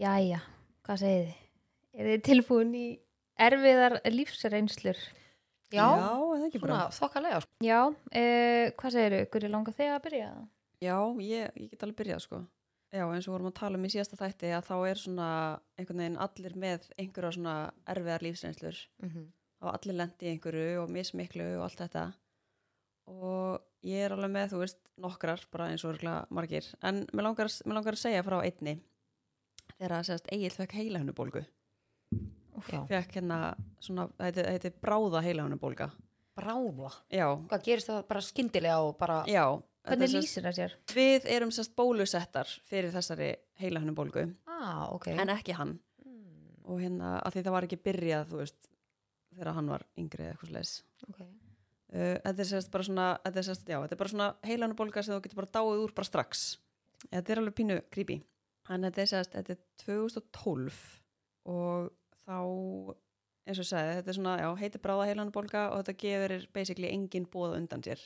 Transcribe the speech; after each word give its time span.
Jæja, 0.00 0.38
hvað 0.86 1.00
segið 1.02 1.26
þið? 1.26 1.40
Er 1.92 2.06
þið 2.08 2.22
tilbúin 2.24 2.70
í 2.72 2.84
erfiðar 3.44 3.94
lífsreynslur? 4.08 5.00
Já, 5.70 5.84
það 5.84 6.44
ekki 6.46 6.60
bara? 6.62 6.78
svona 6.78 6.94
þokkalega 6.96 7.40
sko. 7.44 7.50
Já, 7.66 7.80
uh, 7.84 8.70
hvað 8.80 8.94
segir 8.94 9.16
þið? 9.16 9.26
Hverju 9.34 9.50
langar 9.52 9.76
þig 9.76 9.90
að 9.92 10.00
byrja? 10.06 10.30
Já, 10.80 10.96
ég, 11.26 11.58
ég 11.60 11.68
get 11.74 11.84
alveg 11.84 11.98
byrjað 11.98 12.24
sko. 12.24 12.40
Já, 12.96 13.04
eins 13.04 13.28
og 13.28 13.34
vorum 13.34 13.50
að 13.50 13.58
tala 13.60 13.76
um 13.76 13.84
í 13.84 13.90
síðasta 13.92 14.18
þætti 14.22 14.54
að 14.56 14.70
þá 14.70 14.74
er 14.88 15.02
svona 15.02 15.28
einhvern 15.76 16.02
veginn 16.02 16.18
allir 16.24 16.56
með 16.64 16.88
einhverja 16.96 17.36
svona 17.36 17.56
erfiðar 17.92 18.24
lífsreynslur 18.24 18.78
mm 19.04 19.10
-hmm. 19.10 19.26
og 19.60 19.74
allir 19.74 19.98
lendi 20.00 20.26
í 20.26 20.32
einhverju 20.32 20.80
og 20.80 20.94
mismiklu 20.96 21.50
og 21.58 21.66
allt 21.68 21.84
þetta 21.84 22.06
og 23.10 23.60
ég 23.84 24.06
er 24.06 24.16
alveg 24.16 24.32
með, 24.32 24.48
þú 24.54 24.62
veist, 24.64 24.80
nokkrar 24.96 25.44
bara 25.52 25.68
eins 25.70 25.84
og 25.84 25.92
örgla 25.92 26.24
margir 26.30 26.66
en 26.82 27.04
mér 27.12 27.28
langar, 27.28 27.52
mér 27.66 27.78
langar 27.78 27.94
að 27.94 28.02
segja 28.02 28.24
frá 28.26 28.40
einni 28.40 28.80
þegar 29.78 29.96
að 29.98 30.06
segast 30.10 30.30
Egil 30.34 30.52
fekk 30.54 30.76
heilahunubólgu 30.80 31.42
Já. 32.68 32.80
fekk 32.90 33.14
hérna 33.16 33.40
svona, 33.80 34.08
þetta 34.20 34.46
heiti 34.52 34.72
bráða 34.82 35.22
heilahunubólga 35.24 35.90
Bráða? 36.40 36.90
Já, 37.12 37.26
Hvað 37.50 37.64
gerist 37.66 37.88
það 37.90 38.00
bara 38.08 38.22
skyndilega 38.24 38.80
og 38.84 38.96
bara 39.00 39.20
já 39.28 39.44
Hvernig 39.86 40.10
er 40.10 40.20
lýsir 40.20 40.44
það 40.44 40.56
sér? 40.58 40.74
Við 40.92 41.26
erum 41.32 41.52
sérst 41.54 41.72
bólusettar 41.76 42.50
fyrir 42.68 42.92
þessari 42.92 43.30
heilahunubólgu 43.62 44.26
Ah, 44.60 44.90
ok. 44.92 45.06
En 45.16 45.30
ekki 45.32 45.54
hann. 45.56 45.78
Mm, 46.04 46.58
og 46.68 46.82
hérna 46.82 47.14
að 47.24 47.32
því 47.38 47.42
það 47.46 47.54
var 47.54 47.66
ekki 47.66 47.78
byrjað, 47.86 48.26
þú 48.28 48.40
veist 48.42 48.68
þegar 49.30 49.54
hann 49.56 49.70
var 49.72 49.86
yngri 49.96 50.26
eða 50.26 50.34
eitthvað 50.34 50.50
sles 50.52 50.72
Ok. 51.08 51.20
Uh, 51.90 52.16
þetta 52.22 52.44
er 52.44 52.48
sérst 52.52 52.70
bara 52.70 52.86
svona 52.86 53.06
þetta 53.24 53.40
er, 53.40 53.46
sérst, 53.48 53.64
já, 53.72 53.78
þetta 53.80 53.96
er 53.96 54.02
bara 54.02 54.12
svona 54.12 54.28
heilanubólga 54.46 55.02
sem 55.02 55.14
þú 55.16 55.22
getur 55.24 55.40
bara 55.40 55.54
dáið 55.56 55.80
úr 55.86 55.94
bara 55.96 56.06
strax. 56.10 56.44
Þetta 57.08 57.32
er 57.32 57.40
alveg 57.40 57.56
pínu 57.56 57.78
creepy 57.90 58.20
þetta 58.70 59.02
er 59.02 59.10
sérst, 59.10 59.34
þetta 59.34 59.54
er 59.56 59.62
2012 59.82 60.80
og 61.50 61.90
þá 62.22 62.36
eins 63.48 63.58
og 63.58 63.64
ég 63.64 63.68
sagði, 63.70 63.94
þetta 63.98 64.12
er 64.12 64.18
svona 64.18 64.34
já, 64.38 64.48
heitir 64.60 64.82
bráða 64.84 65.06
heilanubólga 65.10 65.62
og 65.72 65.80
þetta 65.80 65.96
gefur 66.04 66.34
basically 66.54 66.90
engin 66.90 67.26
bóða 67.30 67.58
undan 67.58 67.82
sér. 67.84 68.02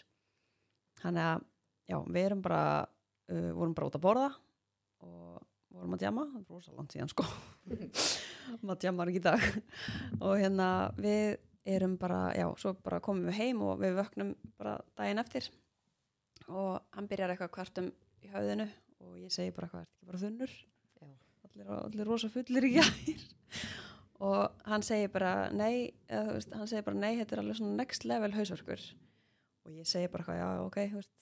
Þannig 1.02 1.26
að 1.28 1.48
já, 1.90 1.96
við 2.06 2.28
erum 2.28 2.44
bara 2.44 2.62
uh, 2.84 3.50
vorum 3.56 3.74
bara 3.76 3.90
út 3.90 3.98
að 3.98 4.04
borða 4.06 4.30
og 5.04 5.42
vorum 5.74 5.96
að 5.96 6.04
djama, 6.04 6.28
það 6.30 6.38
er 6.40 6.54
rosa 6.54 6.76
langt 6.76 6.94
síðan 6.94 7.12
sko. 7.12 7.26
Maður 8.64 8.80
djamar 8.84 9.10
ekki 9.10 9.20
í 9.20 9.26
dag. 9.26 9.44
Og 10.20 10.38
hérna 10.38 10.68
við 10.96 11.36
erum 11.74 11.98
bara, 12.00 12.28
já, 12.36 12.46
svo 12.60 12.74
bara 12.84 13.02
komum 13.04 13.28
við 13.28 13.40
heim 13.40 13.60
og 13.64 13.80
við 13.82 13.98
vöknum 13.98 14.32
bara 14.60 14.78
daginn 14.96 15.20
eftir. 15.20 15.50
Og 16.48 16.78
hann 16.94 17.08
byrjar 17.10 17.34
eitthvað 17.34 17.54
kvartum 17.56 17.92
í 18.24 18.30
höfðinu 18.32 18.68
og 19.04 19.18
ég 19.20 19.32
segi 19.34 19.54
bara 19.54 19.70
hvað, 19.70 19.84
er 19.84 19.90
ekki 19.90 20.10
bara 20.10 20.22
þunnur? 20.22 20.54
Já. 21.00 21.08
allir, 21.48 21.72
allir 21.78 22.08
rosa 22.08 22.30
fullir 22.32 22.68
í 22.68 22.72
gær. 22.76 22.92
Og 24.24 24.64
hann 24.70 24.84
segir 24.86 25.10
bara 25.12 25.32
nei, 25.52 25.90
eða, 26.08 26.36
veist, 26.36 26.54
hann 26.54 26.70
segir 26.70 26.86
bara 26.86 27.00
nei 27.02 27.18
þetta 27.18 27.36
er 27.36 27.42
alveg 27.42 27.58
svona 27.58 27.78
next 27.82 28.06
level 28.08 28.32
hausverkur. 28.36 28.84
Og 29.64 29.74
ég 29.74 29.88
segi 29.88 30.10
bara 30.12 30.26
hvað, 30.28 30.40
já, 30.40 30.48
ok 30.64 30.80
þú 30.92 31.00
veist, 31.00 31.12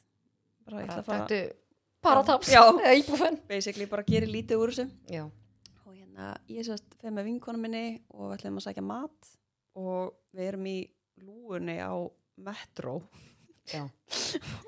bara 0.66 0.82
ég 0.82 0.90
ætla 0.90 1.02
að 1.02 1.10
fara 1.10 1.28
Þetta 1.32 1.60
parataps 2.02 2.50
Já. 2.50 2.62
Eða 2.72 2.96
íbúfen 2.98 3.38
basically 3.48 3.86
bara 3.90 4.06
gerir 4.06 4.30
lítið 4.30 4.62
úr 4.62 4.74
þessu. 4.74 4.88
Já. 5.10 5.24
Og 5.86 5.94
hérna 5.94 6.32
ég 6.50 6.66
sérst 6.66 6.96
fyrir 6.98 7.14
með 7.14 7.28
vinkonu 7.30 7.62
minni 7.62 7.84
og 8.10 8.32
við 8.32 8.38
ætlum 8.38 8.58
að 8.60 8.66
sækja 8.66 8.86
mat. 8.86 9.32
Og 9.78 10.12
við 10.36 10.50
erum 10.50 10.66
í 10.68 10.78
lúunni 11.22 11.78
á 11.80 11.94
Metro 12.42 13.00
Já. 13.70 13.86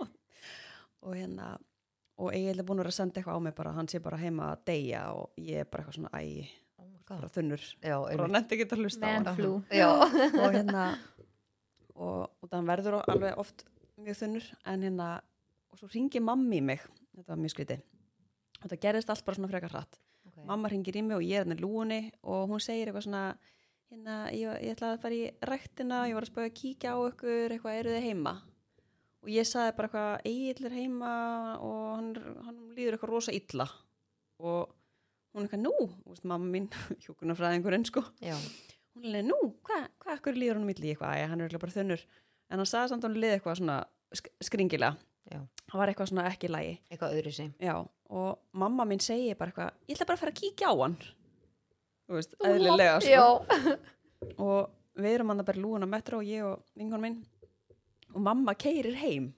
Og 1.04 1.16
hérna 1.16 1.54
og 2.20 2.34
Egil 2.34 2.58
er 2.58 2.66
búin 2.66 2.78
að 2.78 2.84
vera 2.84 2.92
að 2.92 2.98
senda 2.98 3.20
eitthvað 3.20 3.40
á 3.40 3.44
mig 3.46 3.54
bara 3.56 3.72
hann 3.74 3.88
sé 3.90 4.00
bara 4.02 4.20
heima 4.20 4.52
að 4.52 4.66
deyja 4.70 5.06
og 5.16 5.40
ég 5.40 5.64
er 5.64 5.70
bara 5.70 5.82
eitthvað 5.82 5.98
svona 5.98 6.20
æ, 6.20 6.46
Oh 6.78 6.90
bara 7.08 7.28
þunnur. 7.30 7.64
Já, 7.84 7.96
bara 8.02 8.30
nefndi 8.32 8.56
ekki 8.56 8.66
að 8.66 8.82
hlusta 8.82 9.10
og 10.42 10.54
hérna 10.54 10.84
og, 11.94 12.22
og 12.42 12.48
það 12.50 12.70
verður 12.70 12.98
alveg 13.02 13.40
oft 13.40 13.66
mjög 14.00 14.20
þunnur 14.22 14.48
en 14.72 14.86
hérna 14.88 15.08
og 15.70 15.80
svo 15.80 15.90
ringi 15.92 16.22
mammi 16.22 16.60
í 16.62 16.64
mig. 16.72 16.86
Þetta 17.14 17.34
var 17.34 17.42
mjög 17.42 17.54
skrítið. 17.54 17.84
Og 18.62 18.70
það 18.72 18.80
gerist 18.86 19.12
allt 19.12 19.26
bara 19.26 19.38
svona 19.38 19.52
frekar 19.52 19.74
hratt. 19.74 20.00
Okay. 20.34 20.46
mamma 20.48 20.70
ringir 20.72 20.96
í 20.98 21.02
mig 21.04 21.18
og 21.18 21.22
ég 21.22 21.38
er 21.38 21.44
hann 21.44 21.54
í 21.54 21.60
lúunni 21.60 22.00
og 22.26 22.48
hún 22.50 22.62
segir 22.62 22.88
eitthvað 22.88 23.04
svona 23.06 23.24
hérna, 23.92 24.16
ég, 24.34 24.48
ég 24.64 24.74
ætlaði 24.74 24.96
að 24.96 25.02
fara 25.04 25.18
í 25.18 25.26
ræktina 25.50 26.00
ég 26.08 26.16
var 26.16 26.26
að 26.26 26.30
spöða 26.32 26.48
að 26.48 26.56
kíkja 26.58 26.94
á 26.96 26.98
ykkur 27.10 27.54
eitthvað, 27.54 27.78
eru 27.78 27.92
þið 27.94 28.06
heima 28.08 28.32
og 29.24 29.30
ég 29.32 29.48
sagði 29.48 29.74
bara 29.78 29.88
eitthvað, 29.88 30.26
Egil 30.30 30.68
er 30.68 30.76
heima 30.76 31.12
og 31.64 31.78
hann, 31.96 32.10
hann 32.46 32.58
líður 32.76 32.98
eitthvað 32.98 33.12
rosa 33.14 33.34
illa. 33.34 33.66
Og 34.44 34.68
hún 35.34 35.46
er 35.46 35.48
eitthvað, 35.48 35.64
nú, 35.64 35.88
veist, 36.10 36.26
mamma 36.28 36.50
mín 36.52 36.68
hjókunarfræðingurinn, 37.06 37.88
sko. 37.88 38.04
Já. 38.24 38.36
Hún 38.94 39.08
er 39.08 39.16
leið, 39.16 39.26
nú, 39.32 39.40
hvað, 39.66 39.88
hvað, 40.04 40.20
hvað 40.26 40.38
líður 40.42 40.60
hann 40.60 40.68
milli 40.68 40.92
eitthvað, 40.92 41.16
Æ, 41.16 41.26
hann 41.32 41.40
er 41.40 41.48
eitthvað 41.48 41.64
bara 41.64 41.76
þunnur. 41.78 42.06
En 42.52 42.60
hann 42.60 42.70
sagði 42.70 42.92
samt 42.92 43.06
að 43.06 43.10
hann 43.10 43.20
liði 43.24 43.38
eitthvað 43.38 43.60
svona 43.62 43.80
sk 44.14 44.30
skringilega, 44.46 44.94
Já. 45.32 45.40
Hann 45.72 45.80
var 45.80 45.88
eitthvað 45.88 46.10
svona 46.10 46.26
ekki 46.28 46.48
í 46.50 46.52
lagi. 46.52 46.72
Eitthvað 46.92 47.14
öðru 47.16 47.46
Já, 47.64 47.74
og 48.12 48.58
mamma 48.60 48.84
mín 48.84 49.00
segir 49.00 49.38
bara 49.40 49.52
eitthvað, 49.52 49.78
ég 49.88 49.96
ætla 49.96 50.06
bara 50.10 50.18
að 50.18 50.22
fara 50.24 50.32
að 50.34 50.40
kíkja 50.40 50.68
á 50.68 50.74
hann. 50.82 50.96
Þú 52.04 52.18
veist, 52.18 52.34
eðlilega, 52.44 52.98
sko. 53.00 53.78
Og 54.44 55.00
við 55.00 55.16
erum 55.16 55.32
hann 55.32 55.40
að 55.40 55.48
bara 55.48 55.62
lúin 55.64 55.86
á 55.86 55.88
metro, 55.88 56.20
ég 56.24 56.44
og 56.44 56.60
vingon 56.76 57.02
minn. 57.02 57.16
Og 58.14 58.22
mamma 58.22 58.54
keirir 58.54 58.96
heim 59.00 59.32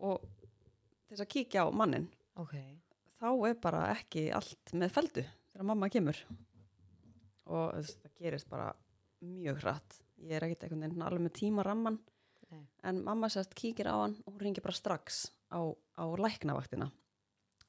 og 0.00 0.22
þess 1.08 1.22
að 1.24 1.32
kíkja 1.34 1.66
á 1.66 1.68
mannin. 1.70 2.08
Ok 2.40 2.54
Þá 3.20 3.28
er 3.50 3.56
bara 3.60 3.80
ekki 3.92 4.30
allt 4.32 4.70
með 4.72 4.94
feldu 4.94 5.22
þegar 5.24 5.66
mamma 5.68 5.90
kemur. 5.92 6.16
Og 7.50 7.74
það 7.84 8.14
gerist 8.16 8.48
bara 8.48 8.70
mjög 9.20 9.60
hratt. 9.60 9.98
Ég 10.24 10.38
er 10.38 10.46
ekkert 10.46 10.64
einhvern 10.64 10.86
veginn 10.86 11.04
alveg 11.04 11.26
með 11.26 11.34
tíma 11.36 11.64
ramman. 11.66 11.98
Nei. 12.50 12.62
En 12.88 13.02
mamma 13.04 13.28
sérst 13.32 13.52
kíkir 13.58 13.90
á 13.92 13.94
hann 14.00 14.16
og 14.24 14.32
hún 14.32 14.40
ringir 14.46 14.64
bara 14.64 14.76
strax 14.76 15.26
á, 15.52 15.60
á 16.00 16.04
læknavaktina. 16.16 16.88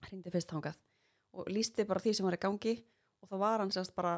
Hringdi 0.08 0.32
fyrst 0.34 0.56
hangað 0.56 0.80
og 1.36 1.52
lísti 1.52 1.86
bara 1.88 2.02
því 2.04 2.16
sem 2.16 2.28
var 2.28 2.36
í 2.36 2.42
gangi 2.42 2.74
og 3.22 3.30
þá 3.32 3.36
var 3.44 3.64
hann 3.64 3.76
sérst 3.76 3.96
bara 3.96 4.16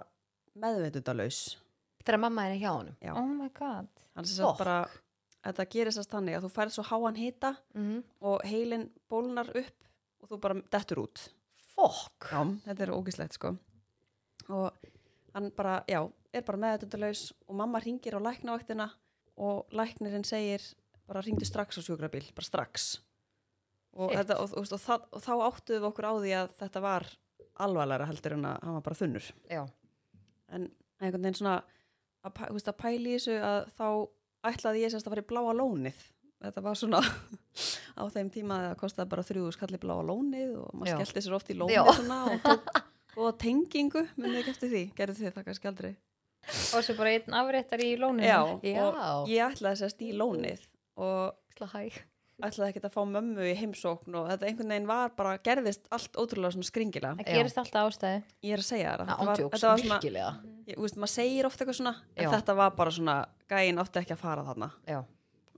meðveitundalaus. 0.53 1.41
Þegar 2.03 2.21
mamma 2.21 2.45
er 2.45 2.55
ekki 2.57 2.69
á 2.69 2.73
honum 2.75 2.97
Já. 3.01 3.13
Oh 3.17 3.25
my 3.25 3.49
god. 3.57 3.89
Hann 4.13 4.29
sérst 4.29 4.61
bara, 4.61 4.77
þetta 5.43 5.65
gerist 5.75 5.99
sérst 5.99 6.13
þannig 6.13 6.37
að 6.37 6.45
þú 6.45 6.51
færð 6.55 6.75
svo 6.75 6.85
háan 6.87 7.19
hita 7.19 7.55
mm 7.73 7.83
-hmm. 7.83 8.03
og 8.21 8.43
heilin 8.47 8.89
bólnar 9.09 9.49
upp 9.49 9.77
og 10.21 10.29
þú 10.29 10.39
bara 10.39 10.61
dettur 10.71 11.03
út. 11.03 11.29
Fokk 11.73 12.29
Já, 12.31 12.41
þetta 12.65 12.83
er 12.83 12.91
ógislegt 12.91 13.33
sko. 13.33 13.57
Og 14.49 14.71
hann 15.33 15.51
bara, 15.51 15.83
já, 15.87 16.11
er 16.33 16.41
bara 16.41 16.57
meðveitundalaus 16.57 17.33
og 17.47 17.55
mamma 17.55 17.79
ringir 17.79 18.15
á 18.15 18.19
læknavaktina 18.21 18.89
og 19.37 19.65
læknirinn 19.71 20.23
segir 20.23 20.61
bara 21.07 21.21
ringdu 21.21 21.45
strax 21.45 21.77
á 21.77 21.81
sjúkrabíl, 21.81 22.33
bara 22.33 22.45
strax. 22.45 23.01
Og, 23.93 24.11
þetta, 24.11 24.39
og, 24.39 24.53
og, 24.57 24.67
og, 24.71 24.79
það, 24.79 25.01
og 25.11 25.21
þá 25.21 25.33
áttuðum 25.47 25.81
við 25.81 25.89
okkur 25.89 26.05
á 26.05 26.13
því 26.13 26.31
að 26.33 26.53
þetta 26.59 26.81
var 26.81 27.07
alvarlega 27.61 28.05
heldur 28.05 28.33
en 28.33 28.45
að 28.45 28.59
hann 28.63 28.73
var 28.73 28.81
bara 28.81 28.95
þunnur. 28.95 29.33
Já 29.49 29.67
En 30.53 30.67
einhvern 31.01 31.23
veginn 31.23 31.39
svona 31.39 31.63
að, 32.23 32.41
að 32.55 32.75
pæli 32.77 33.15
þessu 33.17 33.37
að 33.41 33.59
þá 33.77 33.87
ætlaði 34.49 34.83
ég 34.83 34.93
sérst 34.93 35.07
að 35.07 35.15
fara 35.15 35.23
í 35.23 35.29
bláa 35.29 35.55
lónið. 35.57 35.99
Þetta 36.43 36.63
var 36.65 36.79
svona 36.79 36.99
á 37.99 38.03
þeim 38.11 38.31
tíma 38.33 38.57
að 38.57 38.65
það 38.69 38.79
kostaði 38.81 39.11
bara 39.13 39.27
þrjúðu 39.27 39.53
skalli 39.55 39.79
bláa 39.79 40.01
lónið 40.03 40.55
og 40.59 40.73
maður 40.75 40.99
skellti 40.99 41.23
sér 41.25 41.37
oft 41.37 41.51
í 41.53 41.57
lónið 41.59 41.91
svona 41.99 42.17
og 42.31 42.41
tók 42.43 42.73
góða 43.15 43.35
tengingu, 43.43 44.03
munið 44.17 44.39
ekki 44.41 44.55
eftir 44.55 44.73
því, 44.73 44.83
gerðu 44.97 45.19
þið 45.19 45.35
það 45.37 45.47
kannski 45.49 45.69
aldrei. 45.69 45.91
Og 46.75 46.83
svo 46.83 46.95
bara 46.97 47.13
einn 47.15 47.37
afréttar 47.39 47.83
í 47.85 47.93
lóninu. 48.01 48.25
Já, 48.27 48.39
Já. 48.67 48.81
og 48.89 49.29
ég 49.31 49.45
ætlaði 49.45 49.79
sérst 49.83 50.01
í 50.03 50.09
lónið 50.17 50.65
og 50.99 51.37
ætlaði 52.41 52.71
ekkert 52.71 52.87
að 52.89 52.95
fá 52.95 53.03
mömmu 53.13 53.45
í 53.45 53.53
heimsókn 53.59 54.15
og 54.17 54.31
þetta 54.31 54.47
einhvern 54.49 54.73
veginn 54.73 54.89
var 54.89 55.13
bara, 55.17 55.35
gerðist 55.45 55.85
allt 55.93 56.17
ótrúlega 56.17 56.55
svona 56.55 56.69
skringilega. 56.69 57.13
Það 57.21 57.37
gerist 57.37 57.61
alltaf 57.61 57.91
ástæði. 57.91 58.23
Ég 58.41 58.55
er 58.57 58.63
að 58.63 58.69
segja 58.71 58.95
Það 59.03 59.29
var 59.29 59.43
svona, 59.61 59.77
virkilega 59.83 60.31
þú 60.67 60.85
veist, 60.85 60.99
maður 60.99 61.13
segir 61.13 61.47
ofta 61.47 61.63
eitthvað 61.63 61.79
svona, 61.79 61.93
en 62.15 62.27
Já. 62.27 62.31
þetta 62.33 62.55
var 62.59 62.75
bara 62.77 62.93
svona, 62.95 63.15
gæinn 63.51 63.81
átti 63.83 64.01
ekki 64.01 64.15
að 64.15 64.21
fara 64.23 64.45
þarna. 64.47 64.69
Já 64.87 64.99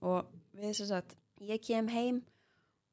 Og 0.05 0.33
við 0.59 0.75
sem 0.77 0.89
sagt, 0.89 1.15
ég 1.41 1.61
kem 1.63 1.87
heim 1.93 2.21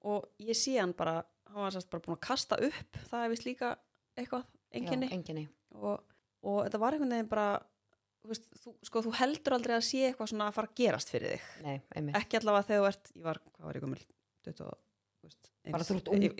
og 0.09 0.29
ég 0.43 0.59
sé 0.59 0.77
hann 0.79 0.95
bara, 0.97 1.23
hann 1.51 1.67
var 1.67 1.75
sérst 1.75 1.91
bara 1.93 2.05
búin 2.05 2.19
að 2.19 2.25
kasta 2.29 2.59
upp, 2.63 3.03
það 3.11 3.25
er 3.25 3.33
vist 3.33 3.47
líka 3.49 3.75
eitthvað, 4.19 4.47
enginni. 4.73 5.09
Já, 5.11 5.17
enginni 5.19 5.45
Og, 5.73 6.03
og 6.45 6.59
þetta 6.67 6.81
var 6.83 6.97
einhvern 6.97 7.15
veginn 7.17 7.31
bara, 7.33 7.49
veist, 8.31 8.47
þú, 8.63 8.73
sko, 8.87 9.03
þú 9.03 9.13
heldur 9.19 9.57
aldrei 9.57 9.75
að 9.77 9.85
sé 9.89 10.01
eitthvað 10.09 10.31
svona 10.31 10.47
að 10.51 10.57
fara 10.59 10.69
að 10.71 10.77
gerast 10.79 11.11
fyrir 11.11 11.35
þig. 11.35 11.47
Nei, 11.67 12.13
Ekki 12.21 12.39
allavega 12.39 12.69
þegar 12.69 12.83
þú 12.83 12.89
ert, 12.93 13.13
ég 13.17 13.27
var, 13.27 13.41
hvað 13.57 13.67
var 13.67 13.79
ég 13.79 13.83
gömul, 13.83 14.03
20, 14.47 14.71
þú 15.23 15.29
veist, 15.29 15.51
Bara 15.73 15.87
þú 15.89 15.97
ert 15.97 16.09
ungur, 16.13 16.37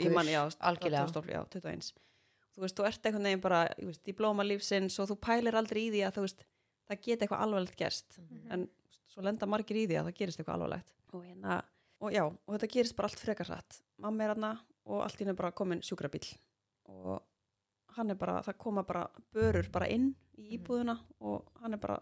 algjörlega. 0.71 1.07
2012, 1.11 1.33
já, 1.33 1.41
21. 1.57 1.93
Þú 2.53 2.63
veist, 2.67 2.77
þú 2.77 2.87
ert 2.89 3.07
einhvern 3.09 3.29
veginn 3.29 3.43
bara, 3.43 3.61
þú 3.79 3.89
veist, 3.89 4.05
í 4.07 4.15
blóma 4.19 4.47
lífsins 4.47 4.99
og 5.01 5.09
þú 5.11 5.17
pælir 5.25 5.57
aldrei 5.59 5.83
í 5.87 5.91
því 5.95 6.03
að 6.07 6.17
þú 6.19 6.25
veist, 6.27 6.45
það 6.91 7.03
geti 7.07 7.25
eitthvað 7.27 7.45
alvarlegt 7.47 7.79
gerst. 7.81 8.19
Mhm. 8.21 8.51
En 8.53 8.69
svo 9.13 9.25
lenda 9.25 9.47
margir 9.49 9.77
í 9.77 9.87
því 9.89 9.99
að 10.01 10.11
það 10.11 10.19
gerist 10.21 10.41
eitthvað 10.43 10.59
alvarlegt. 10.59 10.95
Og 11.13 11.25
hérna, 11.25 11.63
og 12.01 12.13
já, 12.13 12.25
og 12.27 12.55
þetta 12.57 12.73
gerist 12.77 12.97
bara 12.99 13.09
allt 13.09 13.23
frekar 13.23 13.49
hratt. 13.49 13.81
Mamma 13.99 14.25
er 14.25 14.35
hérna 14.35 14.53
og 14.85 15.03
allt 15.05 15.21
í 15.21 15.25
henni 15.25 15.37
bara 15.39 15.53
komin 15.53 15.83
sjúkrabíl. 15.85 16.25
Og 16.93 17.21
hann 17.97 18.11
er 18.11 18.15
bara, 18.15 18.43
það 18.43 18.59
koma 18.59 18.83
bara 18.83 19.07
börur 19.35 19.69
bara 19.73 19.87
inn 19.89 20.15
í 20.39 20.43
Mhm. 20.43 20.59
íbúðuna 20.59 20.99
og 21.21 21.49
hann 21.61 21.75
er 21.75 21.79
bara, 21.79 21.99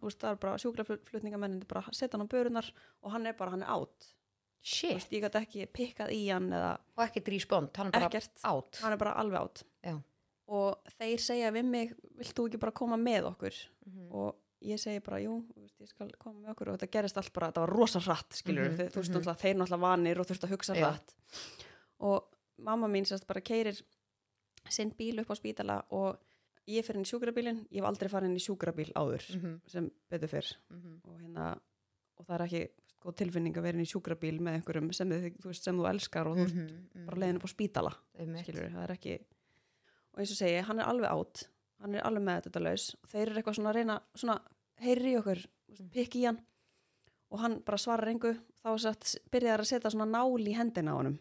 þú 0.00 0.02
veist, 0.08 0.18
það 0.20 0.30
er 0.30 0.36
bara 0.36 0.58
sjúkraflutningamennin 0.58 1.66
bara 1.68 1.82
setja 1.92 2.18
hann 2.18 2.26
á 2.26 2.32
börunar 2.32 2.70
og 3.02 3.12
hann 3.12 3.26
er 3.26 3.32
bara, 3.34 3.50
hann 3.50 3.62
er 3.62 3.66
átt 3.68 4.12
þú 4.12 4.14
Shit. 4.62 4.94
veist, 4.96 5.10
ég 5.12 5.22
gæti 5.22 5.40
ekki 5.42 5.66
pikkað 5.72 6.10
í 6.12 6.28
hann 6.32 6.50
eða 6.50 6.78
Og 6.96 7.04
ekkert 7.06 7.28
respond, 7.28 7.76
hann 7.76 7.86
er 7.88 7.92
bara 7.92 8.08
ekkert, 8.08 8.40
átt. 8.44 8.80
hann 8.82 8.92
er 8.92 8.96
bara 8.96 9.14
alveg 9.14 9.40
átt 9.40 9.62
Já. 9.84 10.02
og 10.48 10.78
þeir 10.98 11.18
segja 11.18 11.52
við 11.52 11.64
mig 11.64 11.94
vilt 12.18 12.34
þú 12.34 12.48
ekki 12.48 12.60
bara 12.60 12.72
koma 12.72 12.96
með 12.96 13.30
okkur 13.34 13.54
Mhm. 13.86 14.12
og 14.12 14.36
ég 14.62 14.78
segi 14.80 15.02
bara, 15.04 15.18
jú, 15.20 15.44
þú 15.54 15.60
veist, 15.62 15.80
ég 15.80 15.88
skal 15.88 16.10
koma 16.18 16.40
með 16.40 16.54
okkur 16.56 16.68
og 16.72 16.78
þetta 16.78 16.90
gerist 16.90 17.16
allt 17.16 17.32
bara, 17.32 17.52
þetta 17.52 17.60
var 17.66 17.76
rosa 17.76 18.00
hratt 18.00 18.30
skilur, 18.32 18.70
mm 18.70 18.76
þú 18.88 18.94
veist, 18.96 19.10
mhm. 19.10 19.20
náttúrulega, 19.20 19.40
þeir 19.40 19.54
náttúrulega 19.56 19.80
vanir 19.80 20.18
og 20.20 20.26
þurft 20.26 20.44
að 20.44 20.50
hugsa 20.50 20.74
Já. 20.74 20.80
hratt 20.80 21.14
og 22.00 22.24
mamma 22.58 22.88
mín 22.88 23.04
sérst 23.06 23.26
bara 23.26 23.40
keirir 23.40 23.82
sinn 24.72 24.90
bíl 24.96 25.20
upp 25.20 25.30
á 25.30 25.36
spítala 25.36 25.76
og 25.90 26.18
ég 26.68 26.84
fer 26.84 26.96
inn 26.96 27.04
í 27.06 27.10
sjúkrabílinn, 27.10 27.66
ég 27.70 27.80
hef 27.82 27.84
aldrei 27.88 28.08
farið 28.10 28.30
inn 28.30 28.36
í 28.40 28.42
sjúkrabíl 28.46 28.92
áður 28.94 29.22
Mhm, 29.36 29.60
sem 29.66 29.90
betur 30.10 30.28
fyrr. 30.28 30.56
Mhm. 30.70 31.00
og 31.04 31.20
hérna 31.20 31.60
og 32.18 32.26
það 32.26 32.34
er 32.40 32.46
ekki 32.46 32.68
góð 33.02 33.16
tilfinning 33.16 33.54
að 33.56 33.62
vera 33.62 33.76
inn 33.78 33.84
í 33.84 33.92
sjúkrabíl 33.92 34.40
með 34.40 34.54
einhverjum 34.62 34.92
sem, 34.94 35.08
þú, 35.10 35.44
veist, 35.46 35.62
sem 35.62 35.76
þú 35.76 35.88
elskar 35.90 36.26
og 36.26 36.36
þú 36.38 36.46
Mhm, 36.48 36.70
mhm. 36.94 37.06
bara 37.06 37.16
leiðin 37.20 37.36
upp 37.36 37.44
á 37.44 37.54
spítala 37.54 37.92
skilur, 38.42 38.70
það 38.72 38.82
er 38.84 38.92
ekki 38.96 39.14
og 40.14 40.18
eins 40.18 40.30
og 40.32 40.36
segi, 40.38 40.62
hann 40.64 40.78
er 40.80 40.84
alveg 40.86 41.10
átt 41.10 41.48
hann 41.80 41.94
er 41.94 42.00
alveg 42.02 42.22
með 42.24 42.42
þetta 42.46 42.62
laus 42.62 42.94
og 43.02 43.08
þeir 43.10 43.28
eru 43.28 43.34
eitthvað 43.42 43.54
svona 43.56 43.70
að 43.70 43.74
reyna, 43.74 44.00
svona, 44.14 44.40
heyri 44.80 45.12
í 45.14 45.18
okkur 45.22 45.46
Mm. 45.68 45.90
pikki 45.90 46.20
í 46.22 46.24
hann. 46.26 46.38
Og 47.32 47.40
hann 47.40 47.60
bara 47.60 47.76
svarar 47.76 48.06
engu, 48.08 48.38
þá 48.64 48.70
byrjaði 49.30 49.58
að 49.58 49.66
setja 49.66 49.90
svona 49.90 50.06
nál 50.06 50.38
í 50.46 50.54
hendina 50.54 50.92
á 50.94 50.96
honum 50.96 51.18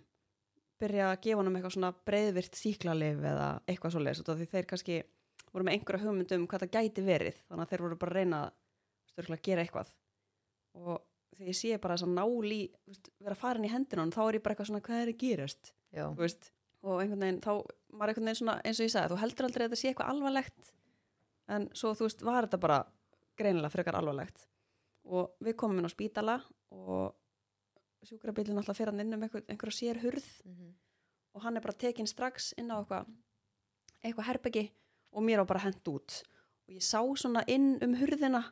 byrja 0.81 1.09
að 1.11 1.19
gefa 1.23 1.39
honum 1.39 1.57
eitthvað 1.57 1.75
svona 1.77 1.91
breiðvirt 2.07 2.57
síklarlif 2.59 3.21
eða 3.31 3.49
eitthvað 3.69 3.95
svo 3.95 4.01
leis 4.03 4.21
því 4.25 4.47
þeir 4.51 4.69
kannski 4.69 4.97
voru 5.55 5.65
með 5.67 5.77
einhverja 5.77 6.03
hugmynd 6.03 6.33
um 6.35 6.47
hvað 6.51 6.65
það 6.65 6.73
gæti 6.75 7.03
verið, 7.05 7.37
þannig 7.47 7.65
að 7.65 7.71
þeir 7.71 7.83
voru 7.85 7.99
bara 8.01 8.11
að 8.11 8.17
reyna 8.19 8.39
störkulega 9.11 9.39
að 9.39 9.45
gera 9.47 9.63
eitthvað. 9.63 9.93
Og 10.75 10.97
þegar 11.35 11.51
ég 11.51 11.57
sé 11.59 11.77
bara 11.83 11.95
þess 11.95 12.07
að 12.07 12.15
nál 12.17 12.51
í 12.51 12.61
þú 12.75 12.91
veist, 12.91 13.09
vera 13.23 13.39
farin 13.39 13.67
í 13.67 13.71
hendina 13.71 14.01
á 14.01 14.03
honum, 14.03 14.15
þá 14.15 14.23
er 14.25 14.37
ég 14.37 14.43
bara 14.43 14.55
eitthvað 14.55 14.69
svona 14.71 14.85
hvað 14.85 15.03
er 15.03 15.11
að 15.11 15.21
gerast? 15.23 15.71
Veist, 16.19 16.49
og 16.83 16.99
einhvern 16.99 17.23
veginn 17.23 17.41
þá 17.45 17.51
maður 17.95 18.11
einhvern 18.11 18.27
veginn 18.27 18.41
svona, 18.41 18.57
eins 18.67 18.81
og 18.81 18.87
ég 18.89 18.93
sagði, 18.93 19.13
þú 19.13 19.21
heldur 19.21 19.47
aldrei 19.47 19.63
að 19.63 19.69
þetta 19.69 19.81
sé 19.81 19.91
eitthvað 19.91 20.11
alvarlegt 20.11 20.73
en 21.55 21.67
svo 21.77 21.93
þú 21.95 22.09
veist, 22.09 22.25
var 22.25 22.47
þetta 22.47 22.61
bara 22.65 22.79
greinilega 23.39 23.71
frekar 23.73 23.99
alvarlegt. 23.99 24.47
Og 25.05 25.35
við 25.45 25.55
komum 25.59 25.79
inn 25.79 25.87
á 25.87 25.93
spítala 25.93 26.39
og 26.75 27.15
sjúkrabílinn 28.09 28.57
alltaf 28.61 28.77
fyrir 28.77 28.91
hann 28.93 28.99
inn 29.03 29.13
um 29.17 29.23
einhver, 29.25 29.43
einhverja 29.49 29.77
sér 29.79 29.99
hurð 30.03 30.27
Mhm. 30.45 30.73
og 31.35 31.41
hann 31.43 31.57
er 31.57 31.61
bara 31.61 31.73
tekinn 31.73 32.07
strax 32.07 32.53
inn 32.57 32.69
á 32.71 32.77
eitthvað 32.79 33.05
eitthvað 34.03 34.25
herbeggi 34.29 34.71
og 35.13 35.23
mér 35.23 35.41
á 35.41 35.45
bara 35.47 35.59
hent 35.65 35.83
út. 35.87 36.23
Og 36.67 36.73
ég 36.75 36.81
sá 36.83 36.99
svona 37.17 37.43
inn 37.47 37.77
um 37.81 37.95
hurðina 37.95 38.43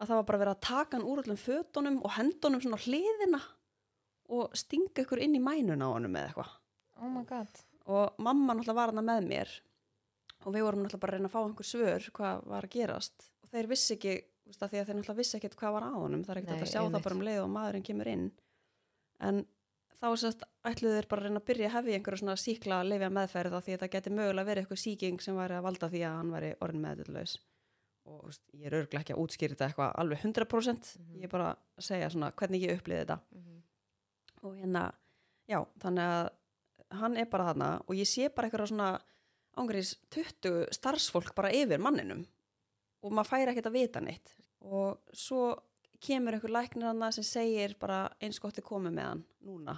að 0.00 0.06
það 0.08 0.16
var 0.16 0.24
bara 0.24 0.38
verið 0.38 0.54
að 0.56 0.60
taka 0.60 0.96
hann 0.96 1.06
úr 1.06 1.22
öllum 1.22 1.36
fötunum 1.38 1.98
og 2.04 2.10
hendunum 2.16 2.60
svona 2.62 2.78
hliðina 2.80 3.40
og 4.30 4.54
stinga 4.56 5.02
ykkur 5.04 5.18
inn 5.22 5.34
í 5.36 5.42
mænuna 5.42 5.84
á 5.90 5.94
honum 5.94 6.14
eða 6.16 6.28
eitthvað. 6.30 6.50
Oh 7.02 7.08
my 7.08 7.24
god. 7.24 7.48
Og 7.86 8.14
mamma 8.18 8.54
náttúrulega 8.54 8.74
var 8.74 8.92
hana 8.92 9.02
með 9.02 9.26
mér 9.28 9.48
og 10.46 10.54
við 10.54 10.62
vorum 10.64 10.84
náttúrulega 10.84 11.00
bara 11.00 11.12
að 11.12 11.18
reyna 11.18 11.28
að 11.28 11.34
fá 11.34 11.40
einhver 11.44 11.68
svör 11.70 12.10
hvað 12.16 12.44
var 12.46 12.62
að 12.68 12.70
gerast. 12.76 13.30
Og 13.42 13.48
þeir 13.50 13.66
vissi 13.68 13.96
ekki, 13.96 14.14
því 14.46 14.62
að 14.62 14.70
þeir 14.86 14.94
náttúrulega 15.00 15.16
vissi 15.20 15.36
ekkert 15.40 15.56
hvað 15.56 15.72
var 15.72 15.82
á 15.82 15.92
honum, 15.96 16.22
það 16.24 16.30
er 16.36 16.40
ekkert 16.42 16.54
Nei, 16.56 16.62
að 16.62 16.70
sjá 16.72 16.80
einmitt. 16.80 16.94
það 16.94 17.04
bara 17.08 17.14
um 17.18 17.24
leið 17.28 17.42
og 17.44 17.50
maðurinn 17.50 17.84
kemur 17.90 18.06
inn 18.14 18.30
en 19.20 19.42
þá 20.00 20.06
sérst 20.16 20.42
ætluðu 20.64 20.96
þeir 20.96 21.08
bara 21.10 21.20
að 21.20 21.26
reyna 21.28 21.40
að 21.42 21.46
byrja 21.50 21.68
að 21.68 21.74
hefja 21.76 21.98
einhverju 21.98 22.20
svona 22.22 22.36
síkla 22.40 22.78
lifja 22.88 23.10
meðferð 23.12 23.56
af 23.58 23.64
því 23.66 23.74
að 23.76 23.82
það 23.84 23.92
geti 23.94 24.10
mögulega 24.16 24.48
verið 24.48 24.62
eitthvað 24.64 24.82
síking 24.84 25.20
sem 25.20 25.36
væri 25.36 25.58
að 25.58 25.66
valda 25.68 25.88
því 25.92 26.00
að 26.08 26.16
hann 26.20 26.32
væri 26.34 26.50
orðin 26.64 26.84
meðdutlaus 26.86 27.34
og 28.10 28.22
veist, 28.26 28.42
ég 28.56 28.66
er 28.70 28.76
örglega 28.80 29.02
ekki 29.04 29.12
að 29.14 29.20
útskýra 29.24 29.54
þetta 29.54 29.66
eitthvað 29.68 29.92
alveg 30.02 30.22
100% 30.24 30.90
Mhm. 30.98 31.16
ég 31.20 31.24
er 31.24 31.28
bara 31.28 31.50
að 31.78 31.84
segja 31.84 32.08
svona 32.10 32.32
hvernig 32.32 32.62
ég 32.64 32.78
upplýði 32.80 33.04
þetta 33.04 33.18
Mhm. 33.30 33.62
og 34.42 34.56
hérna, 34.56 34.92
já, 35.48 35.66
þannig 35.78 36.04
að 36.08 36.30
hann 37.00 37.16
er 37.16 37.24
bara 37.26 37.44
þarna 37.52 37.80
og 37.86 37.94
ég 37.94 38.08
sé 38.08 38.28
bara 38.34 38.48
eitthvað 38.48 38.68
svona 38.72 39.00
ángurins 39.56 39.96
20 40.10 40.66
starfsfólk 40.72 41.34
bara 41.34 41.50
yfir 41.52 41.78
manninum 41.78 42.24
og 43.02 43.12
maður 43.12 43.28
færi 43.30 43.52
ekkert 43.52 43.66
að 43.66 43.72
vita 43.72 44.00
neitt 44.00 44.34
og 44.62 44.98
svo 45.12 45.58
kemur 46.00 46.36
einhver 46.36 46.52
læknir 46.54 46.88
hann 46.88 47.12
sem 47.12 47.26
segir 47.26 47.76
bara 47.80 48.08
eins 48.22 48.40
gott 48.40 48.58
er 48.58 48.66
komið 48.66 48.96
með 48.96 49.08
hann 49.10 49.24
núna. 49.46 49.76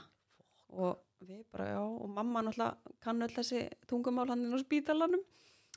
Og 0.72 0.98
við 1.22 1.44
bara, 1.52 1.68
já, 1.74 1.82
og 1.82 2.08
mamma 2.08 2.42
náttúrulega 2.42 2.96
kann 3.02 3.22
öll 3.22 3.34
þessi 3.34 3.68
tungumál 3.90 4.28
hann 4.30 4.46
inn 4.46 4.56
á 4.56 4.60
spítalanum. 4.62 5.22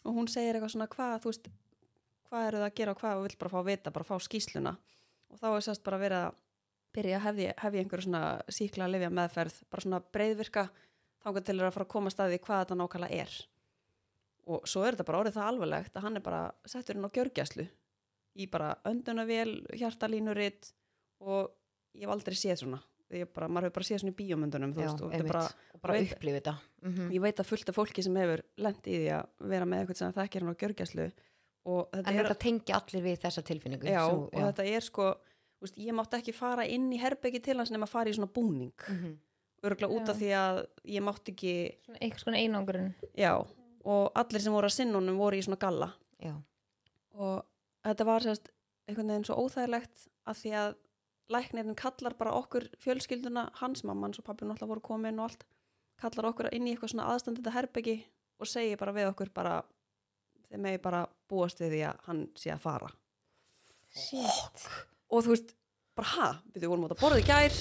Og 0.06 0.14
hún 0.14 0.30
segir 0.30 0.56
eitthvað 0.56 0.76
svona 0.76 0.90
hvað, 0.92 1.16
þú 1.24 1.32
veist, 1.32 1.48
hvað 2.30 2.48
eru 2.50 2.62
það 2.62 2.68
að 2.70 2.76
gera 2.80 2.94
og 2.94 3.02
hvað 3.02 3.20
og 3.20 3.26
vill 3.26 3.40
bara 3.42 3.54
fá 3.54 3.60
að 3.60 3.70
vita, 3.72 3.94
bara 3.96 4.08
fá 4.08 4.16
skýsluna 4.22 4.76
og 5.36 5.40
þá 5.42 5.48
er 5.52 5.64
sérst 5.66 5.84
bara 5.86 6.00
verið 6.00 6.24
að 6.24 6.42
byrja 6.96 7.18
að 7.18 7.26
hefði, 7.26 7.80
einhverju 7.82 8.06
svona 8.06 8.24
síkla 8.56 8.86
að 8.86 8.94
lifja 8.94 9.12
meðferð, 9.12 9.58
bara 9.72 9.84
svona 9.84 10.02
breyðvirka 10.16 10.64
þangað 11.26 11.48
til 11.50 11.56
að 11.58 11.74
fara 11.76 11.88
að 11.88 11.92
koma 11.92 12.14
staði 12.14 12.40
hvað 12.46 12.62
þetta 12.62 12.78
nákvæmlega 12.80 13.24
er. 13.24 13.34
Og 14.46 14.70
svo 14.70 14.86
er 14.86 14.96
þetta 14.96 15.08
bara 15.10 15.22
orðið 15.24 15.38
það 15.40 15.50
alvarlegt 15.50 15.98
að 15.98 16.06
hann 16.06 16.20
er 16.20 16.24
bara 16.26 16.42
settur 16.70 16.96
inn 16.96 17.08
á 17.08 17.16
gjörgjæslu 17.18 17.66
í 18.36 18.50
bara 18.52 18.76
öndunavél, 18.86 19.66
hjartalínuritt 19.78 20.74
og 21.22 21.52
ég 21.96 22.02
hef 22.06 22.10
aldrei 22.16 22.36
séð 22.36 22.60
svona 22.66 22.82
ég 23.16 23.30
bara, 23.32 23.48
maður 23.48 23.70
hefur 23.70 23.76
bara 23.78 23.86
séð 23.88 24.00
svona 24.02 24.12
í 24.12 24.18
bíómyndunum 24.18 24.74
þú 24.76 24.82
Já, 24.82 24.88
veist, 24.90 25.02
og 25.06 25.12
þetta 25.14 25.24
er 25.24 25.30
bara, 25.30 25.44
Og 25.76 25.82
bara 25.82 26.00
upplifið 26.02 26.36
þetta. 26.42 26.54
Mhm. 26.82 27.12
ég 27.14 27.22
veit 27.22 27.38
að 27.40 27.46
fullt 27.46 27.70
af 27.70 27.76
fólki 27.78 28.04
sem 28.04 28.16
hefur 28.16 28.42
lent 28.58 28.88
í 28.88 28.96
því 28.98 29.10
að 29.20 29.26
vera 29.54 29.66
með 29.66 29.80
eitthvað 29.86 29.96
sem 30.02 30.14
þekkir 30.14 30.42
hann 30.42 30.56
á 30.56 30.62
gjörgjæslu 30.64 31.06
og 31.66 31.92
þetta 31.92 32.10
En 32.10 32.20
er 32.20 32.24
þetta 32.26 32.40
tengja 32.40 32.76
allir 32.82 33.04
við 33.06 33.18
þessa 33.22 33.44
tilfinningu. 33.46 33.86
já, 33.88 34.06
sem- 34.10 34.20
og 34.20 34.32
þetta 34.54 34.66
er 34.76 34.82
sko 34.82 35.16
úst, 35.64 35.78
ég 35.78 35.94
mátti 35.96 36.18
ekki 36.20 36.34
fara 36.34 36.66
inn 36.68 36.92
í 36.92 37.00
herbyggi 37.00 37.42
til 37.44 37.58
hans 37.58 37.72
nema 37.72 37.86
að 37.86 37.90
fara 37.90 38.10
í 38.10 38.14
svona 38.14 38.34
búning 38.34 38.74
Mhm. 38.90 39.18
örgulega 39.64 39.94
út 39.96 40.10
af 40.10 40.18
Já. 40.18 40.20
því 40.20 40.30
að 40.36 40.68
ég 40.86 41.02
mátti 41.02 41.32
ekki 41.34 41.78
Svona 41.86 41.98
einhvers 42.02 42.24
konar 42.24 42.40
einangurinn 42.40 42.94
já, 43.18 43.48
og 43.86 44.12
allir 44.16 44.42
sem 44.42 44.52
voru 44.54 44.66
að 44.66 44.72
sinna 44.74 44.94
honum 45.00 45.18
voru 45.18 45.38
í 45.38 45.44
svona 45.46 45.58
galla 45.60 45.94
Já. 46.22 46.36
og 47.14 47.46
þetta 47.86 48.08
var 48.10 48.26
sérst 48.26 48.52
einhvern 48.90 49.12
veginn 49.14 49.28
svo 49.28 49.38
óþægilegt 49.46 50.08
að 50.30 50.42
því 50.42 50.54
að 50.62 50.76
læknirinn 51.34 51.78
kallar 51.80 52.14
bara 52.20 52.36
okkur 52.38 52.68
fjölskylduna, 52.84 53.48
hans 53.62 53.84
mamma, 53.84 54.08
hans 54.08 54.22
og 54.22 54.28
pappi 54.28 54.46
náttúrulega 54.46 54.74
voru 54.76 54.84
komin 54.86 55.22
og 55.22 55.32
allt, 55.32 55.46
kallar 56.02 56.30
okkur 56.30 56.52
inn 56.54 56.68
í 56.68 56.76
eitthvað 56.76 56.94
svona 56.94 57.08
aðstandita 57.14 57.54
herbyggi 57.56 57.98
og 58.42 58.50
segir 58.52 58.78
bara 58.78 58.94
við 58.94 59.10
okkur 59.10 59.32
bara 59.34 59.56
þeir 60.50 60.62
megi 60.62 60.82
bara 60.84 61.06
búast 61.30 61.62
við 61.64 61.74
því 61.74 61.82
að 61.90 62.04
hann 62.10 62.22
sé 62.38 62.52
að 62.54 62.66
fara. 62.68 62.92
Shit. 63.96 64.68
Og 65.10 65.24
þú 65.26 65.34
veist, 65.34 65.56
bara 65.96 66.12
ha, 66.14 66.30
við 66.54 66.68
vorum 66.68 66.86
út 66.88 66.94
að 66.96 67.02
borða 67.02 67.22
í 67.24 67.26
gær 67.26 67.56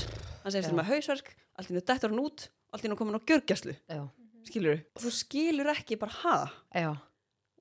hann 0.45 0.52
segist 0.52 0.69
þér 0.69 0.78
með 0.81 0.90
hausverk 0.90 1.31
allt 1.54 1.71
í 1.71 1.76
nú 1.76 1.83
dettur 1.87 2.12
hann 2.12 2.23
út, 2.25 2.49
allt 2.75 2.87
í 2.87 2.90
nú 2.90 2.99
komin 2.99 3.16
á 3.16 3.23
gjörgjæslu 3.31 3.75
Já. 3.78 4.00
skilur 4.49 4.81
og 4.83 5.04
þú 5.04 5.12
skilur 5.14 5.71
ekki 5.73 5.99
bara 6.00 6.16
ha? 6.25 6.37
Já. 6.75 6.90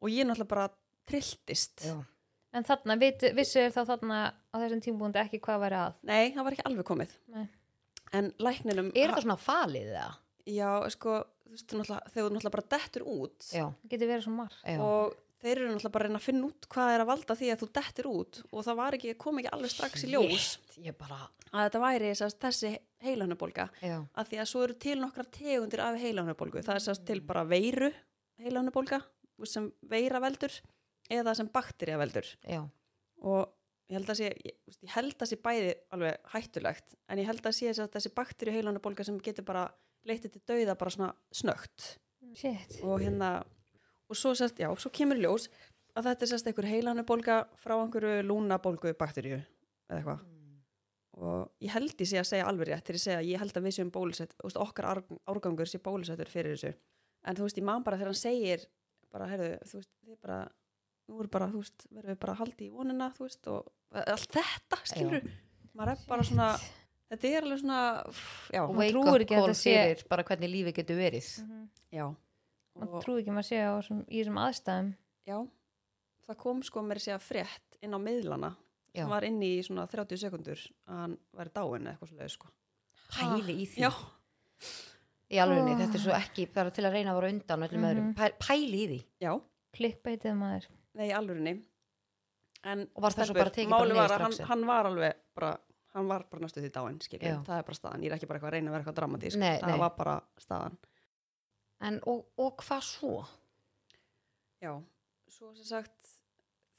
og 0.02 0.10
ég 0.10 0.26
náttúrulega 0.28 0.50
bara 0.50 0.68
trilltist. 1.08 1.86
Já. 1.86 1.96
En 2.54 2.66
þarna, 2.68 2.98
er 3.02 3.74
þá 3.74 3.82
þarna 3.90 4.18
á 4.54 4.56
þessum 4.62 4.82
tímabúndi 4.86 5.22
ekki 5.24 5.40
hvað 5.42 5.64
væri 5.66 5.80
að 5.82 5.96
nei, 6.06 6.26
það 6.36 6.46
var 6.46 6.56
ekki 6.56 6.66
alveg 6.70 6.86
komið 6.92 7.16
Nei. 7.34 7.48
en 8.20 8.30
lækninum 8.46 8.92
Er 8.94 9.10
þetta 9.10 9.24
svona 9.26 9.40
falið 9.42 9.90
það? 9.96 10.20
já, 10.54 10.70
sko, 10.94 11.18
þú 11.48 11.56
veist, 11.56 11.74
þegar 11.74 12.08
þú 12.14 12.30
náttúrulega 12.36 12.56
bara 12.58 12.70
dettur 12.76 13.06
út 13.10 13.48
Já. 13.50 13.66
Það 13.72 13.94
getur 13.96 14.12
verið 14.12 14.26
svo 14.28 14.34
marg 14.38 14.58
og 14.84 15.16
þeir 15.44 15.54
eru 15.58 15.70
náttúrulega 15.72 15.94
bara 15.96 16.04
að 16.06 16.10
reyna 16.12 16.20
að 16.22 16.28
finna 16.28 16.50
út 16.50 16.68
hvað 16.76 16.94
er 16.94 17.04
að 17.04 17.10
valda 17.10 17.38
því 17.40 17.50
að 17.54 17.64
þú 17.64 17.70
dettur 17.80 18.10
út 18.12 18.42
og 18.52 18.68
það 18.68 18.78
var 18.80 18.98
ekki, 19.00 19.16
kom 19.24 19.40
ekki 19.42 19.52
alveg 19.58 19.74
strax 19.74 20.06
í 20.06 20.12
ljós 20.14 20.46
Shit, 20.46 20.78
Ég 20.84 20.98
bara, 21.00 21.20
að 21.54 21.66
þetta 21.68 21.82
væri 21.84 22.14
sérst, 22.20 22.40
þessi 22.44 22.72
heilanubólga 23.04 23.66
já. 23.84 23.98
að 24.14 24.30
því 24.30 24.40
að 24.44 24.50
svo 24.54 24.64
eru 24.68 24.78
til 24.86 24.96
nokkrar 25.02 25.28
tegundir 25.34 25.84
af 25.84 26.00
heilanubólgu 26.00 26.64
það 26.64 26.78
er 26.78 26.86
sérst 26.86 27.06
til 27.10 27.20
bara 27.26 27.44
veiru 27.50 27.90
heilanubólga 28.44 29.02
sem 29.50 29.68
veira 29.90 30.22
veldur 30.24 30.54
eða 31.12 31.34
sem 31.36 31.48
bakterja 31.54 31.98
veldur. 32.00 32.28
Já. 32.48 32.62
og 33.24 33.50
ég 33.90 33.98
held 34.00 34.10
að 34.10 34.18
sé 34.20 34.30
ég, 34.32 34.56
ég 34.84 34.94
held 34.96 35.16
að 35.22 35.30
sé 35.30 35.38
bæði 35.44 35.74
alveg 35.96 36.18
hættulegt 36.34 36.96
en 37.10 37.20
ég 37.20 37.28
held 37.28 37.44
að 37.46 37.56
sé 37.58 37.74
sérst, 37.74 37.92
þessi 37.94 38.14
bakterju 38.16 38.54
heilanubólga 38.56 39.04
sem 39.06 39.20
getur 39.20 39.46
bara 39.46 39.66
leittið 40.08 40.32
til 40.38 40.42
dauða 40.48 40.76
bara 40.80 40.92
svona 40.92 41.12
snögt 41.32 41.98
Shit. 42.34 42.80
Og 42.82 43.02
hérna 43.04 43.44
og 44.10 44.16
svo 44.18 44.32
sérst, 44.34 44.58
já, 44.58 44.70
svo 44.80 44.90
kemur 44.90 45.20
ljós 45.22 45.50
að 45.96 46.08
þetta 46.10 46.26
er 46.26 46.30
sérst 46.32 46.48
einhver 46.50 46.66
heilanubólga 46.66 47.36
frá 47.62 47.76
einhverju 47.78 48.24
lúnabólgu 48.26 48.96
bakterju 48.98 49.38
eða 49.38 50.00
eitthvað. 50.00 50.24
Og 51.14 51.52
ég 51.62 51.70
held 51.76 51.94
ég 52.02 52.10
sé 52.10 52.18
að 52.18 52.26
segja 52.32 52.48
alveg 52.50 52.72
rétt 52.72 52.88
til 52.88 52.96
ég 52.98 53.04
segja 53.04 53.20
að 53.22 53.28
ég 53.30 53.42
held 53.44 53.58
að 53.60 53.68
við 53.68 53.76
séum 53.78 53.92
bólusett 53.94 54.34
okkar 54.50 54.88
ár- 54.90 55.20
árgangur 55.30 55.70
sé 55.70 55.78
bólusettur 55.84 56.32
fyrir 56.32 56.56
þessu. 56.56 56.74
En 57.30 57.38
þú 57.38 57.46
veist, 57.46 57.60
ég 57.62 57.68
man 57.68 57.84
bara 57.86 58.00
þegar 58.00 58.10
hann 58.10 58.18
segir 58.24 58.66
bara, 59.14 59.28
heyrðu, 59.30 59.52
þú 59.70 59.78
veist, 59.78 59.92
þið 60.08 60.18
bara 60.26 60.40
nú 61.10 61.20
er 61.24 61.28
bara, 61.28 61.48
þú 61.52 61.62
veist, 61.64 61.86
verðum 61.92 62.14
við 62.16 62.20
bara 62.24 62.34
að 62.34 62.40
haldi 62.44 62.68
í 62.68 62.72
vonina 62.74 63.10
þú 63.18 63.26
veist, 63.28 63.48
og 63.48 63.72
allt 63.92 64.32
þetta 64.38 64.80
skilur, 64.90 65.28
maður 65.76 65.92
er 65.96 66.06
bara 66.08 66.24
svona 66.24 66.48
þetta 67.14 67.28
er 67.30 67.44
alveg 67.48 67.60
svona, 67.62 67.80
já, 68.54 68.62
Og 68.64 68.76
Maður 68.76 68.96
trúir 68.96 69.26
ekki 69.26 69.36
að 69.38 69.48
þetta 69.48 69.60
sé- 69.60 70.08
bara 70.10 70.24
hvernig 70.24 70.50
lífið 70.54 70.74
getur 70.80 70.98
verið. 70.98 71.28
Mhm. 71.44 71.68
já 71.94 72.06
maður 72.80 72.94
og 72.98 73.04
trúi 73.04 73.20
ekki 73.22 73.36
maður 73.36 73.50
sé 73.52 73.60
á 73.62 73.72
þessum, 73.78 74.00
í 74.10 74.24
þessum 74.24 74.40
aðstæðum 74.48 74.94
já, 75.28 75.38
það 76.28 76.38
kom 76.38 76.64
sko 76.64 76.82
mér 76.82 76.98
að 76.98 77.06
segja 77.06 77.20
frétt 77.22 77.78
inn 77.84 77.94
á 77.94 78.00
miðlana 78.00 78.56
Já. 78.96 79.04
sem 79.04 79.10
var 79.10 79.24
inni 79.28 79.58
í 79.60 79.64
svona 79.66 79.88
30 79.90 80.18
sekundur 80.22 80.60
að 80.88 80.98
hann 81.04 81.18
væri 81.36 81.50
dáin 81.54 81.86
eða 81.88 81.98
eitthvað 81.98 82.10
svo 82.14 82.30
sko. 82.30 82.48
Pæli 83.14 83.56
í 83.62 83.66
því. 83.68 83.82
Já, 83.84 83.92
Í 85.34 85.38
alvegni, 85.42 85.72
Oh. 85.74 85.78
þetta 85.82 85.96
er 85.98 86.02
svo 86.04 86.14
ekki 86.14 86.46
bara 86.54 86.70
til 86.70 86.84
að 86.86 86.92
reyna 86.94 87.12
að 87.12 87.16
vera 87.22 87.30
undan 87.34 87.64
öllum 87.68 87.86
öðrum. 87.90 88.10
Pæ, 88.16 88.30
pæli 88.40 88.78
í 88.84 88.88
því. 88.92 89.00
já, 89.22 89.42
klikkbeitið 89.74 90.36
maður 90.38 90.68
nei, 91.00 91.10
alvörinni 91.12 91.54
en 92.64 92.86
Og 92.96 93.02
var 93.04 93.12
að 94.16 94.22
hann, 94.28 94.38
hann 94.48 94.66
var 94.70 94.86
alveg 94.92 95.14
bara, 95.36 95.52
hann 95.94 96.08
var 96.08 96.24
bara 96.32 96.42
næstu 96.46 96.62
því 96.64 96.72
dáin 96.72 97.00
það 97.44 97.58
er 97.60 97.64
bara 97.70 97.76
staðan, 97.80 98.04
ég 98.06 98.12
er 98.12 98.16
ekki 98.18 98.28
bara 98.30 98.40
eitthvað 98.40 98.52
að 98.54 98.58
reyna 98.58 98.70
að 98.72 98.76
vera 98.78 98.84
eitthvað 98.86 99.00
dramatísk, 99.02 99.38
Nei, 99.42 99.58
það 99.60 99.74
nei. 99.74 99.80
var 99.84 99.96
bara 99.98 100.18
staðan 100.40 100.78
En, 101.84 101.98
og, 102.08 102.22
og 102.40 102.62
hvað 102.64 102.84
svo? 102.88 103.26
Já, 104.64 104.72
svo 105.28 105.50
sem 105.58 105.66
sagt 105.68 106.14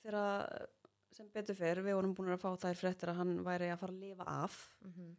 þegar 0.00 0.68
sem 1.14 1.28
betur 1.34 1.54
fyrr 1.58 1.82
við 1.84 1.94
vorum 1.98 2.14
búin 2.16 2.32
að 2.32 2.40
fá 2.40 2.54
þær 2.64 2.78
fréttir 2.80 3.12
að 3.12 3.18
hann 3.20 3.34
væri 3.44 3.68
að 3.70 3.82
fara 3.82 3.92
að 3.92 4.00
lifa 4.00 4.24
af 4.26 4.56
Mhm. 4.84 5.10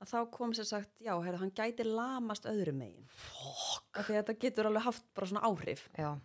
að 0.00 0.08
þá 0.10 0.30
kom 0.32 0.54
sem 0.54 0.64
sagt, 0.64 0.90
já, 1.00 1.12
heyrðu, 1.20 1.38
hann 1.38 1.52
gæti 1.52 1.84
lamast 1.86 2.44
öðrum 2.50 2.80
megin 2.80 3.04
Fokk. 3.08 3.98
af 4.00 4.08
því 4.08 4.16
að 4.16 4.22
þetta 4.24 4.38
getur 4.40 4.66
alveg 4.70 4.82
haft 4.88 5.04
bara 5.14 5.26
svona 5.26 5.44
áhrif 5.44 5.84
Já. 5.98 6.18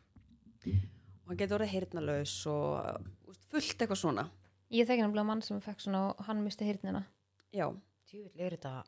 Og 1.29 1.35
hann 1.35 1.39
getur 1.43 1.59
orðið 1.59 1.75
heyrnalaus 1.75 2.33
og 2.49 3.29
úst, 3.29 3.43
fullt 3.53 3.83
eitthvað 3.83 4.01
svona. 4.01 4.23
Ég 4.73 4.87
þekki 4.89 5.03
nefnilega 5.05 5.29
mann 5.29 5.43
sem 5.45 5.61
fekk 5.61 5.83
svona 5.85 6.01
og 6.09 6.25
hann 6.25 6.41
misti 6.41 6.65
hirnina 6.65 7.03
Já, 7.53 7.67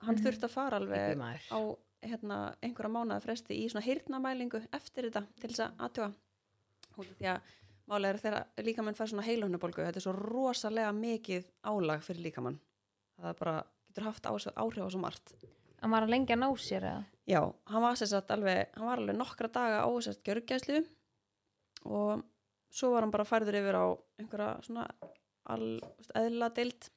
hann 0.02 0.18
þurfti 0.18 0.48
að 0.48 0.54
fara 0.54 0.78
alveg 0.82 1.22
á 1.22 1.60
hérna, 2.02 2.38
einhverja 2.66 2.94
mánaða 2.94 3.22
fresti 3.28 3.58
í 3.62 3.68
svona 3.70 3.86
heyrnamælingu 3.86 4.62
eftir 4.74 5.08
þetta 5.08 5.22
til 5.38 5.52
þess 5.52 5.64
að 5.68 5.86
aðtjóa 5.86 6.10
því 7.12 7.30
að 7.30 7.52
málega 7.92 8.14
er 8.16 8.22
þegar 8.24 8.66
líkamann 8.66 8.98
fær 8.98 9.12
svona 9.12 9.26
heilunabólgu 9.26 9.86
þetta 9.86 10.02
er 10.02 10.06
svo 10.06 10.16
rosalega 10.18 10.92
mikið 10.98 11.48
álag 11.70 12.06
fyrir 12.06 12.26
líkamann. 12.28 12.58
Það 13.22 13.38
bara 13.42 13.56
getur 13.92 14.08
haft 14.10 14.26
á, 14.26 14.34
áhrif 14.34 14.86
á 14.86 14.90
svo 14.90 15.02
margt. 15.02 15.36
Hann 15.82 15.94
var 15.94 16.06
að 16.06 16.14
lengi 16.14 16.34
að 16.34 16.42
ná 16.42 16.50
sér 16.62 16.88
eða? 16.90 17.06
Já, 17.30 17.42
hann 17.70 17.86
var, 17.86 17.98
sem 17.98 18.10
sagt 18.10 18.34
alveg, 18.34 18.70
hann 18.78 18.90
var 18.90 19.02
alveg 19.02 19.18
nokkra 19.18 19.50
daga 19.54 19.86
á 19.86 19.90
sérst 20.02 20.26
gjörgæslu 20.26 20.82
og 21.90 22.22
svo 22.72 22.92
var 22.94 23.04
hann 23.06 23.12
bara 23.14 23.28
færður 23.28 23.58
yfir 23.62 23.78
á 23.78 23.86
einhverja 24.22 24.52
svona 24.66 24.86
veist, 25.52 26.12
eðla 26.16 26.50
deild 26.56 26.90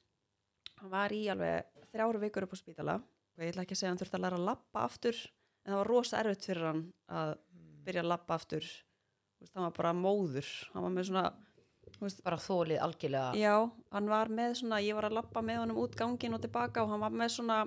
hann 0.81 0.93
var 0.93 1.15
í 1.17 1.23
alveg 1.33 1.87
þrjáru 1.93 2.21
vikur 2.23 2.47
upp 2.47 2.55
á 2.55 2.59
spítala 2.61 2.95
og 3.01 3.43
ég 3.43 3.51
ætla 3.53 3.65
ekki 3.65 3.75
að 3.77 3.81
segja 3.83 3.93
hann 3.95 4.01
þurfti 4.03 4.19
að 4.21 4.25
læra 4.27 4.39
að 4.41 4.49
lappa 4.51 4.85
aftur 4.89 5.17
en 5.65 5.73
það 5.73 5.81
var 5.81 5.91
rosa 5.91 6.21
erfitt 6.21 6.47
fyrir 6.51 6.69
hann 6.71 6.83
að 7.09 7.33
byrja 7.87 8.05
að 8.05 8.11
lappa 8.13 8.37
aftur 8.39 8.65
veist, 9.41 9.55
hann 9.55 9.67
var 9.69 9.75
bara 9.79 9.95
móður 9.97 10.51
hann 10.75 10.87
var 10.89 10.95
með 10.99 11.11
svona, 11.11 11.27
Bara 12.25 12.37
þólið 12.41 12.81
algjörlega. 12.83 13.35
já, 13.39 13.53
hann 13.95 14.09
var 14.11 14.29
með 14.33 14.55
svona 14.59 14.79
ég 14.83 14.97
var 14.97 15.07
að 15.07 15.15
lappa 15.19 15.43
með 15.45 15.61
honum 15.63 15.79
út 15.85 15.95
gangin 15.97 16.35
og 16.35 16.41
tilbaka 16.43 16.83
og 16.83 16.91
hann 16.91 17.01
var 17.05 17.13
með 17.15 17.31
svona 17.37 17.59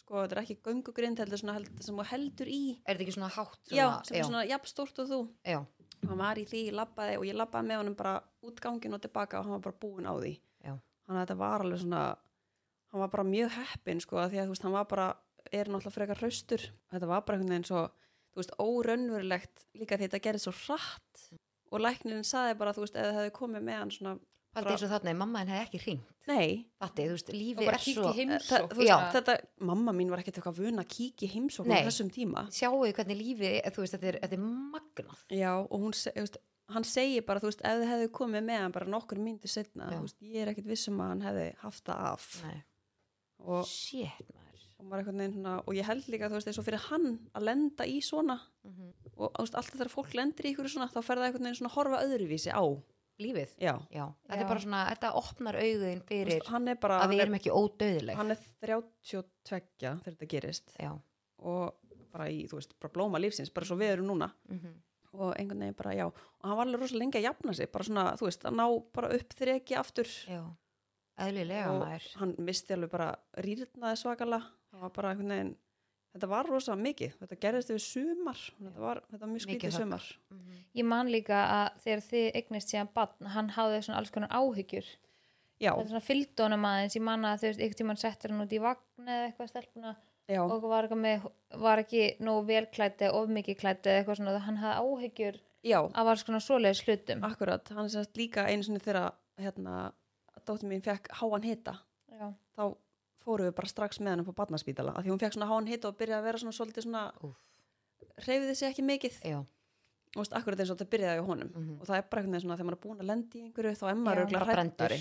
sko, 0.00 0.22
þetta 0.24 0.34
er 0.34 0.40
ekki 0.42 0.56
göngugrind 0.66 1.20
heldur 1.20 1.38
svona 1.40 1.54
held, 1.58 1.68
sem 1.84 1.96
þú 2.00 2.06
heldur 2.10 2.48
í 2.50 2.60
Er 2.82 2.96
þetta 2.96 3.04
ekki 3.06 3.14
svona 3.18 3.28
hátt? 3.36 3.60
já, 3.70 3.84
Svona, 3.84 4.04
sem 4.08 4.16
er 4.18 4.26
svona 4.26 4.42
jafn 4.48 4.70
stórt 4.72 4.98
og 5.04 5.10
þú 5.12 5.20
Já. 5.46 5.60
Hann 6.06 6.20
var 6.20 6.38
í 6.38 6.46
því, 6.46 6.64
ég 6.68 6.78
labbaði 6.78 7.18
og 7.18 7.26
ég 7.26 7.36
labbaði 7.36 7.68
með 7.70 7.80
honum 7.82 7.98
bara 7.98 8.14
út 8.46 8.60
gangin 8.62 8.94
og 8.94 9.02
tilbaka 9.02 9.40
og 9.40 9.46
hann 9.46 9.56
var 9.56 9.64
bara 9.66 9.80
búinn 9.82 10.08
á 10.08 10.14
því. 10.14 10.34
Já. 10.62 10.74
þannig 11.06 11.20
að 11.20 11.24
þetta 11.24 11.38
var 11.42 11.64
alveg 11.64 11.80
svona 11.82 12.02
hann 12.92 13.02
var 13.02 13.10
bara 13.12 13.24
mjög 13.28 13.54
heppin 13.56 14.00
sko 14.02 14.20
því 14.26 14.40
að 14.40 14.46
þú 14.46 14.54
veist, 14.54 14.66
hann 14.66 14.76
var 14.76 14.86
bara, 14.88 15.08
er 15.52 15.68
náttúrulega 15.68 15.94
frekar 15.94 16.22
hraustur. 16.22 16.64
Þetta 16.92 17.10
var 17.10 17.24
bara 17.26 17.38
einhvern 17.38 17.54
veginn 17.54 17.68
svo 17.68 17.82
þú 18.32 18.40
veist, 18.40 18.54
óraunverulegt 18.62 19.66
líka 19.78 19.98
því 19.98 20.08
þetta 20.08 20.22
gerði 20.26 20.42
svo 20.44 20.54
hratt. 20.64 21.24
Og 21.68 21.82
læknirinn 21.84 22.24
saði 22.24 22.56
bara, 22.60 22.72
þú 22.72 22.86
veist, 22.86 22.96
eða 22.96 23.12
það 23.12 23.20
hefði 23.20 23.34
komið 23.36 23.66
með 23.66 23.80
hann 23.82 23.92
svona, 23.92 24.14
Paldi 24.58 24.74
eins 24.74 24.84
og 24.86 24.92
þarna, 24.92 25.14
mamma 25.18 25.42
henni 25.42 25.54
hefði 25.54 25.66
ekki 25.66 25.80
hringt. 25.84 26.10
nei 26.28 26.66
þú 27.08 27.16
veist, 27.16 27.32
og 27.32 27.62
bara 27.62 27.78
er 27.78 27.84
svo... 27.84 28.10
veist, 28.74 28.90
Já. 28.90 28.96
þetta, 29.14 29.36
mamma 29.70 29.94
mín 29.96 30.12
var 30.12 30.22
ekkert 30.22 30.40
eitthvað 30.40 30.60
vun 30.60 30.82
að 30.82 30.90
kíkja 30.94 31.30
heimsókn 31.32 31.72
á 31.72 31.78
þessum 31.88 32.12
tíma 32.14 32.44
Sjáu 32.54 32.82
hvernig 32.84 33.22
er, 33.62 33.72
þú 33.74 33.84
veist, 33.84 33.96
þetta 33.96 34.10
er, 34.12 34.20
þetta 34.24 34.38
er 34.38 34.44
magnað. 34.74 35.24
Já, 35.32 35.52
og 35.62 35.84
hún, 35.86 35.94
veist, 35.94 36.40
hann 36.74 36.88
segir 36.88 37.24
bara, 37.28 37.42
þú 37.42 37.52
veist, 37.52 37.64
ef 37.64 37.82
þið 37.82 37.92
hefðu 37.92 38.10
komið 38.18 38.44
með 38.50 38.64
hann 38.64 38.76
bara 38.76 38.92
nokkur 38.96 39.22
myndir 39.22 39.52
setna, 39.52 39.92
ég 40.20 40.42
er 40.42 40.52
ekkit 40.52 40.68
vissum 40.68 41.00
að 41.00 41.14
hann 41.14 41.24
hefði 41.28 41.48
haft 41.62 41.86
það 41.88 42.04
af 42.10 42.28
Nei. 42.44 42.58
og, 43.46 43.64
Shit, 43.70 44.34
og, 44.78 44.92
svona, 45.08 45.58
og 45.64 45.78
ég 45.78 45.88
held 45.88 46.10
líka, 46.12 46.28
þú 46.28 46.38
veist, 46.38 46.52
eins 46.52 46.60
og 46.60 46.68
fyrir 46.68 46.84
hann 46.90 47.10
að 47.32 47.48
lenda 47.52 47.88
í 47.88 48.00
svona 48.04 48.40
Mm 48.68 48.92
og 49.18 49.32
þú 49.34 49.44
veist, 49.44 49.56
alltaf 49.58 49.74
þegar 49.74 49.90
fólk 49.92 50.14
lendir 50.14 50.46
í 50.46 50.52
ykkur 50.52 50.68
svona, 50.70 50.88
þá 50.92 51.00
fer 51.02 51.18
það 51.18 51.28
einhvern 51.28 51.48
veginn 51.48 51.58
svona 51.58 51.70
að 51.72 51.76
horfa 51.78 52.02
öðruvísi 52.06 52.52
á. 52.54 52.64
Lífið? 53.18 53.54
Já, 53.58 53.72
Já. 53.90 54.04
Þetta 54.28 54.36
Já. 54.36 54.42
er 54.44 54.48
bara 54.52 54.62
svona, 54.64 54.80
þetta 54.92 55.12
opnar 55.18 55.58
auðin 55.58 56.02
þú 56.02 56.08
fyrir 56.12 56.32
veist, 56.36 56.50
hann 56.52 56.68
er 56.68 56.76
bara, 56.82 57.00
að 57.02 57.10
við 57.14 57.18
er, 57.18 57.24
erum 57.26 57.38
ekki 57.40 57.54
ódauðileg. 57.54 58.16
hann 58.20 58.30
er 58.34 58.42
32 58.62 59.62
þegar 59.80 60.02
þetta 60.06 60.28
gerist 60.34 60.76
Já. 60.78 60.92
og 61.42 61.74
bara 62.14 62.28
í, 62.32 62.44
þú 62.48 62.60
veist, 62.60 62.76
bara 62.80 62.92
blóma 62.94 63.20
lífsins, 63.20 63.50
bara 63.54 63.66
svo 63.68 63.76
við 63.80 63.96
erum 63.96 64.12
núna 64.12 64.30
Mm 64.50 64.76
og 65.18 65.30
einhvern 65.40 65.62
veginn 65.64 65.74
bara, 65.74 65.92
já, 65.96 66.04
og 66.04 66.44
hann 66.44 66.56
var 66.58 66.66
alveg 66.68 66.82
rosalega 66.82 67.00
lengi 67.00 67.16
að 67.16 67.24
jafna 67.24 67.52
sig, 67.56 67.70
bara 67.72 67.84
svona, 67.88 68.02
þú 68.20 68.26
veist, 68.28 68.42
að 68.44 68.56
ná 68.58 68.64
bara 68.92 69.08
upp 69.16 69.30
þreki 69.38 69.76
aftur 69.80 70.10
Já. 70.28 70.42
Eðlilega, 71.24 71.70
og 71.72 71.78
maður. 71.80 72.08
hann 72.20 72.34
misti 72.44 72.74
alveg 72.76 72.90
bara 72.92 73.06
rýrnaði 73.42 73.96
svakala 74.02 74.38
það 74.68 74.84
var 74.84 74.92
bara 74.98 75.10
einhvern 75.14 75.32
veginn 75.32 75.54
þetta 76.14 76.30
var 76.30 76.48
rosa 76.48 76.76
mikið, 76.78 77.16
þetta 77.20 77.38
gerðist 77.42 77.72
yfir 77.74 77.84
sumar. 77.84 78.40
Þetta 78.58 78.84
var, 78.84 79.02
þetta 79.10 79.24
var 79.24 79.32
mjög 79.34 79.52
högg. 79.52 79.72
sumar. 79.74 80.06
Mhm. 80.30 80.62
ég 80.78 80.84
man 80.84 81.12
líka 81.12 81.42
að 81.58 81.82
þegar 81.84 82.02
þið 82.08 82.26
eignist 82.40 82.72
síðan 82.72 82.90
barn 82.94 83.30
hann 83.34 83.48
hafði 83.50 83.82
svona 83.82 83.98
alls 83.98 84.10
konar 84.14 84.30
áhyggjur. 84.30 84.88
Já, 85.58 85.72
þetta 85.74 85.82
er 85.82 85.90
svona 85.92 86.06
fylgd 86.06 86.40
honum 86.44 86.66
aðeins. 86.68 86.96
Ég 86.96 87.02
man 87.02 87.24
að 87.26 87.40
þú 87.40 87.48
veist, 87.48 87.60
einhvern 87.60 87.78
tímann 87.80 87.98
settur 87.98 88.30
hann 88.30 88.44
út 88.44 88.52
í 88.54 88.60
vagn 88.62 89.08
eða 89.08 89.24
eitthvað 89.26 89.48
stelpuna 89.50 89.96
já, 90.28 90.42
og 90.44 90.62
var, 90.62 90.86
eitthvað 90.86 91.02
með, 91.02 91.28
var 91.58 91.82
ekki 91.82 92.02
nógu 92.22 92.46
vel 92.46 92.66
klætti 92.66 93.10
of 93.10 93.28
mikið 93.28 93.58
klætti 93.58 93.90
eða 93.90 94.02
eitthvað 94.02 94.20
svona. 94.20 94.38
Hann 94.46 94.60
hafði 94.62 95.08
áhyggjur 95.08 95.40
já, 95.66 95.80
að 95.82 96.10
var 96.10 96.22
svona 96.22 96.40
svoleiðis 96.44 96.84
hlutum. 96.86 97.24
Akkurat. 97.26 97.68
Hann 97.74 97.88
er 97.88 97.94
sérst 97.96 98.16
líka 98.20 98.46
einu 98.46 98.62
sinni 98.62 98.78
þegar 98.84 99.16
hérna, 99.42 99.92
dóttir 100.46 100.70
mín 100.70 100.84
fekk 100.84 101.10
háan 101.18 101.42
hita. 101.42 101.74
Já, 102.14 102.30
þá 102.54 102.62
fórum 103.28 103.48
við 103.48 103.54
bara 103.60 103.70
strax 103.70 104.00
með 104.00 104.14
hann 104.14 104.24
upp 104.24 104.32
á 104.32 104.38
barnaspítala 104.40 104.94
af 104.96 105.04
því 105.04 105.12
hún 105.12 105.20
fekk 105.22 105.36
svona 105.36 105.50
háan 105.50 105.68
hita 105.70 105.90
og 105.92 106.00
byrjaði 106.00 106.18
að 106.18 106.26
vera 106.28 106.42
svona 106.42 106.56
svolítið 106.56 106.86
svona, 106.88 107.04
reyfiði 108.26 108.56
sig 108.58 108.68
ekki 108.72 108.84
mikið. 108.88 109.20
Já. 109.28 109.38
og 110.16 110.22
veist, 110.22 110.34
akkurat 110.34 110.60
eins 110.62 110.72
og 110.72 110.78
þetta 110.78 110.92
byrjaði 110.96 111.20
á 111.20 111.24
honum. 111.28 111.50
Mhm. 111.54 111.72
og 111.80 111.86
það 111.86 111.98
er 111.98 112.04
bara 112.10 112.22
veginn 112.24 112.40
svona 112.40 112.56
þegar 112.56 112.68
maður 112.68 112.78
er 112.78 112.84
búin 112.88 113.02
að 113.02 113.10
lendi 113.12 113.38
í 113.38 113.44
einhverju 113.46 113.76
þá 113.76 113.86
er 113.90 113.98
maður 114.02 114.28
brendur 114.32 114.48
hræddari. 114.48 115.00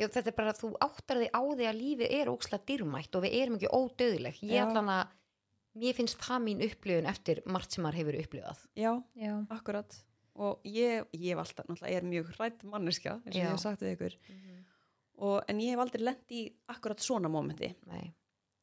Já, 0.00 0.06
þetta 0.08 0.28
er 0.32 0.36
bara 0.36 0.52
að 0.52 0.60
þú 0.62 0.70
áttar 0.80 1.18
þig 1.22 1.30
á 1.36 1.42
því 1.42 1.66
að 1.68 1.80
lífið 1.82 2.14
er 2.18 2.30
ókslega 2.32 2.66
dýrmætt 2.66 3.16
og 3.16 3.22
við 3.22 3.34
erum 3.38 3.58
ekki 3.58 3.70
ódöðleg 3.76 4.38
ég 4.42 4.62
allan 4.64 4.88
að 4.88 5.12
mér 5.78 5.96
finnst 5.96 6.20
það 6.20 6.40
mín 6.46 6.64
upplifun 6.66 7.10
eftir 7.12 7.42
margt 7.46 7.76
sem 7.76 7.84
maður 7.84 8.00
hefur 8.00 8.18
upplifað. 8.22 8.64
Já, 8.74 8.92
já, 9.14 9.34
Akkurat. 9.52 9.98
Og 10.34 10.64
ég, 10.64 11.04
ég 11.12 11.36
alltaf, 11.36 11.66
náttúrulega 11.68 11.98
er 12.00 12.06
mjög 12.08 12.30
hrætt 12.38 12.62
manneskja 12.64 13.18
eins 13.20 13.34
og 13.34 13.36
Já. 13.36 13.44
ég 13.44 13.50
hef 13.52 13.60
sagt 13.60 13.82
við 13.84 13.92
ykkur 13.98 14.14
og, 15.22 15.42
en 15.48 15.60
ég 15.62 15.70
hef 15.74 15.82
aldrei 15.84 16.02
lent 16.02 16.32
í 16.34 16.42
akkurat 16.72 16.98
svona 17.02 17.30
mómenti 17.30 17.68
Nei. 17.86 18.12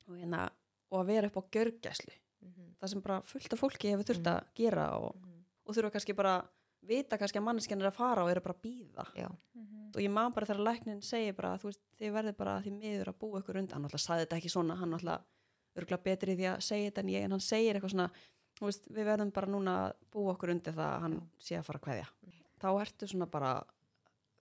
og, 0.07 0.15
hérna, 0.17 0.49
og 0.91 1.01
að 1.03 1.11
vera 1.13 1.27
upp 1.31 1.37
á 1.39 1.43
gjörgæslu 1.55 2.15
Mhm. 2.41 2.75
það 2.79 2.89
sem 2.89 3.01
bara 3.03 3.21
fullt 3.27 3.53
af 3.53 3.59
fólki 3.59 3.89
hefur 3.91 4.07
þurft 4.07 4.27
að 4.31 4.43
gera 4.55 4.85
og, 4.97 5.15
Mhm. 5.15 5.43
og 5.67 5.75
þurfa 5.75 5.91
kannski 5.91 6.15
bara 6.15 6.37
vita 6.81 7.17
kannski 7.17 7.37
að 7.39 7.43
manneskjan 7.43 7.81
er 7.81 7.89
að 7.91 7.95
fara 7.97 8.23
og 8.23 8.29
eru 8.31 8.39
bara 8.41 8.53
að 8.55 8.61
býða 8.63 9.05
Já. 9.15 9.27
Mhm. 9.55 9.89
og 9.95 10.01
ég 10.01 10.09
man 10.11 10.31
bara 10.31 10.45
þegar 10.45 10.63
læknin 10.63 11.01
segir 11.03 11.35
bara 11.35 11.57
þú 11.57 11.63
veist, 11.67 11.79
þið 11.99 12.11
verður 12.13 12.37
bara 12.37 12.61
því 12.61 12.71
miður 12.79 13.07
að 13.11 13.19
búa 13.19 13.41
ykkur 13.41 13.57
undan 13.59 13.73
hann 13.73 13.83
alltaf 13.85 13.99
saði 14.01 14.25
þetta 14.25 14.37
ekki 14.39 14.49
svona, 14.49 14.77
hann 14.77 14.93
alltaf 14.93 15.21
örgulega 15.75 16.03
betri 16.03 16.35
því 16.35 16.45
að 16.55 16.61
segja 16.61 16.91
þetta 16.91 16.99
en 16.99 17.07
ég 17.09 17.23
en 17.23 17.31
hann 17.31 17.39
segir 17.39 17.75
eitthvað 17.75 17.91
svona 17.91 18.11
þú 18.59 18.65
veist, 18.65 18.87
við 18.89 19.05
verðum 19.05 19.31
bara 19.33 19.47
núna 19.47 19.75
að 19.89 19.93
búa 20.11 20.33
okkur 20.35 20.49
undir 20.51 20.73
það 20.73 20.95
að 20.95 21.01
hann 21.01 21.29
sé 21.39 21.55
að 21.59 21.65
fara 21.65 21.79
að 21.79 21.83
kveðja 21.83 22.07
þá 22.59 22.67
ertu 22.81 23.07
svona 23.07 23.25
bara 23.29 23.63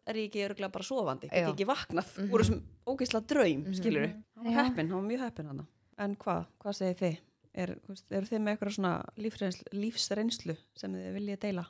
er 0.08 0.14
ég 0.16 0.28
ekki 0.30 0.44
örgulega 0.48 0.72
bara 0.72 0.84
sofandi, 0.88 1.28
ég 1.32 1.48
ekki 1.52 1.66
vaknað 1.68 2.10
Mhm. 2.18 2.30
úr 2.32 2.40
þessum 2.44 2.62
ógeisla 2.86 3.20
draum, 3.26 3.64
Mhm. 3.64 3.74
skilur 3.78 4.06
við 4.06 4.14
hann 4.36 4.54
var 4.54 4.64
heppin, 4.64 4.88
hann 4.90 5.00
var 5.02 5.08
mjög 5.10 5.20
heppin 5.26 5.46
hann 5.46 5.66
en 5.98 6.16
hvað, 6.16 6.46
hvað 6.60 6.74
segir 6.74 6.96
þið? 7.02 7.18
Er, 7.54 7.70
eru 8.10 8.26
þið 8.26 8.38
með 8.44 8.56
eitthvað 8.56 8.74
svona 8.76 9.04
lífsreynslu, 9.18 9.64
lífsreynslu 9.72 10.56
sem 10.76 10.92
þið 10.94 11.14
viljið 11.16 11.38
deila? 11.40 11.66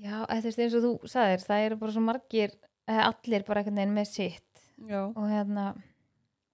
já 0.00 0.24
þú 0.26 0.42
veist 0.46 0.58
eins 0.62 0.74
og 0.78 0.82
þú 0.86 0.92
sagðir 1.12 1.42
það 1.46 1.64
eru 1.66 1.76
bara 1.76 1.92
svo 1.92 2.02
margir 2.04 2.52
allir 2.88 3.44
bara 3.46 3.62
einhvern 3.62 3.76
veginn 3.80 3.96
með 3.96 4.06
sitt 4.06 4.62
Já. 4.88 5.02
og 5.06 5.26
hérna 5.30 5.66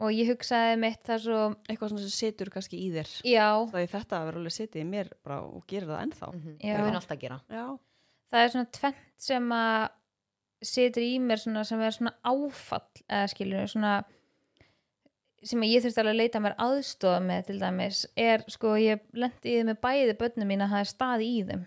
og 0.00 0.10
ég 0.14 0.28
hugsaði 0.30 0.78
mitt 0.78 1.02
það 1.06 1.22
svo 1.24 1.38
eitthvað 1.68 1.92
svona 1.92 2.04
sem 2.06 2.16
situr 2.32 2.50
kannski 2.54 2.78
í 2.82 2.90
þér 2.94 3.12
já, 3.24 3.46
það 3.70 3.82
er 3.82 3.92
þetta 3.94 4.18
að 4.18 4.26
vera 4.28 4.38
alveg 4.42 4.56
sitið 4.58 4.82
í 4.82 4.88
mér 4.90 5.12
bara 5.24 5.40
og 5.42 5.66
gera 5.66 5.86
það 5.86 6.02
ennþá 6.06 6.32
Mhm. 6.34 6.58
Já. 6.60 6.76
Það 6.76 6.88
er 6.88 6.94
alltaf 6.98 7.16
að 7.16 7.20
gera 7.20 7.40
já, 7.50 7.78
það 8.32 8.44
er 8.44 8.48
svona 8.54 8.70
tvent 8.72 8.96
sem 9.18 9.48
að 9.48 9.88
situr 10.62 11.02
í 11.04 11.18
mér 11.22 11.38
svona, 11.42 11.64
sem 11.64 11.80
er 11.86 11.94
svona 11.94 12.14
áfall 12.26 12.86
eða 13.08 13.26
skilur 13.30 13.68
svona 13.70 13.96
sem 15.46 15.62
ég 15.62 15.84
þurfti 15.84 16.00
alveg 16.02 16.14
að 16.16 16.20
leita 16.22 16.40
mér 16.42 16.56
aðstofa 16.58 17.18
með 17.22 17.44
til 17.46 17.58
dæmis 17.60 18.00
er 18.18 18.42
sko 18.50 18.72
ég 18.82 19.04
lendi 19.14 19.52
í 19.52 19.58
þeim 19.60 19.68
með 19.70 19.78
bæði 19.84 20.16
börnum 20.18 20.48
mín 20.50 20.64
að 20.66 20.72
það 20.74 20.80
er 20.84 20.90
staði 20.94 21.28
í 21.36 21.42
þeim 21.50 21.66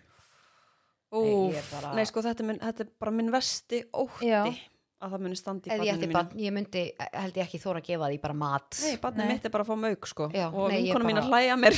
Nei, 1.12 1.21
Úf, 1.27 1.55
er 1.60 1.65
bara- 1.75 1.93
nei 1.95 2.05
sko 2.07 2.21
þetta 2.24 2.43
minn, 2.48 2.60
þetta 2.63 2.86
er 2.86 2.91
bara 3.03 3.12
minn 3.12 3.31
vesti 3.33 3.81
ótti 4.00 4.29
Já. 4.29 4.43
að 5.01 5.12
það 5.15 5.24
muni 5.25 5.36
standi 5.39 5.67
í 5.67 5.75
barninu 5.79 5.98
mínu 6.05 6.13
barn, 6.15 6.29
ég 6.39 6.53
myndi, 6.55 6.83
held 7.00 7.36
ég 7.39 7.48
ekki 7.48 7.60
þóra 7.60 7.81
að 7.81 7.88
gefa 7.89 8.07
því 8.13 8.19
bara 8.24 8.38
mat. 8.43 8.77
Nei, 8.86 8.93
barnið 9.01 9.17
Nei. 9.25 9.31
mitt 9.33 9.45
er 9.45 9.51
bara 9.55 9.65
að 9.65 9.71
fá 9.74 9.75
mauk 9.81 10.07
sko 10.07 10.29
Já, 10.31 10.45
og 10.53 10.69
nei, 10.71 10.77
vinkona 10.86 11.10
mín 11.10 11.19
að 11.19 11.27
hlæja 11.31 11.57
mér 11.60 11.75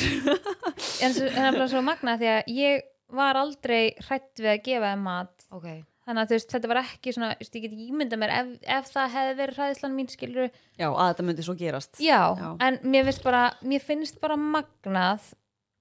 en 1.01 1.15
það 1.17 1.47
er 1.47 1.57
bara 1.57 1.67
svo 1.73 1.81
magna 1.81 2.17
því 2.21 2.29
að 2.33 2.53
ég 2.57 2.83
var 3.13 3.35
aldrei 3.41 3.81
hrætt 4.05 4.37
við 4.41 4.51
að 4.53 4.61
gefa 4.69 4.91
þeim 4.93 5.03
mat 5.09 5.47
Ok, 5.49 5.67
þannig 6.07 6.23
að 6.25 6.33
veist, 6.35 6.49
þetta 6.53 6.71
var 6.71 6.81
ekki 6.83 7.13
svona 7.15 7.29
veist, 7.39 7.53
ég 7.55 7.63
get 7.65 7.75
ekki 7.75 7.87
ímynda 7.93 8.19
mér 8.19 8.33
ef, 8.39 8.49
ef 8.77 8.89
það 8.93 9.13
hefði 9.17 9.37
verið 9.39 9.59
hræðislan 9.61 9.95
mín 9.97 10.09
skilur 10.11 10.49
Já, 10.79 10.87
að 10.89 11.07
þetta 11.13 11.27
myndi 11.29 11.45
svo 11.47 11.55
gerast. 11.59 11.99
Já, 12.03 12.19
Já. 12.39 12.49
en 12.67 12.79
mér 12.83 13.11
bara 13.23 13.43
mér 13.63 13.83
finnst 13.83 14.19
bara 14.23 14.35
magnað 14.39 15.31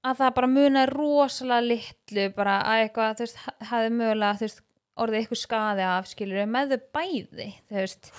að 0.03 0.19
það 0.19 0.35
bara 0.35 0.51
muna 0.51 0.85
rosalega 0.91 1.67
litlu 1.67 2.29
bara 2.37 2.59
að 2.67 2.85
eitthvað, 2.85 3.17
þú 3.19 3.27
veist, 3.27 3.41
ha- 3.47 3.57
hafi 3.71 3.91
mögulega 3.95 4.39
þú 4.41 4.47
veist, 4.49 4.63
orðið 5.03 5.19
eitthvað 5.23 5.41
skaði 5.43 5.85
af 5.89 6.09
skilur 6.11 6.49
með 6.51 6.73
þau 6.75 6.81
bæði, 6.99 7.49
þú 7.71 7.79
veist. 7.79 8.11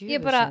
Ég 0.00 0.22
bara- 0.24 0.46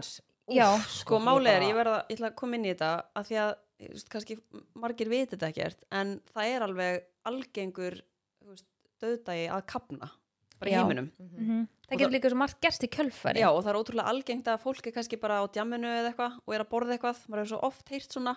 já, 0.47 0.67
Sko 0.87 1.17
ég 1.17 1.25
máli 1.25 1.49
er, 1.51 1.61
ég 1.65 1.75
verða, 1.75 1.97
ég 2.09 2.17
ætla 2.19 2.29
að 2.31 2.35
koma 2.35 2.55
inn 2.55 2.65
í 2.67 2.73
þetta 2.73 2.91
að 3.15 3.25
því 3.29 3.39
að, 3.43 3.51
þú 3.81 3.89
veist, 3.93 4.09
kannski 4.13 4.37
margir 4.75 5.09
viti 5.09 5.35
þetta 5.35 5.49
ekkert, 5.51 5.83
en 5.91 6.13
það 6.33 6.53
er 6.53 6.61
alveg 6.67 7.01
algengur, 7.25 7.97
þú 8.43 8.53
veist, 8.53 8.65
döðdagi 9.01 9.49
að 9.53 9.65
kapna, 9.73 10.11
bara 10.59 10.71
í 10.71 10.73
Já. 10.75 10.79
heiminum. 10.83 11.09
Mhm. 11.19 11.47
mm 11.47 11.65
Og 11.87 11.93
það 11.93 11.99
getur 12.01 12.15
líka 12.17 12.29
svo 12.33 12.37
margt 12.41 12.57
gerst 12.61 12.83
í 12.83 12.89
kjölfari 12.91 13.39
Já, 13.39 13.47
og 13.47 13.61
það 13.63 13.69
er 13.71 13.77
ótrúlega 13.79 14.11
algengt 14.11 14.47
að 14.51 14.59
fólk 14.59 14.87
er 14.87 14.91
kannski 14.97 15.19
bara 15.21 15.39
á 15.39 15.43
djamminu 15.47 15.87
eða 15.87 16.09
eitthvað 16.11 16.33
og 16.43 16.53
er 16.57 16.63
að 16.65 16.71
borða 16.73 16.97
eitthvað, 16.97 17.21
maður 17.29 17.43
hefur 17.45 17.51
svo 17.53 17.59
oft 17.63 17.89
heyrt 17.93 18.11
svona 18.11 18.33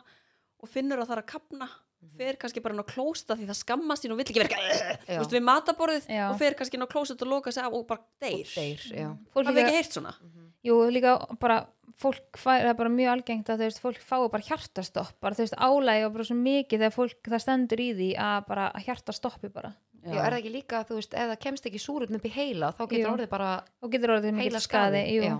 og 0.60 0.68
finnur 0.70 1.00
að 1.02 1.08
það 1.10 1.16
er 1.16 1.22
að 1.24 1.32
kapna 1.32 1.68
fer 2.16 2.36
kannski 2.40 2.62
bara 2.64 2.76
inn 2.76 2.80
á 2.80 2.88
klósta 2.88 3.36
því 3.36 3.48
það 3.50 3.58
skammast 3.58 4.04
sín 4.04 4.14
og 4.14 4.20
vill 4.20 4.28
ekki 4.30 4.40
verka, 4.40 4.60
veist, 5.08 5.34
við 5.34 5.42
mataborðið 5.44 6.06
Já. 6.08 6.22
og 6.30 6.38
fer 6.40 6.54
kannski 6.56 6.78
inn 6.78 6.86
á 6.86 6.92
klósta 6.94 7.16
og 7.18 7.28
loka 7.28 7.52
sig 7.52 7.64
af 7.64 7.74
og 7.76 7.84
bara 7.90 8.00
Og 8.00 8.22
deyr. 8.22 8.46
Fólk 9.34 9.50
Hafið 9.50 9.58
líka, 9.58 9.66
ekki 9.66 9.76
heyrt 9.76 9.98
svona? 9.98 10.14
jú, 10.64 10.78
líka 10.94 11.16
bara 11.40 11.58
fólk 12.00 12.38
fær, 12.40 12.62
það 12.64 12.70
er 12.72 12.78
bara 12.78 12.92
mjög 12.94 13.12
algengt 13.12 13.50
að 13.52 13.60
þú 13.60 13.66
veist, 13.68 13.82
fólk 13.84 14.00
fái 14.00 14.30
bara 14.32 14.46
hjartastopp 14.48 15.20
bara 15.20 15.36
þú 15.36 15.44
veist, 15.44 15.58
álægi 15.60 16.06
og 16.06 16.12
bara 16.16 16.24
svo 16.30 16.36
mikið 16.40 16.84
þegar 16.84 16.96
fólk 16.96 17.30
það 17.34 17.44
stendur 17.44 17.80
í 17.84 17.88
því 17.98 18.08
að 18.16 18.38
bara 18.48 18.70
að 18.72 18.86
hjarta 18.88 19.12
stoppi 19.16 19.52
bara 19.52 19.74
Já, 20.00 20.20
er 20.24 20.32
það 20.32 20.38
ekki 20.38 20.52
líka, 20.54 20.82
þú 20.88 20.96
veist, 20.96 21.14
ef 21.14 21.30
það 21.30 21.40
kemst 21.44 21.66
ekki 21.68 21.80
súrutn 21.82 22.16
upp 22.16 22.24
í 22.24 22.32
heila, 22.32 22.70
þá 22.72 22.84
getur 22.86 23.02
Jú. 23.02 23.10
orðið 23.14 23.32
bara 23.32 23.50
og 23.84 23.90
getur 23.92 24.14
orðið 24.16 24.38
heila. 24.40 24.60
Já. 25.26 25.34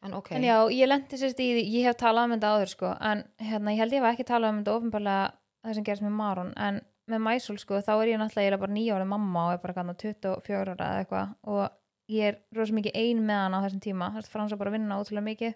En 0.00 0.14
ok. 0.16 0.30
En 0.32 0.46
já, 0.48 0.56
ég 0.72 0.88
lendi 0.88 1.18
sérst 1.20 1.42
í 1.44 1.50
því, 1.52 1.64
ég 1.76 1.86
hef 1.86 1.98
talað 2.00 2.26
um 2.26 2.34
þetta 2.34 2.52
áður 2.54 2.72
sko, 2.72 2.92
en 3.10 3.24
hérna, 3.38 3.74
ég 3.74 3.82
held 3.84 3.94
ég 3.94 4.00
hef 4.02 4.14
ekki 4.14 4.26
talað 4.30 4.54
um 4.54 4.62
þetta 4.62 4.76
ofinbarlega 4.78 5.26
það 5.60 5.76
sem 5.76 5.86
gerist 5.86 6.06
með 6.06 6.16
Maron, 6.16 6.52
en 6.56 6.80
með 7.10 7.22
Mæsul 7.26 7.58
sko, 7.60 7.82
þá 7.84 7.92
er 7.98 8.12
ég 8.12 8.20
náttúrulega 8.20 8.48
ég 8.48 8.54
er 8.56 8.62
bara 8.62 8.76
nýja 8.76 8.96
ára 8.96 9.08
mamma 9.10 9.44
og 9.46 9.52
er 9.54 9.62
bara 9.64 9.76
kannar 9.76 9.98
24 10.00 10.60
ára 10.62 10.74
eða 10.78 11.04
eitthvað 11.04 11.34
og 11.52 11.62
ég 12.10 12.30
er 12.30 12.38
rosa 12.56 12.76
mikið 12.76 12.96
ein 13.02 13.22
með 13.26 13.42
hann 13.44 13.56
á 13.58 13.64
þessum 13.66 13.84
tíma, 13.84 14.10
þess 14.16 14.30
að 14.30 14.34
Frans 14.34 14.54
er 14.54 14.60
bara 14.60 14.72
að 14.72 14.76
vinna 14.78 14.98
ótrúlega 15.00 15.26
mikið 15.26 15.54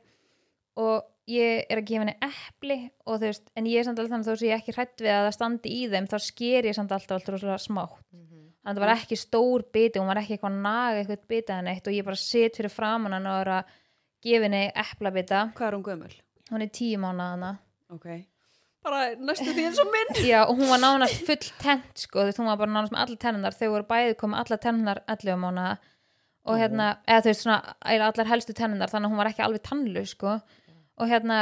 og 0.84 1.06
ég 1.30 1.64
er 1.70 1.80
að 1.80 1.86
gefa 1.88 2.02
henni 2.04 2.16
epli 2.26 2.76
og 3.06 3.16
þú 3.20 3.28
veist, 3.30 3.44
en 3.56 3.66
ég 3.70 3.78
er 3.80 3.84
samt 3.88 3.98
alltaf 3.98 4.12
þannig 4.14 4.28
þó 4.28 4.36
sem 4.38 4.48
ég 4.50 4.58
ekki 4.60 4.74
hrætt 4.76 5.00
við 5.04 5.12
að 5.14 5.24
það 5.28 5.36
standi 5.38 5.70
í 5.72 5.86
þeim, 5.92 6.08
þá 6.12 6.18
sker 6.20 6.68
ég 6.68 6.74
samt 6.76 6.92
alltaf 6.92 7.16
alltaf 7.18 7.32
rosalega 7.34 7.62
smátt 7.64 7.96
Mhm. 8.12 8.42
þannig 8.64 8.74
að 8.74 8.74
það 8.76 8.84
var 8.84 8.94
ekki 8.96 9.16
stór 9.20 9.64
biti 9.72 9.98
hún 10.00 10.06
var 10.12 10.16
ekki 10.20 10.36
eitthvað 10.36 10.52
að 10.52 10.60
naga 10.66 10.98
eitthvað 11.00 11.26
bita 11.28 11.56
henni 11.56 11.70
eitt 11.74 11.86
og 11.88 11.94
ég 11.96 12.04
bara 12.04 12.16
sit 12.16 12.56
fyrir 12.56 12.70
framan 12.72 13.12
hann 13.12 13.26
og 13.26 13.40
er 13.40 13.50
að 13.58 13.64
gefa 14.24 14.42
henni 14.48 14.62
eplabita 14.84 15.40
Hvað 15.56 15.66
er 15.68 15.74
hún 15.78 15.82
gömul? 15.88 16.14
hún 16.50 16.62
er 16.62 16.68
tíu 16.68 16.98
mánuð 16.98 17.30
hana 17.34 17.58
Ok. 17.90 18.06
Bara 18.84 19.14
næstu 19.16 19.48
því 19.54 19.62
eins 19.64 19.78
og 19.80 19.88
minn. 19.92 20.12
já 20.28 20.44
og 20.44 20.58
hún 20.58 20.68
var 20.68 20.78
nánast 20.80 21.24
full 21.24 21.40
tent 21.60 21.96
sko 22.04 22.20
þú 22.20 22.24
veist 22.28 22.38
hún 22.38 22.46
var 22.52 22.56
bara 22.60 22.70
nánast 22.72 22.92
með 22.92 23.00
allar 23.04 23.16
tennunar 23.22 23.54
þau 23.56 23.68
voru 23.72 23.86
bæði 23.88 24.14
komið 24.20 24.40
allar 24.44 24.60
tennunar 24.60 25.00
11 25.08 25.36
mánuða 25.40 25.78
og 26.44 26.58
hérna 26.60 26.88
eða 27.08 27.22
þú 27.24 27.30
veist 27.32 27.44
svona 27.46 27.76
allar 27.80 28.28
helstu 28.28 28.52
tennunar 28.52 28.90
þannig 28.92 29.08
að 29.08 29.12
hún 29.14 29.16
var 29.22 29.30
ekki 29.32 29.44
alveg 29.46 29.62
tannlu 29.64 30.02
sko 30.06 30.34
og 31.00 31.10
hérna 31.10 31.38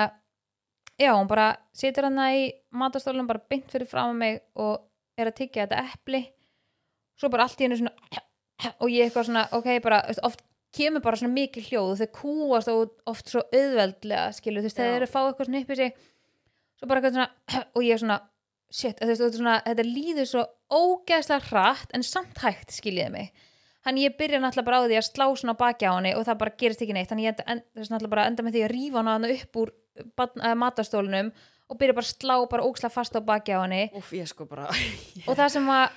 já 0.98 1.12
hún 1.14 1.28
bara 1.28 1.56
situr 1.74 2.06
hann 2.08 2.20
í 2.32 2.52
matastólum 2.70 3.28
bara 3.28 3.42
beint 3.50 3.70
fyrir 3.72 3.88
frá 3.88 4.04
mig 4.14 4.40
og 4.54 4.88
er 5.18 5.30
að 5.30 5.38
tyggja 5.40 5.66
þetta 5.66 5.82
epli. 5.92 6.22
Svo 7.18 7.30
bara 7.32 7.46
allt 7.46 7.60
í 7.60 7.66
hennu 7.66 7.78
svona 7.80 8.72
og 8.82 8.88
ég 8.90 9.08
eitthvað 9.08 9.28
svona 9.28 9.44
ok 9.52 9.68
bara 9.84 10.02
oft 10.22 10.42
kemur 10.72 11.04
bara 11.04 11.18
svona 11.20 11.34
mikið 11.36 11.68
hljóð 11.68 11.92
og 11.92 12.00
þau 12.00 12.10
kúast 12.18 12.72
og 12.72 12.92
oft 13.10 13.28
svo 13.28 13.42
auðveldlega 13.52 14.32
skilu 14.36 14.62
þú 14.62 14.68
veist 14.68 14.80
þeir 14.80 14.96
eru 14.96 15.08
að 15.08 15.14
fá 15.14 15.20
eitthvað 15.22 15.48
svona 15.48 15.62
upp 15.62 15.72
í 15.72 15.80
sig. 15.80 15.96
Svo 16.78 16.88
bara 16.88 17.02
eitthvað 17.02 17.16
svona 17.18 17.30
og 17.76 17.86
ég 17.86 17.96
er 17.96 18.04
svona 18.04 18.20
shit, 18.72 19.00
þetta, 19.00 19.30
svona, 19.36 19.56
þetta 19.66 19.88
líður 19.88 20.28
svo 20.30 20.44
ógeðslega 20.72 21.48
hratt 21.50 21.92
en 21.96 22.06
samt 22.06 22.40
hægt 22.40 22.72
skiljiði 22.72 23.12
mig 23.12 23.48
hann 23.86 23.98
ég 23.98 24.16
byrja 24.18 24.40
náttúrulega 24.42 24.68
bara 24.68 24.80
á 24.82 24.86
því 24.86 24.98
að 25.00 25.08
slá 25.08 25.24
svona 25.36 25.54
baki 25.58 25.88
á 25.88 25.92
henni 25.96 26.12
og 26.18 26.26
það 26.28 26.40
bara 26.42 26.54
gerist 26.62 26.82
ekki 26.84 26.96
neitt 26.96 27.10
þannig 27.10 27.28
ég 27.28 27.40
enda, 27.46 27.62
náttúrulega 27.76 28.12
bara 28.14 28.26
enda 28.30 28.46
með 28.46 28.56
því 28.56 28.62
að 28.66 28.72
rífa 28.76 29.02
hana 29.06 29.32
upp 29.36 29.60
úr 29.62 29.72
uh, 29.72 30.54
matastólunum 30.62 31.32
og 31.72 31.80
byrja 31.80 31.96
bara 31.96 32.06
að 32.06 32.12
slá 32.12 32.36
bara 32.52 32.66
ógeðslega 32.68 32.94
fast 32.94 33.16
á 33.16 33.20
baki 33.24 33.56
á 33.56 33.60
henni 33.64 33.82
Úf, 33.98 34.12
ég 34.16 34.28
sko 34.30 34.46
bara. 34.46 34.68
og 35.28 35.34
það 35.38 35.48
sem 35.56 35.66
var, 35.66 35.92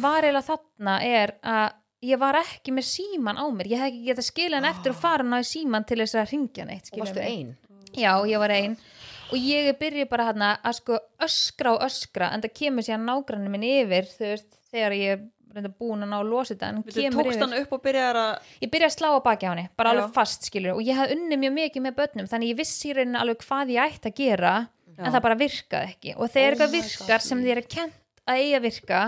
var 0.00 0.26
eiginlega 0.26 0.48
þarna 0.48 0.96
er 1.06 1.34
að 1.44 1.76
ég 2.10 2.20
var 2.22 2.38
ekki 2.40 2.72
með 2.72 2.86
síman 2.88 3.36
á 3.36 3.44
mér, 3.52 3.68
ég 3.74 3.82
hef 3.82 3.90
ekki 3.90 4.06
getað 4.08 4.28
skilja 4.30 4.60
hann 4.60 4.70
eftir 4.70 4.94
og 4.94 5.00
fara 5.02 5.26
hann 5.26 5.36
á 5.36 5.44
síman 5.44 5.84
til 5.84 6.00
þess 6.00 6.16
að 6.16 6.30
ringja 6.32 6.64
neitt 6.68 6.88
Og 6.94 7.02
varstu 7.02 7.20
mig. 7.20 7.28
ein? 7.28 7.50
Já, 7.92 8.14
ég 8.24 8.40
var 8.40 8.54
ein 8.54 8.78
og 9.30 9.36
ég 9.38 9.68
byrja 9.78 10.08
bara 10.10 10.30
hann 10.30 10.42
að 10.46 10.72
sko 10.80 10.96
öskra 11.22 11.76
og 11.76 11.84
öskra 11.86 12.32
en 12.34 12.42
það 12.42 12.56
kemur 12.56 12.86
síðan 12.86 13.04
nágrannin 13.06 13.52
minn 13.52 13.66
yfir 13.68 14.08
þú 14.10 14.30
veist, 14.32 14.56
þegar 14.72 14.96
ég 14.96 15.28
reynda 15.54 15.70
búin 15.70 16.04
að 16.04 16.10
ná 16.12 16.16
að 16.20 16.30
losa 16.30 16.54
þetta 16.54 16.68
en 16.70 16.82
Þú 16.84 16.96
kemur 16.96 17.24
tókst 17.24 17.36
yfir. 17.36 17.44
hann 17.46 17.62
upp 17.62 17.72
og 17.76 17.82
byrjaði 17.84 18.24
að... 18.24 18.50
ég 18.64 18.72
byrja 18.74 18.90
að 18.90 18.96
slá 18.96 19.08
á 19.10 19.20
baki 19.24 19.46
á 19.46 19.50
henni, 19.50 19.64
bara 19.76 19.90
Já. 19.90 19.92
alveg 19.96 20.12
fast 20.14 20.46
skilur 20.50 20.76
og 20.76 20.82
ég 20.86 21.00
hafði 21.00 21.16
unnið 21.16 21.42
mjög 21.44 21.56
mikið 21.56 21.84
með 21.86 21.96
börnum 22.00 22.30
þannig 22.30 22.52
ég 22.52 22.60
vissi 22.60 22.90
í 22.90 22.94
rauninni 22.98 23.20
alveg 23.20 23.42
hvað 23.46 23.72
ég 23.74 23.90
ætti 23.90 24.12
að 24.12 24.20
gera 24.20 24.54
en 25.00 25.14
það 25.14 25.24
bara 25.24 25.38
virkaði 25.40 25.94
ekki. 25.94 26.14
Og 26.16 26.30
þegar 26.30 26.46
Oh 26.46 26.52
eitthvað 26.54 26.76
virkar 26.76 27.24
sem 27.24 27.42
þér 27.44 27.62
er 27.62 27.68
kent 27.74 27.96
að 28.28 28.42
eiga 28.44 28.60
virka 28.64 29.00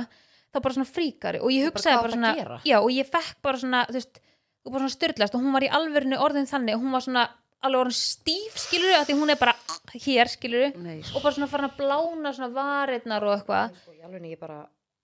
þá 0.53 0.59
bara 0.65 0.77
svona 0.77 0.89
fríkari. 0.89 1.41
Og 1.43 1.53
ég 1.53 1.67
bara, 1.67 1.73
hugsaði 1.73 1.97
bara 1.97 2.09
áttu 2.09 2.17
svona 2.17 2.61
já 2.69 2.77
og 2.81 2.91
ég 2.93 3.13
fekk 3.13 3.39
bara 3.45 3.63
svona 3.63 3.85
þú 3.89 3.99
veist, 3.99 4.21
þú 4.63 4.75
bara 4.75 4.83
svona 4.85 4.97
styrlast 4.97 5.37
og 5.37 5.45
hún 5.45 5.57
var 5.57 5.67
í 5.67 5.71
alvörinu 5.79 6.21
orðin 6.23 6.51
þannig 6.51 6.77
og 6.77 6.85
hún 6.85 6.97
var 6.97 7.07
svona 7.07 7.25
alveg 7.63 7.85
orðin 7.85 7.99
stíf 7.99 8.59
skilur 8.59 8.95
því 9.07 9.19
hún 9.21 9.33
er 9.35 9.41
bara 9.41 9.55
hér 9.95 10.31
skilur 10.33 10.71
og 10.73 11.19
bara 11.23 11.35
svona 11.37 11.51
farin 11.51 11.69
að 11.71 11.77
blána 11.79 12.35
svona 12.37 12.53
varirnar 12.57 13.27
og 13.29 13.37
eitthvað. 13.37 13.77
Sko, 13.83 13.97
ég 13.99 14.09
alveg 14.09 14.31
ég 14.33 14.41
bara... 14.41 14.63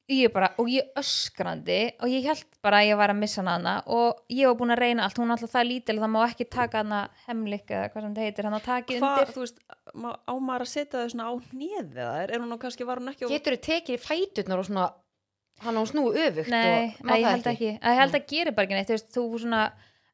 ég 0.08 0.32
bara, 0.32 0.48
og 0.56 0.68
ég 0.72 0.86
öskrandi 0.96 1.80
og 2.00 2.08
ég 2.08 2.24
held 2.28 2.44
bara 2.64 2.80
að 2.80 2.90
ég 2.90 2.98
var 3.00 3.12
að 3.12 3.18
missa 3.20 3.42
hana 3.44 3.74
og 3.92 4.22
ég 4.32 4.48
var 4.48 4.56
búin 4.56 4.72
að 4.72 4.80
reyna 4.80 5.04
allt, 5.04 5.18
hún 5.20 5.28
er 5.28 5.36
alltaf 5.36 5.52
það 5.52 5.68
lítil 5.68 5.98
það 5.98 6.12
má 6.14 6.20
ekki 6.24 6.46
taka 6.48 6.82
hana 6.82 7.00
hemlik 7.26 7.68
eða 7.68 7.90
hvað 7.92 8.06
sem 8.06 8.14
það 8.16 8.28
heitir, 8.28 8.48
hann 8.48 8.56
að 8.56 8.68
taka 8.68 8.94
hvað, 8.94 9.18
undir. 9.18 9.34
þú 9.34 9.44
veist, 9.44 9.60
má, 9.92 10.08
á 10.16 10.34
maður 10.38 10.64
að 10.64 10.70
setja 10.72 11.02
þau 11.02 11.12
svona 11.12 11.28
á 11.28 11.32
eða 11.82 12.14
er, 12.22 12.32
er 12.32 12.40
hún 12.40 12.48
nú 12.48 12.58
kannski, 12.62 12.86
var 12.88 13.02
hún 13.02 13.12
ekki. 13.12 13.28
Getur 13.34 13.58
þið 13.58 13.66
tekið 13.68 13.98
í 13.98 14.02
fæturnar 14.06 14.62
og 14.62 14.68
svona, 14.70 14.86
hann 15.66 15.80
á 15.80 15.82
snúi 15.92 16.14
öfugt 16.24 16.54
Nei, 16.54 16.94
og 16.96 17.04
nei, 17.10 17.18
ég 17.20 17.28
held 17.28 17.52
ekki, 17.52 17.70
ég 17.76 18.00
held 18.00 18.16
að 18.16 18.26
gera 18.32 18.54
bara 18.56 18.68
ekki 18.68 18.78
neitt, 18.78 18.88
þú 18.88 18.96
veist, 18.96 19.12
þú 19.12 19.26
svona 19.44 19.62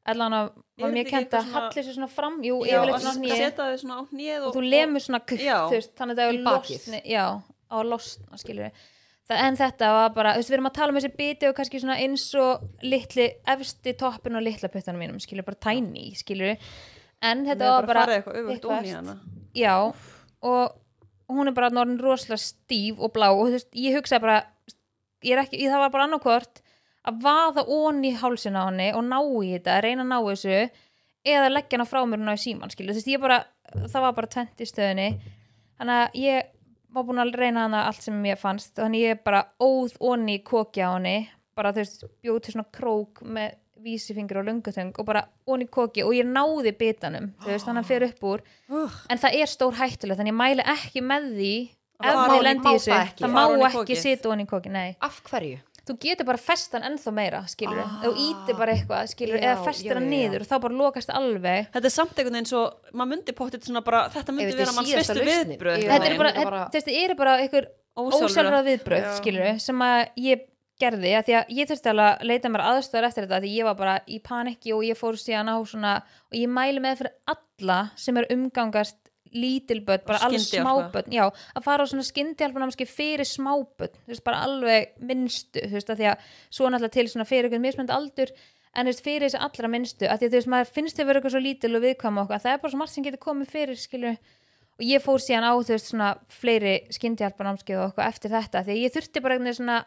allan 0.05 0.35
að, 0.37 0.49
var 0.81 0.91
mér 0.91 1.07
þetta 1.07 1.07
ekki 1.07 1.15
kent 1.15 1.37
að 1.39 1.53
hallir 1.55 1.85
sér 1.87 1.95
svona 1.95 2.09
fram, 2.11 2.35
jú, 2.45 2.59
Já, 2.67 2.75
yfirleitt 2.77 3.61
að 3.63 3.77
svona 3.81 3.95
þau 3.95 4.03
á 4.03 4.09
hnið 4.11 4.35
og 4.35 4.49
og, 4.49 4.57
þú 4.57 4.65
lemur 4.75 5.05
svona 5.05 5.21
kutt, 5.23 5.45
þannig 5.97 6.13
að 6.13 6.19
það 6.19 6.27
er 6.27 6.41
losni, 6.45 6.99
já, 7.09 7.23
á 7.41 7.75
að 7.79 7.89
losna, 7.89 8.41
skilur 8.41 8.67
það, 8.67 8.83
en 9.33 9.57
þetta 9.57 9.91
var 9.95 10.11
bara, 10.13 10.33
þú 10.35 10.41
veist, 10.41 10.51
við 10.51 10.57
erum 10.59 10.69
að 10.69 10.75
tala 10.77 10.93
um 10.93 10.99
þessi 10.99 11.13
biti 11.17 11.47
og 11.49 11.55
kannski 11.57 11.81
svona 11.81 11.97
eins 12.03 12.25
og 12.37 12.65
litli, 12.85 13.29
efsti 13.55 13.95
toppin 13.97 14.37
og 14.37 14.45
litla 14.45 14.69
puttanum 14.69 15.01
mínum, 15.01 15.21
skilur, 15.23 15.47
bara 15.47 15.61
tiny, 15.65 16.11
skilur 16.19 16.53
en 17.25 17.45
þetta 17.47 17.71
var 17.71 17.87
bara, 17.89 18.03
farið 18.05 18.19
eitthvað 18.19 18.51
eitthvað 18.53 19.13
já, 19.57 19.73
og 20.45 21.33
hún 21.33 21.49
er 21.49 21.57
bara 21.57 21.71
orðin 21.73 21.97
rosalega 22.03 22.43
stíf 22.43 23.01
og 23.01 23.15
blá 23.15 23.31
og 23.31 23.47
þú 23.47 23.57
veist, 23.57 23.71
ég 23.73 23.97
hugsaði 23.97 24.25
bara 24.27 24.37
ég 25.25 25.33
er 25.33 25.41
ekki, 25.41 25.61
ég, 25.63 25.73
það 25.73 25.85
var 25.87 25.95
bara 25.95 26.07
annarkvort 26.09 26.61
að 27.05 27.21
vaða 27.25 27.65
onni 27.71 28.11
í 28.11 28.17
hálsin 28.19 28.57
á 28.57 28.67
henni 28.67 28.91
og 28.93 29.05
ná 29.07 29.17
í 29.21 29.55
þetta, 29.55 29.79
reyna 29.81 30.05
að 30.05 30.11
ná 30.11 30.17
þessu 30.29 30.59
eða 31.25 31.51
leggja 31.53 31.79
hana 31.79 31.87
frá 31.89 32.01
mér 32.05 32.21
og 32.21 32.27
ná 32.27 32.35
í 32.37 32.41
síman 32.41 32.73
skilur, 32.73 32.93
þú 32.93 33.01
veist, 33.01 33.13
ég 33.13 33.21
bara, 33.21 33.39
það 33.73 34.05
var 34.05 34.15
bara 34.19 34.31
tvent 34.35 34.61
í 34.61 34.67
stöðunni. 34.69 35.07
Þannig 35.75 36.01
að 36.01 36.17
ég 36.21 36.51
var 36.95 37.05
búin 37.07 37.21
að 37.23 37.35
reyna 37.39 37.65
hana 37.67 37.83
allt 37.89 38.01
sem 38.05 38.17
ég 38.29 38.39
fannst 38.41 38.75
þannig 38.79 39.03
ég 39.09 39.21
bara 39.25 39.43
óð 39.61 39.95
onni 39.99 40.39
á 40.41 40.89
henni 40.95 41.17
bara 41.55 41.71
þú 41.75 41.83
veist, 41.83 42.03
bjóð 42.23 42.41
til 42.43 42.55
svona 42.55 42.67
krók 42.75 43.21
með 43.23 43.53
vísifingur 43.85 44.39
og 44.41 44.47
löngutöng 44.47 44.93
og 44.97 45.05
bara 45.05 45.25
onni 45.47 45.67
í 45.67 45.71
koki 45.71 46.03
og 46.03 46.15
ég 46.15 46.25
náði 46.27 46.71
bitanum 46.79 47.29
þú 47.43 47.51
veist, 47.51 47.65
þannig 47.67 47.69
að 47.69 47.81
hann 47.83 47.89
fer 47.91 48.05
upp 48.09 48.23
úr 48.31 48.43
uh, 48.71 48.99
en 49.11 49.21
það 49.21 49.37
er 49.41 49.51
stór 49.51 49.77
hættulegt 49.79 50.19
þannig 50.19 50.33
ég 50.33 50.39
mæli 50.39 50.65
ekki 50.75 51.03
með 51.05 51.29
því 51.35 51.53
ef 51.95 52.09
þið 52.09 52.19
ofan 52.25 52.35
í- 52.35 52.65
þessu 52.65 52.91
það 52.91 53.05
ekki? 53.05 53.29
má 53.35 53.43
ekki 53.69 53.77
kokið? 53.77 54.01
sita 54.01 54.29
onni 54.33 54.43
í 54.47 54.49
koki 54.51 54.71
nei. 54.73 54.89
Af 55.05 55.21
hverju? 55.29 55.59
Þú 55.85 55.97
getur 56.01 56.25
bara 56.25 56.37
festan 56.41 56.81
ennþá 56.87 57.11
meira 57.13 57.41
skilur, 57.47 57.79
Ah. 57.83 58.01
þú 58.03 58.11
ítir 58.17 58.57
bara 58.57 58.73
eitthvað 58.73 59.07
skilur, 59.13 59.37
Já, 59.39 59.53
eða 59.55 59.63
festir 59.65 59.93
hann 59.93 60.09
niður 60.09 60.41
og 60.41 60.47
þá 60.47 60.61
bara 60.61 60.73
lokast 60.73 61.09
alveg 61.09 61.67
Þetta 61.73 61.85
er 61.85 61.95
samt 61.95 62.15
einhvern 62.17 62.33
veginn 62.39 62.49
svo, 62.49 62.63
maður 62.93 63.11
myndi 63.13 63.35
pottit 63.37 63.63
svona 63.63 63.83
bara, 63.85 64.09
þetta 64.09 64.33
myndi 64.33 64.55
vera 64.57 64.69
er 64.71 64.75
manns 64.75 64.93
fyrstu 64.93 65.15
lausnin. 65.21 65.57
viðbröð. 65.57 65.83
Þetta 65.85 66.05
er 66.05 66.11
en 66.11 66.17
bara, 66.17 66.31
þetta 66.33 66.49
bara- 66.49 67.03
eru 67.05 67.15
bara 67.15 67.37
einhver 67.41 67.67
ósjálfráð 67.97 68.65
viðbröð 68.69 69.07
skilur 69.21 69.59
sem 69.61 69.79
að 69.79 70.07
ég 70.17 70.41
gerði 70.81 71.11
að 71.15 71.23
því 71.29 71.33
að 71.39 71.51
ég 71.55 71.67
þurfti 71.69 71.89
alveg 71.93 72.07
að 72.19 72.25
leita 72.27 72.49
mér 72.51 72.63
aðstöður 72.67 73.05
eftir 73.07 73.23
þetta 73.27 73.39
því 73.45 73.51
ég 73.55 73.63
var 73.63 73.75
bara 73.79 73.99
í 74.11 74.17
paniki 74.21 74.73
og 74.75 74.81
ég 74.83 74.97
fór 74.99 75.15
síðan 75.15 75.47
á 75.47 75.55
svona 75.63 75.93
og 76.03 76.35
ég 76.35 76.49
mæli 76.51 76.81
með 76.83 76.97
fyrir 76.99 77.13
alla 77.31 77.91
sem 77.95 78.17
er 78.17 78.25
umgangast 78.35 78.97
lítilböld, 79.35 80.05
bara 80.07 80.19
Skyndihjálpa. 80.23 80.63
smáböld 80.63 81.07
já, 81.13 81.25
að 81.27 81.65
fara 81.67 81.83
á 81.83 81.89
svona 81.91 82.05
skyndihjálpunámski 82.07 82.87
fyrir 82.87 83.27
smáböld, 83.27 83.93
þú 84.05 84.13
veist, 84.13 84.23
bara 84.25 84.43
alveg 84.47 84.95
minnstu, 84.99 85.59
þú 85.59 85.75
veist, 85.75 85.91
að 85.91 85.99
því 86.01 86.07
að 86.11 86.17
svo 86.49 86.69
náttúrulega 86.71 86.95
til 86.95 87.07
svona 87.11 87.27
fyrir 87.29 87.49
einhvern 87.49 87.65
mismönd 87.67 87.91
aldur 87.93 88.29
en 88.75 88.85
þú 88.85 88.91
veist, 88.91 89.05
fyrir 89.05 89.27
þessi 89.27 89.43
allra 89.43 89.67
minnstu, 89.71 90.05
að 90.07 90.17
því 90.17 90.25
að 90.25 90.31
þú 90.31 90.37
veist, 90.39 90.51
maður 90.55 90.73
finnst 90.79 90.95
þau 90.97 91.05
vera 91.05 91.17
eitthvað 91.19 91.35
svo 91.35 91.43
lítil 91.43 91.75
og 91.75 91.85
viðkvæm 91.85 92.17
og 92.17 92.23
okkar, 92.25 92.43
það 92.43 92.53
er 92.55 92.61
bara 92.63 92.71
svo 92.73 92.79
margt 92.81 92.93
sem 92.95 93.05
getur 93.05 93.23
komið 93.23 93.47
fyrir, 93.51 93.77
skilur 93.79 94.17
og 94.75 94.83
ég 94.83 94.99
fór 95.03 95.19
síðan 95.23 95.47
á 95.47 95.53
þú 95.55 95.71
veist 95.71 95.87
svona 95.87 96.09
fleiri 96.27 96.75
skyndihjálpanámskið 96.91 97.75
og 97.79 97.85
eitthvað 97.87 98.09
eftir 98.11 98.29
þetta 98.33 98.63
því 98.67 98.75
ég 98.81 98.91
þurfti 98.91 99.23
bara 99.23 99.33
einhvern 99.37 99.47
veginn 99.47 99.59
svona 99.61 99.77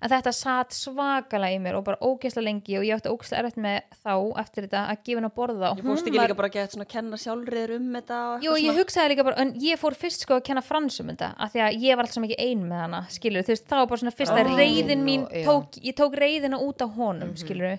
að 0.00 0.08
að 0.08 0.08
svona 0.08 0.08
að 0.08 0.08
að 0.08 0.08
að 0.08 0.08
en 0.08 0.12
þetta 0.14 0.32
satt 0.32 0.76
svakalega 0.76 1.56
í 1.56 1.60
mér 1.60 1.76
og 1.76 1.84
bara 1.84 2.00
ógeðslega 2.00 2.46
lengi 2.46 2.76
og 2.78 2.86
ég 2.86 2.96
átti 2.96 3.10
ógeðslega 3.12 3.42
erfitt 3.42 3.60
með 3.60 3.78
þá 4.00 4.14
eftir 4.40 4.66
þetta 4.66 4.82
að 4.88 5.02
gefa 5.04 5.18
henn 5.18 5.28
að 5.28 5.34
borða 5.36 5.70
og 5.70 5.80
Ég 5.80 5.84
fórst 5.84 6.08
ekki 6.08 6.16
líka 6.16 6.38
bara 6.38 6.48
að 6.48 6.56
geta 6.56 6.74
svona 6.74 6.86
að 6.86 6.92
kenna 6.94 7.20
sjálfriður 7.20 7.74
um 7.76 7.90
þetta 7.98 8.20
og 8.30 8.46
Jú, 8.46 8.56
ég 8.64 8.80
hugsaði 8.80 9.12
líka 9.12 9.26
bara, 9.28 9.44
en 9.44 9.52
ég 9.60 9.80
fór 9.80 9.98
fyrst 10.00 10.24
sko 10.24 10.38
að 10.38 10.44
kenna 10.48 10.64
fransum 10.64 11.12
þetta, 11.12 11.32
af 11.36 11.52
því 11.52 11.64
að 11.66 11.78
ég 11.84 12.00
var 12.00 12.08
alltaf 12.08 12.24
mikið 12.24 12.44
ein 12.46 12.66
með 12.70 12.84
hana, 12.86 13.00
skilur, 13.12 13.44
þú 13.44 13.54
veist, 13.54 13.70
var 13.70 13.88
bara 13.92 14.02
svona 14.02 14.16
fyrsta 14.16 14.40
Ó. 14.40 14.52
reyðin 14.56 15.04
mín, 15.04 15.26
Já. 15.28 15.44
tók, 15.50 15.80
ég 15.84 15.96
tók 16.00 16.16
reyðina 16.16 16.60
út 16.64 16.80
á 16.80 16.86
honum, 16.88 17.34
skilur 17.36 17.76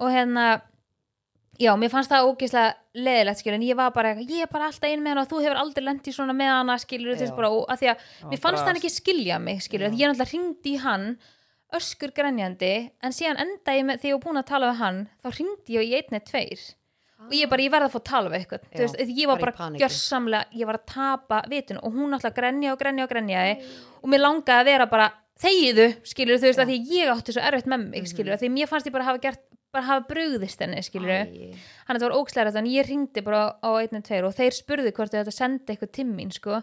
og 0.00 0.08
hérna 0.08 0.46
já, 1.60 1.76
mér 1.76 1.92
fannst 1.92 2.10
það 2.10 2.30
ógeðslega 2.30 2.72
leðilegt, 2.96 3.42
skilur, 3.42 3.58
en 3.60 3.66
ég 3.68 3.76
var 3.76 3.92
bara, 3.92 4.14
ég 4.16 4.46
er 4.46 4.50
bara 4.50 4.70
alltaf 4.70 4.88
ein 4.88 5.04
með 5.04 5.14
hana 5.14 5.24
og 5.26 5.30
þú 5.30 5.42
hefur 5.44 5.60
aldrei 5.60 5.84
lent 5.84 6.08
í 6.08 6.14
svona 6.16 6.34
með 6.36 6.50
hana, 6.56 6.78
skilur, 6.80 7.12
þú 7.14 7.26
veist 7.26 7.34
Já. 7.34 7.38
bara, 7.38 7.52
og 7.52 7.68
að 7.68 7.82
því 7.82 7.92
að 7.92 8.02
Já, 8.02 8.26
mér 8.32 8.42
fannst 8.42 8.66
hann 8.66 8.80
ekki 8.80 8.90
skilja 8.92 9.38
mig, 9.38 9.62
skilur, 9.64 9.92
ég 9.92 10.10
náttúrulega 10.10 10.32
hringdi 10.32 10.72
í 10.72 10.80
hann 10.82 11.06
öskur 11.78 12.12
grenjandi, 12.16 12.72
en 13.02 13.14
síðan 13.16 13.40
enda 13.44 13.74
ég 13.76 13.86
með, 13.88 14.02
þegar 14.02 14.12
ég 14.12 14.18
var 14.18 14.24
búin 14.26 14.42
að 14.42 14.48
tala 14.52 14.70
við 14.70 14.80
hann, 14.82 15.02
þá 15.22 15.28
hringdi 15.36 15.76
ég 15.76 15.88
í 15.88 15.98
einni 15.98 16.22
tveir. 16.28 16.64
Og 17.22 17.34
ég 17.38 17.50
bara, 17.50 17.62
ég 17.62 17.70
verði 17.70 17.86
að 17.86 17.92
fá 17.94 17.98
að 18.00 18.08
tala 18.08 18.30
við 18.32 18.40
eitthvað. 18.40 18.62
Já, 18.66 18.78
veist, 18.82 19.12
ég 19.20 19.30
var 19.30 19.42
bara 19.42 19.68
gjörsamlega 19.78 20.58
ég 20.58 20.68
var 20.68 20.78
að 20.80 20.86
tapa 20.90 21.42
vitun 21.52 21.78
og 21.78 21.94
hún 21.94 22.16
alltaf 22.16 22.34
grenja 22.34 22.72
og 22.74 22.80
grenja 22.80 23.06
og 23.06 23.12
grenjaði. 23.12 23.52
Og 24.02 24.10
mér 24.10 24.24
langaði 24.24 24.58
að 24.58 24.70
vera 24.72 24.88
bara 24.90 25.08
þegiðu, 25.42 25.86
skilur 26.08 26.42
þú 26.42 26.50
veist, 26.50 26.62
að 26.64 26.72
því 26.72 26.98
ég 26.98 27.12
átti 27.12 27.36
svo 27.36 27.44
erfitt 27.46 27.70
með 27.70 27.86
mig, 27.92 28.10
skilur, 28.10 28.38
því 28.40 28.52
mér 28.56 28.70
fannst 28.70 28.90
ég 28.90 28.96
bara 28.96 29.06
hafa 29.06 29.22
gert 29.22 29.42
bara 29.72 29.86
hafa 29.86 30.04
brugðist 30.10 30.60
henni, 30.60 30.82
skilur 30.84 31.12
hann 31.14 31.96
þetta 31.96 32.04
var 32.04 32.16
ókslega 32.18 32.52
en 32.60 32.68
ég 32.68 32.84
ringdi 32.88 33.22
bara 33.24 33.54
á 33.56 33.70
einu 33.80 34.02
tveir 34.04 34.26
og 34.28 34.34
þeir 34.36 34.56
spurðu 34.56 34.92
hvort 34.92 35.14
þau 35.14 35.22
þetta 35.22 35.32
sendi 35.32 35.72
eitthvað 35.72 35.92
til 35.96 36.04
mín, 36.10 36.32
sko 36.34 36.58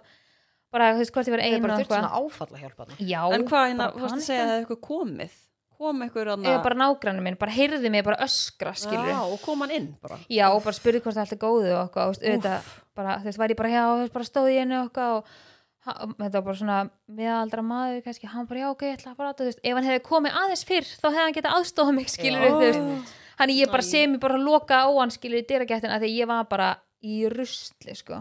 bara, 0.71 0.91
þú 0.93 1.01
veist, 1.03 1.13
hvort 1.15 1.27
ég 1.29 1.35
var 1.35 1.43
er 1.45 1.59
bara 1.63 1.73
og 1.75 1.79
þurft 1.79 1.93
svona 1.93 2.11
eitthvað 2.63 2.95
já, 2.99 3.21
En 3.33 3.45
hvað 3.49 3.67
hérna, 3.69 3.87
þú 3.93 4.03
varst 4.05 4.17
að 4.19 4.25
segja 4.27 4.41
að 4.43 4.49
það 4.49 4.55
hefði 4.55 4.65
eitthvað 4.65 4.81
komið? 4.89 5.37
Kom 5.79 6.01
eitthvað 6.03 6.31
eða 6.43 6.63
bara 6.63 6.75
nágrannu 6.75 7.21
minn, 7.23 7.37
bara 7.39 7.51
heyrði 7.55 7.89
mig 7.93 8.03
bara 8.03 8.17
öskra, 8.25 8.73
skilur 8.75 9.07
Já, 9.13 9.19
og 9.23 9.39
kom 9.45 9.61
hann 9.63 9.71
inn 9.71 9.85
bara. 10.03 10.17
Já, 10.27 10.49
og 10.51 10.63
bara 10.65 10.75
spurði 10.75 10.99
hvort 11.05 11.15
það 11.15 11.23
allt 11.23 11.35
er 11.37 11.39
góðu 11.39 11.69
og 11.71 11.83
eitthvað, 11.85 12.09
og 12.09 12.15
veist, 12.17 12.25
auðvitað, 12.27 12.73
bara, 12.99 13.13
þú 13.21 13.29
veist, 13.29 13.39
var 13.39 13.53
ég 13.53 13.59
bara 13.61 13.71
hjá, 13.71 13.83
þú 13.87 14.01
veist, 14.01 14.13
bara 14.17 14.27
stóð 14.27 14.49
í 14.51 14.57
einu 14.59 14.75
og 14.81 14.89
eitthvað 14.89 15.13
og 15.15 15.29
ha- 15.87 15.95
þetta 16.19 16.33
var 16.35 16.45
bara 16.49 16.59
svona 16.59 16.79
miðaldra 17.21 17.63
maður, 17.63 18.01
kannski, 18.09 18.27
hann 18.33 18.49
bara, 18.49 18.59
já, 18.59 18.67
ok, 18.73 18.83
ég 18.89 18.97
ætla 18.99 19.13
að 19.13 19.21
fara 19.23 19.31
að, 19.31 19.37
þú 19.39 19.47
veist, 19.47 19.61
ef 19.63 19.79
hann 19.79 19.87
hefði 19.87 20.03
komið 20.09 20.35
aðeins 20.43 20.65
fyrr, 20.67 20.89
þá 20.99 21.07
hefði 21.07 21.23
hann 21.23 21.37
getað 21.39 21.55
aðstofað 21.61 21.95
mig, 21.95 22.11
skilur 22.11 22.43
Já. 22.43 22.51
þú 22.51 22.59
veist, 22.65 23.15
hann 23.39 23.55
ég 23.55 23.71
bara 23.71 23.85
Æ. 23.87 23.89
sem 23.93 24.17
ég 24.17 24.19
bara 24.27 24.37
loka 24.43 24.81
á 24.83 24.87
hann, 24.99 25.15
skilur 25.15 25.39
í 25.39 25.47
dyragættin, 25.47 25.95
að 25.95 26.03
því 26.03 26.11
ég 26.19 26.27
var 26.27 26.43
bara 26.51 26.69
í 26.99 27.21
rusli, 27.31 27.95
sko. 27.95 28.19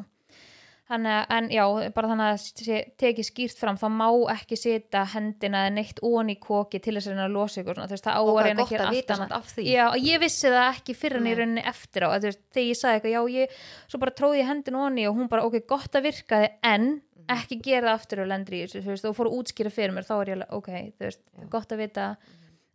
Þannig 0.89 1.13
að, 1.13 1.25
en 1.37 1.49
já, 1.53 1.63
bara 1.93 2.09
þannig 2.09 2.29
að 2.33 2.39
sé, 2.65 2.77
tekið 2.97 3.27
skýrt 3.29 3.59
fram, 3.61 3.77
þá 3.77 3.89
má 3.93 4.07
ekki 4.33 4.57
setja 4.57 5.03
hendina 5.13 5.67
eða 5.67 5.75
neitt 5.77 5.99
ón 6.09 6.31
í 6.33 6.37
koki 6.41 6.79
til 6.81 6.95
þess 6.97 7.11
að 7.11 7.13
reyna 7.13 7.27
að 7.29 7.35
losa 7.35 7.61
ykkur, 7.61 7.77
svona, 7.77 7.89
þú 7.91 7.97
veist, 7.99 8.07
það 8.07 8.17
á 8.17 8.21
Og 8.23 8.29
að 8.29 8.39
það 8.39 8.41
er 8.41 8.49
reyna 8.49 8.63
gott 8.63 8.73
gera 8.73 8.85
að 8.85 8.89
allt 8.89 8.97
vita 8.97 9.15
annað. 9.19 9.35
af 9.37 9.51
því 9.53 9.67
Já, 9.69 9.83
og 9.91 9.99
ég 10.09 10.23
vissi 10.25 10.49
það 10.55 10.69
ekki 10.73 10.97
fyrir 10.97 11.19
hann 11.19 11.27
í 11.29 11.29
Nei. 11.29 11.39
rauninni 11.43 11.65
eftir 11.69 12.01
á 12.01 12.09
að, 12.09 12.17
þú 12.25 12.31
veist, 12.31 12.41
þegar 12.57 12.69
ég 12.71 12.81
sagði 12.81 12.97
eitthvað, 12.97 13.13
já, 13.19 13.23
ég, 13.37 13.59
svo 13.93 14.01
bara 14.07 14.17
tróði 14.23 14.41
ég 14.41 14.49
hendin 14.49 14.81
onni 14.81 15.05
og 15.11 15.17
hún 15.21 15.29
bara, 15.29 15.45
ok, 15.45 15.59
gott 15.69 15.93
að 16.01 16.09
virka 16.09 16.41
þið 16.41 16.51
en 16.73 16.89
Mhm. 17.29 17.37
ekki 17.37 17.61
gera 17.61 17.89
það 17.91 17.99
aftur 17.99 18.21
og 18.25 18.29
lendir 18.33 18.55
í 18.57 18.63
þessu, 18.65 18.81
þú 18.81 18.93
veist, 18.95 19.05
og 19.05 19.17
fór 19.19 19.29
að 19.29 19.37
útskýra 19.43 19.71
fyrir 19.77 19.93
mér, 19.93 20.07
þá 20.09 20.15
er 20.23 20.29
ég 20.33 20.37
alveg, 20.39 20.53
ok, 20.57 20.69
þú 20.97 21.05
veist, 21.05 21.21
gott 21.53 21.69
að 21.69 21.83
vita 21.85 22.17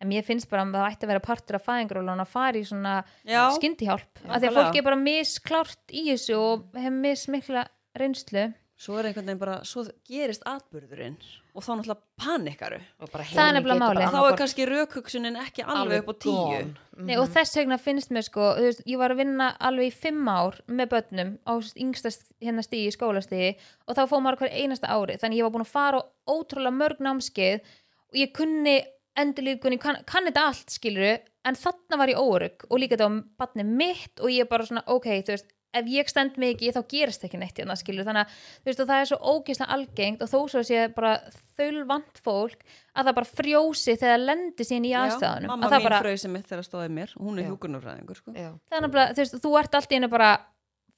en 0.03 0.09
mér 0.11 0.21
finnst 0.27 0.49
bara 0.51 0.61
að 0.61 0.73
það 0.77 0.91
ætti 0.91 1.03
að 1.07 1.11
vera 1.13 1.19
partur 1.25 1.55
af 1.57 1.65
fæðingrólun 1.65 2.21
að 2.21 2.27
fara 2.29 2.59
í 2.59 2.63
svona 2.67 3.03
Já. 3.25 3.49
skyndihjálp, 3.57 4.21
af 4.29 4.41
því 4.43 4.49
að 4.51 4.57
fólk 4.59 4.75
er 4.77 4.83
bara 4.85 4.95
misklárt 5.01 5.89
í 5.89 6.03
þessu 6.11 6.35
og 6.37 6.65
hefur 6.75 6.99
mismikla 7.01 7.65
reynslu 7.99 8.49
Svo 8.83 8.97
er 8.97 9.07
einhvern 9.07 9.27
veginn 9.29 9.39
bara, 9.39 9.59
svo 9.67 9.83
gerist 10.09 10.43
atburðurinn 10.49 11.13
og 11.53 11.61
þá 11.61 11.69
náttúrulega 11.77 12.23
panikaru. 12.23 12.79
Og 13.05 13.11
bara 13.13 13.25
Það 13.29 13.49
er 13.49 13.55
nefnilega 13.55 13.79
málið. 13.83 14.07
Þá 14.09 14.17
er 14.23 14.37
kannski 14.41 14.65
rökhugsunin 14.67 15.37
ekki 15.39 15.65
alveg 15.69 16.01
upp 16.01 16.09
á 16.09 16.15
tíu. 16.25 16.33
gone. 16.33 17.05
Nei, 17.05 17.13
og 17.21 17.29
þess 17.31 17.59
vegna 17.59 17.77
finnst 17.79 18.11
mér 18.11 18.25
sko, 18.25 18.47
þú 18.57 18.65
veist, 18.65 18.81
ég 18.89 18.99
var 18.99 19.13
að 19.13 19.21
vinna 19.21 19.51
alveg 19.69 19.91
í 19.91 19.93
fimm 19.93 20.25
ár 20.27 20.57
með 20.65 20.91
börnum 20.95 21.31
á 21.45 21.53
yngsta 21.85 22.11
hérna 22.41 22.65
stíði, 22.65 22.95
skólastíði 22.97 23.51
og 23.87 23.95
þá 23.99 24.03
fóð 24.09 24.25
maður 24.25 24.41
hver 24.41 24.57
einasta 24.57 24.89
ári 24.91 25.19
þannig 25.21 25.39
ég 25.39 25.47
var 25.47 25.53
búin 25.53 25.67
að 25.67 25.73
fara 25.77 26.01
á 26.01 26.07
ótrúlega 26.33 26.79
mörg 26.81 27.05
námskeið 27.07 27.61
og 27.61 28.19
ég 28.19 28.33
kunni 28.35 28.77
endurlíkunni, 29.21 29.77
kann, 29.77 30.01
kann 30.09 30.25
þetta 30.25 30.47
allt 30.49 30.73
skiluru, 30.73 31.15
en 31.45 31.57
þarna 31.59 31.99
var 32.01 32.09
ég 32.09 32.19
órug 32.19 32.65
og 32.69 32.79
líka 32.81 32.97
þetta 32.97 33.09
var 33.11 33.23
barnið 33.43 33.73
mitt 33.79 34.23
og 34.23 34.33
ég 34.33 34.49
bara 34.49 34.65
svona, 34.65 34.85
ok, 34.89 35.11
þú 35.21 35.35
veist 35.37 35.52
ef 35.73 35.89
ég 35.89 36.09
stend 36.11 36.37
mikið 36.41 36.77
þá 36.77 36.81
gerist 36.91 37.25
ekki 37.25 37.39
neitt 37.41 37.57
hérna 37.57 37.75
skilur 37.79 38.05
þannig 38.07 38.27
að 38.27 38.67
veist 38.67 38.83
það 38.83 38.99
er 38.99 39.09
svo 39.09 39.19
ógeðslega 39.33 39.77
algengt 39.77 40.23
og 40.23 40.31
þó 40.31 40.37
svo 40.53 40.63
sé 40.67 40.85
bara 40.93 41.15
þaulvant 41.57 42.21
fólk 42.23 42.63
að 42.93 43.09
það 43.09 43.17
bara 43.19 43.31
frjósi 43.39 43.95
þegar 43.95 44.13
það 44.13 44.25
lendir 44.29 44.69
sín 44.69 44.87
í 44.87 44.93
aðstæðunum 44.97 45.53
mamma 45.53 45.67
að 45.67 45.75
það 45.75 45.83
mín 45.83 45.89
bara, 45.89 46.15
sem 46.23 46.33
mitt 46.33 46.49
þegar 46.49 46.67
stóði 46.67 46.93
mér. 46.93 47.13
Hún 47.19 47.39
er 47.39 47.45
Já. 47.45 47.49
hjúkunarfræðingur, 47.51 48.19
sko. 48.21 48.33
Já. 48.37 48.49
það 48.69 48.77
er 48.77 48.85
nefnilega, 48.85 49.13
þú 49.13 49.23
veist, 49.23 49.37
þú 49.43 49.53
ert 49.61 49.77
allt 49.79 49.93
í 49.93 49.97
hennu 49.97 50.11
bara 50.13 50.31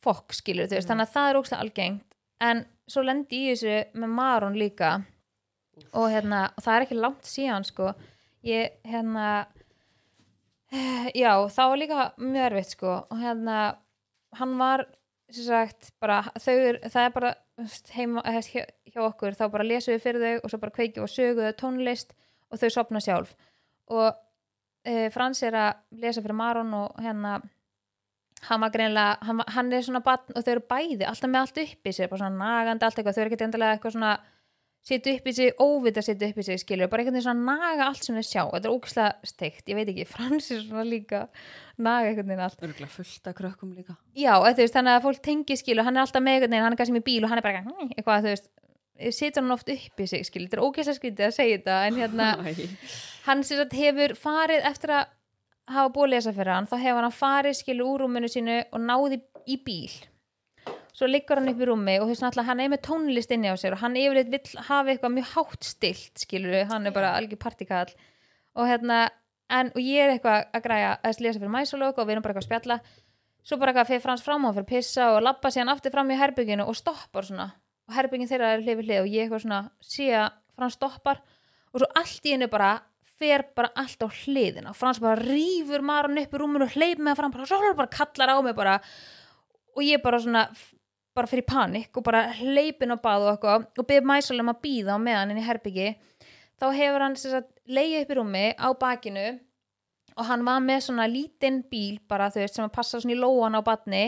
fokk, 0.05 0.37
þannig 0.45 1.05
að 1.05 1.13
það 1.15 1.29
er 1.29 1.39
ógst 1.39 1.57
algengt, 1.57 2.17
en 2.43 2.65
svo 2.91 3.03
lendi 3.05 3.41
ég 3.45 3.55
í 3.55 3.55
þessu 3.55 4.01
með 4.01 4.15
Maron 4.19 4.59
líka 4.59 4.91
og 5.95 6.11
hérna, 6.11 6.49
og 6.55 6.63
það 6.63 6.75
er 6.75 6.85
ekki 6.85 6.99
langt 6.99 7.27
síðan, 7.27 7.65
sko, 7.67 7.93
ég, 8.45 8.75
hérna 8.85 9.29
já, 11.15 11.31
það 11.51 11.71
var 11.71 11.81
líka 11.81 12.05
mjög 12.21 12.45
erfitt, 12.49 12.75
sko, 12.75 12.93
og 13.09 13.23
hérna 13.23 13.57
hann 14.39 14.53
var, 14.59 14.85
sagt 15.33 15.91
bara, 16.01 16.21
þau, 16.37 16.55
það 16.85 17.01
er 17.01 17.15
bara 17.15 17.33
heima, 17.95 18.21
hjá, 18.45 18.65
hjá 18.91 19.01
okkur, 19.07 19.37
þá 19.37 19.45
bara 19.53 19.65
lesum 19.67 19.95
við 19.95 20.03
fyrir 20.03 20.25
þau 20.25 20.45
og 20.45 20.51
svo 20.51 20.61
bara 20.61 20.75
kveikjum 20.75 21.07
og 21.07 21.11
söguðu 21.11 21.55
tónlist 21.59 22.15
og 22.51 22.61
þau 22.61 22.69
sopna 22.73 23.01
sjálf. 23.03 23.35
Og 23.91 24.07
e, 24.85 25.09
Frans 25.13 25.41
er 25.45 25.57
að 25.59 26.01
lesa 26.03 26.23
fyrir 26.23 26.37
Maron 26.37 26.73
og 26.77 27.01
hérna 27.01 27.39
hann 28.45 28.65
greinlega, 28.71 29.17
hann, 29.25 29.41
hann 29.55 29.73
er 29.73 29.85
svona 29.85 30.03
batn 30.05 30.35
og 30.35 30.45
þau 30.45 30.51
eru 30.53 30.65
bæði, 30.69 31.05
alltaf 31.07 31.31
með 31.31 31.41
allt 31.41 31.61
upp 31.63 31.89
í 31.89 31.93
sig 31.95 32.09
bara 32.11 32.21
svona 32.21 32.41
nagandi 32.41 32.85
allt 32.85 32.99
eitthvað, 32.99 33.15
þau 33.15 33.21
eru 33.23 33.31
ekkert 33.31 33.45
endilega 33.47 33.77
eitthvað 33.77 33.95
svona 33.95 34.11
setja 34.85 35.15
upp 35.15 35.29
í 35.29 35.33
sig, 35.33 35.53
óvita 35.61 36.03
setja 36.05 36.29
upp 36.29 36.41
í 36.41 36.45
sig 36.45 36.59
skilur, 36.61 36.89
bara 36.91 37.01
einhvern 37.01 37.17
veginn 37.17 37.25
svona 37.25 37.57
naga 37.57 37.87
allt 37.89 38.05
sem 38.05 38.17
þau 38.17 38.25
sjá. 38.25 38.43
Þetta 38.53 38.69
er 38.69 38.75
ógislega 38.75 39.31
steikt, 39.31 39.63
ég 39.71 39.79
veit 39.79 39.89
ekki 39.93 40.05
Frans 40.13 40.51
er 40.53 40.61
svona 40.61 40.85
líka 40.85 41.23
naga 41.77 42.11
einhvern 42.11 42.29
veginn 42.29 42.45
allt. 42.45 42.61
Örgulega 42.61 42.91
fullt 42.93 43.31
af 43.31 43.37
krökkum 43.39 43.73
líka. 43.73 43.97
já, 44.13 44.33
veist, 44.45 44.75
þannig 44.75 44.99
að 44.99 45.07
fólk 45.07 45.23
tengi 45.25 45.57
skilur, 45.57 45.87
hann 45.87 45.97
er 45.97 46.05
alltaf 46.05 46.23
með 46.23 46.37
einhvern 46.37 46.53
veginn, 46.53 46.67
hann 46.67 46.77
er 46.77 46.81
kannski 46.83 46.97
með 46.99 47.07
bíl 47.09 47.25
og 47.25 47.33
hann 47.33 47.41
er 47.41 47.47
bara 47.47 47.63
eitthvað, 47.63 47.91
eitthvað 47.97 48.27
þú 48.27 48.33
veist 48.35 48.53
setur 49.11 49.43
hann 49.43 49.51
oft 49.51 49.69
upp 49.73 49.99
í 49.99 50.07
sig, 50.07 50.23
skilur, 50.23 50.47
þetta 50.47 50.61
er 50.61 50.65
ógislega 50.69 50.99
skrítið 50.99 51.25
að 51.27 51.35
segja 51.35 51.57
þetta, 51.57 51.79
en 51.89 51.97
hérna 51.99 52.29
hann 53.27 53.43
sem 53.43 53.59
sagt 53.59 53.75
hefur 53.75 54.15
farið 54.21 54.67
eftir 54.69 54.93
að 54.95 55.09
hafa 55.75 55.91
búið 55.95 56.05
að 56.05 56.13
lesa 56.13 56.33
fyrir 56.35 56.53
hann 56.53 56.69
þá 56.69 56.75
hefur 56.77 57.07
hann 57.07 57.15
farið 57.15 57.57
skilu 57.59 57.87
úr 57.89 58.05
rúminu 58.05 58.29
sínu 58.31 58.59
og 58.69 58.83
náði 58.85 59.19
í 59.49 59.57
bíl 59.65 59.95
svo 60.95 61.09
liggur 61.11 61.41
hann 61.41 61.51
upp 61.51 61.59
í 61.61 61.67
rúmi 61.67 61.97
og 61.99 62.09
náttúrulega 62.13 62.47
hann 62.47 62.63
er 62.63 62.71
með 62.71 62.85
tónlist 62.87 63.33
inni 63.35 63.51
á 63.51 63.55
sér 63.59 63.75
og 63.75 63.83
hann 63.83 63.99
yfirleitt 63.99 64.31
vill 64.31 64.63
hafa 64.69 64.93
eitthvað 64.93 65.15
mjög 65.17 65.31
hátt 65.33 65.67
stilt 65.67 66.23
skilur 66.23 66.69
hann 66.71 66.87
er 66.87 66.95
bara 66.95 67.13
algjör 67.19 67.41
partikall 67.41 67.91
og 68.55 68.69
hérna 68.69 69.05
en, 69.51 69.71
og 69.73 69.81
ég 69.81 70.01
er 70.01 70.13
eitthvað 70.15 70.47
að 70.55 70.63
græja 70.65 70.93
að 71.03 71.21
lesa 71.25 71.41
fyrir 71.41 71.53
mæsalög 71.53 71.99
og 71.99 72.07
við 72.07 72.15
erum 72.15 72.25
bara 72.25 72.33
eitthvað 72.33 72.45
að 72.45 72.49
spjalla. 72.49 72.79
Svo 73.45 73.59
bara 73.61 73.73
eitthvað 73.73 73.91
fyrir 73.91 74.03
frans 74.05 74.25
fram 74.25 74.47
á 74.47 74.49
fyrir 74.55 74.69
pissa 74.69 75.11
og 75.13 75.21
labba 75.25 75.51
síðan 75.53 75.71
aftur 75.75 75.93
fram 75.93 76.11
í 76.11 76.17
herbygginu 76.17 76.65
og 76.65 76.77
stoppar 76.77 77.27
svona. 77.27 77.51
Og 77.85 77.93
herbyggin 77.93 78.29
þeirra 78.31 78.55
er 78.55 78.65
hlið 78.65 78.79
við 78.79 78.89
hlið 78.89 79.01
og 79.03 79.11
ég 79.11 79.25
eitthvað 79.25 79.43
svona 79.45 79.61
sé 79.85 80.09
að 80.17 80.39
frans 80.55 80.77
stoppar 80.79 81.21
og 81.71 81.81
svo 81.83 81.89
allt 82.01 82.25
í 82.25 82.33
hennu 82.33 82.49
bara 82.49 82.71
fer 83.19 83.45
bara 83.55 83.71
allt 83.79 84.01
á 84.01 84.07
hliðina. 84.09 84.71
Og 84.73 84.79
Frans 84.79 84.99
bara 84.99 85.21
rýfur 85.21 85.83
Maron 85.85 86.17
upp 86.19 86.33
í 86.33 86.39
rúminu 86.41 86.65
og 86.65 86.73
hleyp 86.75 86.99
með 86.99 87.21
fram 87.21 87.31
bara, 87.31 87.75
bara 87.77 87.91
kallar 87.93 88.33
á 88.33 88.37
mig 88.43 88.55
bara. 88.57 88.79
Og 89.77 89.85
ég 89.85 90.01
bara 90.03 90.19
svona 90.19 90.49
bara 91.15 91.29
fyrir 91.31 91.47
panik 91.47 91.97
og 91.97 92.05
bara 92.05 92.27
hleypin 92.35 92.93
á 92.93 92.97
bað 92.99 93.25
og 93.25 93.31
eitthvað 93.33 93.67
og 93.79 93.87
byrði 93.87 94.09
mæsul 94.11 94.39
um 94.43 94.51
að 94.51 94.61
býða 94.65 94.97
á 94.97 94.99
meðan 94.99 95.33
inn 95.33 95.41
í 95.41 95.45
herbyggi 95.45 95.89
þá 96.59 96.67
hefur 96.75 97.05
hann 97.05 97.17
sem 97.19 97.35
sagt, 97.35 97.51
leiði 97.67 98.03
upp 98.03 98.13
í 98.13 98.17
rúmi 98.19 98.45
á 98.55 98.67
bakinu 98.79 99.25
og 100.15 100.27
hann 100.29 100.45
var 100.47 100.61
með 100.63 100.85
svona 100.87 101.07
lítinn 101.11 101.63
bíl 101.71 101.99
bara 102.09 102.29
þú 102.31 102.43
veist 102.43 102.59
sem 102.59 102.67
að 102.67 102.75
passa 102.75 103.01
svona 103.01 103.15
í 103.15 103.19
lóan 103.19 103.57
á 103.57 103.61
badni 103.65 104.05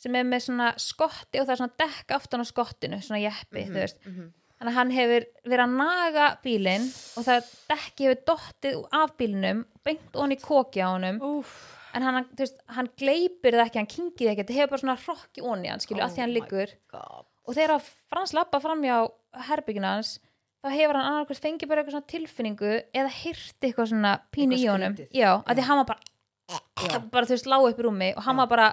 sem 0.00 0.16
er 0.18 0.26
með 0.28 0.48
svona 0.48 0.72
skotti 0.80 1.40
og 1.40 1.46
það 1.46 1.54
er 1.54 1.60
svona 1.62 1.80
dekk 1.84 2.16
aftan 2.18 2.44
á 2.44 2.46
skottinu, 2.46 2.98
svona 3.04 3.22
jeppi 3.22 3.64
þú 3.68 3.78
veist 3.78 4.02
mhm. 4.04 4.26
þannig 4.58 4.72
að 4.72 4.78
hann 4.80 4.92
hefur 4.96 5.28
verið 5.46 5.64
að 5.64 5.78
naga 5.78 6.26
bílinn 6.44 6.90
og 7.16 7.28
það 7.28 7.54
dekki 7.72 8.08
hefur 8.08 8.20
dottið 8.32 8.82
af 9.00 9.16
bílinum 9.20 9.64
beint 9.86 10.20
onni 10.20 10.40
koki 10.40 10.84
á 10.84 10.88
honum 10.92 11.20
Úf. 11.24 11.56
En 11.96 12.02
hann, 12.06 12.26
veist, 12.38 12.58
hann 12.76 12.88
gleipir 13.00 13.56
það 13.56 13.64
ekki, 13.66 13.80
hann 13.80 13.90
kingið 13.92 14.30
ekki, 14.32 14.42
þetta 14.44 14.56
hefur 14.58 14.72
bara 14.74 14.82
svona 14.84 14.98
hrokk 15.06 15.40
í 15.40 15.44
onni 15.52 15.70
hann, 15.72 15.80
skilju, 15.82 16.02
Oh 16.02 16.06
að 16.08 16.14
því 16.16 16.22
hann 16.24 16.34
liggur 16.36 16.74
God. 16.92 17.24
og 17.46 17.54
þegar 17.56 17.86
Frans 18.10 18.34
lappa 18.36 18.60
framjá 18.60 18.98
herbyggina 19.48 19.94
hans, 19.96 20.18
þá 20.64 20.68
hefur 20.74 20.98
hann 20.98 21.08
annarkvæmst 21.12 21.42
fengið 21.46 21.68
bara 21.70 21.82
eitthvað 21.82 21.96
svona 21.96 22.12
tilfinningu 22.12 22.72
eða 22.92 23.10
hýrti 23.22 23.70
eitthvað 23.70 23.90
svona 23.94 24.12
pínu 24.34 24.58
í 24.60 24.66
honum 24.68 24.96
já, 25.10 25.30
að 25.42 25.54
því 25.56 25.64
Já. 25.64 25.68
hann 25.70 25.82
var 25.82 25.88
bara 25.90 27.00
bara 27.10 27.26
þú 27.26 27.34
veist, 27.34 27.46
lág 27.50 27.64
upp 27.70 27.80
í 27.80 27.84
rúmi 27.86 28.12
og 28.16 28.22
hann 28.22 28.36
Já. 28.36 28.40
var 28.44 28.48
bara 28.52 28.68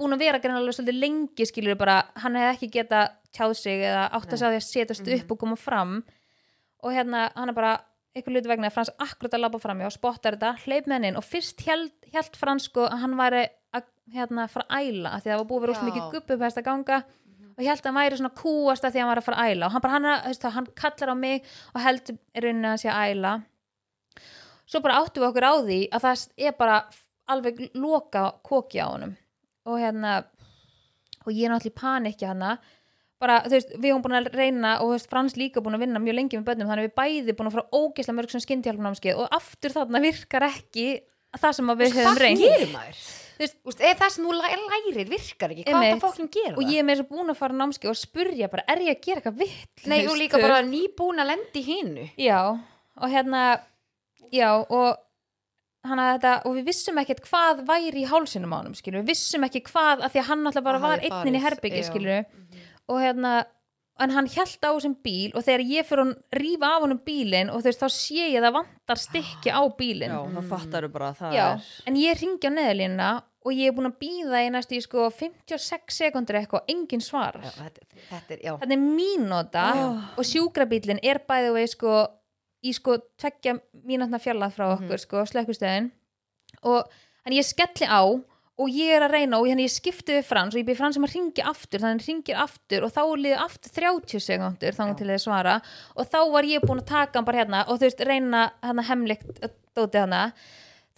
búin 0.00 0.14
að 0.16 0.22
vera 0.24 0.38
greinlega 0.40 0.72
svolítið 0.72 1.00
lengi 1.02 1.46
skilur 1.50 1.76
bara, 1.76 1.98
hann 2.16 2.38
hefði 2.38 2.54
ekki 2.56 2.70
geta 2.78 3.00
tjáð 3.36 3.52
sig 3.58 3.82
eða 3.84 4.06
átt 4.16 4.32
að 4.32 4.40
segja 4.40 4.52
því 4.54 4.60
að 4.60 4.68
setjast 4.70 5.06
Mhm. 5.06 5.20
upp 5.20 5.30
og 5.32 5.38
koma 5.38 5.56
fram 5.56 6.04
og 6.82 6.92
hérna, 6.96 7.30
hann 7.36 7.48
er 7.50 7.52
bara 7.54 7.72
eitthvað 8.14 8.36
luti 8.36 8.50
vegna 8.50 8.70
að 8.70 8.76
Frans 8.76 8.92
akkurat 8.98 9.36
að 9.36 9.44
labba 9.44 9.60
fram 9.62 9.80
og 9.86 9.94
spottar 9.94 10.36
þetta, 10.36 10.56
hleyp 10.64 10.88
með 10.88 10.96
hann 10.96 11.08
inn 11.10 11.18
og 11.20 11.26
fyrst 11.26 11.62
held, 11.66 11.92
held 12.14 12.36
Frans 12.38 12.66
sko 12.70 12.88
að 12.88 13.04
hann 13.04 13.16
væri 13.20 13.44
að 13.76 13.86
hérna 14.14 14.48
fara 14.50 14.66
að 14.66 14.90
æla 14.90 15.14
af 15.14 15.22
því 15.22 15.30
að 15.30 15.34
það 15.34 15.42
var 15.42 15.50
búið 15.52 15.66
að 15.66 15.74
úst 15.74 15.82
Já. 15.82 15.88
mikið 15.88 16.14
guppu 16.14 16.36
upp 16.36 16.46
að 16.48 16.66
ganga 16.66 16.98
og 17.60 17.62
ég 17.64 17.70
held 17.70 17.84
að 17.84 17.88
hann 17.90 17.98
væri 18.00 18.18
svona 18.18 18.32
kúast 18.40 18.84
að 18.86 18.94
því 18.94 18.98
að 18.98 19.04
hann 19.04 19.10
var 19.10 19.20
að 19.20 19.26
fara 19.26 19.44
að 19.44 19.52
æla. 19.52 19.66
Og 19.66 19.74
hann 19.74 19.84
bara, 19.84 19.94
hann, 19.94 20.34
það, 20.40 20.54
hann 20.56 20.68
kallar 20.80 21.12
á 21.12 21.16
mig 21.20 21.48
og 21.74 21.80
heldur 21.84 22.16
í 22.16 22.42
rauninni 22.44 22.66
að 22.66 22.72
hann 22.72 22.80
sé 22.80 22.90
að 22.90 23.10
æla. 23.12 23.32
Svo 24.70 24.80
bara 24.84 25.00
áttum 25.02 25.22
við 25.22 25.28
okkur 25.28 25.46
á 25.50 25.54
því 25.66 25.80
að 25.90 26.04
það 26.06 26.22
er 26.48 26.54
bara 26.56 26.76
alveg 27.30 27.60
loka 27.76 28.22
koki 28.46 28.80
á 28.80 28.86
honum. 28.88 29.12
Og 29.68 29.76
hérna 29.82 30.14
og 31.26 31.32
ég 31.36 31.44
er 31.46 31.52
náttúrulega 31.52 31.74
í 31.74 31.80
panikki 31.82 32.28
hana 32.30 32.54
bara, 33.20 33.38
þú 33.44 33.54
veist, 33.56 33.72
við 33.76 33.90
höfum 33.92 34.04
búin 34.06 34.16
að 34.20 34.28
reyna 34.34 34.74
og 34.80 34.90
þú 34.90 34.96
veist, 34.96 35.10
Frans 35.12 35.36
líka 35.38 35.62
búin 35.64 35.76
að 35.76 35.84
vinna 35.84 36.00
mjög 36.02 36.16
lengi 36.18 36.38
með 36.40 36.46
bönnum 36.50 36.70
þannig 36.70 36.84
að 36.84 36.88
við 36.88 36.98
bæði 37.00 37.36
búin 37.38 37.50
að 37.50 37.56
fara 37.56 37.80
ógeðslega 37.80 38.16
mörg 38.18 38.34
sem 38.34 38.44
skyndihjálpnámskeið 38.46 39.20
og 39.20 39.34
aftur 39.40 39.74
þarna 39.76 40.02
virkar 40.04 40.46
ekki 40.48 40.86
það 41.40 41.56
sem 41.58 41.74
við 41.80 41.98
höfum 41.98 42.20
reynd 42.24 42.44
gerir 42.44 42.72
maður? 42.74 43.02
Þú 43.40 43.44
veist- 43.44 43.60
Úst, 43.64 43.80
er 43.80 43.94
það 43.96 44.10
sem 44.12 44.24
þú 44.24 44.32
læ- 44.36 44.56
lærið 44.70 45.08
virkar 45.14 45.52
ekki 45.54 45.64
hvað 45.64 45.76
Einmitt. 45.80 45.94
það 45.94 46.02
fólkin 46.04 46.30
gera 46.34 46.56
og 46.56 46.64
ég 46.64 46.78
er 46.80 46.84
með 46.84 46.96
þess 46.96 47.04
að 47.06 47.12
búin 47.14 47.30
að 47.32 47.38
fara 47.38 47.54
námskeið 47.60 47.90
og 47.92 47.96
spurja 48.00 48.50
bara, 48.52 48.64
er 48.68 48.82
ég 48.84 48.96
að 48.96 49.00
gera 49.06 49.20
eitthvað 49.20 49.38
vitt? 49.40 49.86
nei 49.86 50.06
og 50.06 50.16
líka 50.20 50.40
bara 50.42 50.58
nýbúin 50.62 51.22
að 51.22 51.30
lendi 51.30 51.62
hinnu 51.64 52.04
já, 52.20 52.40
og 53.00 53.08
hérna 53.08 53.60
já, 54.32 54.50
og 54.68 54.98
þetta, 55.88 56.34
og 56.44 56.56
við 56.58 56.66
vissum 56.68 56.98
ekkert 57.00 57.24
hvað 57.24 57.64
væri 57.64 58.02
í 58.04 58.08
hálsinum 58.10 58.52
á 58.52 58.60
skilur, 58.76 59.00
við 59.00 59.14
vissum 59.14 59.44
ekki 59.48 59.62
hvað 59.70 60.04
af 60.04 60.12
því 60.12 60.20
að 60.20 60.28
hann 60.28 60.46
alltaf 60.46 60.64
bara 60.64 60.78
Hann 60.78 60.82
var 60.90 60.98
hafði 61.00 61.08
einn 61.10 61.28
inn 61.30 61.38
í 61.38 61.40
farið, 61.40 61.46
herbyggi, 61.48 61.80
já. 61.80 61.88
skilur 61.88 62.24
og 62.90 62.98
hérna, 63.02 63.32
en 64.00 64.10
hann 64.16 64.28
hjælt 64.32 64.62
á 64.64 64.70
þessum 64.72 64.94
bíl 65.04 65.32
og 65.36 65.44
þegar 65.46 65.62
ég 65.70 65.86
fyrir 65.88 66.04
að 66.06 66.12
rífa 66.40 66.68
af 66.74 66.82
honum 66.86 67.00
bílinn 67.06 67.50
og 67.52 67.60
þú 67.62 67.68
veist, 67.70 67.82
þá 67.84 67.88
sé 67.94 68.28
ég 68.32 68.38
að 68.40 68.46
það 68.48 68.54
vantar 68.58 69.00
stykki 69.02 69.50
á 69.52 69.62
bílinn. 69.78 70.14
Já, 70.16 70.20
þá 70.36 70.48
fattar 70.54 70.86
þú 70.86 70.92
bara 70.94 71.10
að 71.12 71.18
það 71.20 71.34
Já, 71.36 71.48
er 71.50 71.90
en 71.90 71.98
ég 72.00 72.20
ringi 72.22 72.48
á 72.48 72.52
neðalínuna 72.56 73.10
og 73.40 73.52
ég 73.56 73.68
er 73.70 73.76
búin 73.76 73.88
að 73.88 73.98
býða 74.02 74.40
í 74.44 74.48
næstu 74.52 74.76
í 74.76 74.80
sko 74.84 75.04
56 75.16 75.94
sekundur 76.00 76.36
eitthvað, 76.40 76.64
engin 76.68 77.00
svar. 77.04 77.38
Já, 77.44 77.50
þetta, 77.56 77.86
þetta 78.10 78.34
er, 78.36 78.40
já. 78.44 78.52
Þetta 78.60 78.74
er 78.76 78.82
mínúta 78.84 79.66
Oh. 79.80 80.00
og 80.20 80.24
sjúkrabílinn 80.28 81.00
er 81.02 81.20
bæði 81.28 81.52
vegi 81.54 81.70
sko 81.76 81.94
í 82.64 82.72
sko 82.76 82.98
tveggja 83.20 83.54
mínútna 83.88 84.18
fjallað 84.20 84.52
frá 84.56 84.66
Mhm. 84.68 84.76
okkur 84.84 84.98
sko 85.00 85.22
slökkustöðin 85.28 85.90
og 86.64 86.84
hann 87.24 87.32
ég 87.36 87.44
skelli 87.44 87.86
á 87.88 88.00
og 88.60 88.72
ég 88.76 88.92
er 88.92 89.06
að 89.06 89.14
reyna 89.16 89.40
og 89.40 89.48
hann 89.48 89.62
ég 89.62 89.72
skipti 89.72 90.18
við 90.18 90.26
frans 90.28 90.54
og 90.54 90.60
ég 90.60 90.66
byrði 90.68 90.80
frans 90.82 90.98
sem 90.98 91.06
að 91.06 91.14
ringi 91.16 91.44
aftur 91.48 91.80
þannig 91.80 91.88
að 91.88 91.94
hann 91.94 92.06
ringir 92.06 92.40
aftur 92.44 92.86
og 92.86 92.94
þá 92.94 93.02
liðið 93.22 93.44
aftur 93.46 93.74
30 93.80 94.24
sekundur 94.26 94.76
þannig 94.76 94.98
til 94.98 95.10
þið 95.10 95.22
svara. 95.24 95.58
Og 95.96 96.10
þá 96.12 96.20
var 96.34 96.48
ég 96.50 96.66
búin 96.66 96.82
að 96.82 96.90
taka 96.92 97.18
hann 97.18 97.28
bara 97.28 97.42
hérna 97.42 97.62
og 97.66 97.80
þú 97.80 97.88
veist 97.88 98.04
reyna 98.10 98.42
hann 98.64 98.84
hemlikt 98.90 99.44
dóti 99.76 100.02
hana 100.02 100.26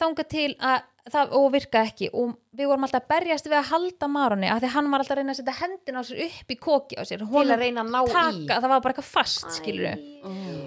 þanga 0.01 0.27
til 0.27 0.51
að 0.59 0.89
það 1.11 1.35
og 1.39 1.49
virka 1.55 1.83
ekki. 1.89 2.11
Og 2.13 2.35
við 2.53 2.69
vorum 2.69 2.87
alltaf 2.87 3.03
að 3.03 3.11
berjast 3.15 3.49
við 3.49 3.59
að 3.59 3.71
halda 3.73 4.09
Maroni 4.13 4.51
af 4.53 4.61
því 4.61 4.69
að 4.69 4.75
hann 4.77 4.91
var 4.93 5.03
alltaf 5.03 5.17
að 5.17 5.21
reyna 5.23 5.35
að 5.35 5.41
setja 5.41 5.59
hendina 5.59 6.03
á 6.03 6.05
sér 6.07 6.25
upp 6.29 6.53
í 6.53 6.59
koki 6.61 6.99
á 7.01 7.03
sér. 7.09 7.25
Til 7.25 7.45
að 7.49 7.63
reyna 7.65 7.85
að 7.85 7.93
ná 7.95 8.01
taka, 8.13 8.59
það 8.61 8.69
var 8.75 8.83
bara 8.85 8.95
eitthvað 8.95 9.11
fast 9.11 9.57
skilur 9.57 9.89
í 9.89 10.13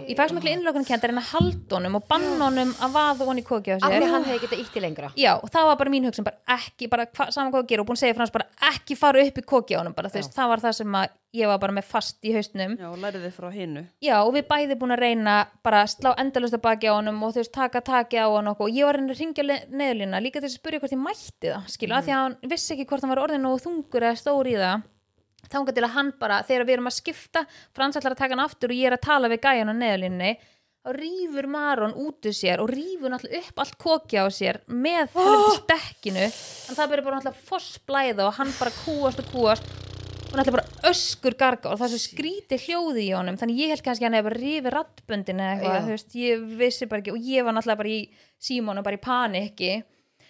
ég 0.05 0.17
fæk 0.17 0.29
svo 0.29 0.37
miklu 0.37 0.51
innlökunum 0.51 0.85
kent 0.85 1.05
að 1.05 1.11
reyna 1.11 1.21
að 1.23 1.31
halda 1.31 1.77
honum 1.77 1.97
og 1.99 2.07
banna 2.09 2.49
honum 2.49 2.73
að 2.83 2.95
vaða 2.97 3.27
honi 3.29 3.43
koki 3.45 3.73
á 3.73 3.75
af 3.77 3.85
sér 3.85 4.03
því 4.03 4.09
hann 4.11 4.27
hefði 4.27 4.41
getað 4.45 4.63
ítti 4.65 4.83
lengra. 4.83 5.11
Já 5.17 5.31
og 5.37 5.49
það 5.53 5.69
var 5.69 5.79
bara 5.81 5.93
mín 5.93 6.07
hugsun 6.09 6.27
bara 6.27 6.57
ekki, 6.57 6.89
bara 6.91 7.05
hva, 7.07 7.29
saman 7.31 7.53
hvað 7.53 7.63
að 7.63 7.69
gera 7.71 7.85
og 7.85 7.89
búin 7.89 7.99
að 7.99 8.03
segja 8.03 8.17
frá 8.17 8.25
hans 8.25 8.35
bara 8.35 8.49
ekki 8.73 8.97
fara 8.99 9.23
upp 9.25 9.39
í 9.39 9.45
koki 9.45 9.77
á 9.77 9.79
honum 9.79 9.95
bara, 9.95 10.11
veist, 10.13 10.35
það 10.35 10.51
var 10.51 10.65
það 10.65 10.77
sem 10.81 10.97
að 10.99 11.15
ég 11.35 11.49
var 11.49 11.59
bara 11.59 11.75
með 11.75 11.87
fast 11.89 12.25
í 12.25 12.33
haustnum 12.35 12.75
Já, 12.79 12.87
lærið 12.95 13.25
þið 13.25 13.33
frá 13.35 13.47
hinnu 13.51 13.83
já 14.03 14.15
og 14.21 14.31
við 14.35 14.45
bæði 14.49 14.77
búin 14.79 14.95
að 14.95 15.01
reyna 15.03 15.33
bara 15.65 15.81
að 15.83 15.91
slá 15.95 16.11
endalust 16.21 16.55
að 16.55 16.63
baki 16.63 16.91
á 16.91 16.93
honum 16.95 17.23
og 17.25 17.33
þú 17.35 17.41
veist 17.41 17.53
taka 17.55 17.81
taki 17.85 18.21
á 18.23 18.27
hann 18.31 18.51
og 18.53 18.61
ég 18.69 18.87
var 18.87 18.95
að 18.95 19.01
reyna 19.01 19.15
að 19.15 19.21
ringja 19.21 19.59
neðlina 19.81 20.21
líka 20.25 20.41
til 20.41 20.49
að 20.49 20.57
spyrja 20.57 20.81
hvort 20.81 20.95
ég 20.95 21.01
mætti 21.01 21.51
það 21.51 21.69
skilu, 21.75 21.93
mm. 21.93 22.05
því 22.05 22.15
að 22.15 22.21
hann 22.23 22.51
vissi 22.51 22.73
ekki 22.75 22.89
hvort 22.89 23.05
hann 23.05 23.13
var 23.13 23.23
orðin 23.27 23.47
og 23.49 23.61
þungur 23.63 24.07
eða 24.09 24.19
stór 24.19 24.49
í 24.51 24.57
það. 24.59 24.83
Þangað 25.45 25.77
til 25.77 25.85
að 25.85 25.93
hann 25.93 26.11
bara, 26.19 26.41
þegar 26.45 26.65
við 26.65 26.75
erum 26.75 26.89
að 26.89 26.97
skipta 26.97 27.45
Frans 27.75 27.99
ætlar 27.99 28.15
að 28.15 28.21
taka 28.23 28.33
hann 28.33 28.45
aftur 28.47 28.73
og 28.73 28.79
ég 28.79 28.89
er 28.89 28.95
að 28.97 29.05
tala 29.05 29.29
við 29.29 29.43
gæjan 29.45 29.69
á 29.69 29.75
neðlinni 29.77 30.31
þá 30.85 30.91
rýfur 30.93 31.47
Maron 31.49 31.95
út 31.97 32.27
úr 32.29 32.35
sér 32.35 32.61
og 32.61 32.69
rýfur 32.69 33.09
náttúrulega 33.09 33.49
upp 33.49 33.61
allt 33.63 33.77
koki 33.81 34.21
á 34.21 34.25
sér 34.29 34.61
með 34.69 35.15
helviti 35.15 35.55
stekkinu. 35.63 36.25
En 36.25 36.77
það 36.77 36.91
byrja 36.91 37.05
bara 37.07 37.17
náttúrulega 37.19 37.47
fossblæða 37.49 38.27
og 38.27 38.37
hann 38.37 38.53
bara 38.59 38.75
kúast 38.83 39.23
og 39.23 39.31
kúast 39.33 39.65
og 39.65 40.37
náttúrulega 40.37 40.57
bara 40.59 40.91
öskur 40.91 41.37
garga 41.39 41.71
og 41.73 41.81
það 41.81 41.95
svo 41.95 42.01
skríti 42.03 42.61
hljóði 42.67 43.07
í 43.07 43.15
honum. 43.17 43.39
Þannig 43.41 43.63
ég 43.63 43.73
held 43.73 43.85
kannski 43.85 44.05
að 44.05 44.11
hann 44.11 44.19
hefur 44.19 44.37
rýfið 44.37 44.75
rattböndin 44.75 45.41
eða 45.41 45.55
eitthvað, 45.55 45.75
Já. 45.75 45.85
þú 45.85 45.95
veist, 45.95 46.15
ég 46.21 46.45
vissi 46.61 46.89
bara 46.91 47.01
ekki 47.01 47.15
og 47.15 47.29
ég 47.33 47.47
var 47.47 47.57
náttúrulega 47.57 47.81
bara 47.81 47.95
í 47.95 48.01
símónu 48.45 48.85
bara 48.85 48.99
í 48.99 49.05
paniki 49.05 49.73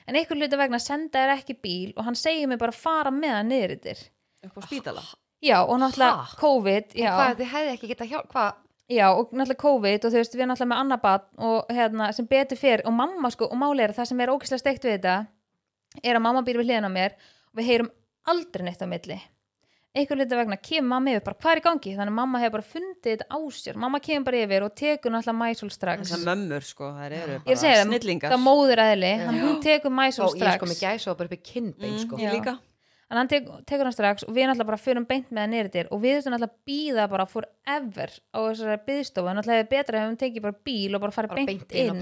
en 0.07 0.15
einhver 0.19 0.37
hluti 0.39 0.57
vegna 0.59 0.79
senda 0.81 1.23
þér 1.23 1.33
ekki 1.39 1.55
bíl 1.61 1.93
og 1.95 2.05
hann 2.07 2.17
segir 2.19 2.47
mig 2.51 2.59
bara 2.61 2.73
að 2.75 2.81
fara 2.83 3.11
með 3.13 3.33
hann 3.39 3.49
niður 3.51 3.75
yttir 3.77 4.03
upp 4.45 4.59
á 4.59 4.61
spítala? 4.67 5.03
Já 5.45 5.57
og 5.63 5.79
náttúrulega 5.81 6.21
Ha? 6.25 6.37
COVID 6.39 6.95
já, 6.95 7.09
hvað 7.13 7.35
þið 7.41 7.51
hefði 7.53 7.73
ekki 7.75 7.89
getað 7.93 8.11
hjálp 8.13 8.29
hvað? 8.33 8.61
Já 8.95 9.05
og 9.11 9.31
náttúrulega 9.33 9.61
COVID 9.65 10.05
og 10.05 10.11
þú 10.13 10.19
veist 10.21 10.35
við 10.35 10.41
erum 10.43 10.51
náttúrulega 10.53 10.71
með 10.73 10.81
annar 10.83 11.01
bat 11.03 11.27
og 11.49 11.71
hérna 11.73 12.09
sem 12.13 12.27
betur 12.29 12.57
fyrir 12.61 12.85
og 12.85 12.93
mamma 12.93 13.31
sko 13.33 13.49
og 13.49 13.57
máli 13.61 13.83
er 13.85 13.93
það 13.97 14.09
sem 14.11 14.21
er 14.21 14.33
ógeðslega 14.33 14.63
steikt 14.63 14.85
við 14.85 14.97
þetta 14.99 15.15
er 16.03 16.19
að 16.19 16.25
mamma 16.27 16.43
býr 16.45 16.59
við 16.61 16.69
hliðina 16.69 16.91
á 16.93 16.97
mér 16.97 17.15
og 17.17 17.59
við 17.59 17.69
heyrum 17.71 17.91
aldrei 18.29 18.65
neitt 18.67 18.81
á 18.85 18.87
milli 18.89 19.17
einhver 19.95 20.19
hluti 20.19 20.39
vegna 20.39 20.57
kemur 20.59 20.89
mamma 20.91 21.13
yfir 21.13 21.23
bara 21.25 21.39
hvað 21.39 21.51
er 21.53 21.61
í 21.61 21.65
gangi? 21.65 21.93
Þannig 21.95 22.13
að 22.13 22.17
mamma 22.19 22.41
hefur 22.43 22.55
bara 22.57 22.67
fundið 22.73 23.09
þetta 23.11 23.27
á 23.31 23.39
sér. 23.55 23.79
Mamma 23.85 24.01
kemur 24.03 24.27
bara 24.27 24.43
yfir 24.43 24.67
og 24.67 24.75
tekur 24.81 25.15
náttúrulega 25.15 25.39
mæsul 25.39 25.71
strax. 25.73 26.05
Þessar 26.05 26.25
mömmur 26.29 26.67
sko, 26.67 26.91
þær 26.99 27.17
eru 27.21 27.39
ég 27.39 27.59
segi 27.61 27.71
bara 27.71 27.81
það, 27.81 27.89
snillingar. 27.89 28.35
það 28.35 28.43
móður 28.45 28.83
eðli 28.85 29.11
Já. 29.11 29.19
þannig 29.25 29.41
að 29.41 29.49
hún 29.49 29.59
tekur 29.65 29.95
mæsul 30.01 30.25
og 30.25 30.35
ég 30.35 30.41
strax 30.43 30.59
sko 30.59 30.71
með 30.71 30.81
gæsa 30.83 31.11
og 31.13 31.19
bara 31.21 31.31
upp 31.31 31.37
í 31.37 31.43
kinnbein 31.51 31.93
mm, 31.95 32.01
sko. 32.03 32.19
Ég 32.19 32.27
Já. 32.27 32.35
líka 32.35 32.57
en 33.11 33.19
hann 33.19 33.29
tek, 33.29 33.47
tekur 33.69 33.85
hann 33.85 33.95
strax 33.95 34.25
og 34.25 34.33
við 34.33 34.49
náttúrulega 34.49 34.71
bara 34.71 34.81
förum 34.81 35.05
beint 35.09 35.29
með 35.29 35.45
hann 35.45 35.53
nýrðir 35.55 35.91
og 35.93 36.01
við 36.01 36.17
þurfum 36.17 36.35
náttúrulega 36.35 36.53
að 36.53 36.71
býða 36.71 37.07
bara 37.11 37.27
forever 37.29 38.15
á 38.33 38.37
þessari 38.41 38.79
byðstofu 38.89 39.31
en 39.31 39.39
náttúrulega 39.39 39.65
er 39.65 39.69
betra 39.75 40.01
ef 40.01 40.09
við 40.09 40.19
tekið 40.23 40.45
bara 40.47 40.57
bíl 40.69 40.97
og 40.97 41.03
bara 41.05 41.15
farið 41.15 41.35
beint, 41.37 41.51
beint 41.51 41.75
inn 41.75 41.95
inn. 41.95 41.99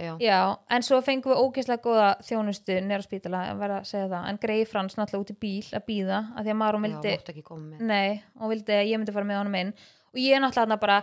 já. 0.00 0.12
já, 0.22 0.40
en 0.76 0.86
svo 0.86 1.00
fengum 1.04 1.32
við 1.32 1.42
ógeðslega 1.42 1.84
góða 1.84 2.08
þjónustu 2.26 2.78
nýra 2.86 3.04
spítala, 3.04 3.42
að 3.52 3.62
vera 3.64 3.78
að 3.80 3.88
segja 3.90 4.08
það. 4.12 4.26
En 4.30 4.40
greið 4.42 4.64
frans 4.70 4.98
náttúrulega 4.98 5.24
út 5.24 5.32
í 5.32 5.38
bíl 5.46 5.70
að 5.76 5.86
býða 5.90 6.22
að 6.34 6.48
því 6.48 6.54
að 6.54 6.60
Marum 6.62 6.86
já, 6.86 6.90
vildi, 6.90 7.14
með. 7.70 7.86
Nei, 7.90 8.20
og 8.40 8.52
vildi 8.52 8.76
að 8.76 8.90
ég 8.90 9.00
myndi 9.00 9.16
fara 9.16 9.30
með 9.30 9.40
honum 9.42 9.58
inn. 9.60 9.72
Og 10.12 10.20
ég 10.22 10.42
náttúrulega 10.42 10.80
bara 10.82 11.00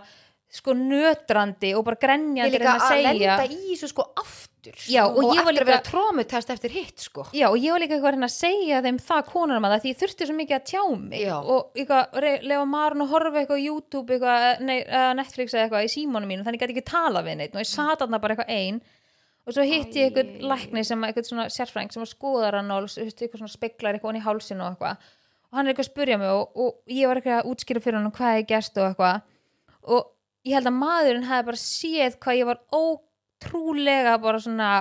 sko 0.54 0.74
nötrandi 0.78 1.72
og 1.74 1.84
bara 1.86 1.96
ég 1.98 2.02
grenjandi 2.04 2.54
líka 2.54 2.64
reyna 2.64 2.74
að 2.78 2.90
segja. 2.92 3.12
lenda 3.12 3.46
í 3.50 3.74
þessu 3.74 3.88
sko 3.90 4.04
aftur 4.20 4.76
Já, 4.88 5.02
og 5.04 5.18
og 5.18 5.34
ég 5.34 5.44
var 5.44 5.52
eftir 5.52 5.54
líka- 5.54 5.64
að 5.64 5.70
vera 5.72 5.86
trómutest 5.88 6.50
eftir 6.54 6.70
hitt 6.72 6.98
sko. 7.04 7.24
Já, 7.34 7.48
og 7.50 7.56
ég 7.58 7.70
var 7.74 7.80
líka 7.82 7.94
eitthvað 7.96 8.10
að 8.12 8.16
reyna 8.16 8.28
að 8.30 8.36
segja 8.38 8.82
þeim 8.86 8.98
það 9.08 9.26
konunum 9.32 9.64
að 9.66 9.72
það 9.74 9.82
því 9.82 9.90
ég 9.92 9.98
þurfti 10.02 10.28
svo 10.28 10.36
mikið 10.38 10.56
að 10.56 10.68
tjá 10.70 10.82
mig 11.00 11.20
Já. 11.20 11.36
og 11.42 11.74
eitthvað, 11.74 12.42
lefa 12.48 12.64
marun 12.64 13.02
og 13.04 13.08
horfa 13.08 13.40
eitthvað 13.42 13.60
á 13.60 13.66
YouTube, 13.66 14.14
eitthvað, 14.14 14.60
nei, 14.60 14.78
uh, 14.86 15.12
Netflix 15.18 15.52
eða 15.54 15.66
eitthvað 15.68 15.84
í 15.84 15.92
símónu 15.96 16.26
mínu, 16.30 16.44
þannig 16.46 16.60
ég 16.60 16.64
gæti 16.64 16.76
ekki 16.78 16.86
tala 16.92 17.22
við 17.22 17.36
neitt 17.36 17.54
og 17.54 17.60
ég 17.60 17.66
sat 17.74 17.98
þarna 17.98 18.20
bara 18.20 18.34
eitthvað 18.36 18.54
ein 18.54 18.80
og 19.44 19.52
svo 19.52 19.66
hitti 19.68 20.00
ég 20.00 20.14
eitthvað 20.14 20.40
lækni 20.48 20.84
sem 20.86 21.02
eitthvað 21.04 21.28
svona 21.28 21.50
sérfræng 21.52 21.92
sem 21.92 22.00
var 22.00 22.08
skoðar 22.08 22.54
hann 22.62 22.70
og 22.70 22.88
speklar 22.88 23.98
eitthvað 23.98 24.14
og 24.14 24.96
og 25.54 25.58
hann 25.58 25.68
er 25.68 25.74
eitthvað 25.74 25.86
að 25.86 25.92
spurja 25.92 26.18
mig 26.18 26.30
og, 26.34 26.56
og 26.58 26.72
ég 26.90 27.06
var 27.06 27.20
eitthvað 27.20 27.42
að 27.44 27.50
útskýra 27.52 27.82
fyrir 27.84 28.00
hann 28.00 28.10
hvað 28.10 28.38
ég 28.40 28.48
gerst 28.50 28.78
og 28.80 28.88
eitthvað. 28.88 29.20
Og 29.94 30.08
ég 30.44 30.56
held 30.58 30.70
að 30.70 30.80
maðurinn 30.80 31.28
hefði 31.28 31.46
bara 31.50 31.60
séð 31.60 32.18
hvað 32.22 32.40
ég 32.40 32.50
var 32.50 32.60
ótrúlega 32.74 34.18
bara 34.22 34.42
svona 34.42 34.72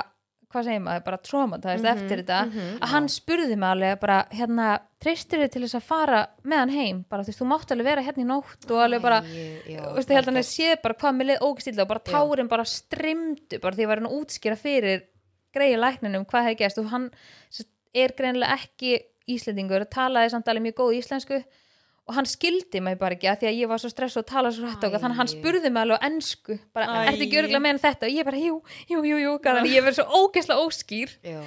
hvað 0.54 0.68
segir 0.68 0.82
maður, 0.86 1.04
bara 1.08 1.18
traumatæst 1.26 1.82
Mhm, 1.82 1.90
eftir 1.98 2.20
þetta, 2.22 2.40
mhm. 2.46 2.74
að 2.86 2.92
hann 2.94 3.08
spurði 3.10 3.56
mig 3.58 3.70
alveg 3.74 4.00
bara, 4.00 4.18
hérna, 4.30 4.68
treystir 5.02 5.42
þið 5.42 5.52
til 5.52 5.62
þess 5.64 5.78
að 5.80 5.88
fara 5.88 6.20
með 6.46 6.58
hann 6.62 6.70
heim, 6.70 7.00
bara 7.10 7.24
þú 7.24 7.32
veist, 7.32 7.40
þú 7.42 7.48
mátt 7.50 7.72
alveg 7.74 7.88
vera 7.90 8.04
hérna 8.06 8.22
í 8.22 8.28
nótt 8.30 8.70
og 8.70 8.84
alveg 8.84 9.02
bara 9.02 9.22
þú 9.24 9.96
veist, 9.98 10.10
ég 10.10 10.20
held 10.20 10.30
að 10.30 10.38
hann 10.38 10.44
sé 10.44 10.76
bara 10.84 10.94
hvað 11.02 11.16
með 11.18 11.30
leið 11.32 11.48
ógstilla 11.48 11.82
og 11.82 11.90
bara 11.90 12.06
tárin 12.06 12.52
bara 12.52 12.66
strimdu 12.70 13.60
bara 13.60 13.76
því 13.76 13.84
að 13.84 13.88
var 13.88 14.04
hann 14.04 14.14
útskýra 14.20 14.58
fyrir 14.62 15.04
greiði 15.54 15.82
lækninum 15.82 16.26
hvað 16.30 16.48
hefði 16.48 16.62
gæst 16.62 16.78
og 16.78 16.92
hann 16.94 17.10
er 17.94 18.14
greinilega 18.18 18.54
ekki 18.54 19.00
Íslendingur 19.34 19.86
talaði 19.88 20.34
samt 20.34 20.48
alveg 20.52 20.66
mjög 20.68 20.80
góð 20.82 20.98
íslensku 21.00 21.38
og 22.04 22.16
hann 22.18 22.28
skildi 22.28 22.82
mig 22.84 22.98
bara 23.00 23.16
ekki 23.16 23.30
að 23.32 23.44
því 23.44 23.50
að 23.50 23.60
ég 23.62 23.70
var 23.72 23.80
svo 23.82 23.92
stress 23.92 24.18
og 24.20 24.26
tala 24.28 24.52
svo 24.52 24.68
hrætt 24.68 24.84
Æ. 24.84 24.90
þannig 24.92 25.14
að 25.14 25.20
hann 25.22 25.32
spurði 25.32 25.70
mig 25.72 25.86
alveg 25.86 26.02
á 26.04 26.06
ensku 26.10 26.58
bara, 26.76 26.88
Æ. 26.88 27.12
ertu 27.14 27.28
ekki 27.28 27.40
örgulega 27.40 27.64
með 27.64 27.80
þetta? 27.86 28.10
Og 28.10 28.18
ég 28.18 28.28
bara, 28.28 28.42
jú, 28.44 28.58
jú, 28.92 29.04
jú, 29.08 29.20
jú 29.24 29.36
þannig 29.46 29.64
að 29.70 29.78
ég 29.78 29.86
verið 29.88 30.00
svo 30.02 30.24
ógeðslega 30.24 30.68
óskýr. 30.68 31.16
Já, 31.24 31.40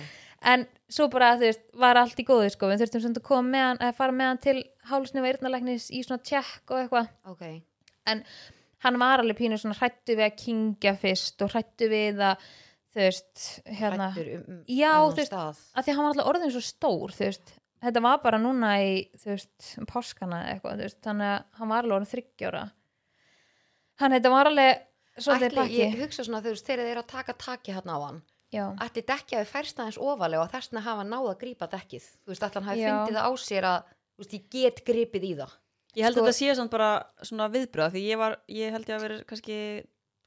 en 0.53 0.67
svo 0.93 1.09
bara, 1.13 1.35
þú 1.37 1.49
veist, 1.51 1.65
var 1.77 2.01
allt 2.01 2.21
í 2.23 2.27
góðu 2.27 2.51
sko, 2.55 2.71
við 2.71 2.85
þurftum 2.85 3.05
svona 3.05 3.21
að 3.21 3.29
koma 3.29 3.53
með 3.53 3.67
hann 3.67 3.83
að 3.85 3.97
fara 4.01 4.17
með 4.17 4.31
hann 4.31 4.43
til 4.47 4.59
hálsnöfa 4.91 5.33
eyrnalæknis 5.33 5.89
í 5.91 6.05
svona 6.07 6.25
tjekk 6.25 6.73
og 6.73 6.83
eitthvað. 6.85 7.11
Ok. 7.33 7.45
Hann 8.87 9.01
var 9.01 9.23
alveg 9.23 9.41
pínu 9.41 9.59
svona 9.61 9.77
hrættu 9.77 10.15
við 10.15 10.29
að 10.29 10.39
kingja 10.41 10.95
fyrst 11.01 11.43
og 11.43 11.53
hrættu 11.53 11.89
við 11.91 12.23
að 12.31 12.49
þú 12.97 13.05
veist, 13.05 13.47
hérna 13.67 14.09
um, 14.15 14.43
um 14.55 14.61
Já, 14.71 14.93
þennan 14.95 15.13
þú 15.13 15.21
veist, 15.21 15.37
að 15.37 15.87
því 15.87 15.93
að 15.93 15.97
hann 15.97 16.05
var 16.07 16.13
alltaf 16.13 16.31
orðin 16.33 16.53
svo 16.55 16.63
stór 16.65 17.15
þú 17.17 17.25
veist, 17.27 17.57
þetta 17.85 18.03
var 18.07 18.23
bara 18.23 18.41
núna 18.41 18.73
í 18.83 18.95
þú 19.21 19.33
veist, 19.35 19.73
um 19.81 19.89
páskana 19.91 20.43
eða 20.45 20.55
eitthvað 20.57 20.85
veist, 20.85 21.01
þannig 21.05 21.33
að 21.35 21.45
hann 21.61 21.73
var 21.73 21.85
alveg 21.85 21.97
orðin 21.99 22.13
þryggjóra 22.15 22.63
hann 24.03 24.17
þetta 24.17 24.33
var 24.33 24.51
alveg 24.53 24.83
svolítið 25.17 25.47
Ætli, 25.51 25.61
pakki 25.61 25.83
ég 25.83 26.01
hugsa 26.05 26.25
svona, 26.25 26.43
þú 26.45 26.55
veist, 26.55 26.67
þegar 26.67 26.85
þeir 26.85 26.95
eru 26.95 27.05
að 27.05 27.13
taka 27.13 27.37
taki 27.41 27.77
hérna 27.77 27.97
á 27.97 28.01
hann 28.07 28.23
já, 28.55 28.65
ætti 28.85 29.05
dekkið 29.07 29.41
að 29.41 29.51
færst 29.51 29.81
aðeins 29.81 30.01
ofalega 30.01 30.45
og 30.45 30.51
þess 30.53 30.71
vegna 30.71 30.83
hafa 30.87 31.07
náð 31.07 31.29
að 31.33 31.39
grípa 31.43 31.69
dekkið. 31.73 32.09
Þú 32.25 32.33
veist, 32.33 32.45
allan 32.47 32.69
hafi 32.69 32.83
Já. 32.83 32.91
fundið 32.93 33.19
það 33.19 33.27
á 33.27 33.33
sér 33.43 33.69
að 33.71 33.79
þú 33.91 34.23
veist, 34.23 34.37
ég 34.37 34.47
get 34.55 34.83
gripið 34.87 35.27
í 35.27 35.33
það. 35.41 35.55
Ég 35.97 36.05
held 36.07 36.17
Sko- 36.17 36.23
að 36.23 36.29
þetta 36.29 36.39
sé 36.39 36.57
samt 36.59 36.73
bara 36.77 36.91
svona 37.23 37.49
viðbröða 37.53 37.93
því 37.95 38.03
ég 38.07 38.21
var, 38.21 38.39
ég 38.53 38.75
held 38.77 38.91
ég 38.91 38.97
að 38.97 39.05
vera 39.07 39.19
kannski 39.31 39.59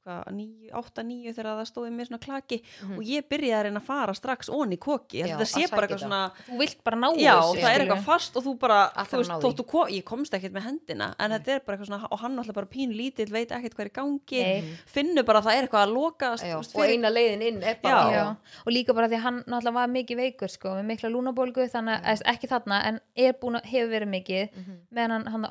8-9 0.05 1.33
þegar 1.35 1.57
það 1.59 1.67
stóði 1.69 1.91
mér 1.93 2.07
svona 2.09 2.19
klaki 2.23 2.57
Mhm. 2.81 2.97
og 2.97 3.03
ég 3.03 3.27
byrjaði 3.29 3.55
að 3.59 3.63
reyna 3.67 3.79
að 3.81 3.85
fara 3.89 4.13
strax 4.13 4.49
onni 4.49 4.77
koki, 4.77 5.23
þetta 5.23 5.45
sé 5.45 5.69
bara 5.69 5.87
eitthvað 5.87 6.03
svona 6.05 6.31
þú 6.47 6.57
vilt 6.59 6.83
bara 6.83 6.97
ná 6.97 7.09
Já, 7.19 7.35
þessu, 7.41 7.59
það 7.61 7.75
er 7.75 7.81
eitthvað 7.85 8.03
fast 8.05 8.37
og 8.37 8.43
þú 8.43 8.59
bara, 8.59 8.79
Alltaf 8.95 9.09
þú 9.11 9.17
veist, 9.17 9.31
þóttu 9.43 9.65
kom, 9.67 9.87
ég 9.89 10.03
komst 10.03 10.33
ekkert 10.33 10.53
með 10.53 10.63
hendina, 10.63 11.15
en 11.19 11.31
þetta 11.31 11.47
er 11.55 11.59
bara 11.65 11.77
eitthvað 11.77 11.87
svona, 11.91 12.07
og 12.11 12.19
hann 12.19 12.37
alltaf 12.39 12.55
bara 12.55 12.65
pínu 12.65 12.95
lítill, 12.95 13.29
veit 13.31 13.49
ekkert 13.51 13.75
hvað 13.75 13.85
er 13.85 13.89
gangi, 13.89 14.41
Nei. 14.43 14.77
finnur 14.87 15.23
bara 15.25 15.39
að 15.41 15.45
það 15.45 15.55
er 15.57 15.67
eitthvað 15.67 15.87
að 15.87 15.93
lokast, 15.93 16.43
Já, 16.45 16.57
og 16.57 16.83
eina 16.85 17.09
leiðin 17.09 17.41
inn 17.41 17.63
er 17.63 17.75
bara 17.81 18.11
Já. 18.11 18.15
Já, 18.15 18.37
og 18.65 18.71
líka 18.73 18.93
bara 18.95 19.07
því 19.07 19.15
að 19.19 19.25
hann 19.27 19.43
náttúrulega 19.43 19.73
var 19.73 19.87
mikið 19.87 20.17
veikur 20.17 20.49
sko, 20.49 20.69
með 20.69 20.85
mikla 20.85 21.09
lúnabólgu 21.11 21.69
þannig 21.69 22.01
að, 22.03 22.21
ekki 22.25 22.47
þarna, 22.47 22.85
en 22.85 22.99
er 23.15 23.33
búin 23.33 23.55
að 23.59 23.65
hefur 23.65 23.89
verið 23.89 24.09
mikið, 24.09 24.49
Mhm. 24.55 24.77
meðan 24.93 25.11
hann, 25.11 25.25
hann 25.27 25.45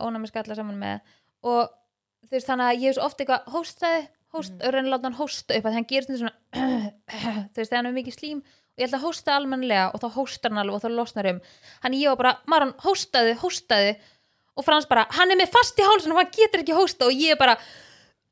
hóst, 4.34 4.54
mm. 4.54 4.68
reyna 4.74 4.86
að 4.86 4.92
láta 4.94 5.08
hann 5.08 5.18
hósta 5.18 5.56
upp 5.58 5.68
að 5.68 5.76
hann 5.78 5.88
gerist 5.88 6.14
svona 6.14 6.34
þú 7.54 7.62
veist, 7.62 7.74
hann 7.74 7.90
er 7.90 7.96
mikið 7.96 8.16
slím 8.18 8.44
og 8.44 8.78
ég 8.82 8.86
held 8.86 8.98
að 9.00 9.06
hósta 9.08 9.34
almennilega 9.34 9.88
og 9.90 10.04
þá 10.04 10.08
hóstar 10.18 10.54
hann 10.54 10.62
alveg 10.62 10.78
og 10.78 10.84
þá 10.84 10.94
losnar 10.94 11.30
um. 11.32 11.42
Hann 11.82 11.98
ég 11.98 12.12
var 12.12 12.20
bara, 12.20 12.34
Maron, 12.46 12.76
hóstaði, 12.84 13.34
hóstaði 13.40 13.96
og 14.58 14.66
Frans 14.66 14.86
bara, 14.90 15.06
hann 15.18 15.34
er 15.34 15.38
með 15.40 15.52
fast 15.54 15.78
í 15.78 15.86
hálsun 15.86 16.14
og 16.14 16.22
hann 16.22 16.32
getur 16.34 16.62
ekki 16.62 16.76
hósta 16.78 17.08
og 17.08 17.18
ég 17.18 17.38
bara 17.40 17.56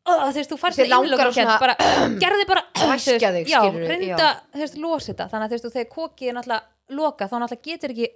þú 0.06 0.30
veist, 0.36 0.52
þú 0.52 0.58
farst 0.60 0.84
innlokakent, 0.84 1.34
svona- 1.34 1.58
bara, 1.62 1.74
gerði 2.22 2.46
bara 2.46 2.62
þig, 3.02 3.26
já, 3.50 3.58
skilurðu, 3.58 3.90
reynda, 3.90 4.30
þú 4.54 4.62
veist, 4.62 4.80
losa 4.82 5.10
þetta. 5.10 5.28
Þannig 5.32 5.46
að 5.46 5.52
þú 5.52 5.58
veist, 5.58 5.76
þegar 5.80 5.92
kokið 5.96 6.30
er 6.30 6.36
náttúrulega 6.38 6.64
loka 6.94 7.26
þá 7.26 7.38
náttúrulega 7.40 7.66
getur 7.66 7.94
ekki 7.94 8.08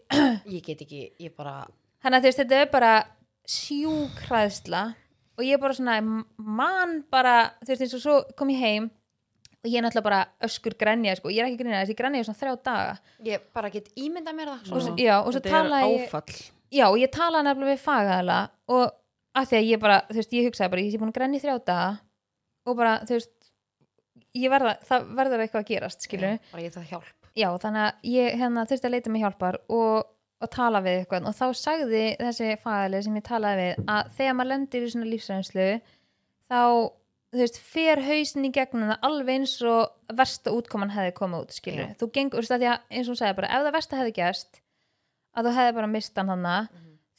ég 0.55 0.65
get 0.67 0.85
ekki, 0.85 1.03
ég 1.19 1.35
bara 1.35 1.65
þannig 2.03 2.17
að 2.17 2.23
þú 2.23 2.29
veist, 2.29 2.43
þetta 2.43 2.61
er 2.61 2.71
bara 2.71 2.93
sjúkræðsla 3.51 4.83
og 5.41 5.47
ég 5.49 5.57
er 5.57 5.63
bara 5.63 5.77
svona 5.77 5.99
mann 6.05 7.01
bara, 7.13 7.35
þú 7.65 7.73
veist, 7.73 7.85
eins 7.87 7.97
og 7.97 8.05
svo 8.05 8.17
kom 8.39 8.53
ég 8.53 8.61
heim 8.61 8.91
og 9.61 9.69
ég 9.69 9.81
er 9.81 9.85
náttúrulega 9.85 10.07
bara 10.07 10.21
öskur 10.47 10.77
grenja, 10.81 11.17
sko, 11.19 11.33
ég 11.33 11.43
er 11.43 11.51
ekki 11.51 11.61
grenja, 11.65 11.83
þessi 11.83 11.97
grenja 11.99 12.23
er 12.23 12.29
svona 12.29 12.41
þrjá 12.41 12.55
daga. 12.69 12.95
Ég 13.27 13.43
bara 13.57 13.73
get 13.73 13.91
ímynda 14.01 14.33
mér 14.37 14.55
það 14.55 14.71
og, 14.71 14.85
svo, 14.87 14.95
já, 15.01 15.17
og 15.19 15.29
svo 15.33 15.41
þetta 15.41 15.51
er 15.51 15.57
talaði 15.57 15.99
ég 15.99 16.15
já, 16.71 16.87
og 16.87 16.97
ég 17.01 17.13
talaði 17.17 17.49
nefnilega 17.49 17.75
við 17.75 17.85
fagaðala 17.85 18.39
og 18.71 18.87
að 19.41 19.51
því 19.51 19.59
að 19.61 19.69
ég 19.69 19.83
bara, 19.83 19.99
þú 20.09 20.21
veist, 20.21 20.33
ég 20.39 20.49
hugsaði 20.49 20.73
bara 20.75 20.87
ég 20.87 20.95
sé 20.95 21.03
búin 21.03 21.13
að 21.13 21.19
grenja 21.19 21.41
í 21.41 21.45
þrjá 21.45 21.59
daga 21.71 21.91
og 22.69 22.79
bara, 22.79 22.95
þú 23.05 23.19
veist 23.19 23.37
ég 24.37 24.53
verða, 24.53 24.77
það 24.87 25.11
verður 25.19 25.45
eitthvað 25.45 25.65
að 25.65 25.71
gerast, 25.73 26.07
skilur 26.07 26.37
Já, 26.37 26.41
bara 26.53 26.65
ég 26.65 26.75
það 26.75 26.89
hjálp. 26.95 27.17
Já, 27.39 27.49
þannig 27.63 27.85
að 27.85 28.11
ég 28.11 28.41
hérna, 28.41 28.65
þurfti 28.71 28.89
að 28.89 28.95
leita 28.97 29.13
mig 29.13 29.25
hjálpar 29.25 29.59
og, 29.71 30.11
og 30.41 30.51
tala 30.55 30.81
við 30.85 31.03
eitthvað 31.03 31.29
og 31.29 31.37
þá 31.37 31.47
sagði 31.61 32.05
þessi 32.21 32.55
fagæli 32.63 33.03
sem 33.05 33.19
ég 33.19 33.27
talaði 33.27 33.67
við 33.67 33.85
að 33.93 34.11
þegar 34.17 34.37
maður 34.39 34.51
lendir 34.55 34.87
í 34.87 34.91
svona 34.95 35.11
lífsreynslu 35.11 35.69
þá, 36.51 36.61
þú 37.31 37.43
veist, 37.43 37.59
fer 37.75 38.03
hausin 38.07 38.49
í 38.49 38.53
gegnum 38.57 38.93
það 38.93 39.09
alveg 39.11 39.41
eins 39.41 39.57
og 39.69 40.15
versta 40.17 40.55
útkoman 40.57 40.95
hefði 40.95 41.17
komið 41.21 41.45
út, 41.45 41.57
skilur 41.57 41.85
Já. 41.85 41.97
þú 42.01 42.11
gengur, 42.17 42.41
þú 42.41 42.45
veist, 42.47 42.55
að 42.57 42.65
því 42.65 42.71
að 42.73 42.87
eins 42.97 43.05
og 43.05 43.13
hún 43.13 43.21
sagði 43.21 43.39
bara 43.41 43.53
ef 43.53 43.67
það 43.67 43.77
versta 43.77 44.01
hefði 44.01 44.17
gerst 44.21 44.63
að 45.37 45.47
þú 45.47 45.57
hefði 45.59 45.77
bara 45.81 45.93
mist 45.93 46.19
hann 46.23 46.33
hana 46.33 46.57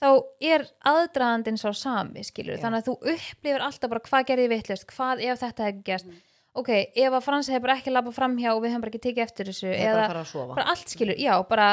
þá 0.02 0.10
er 0.42 0.66
aðdraðandinn 0.90 1.62
svo 1.62 1.72
sami, 1.78 2.26
skilur 2.26 2.58
Já. 2.58 2.64
þannig 2.66 2.82
að 2.82 2.90
þú 2.90 2.98
upplifir 3.14 3.66
alltaf 3.68 3.94
bara 3.94 4.06
hvað 4.10 4.28
gerði 4.32 4.52
vitlist, 4.56 4.90
hvað 4.90 5.22
ef 5.30 5.42
þetta 5.46 5.68
hefði 5.70 5.88
gerst. 5.92 6.14
Ok, 6.58 6.70
ef 7.00 7.14
að 7.16 7.24
Fransi 7.24 7.54
hefur 7.54 7.72
ekki 7.72 7.94
labbað 7.94 8.18
framhjá 8.18 8.50
og 8.52 8.64
við 8.66 8.74
hefum 8.74 8.82
bara 8.84 8.92
ekki 8.92 9.04
tekið 9.06 9.24
eftir 9.24 9.48
þessu 9.48 9.70
bara 9.70 9.84
eða 9.86 10.00
að 10.02 10.10
fara 10.10 10.24
að 10.26 10.32
sofa. 10.34 10.56
bara 10.58 10.66
allt 10.74 10.90
skilur, 10.92 11.16
já, 11.22 11.32
bara 11.48 11.68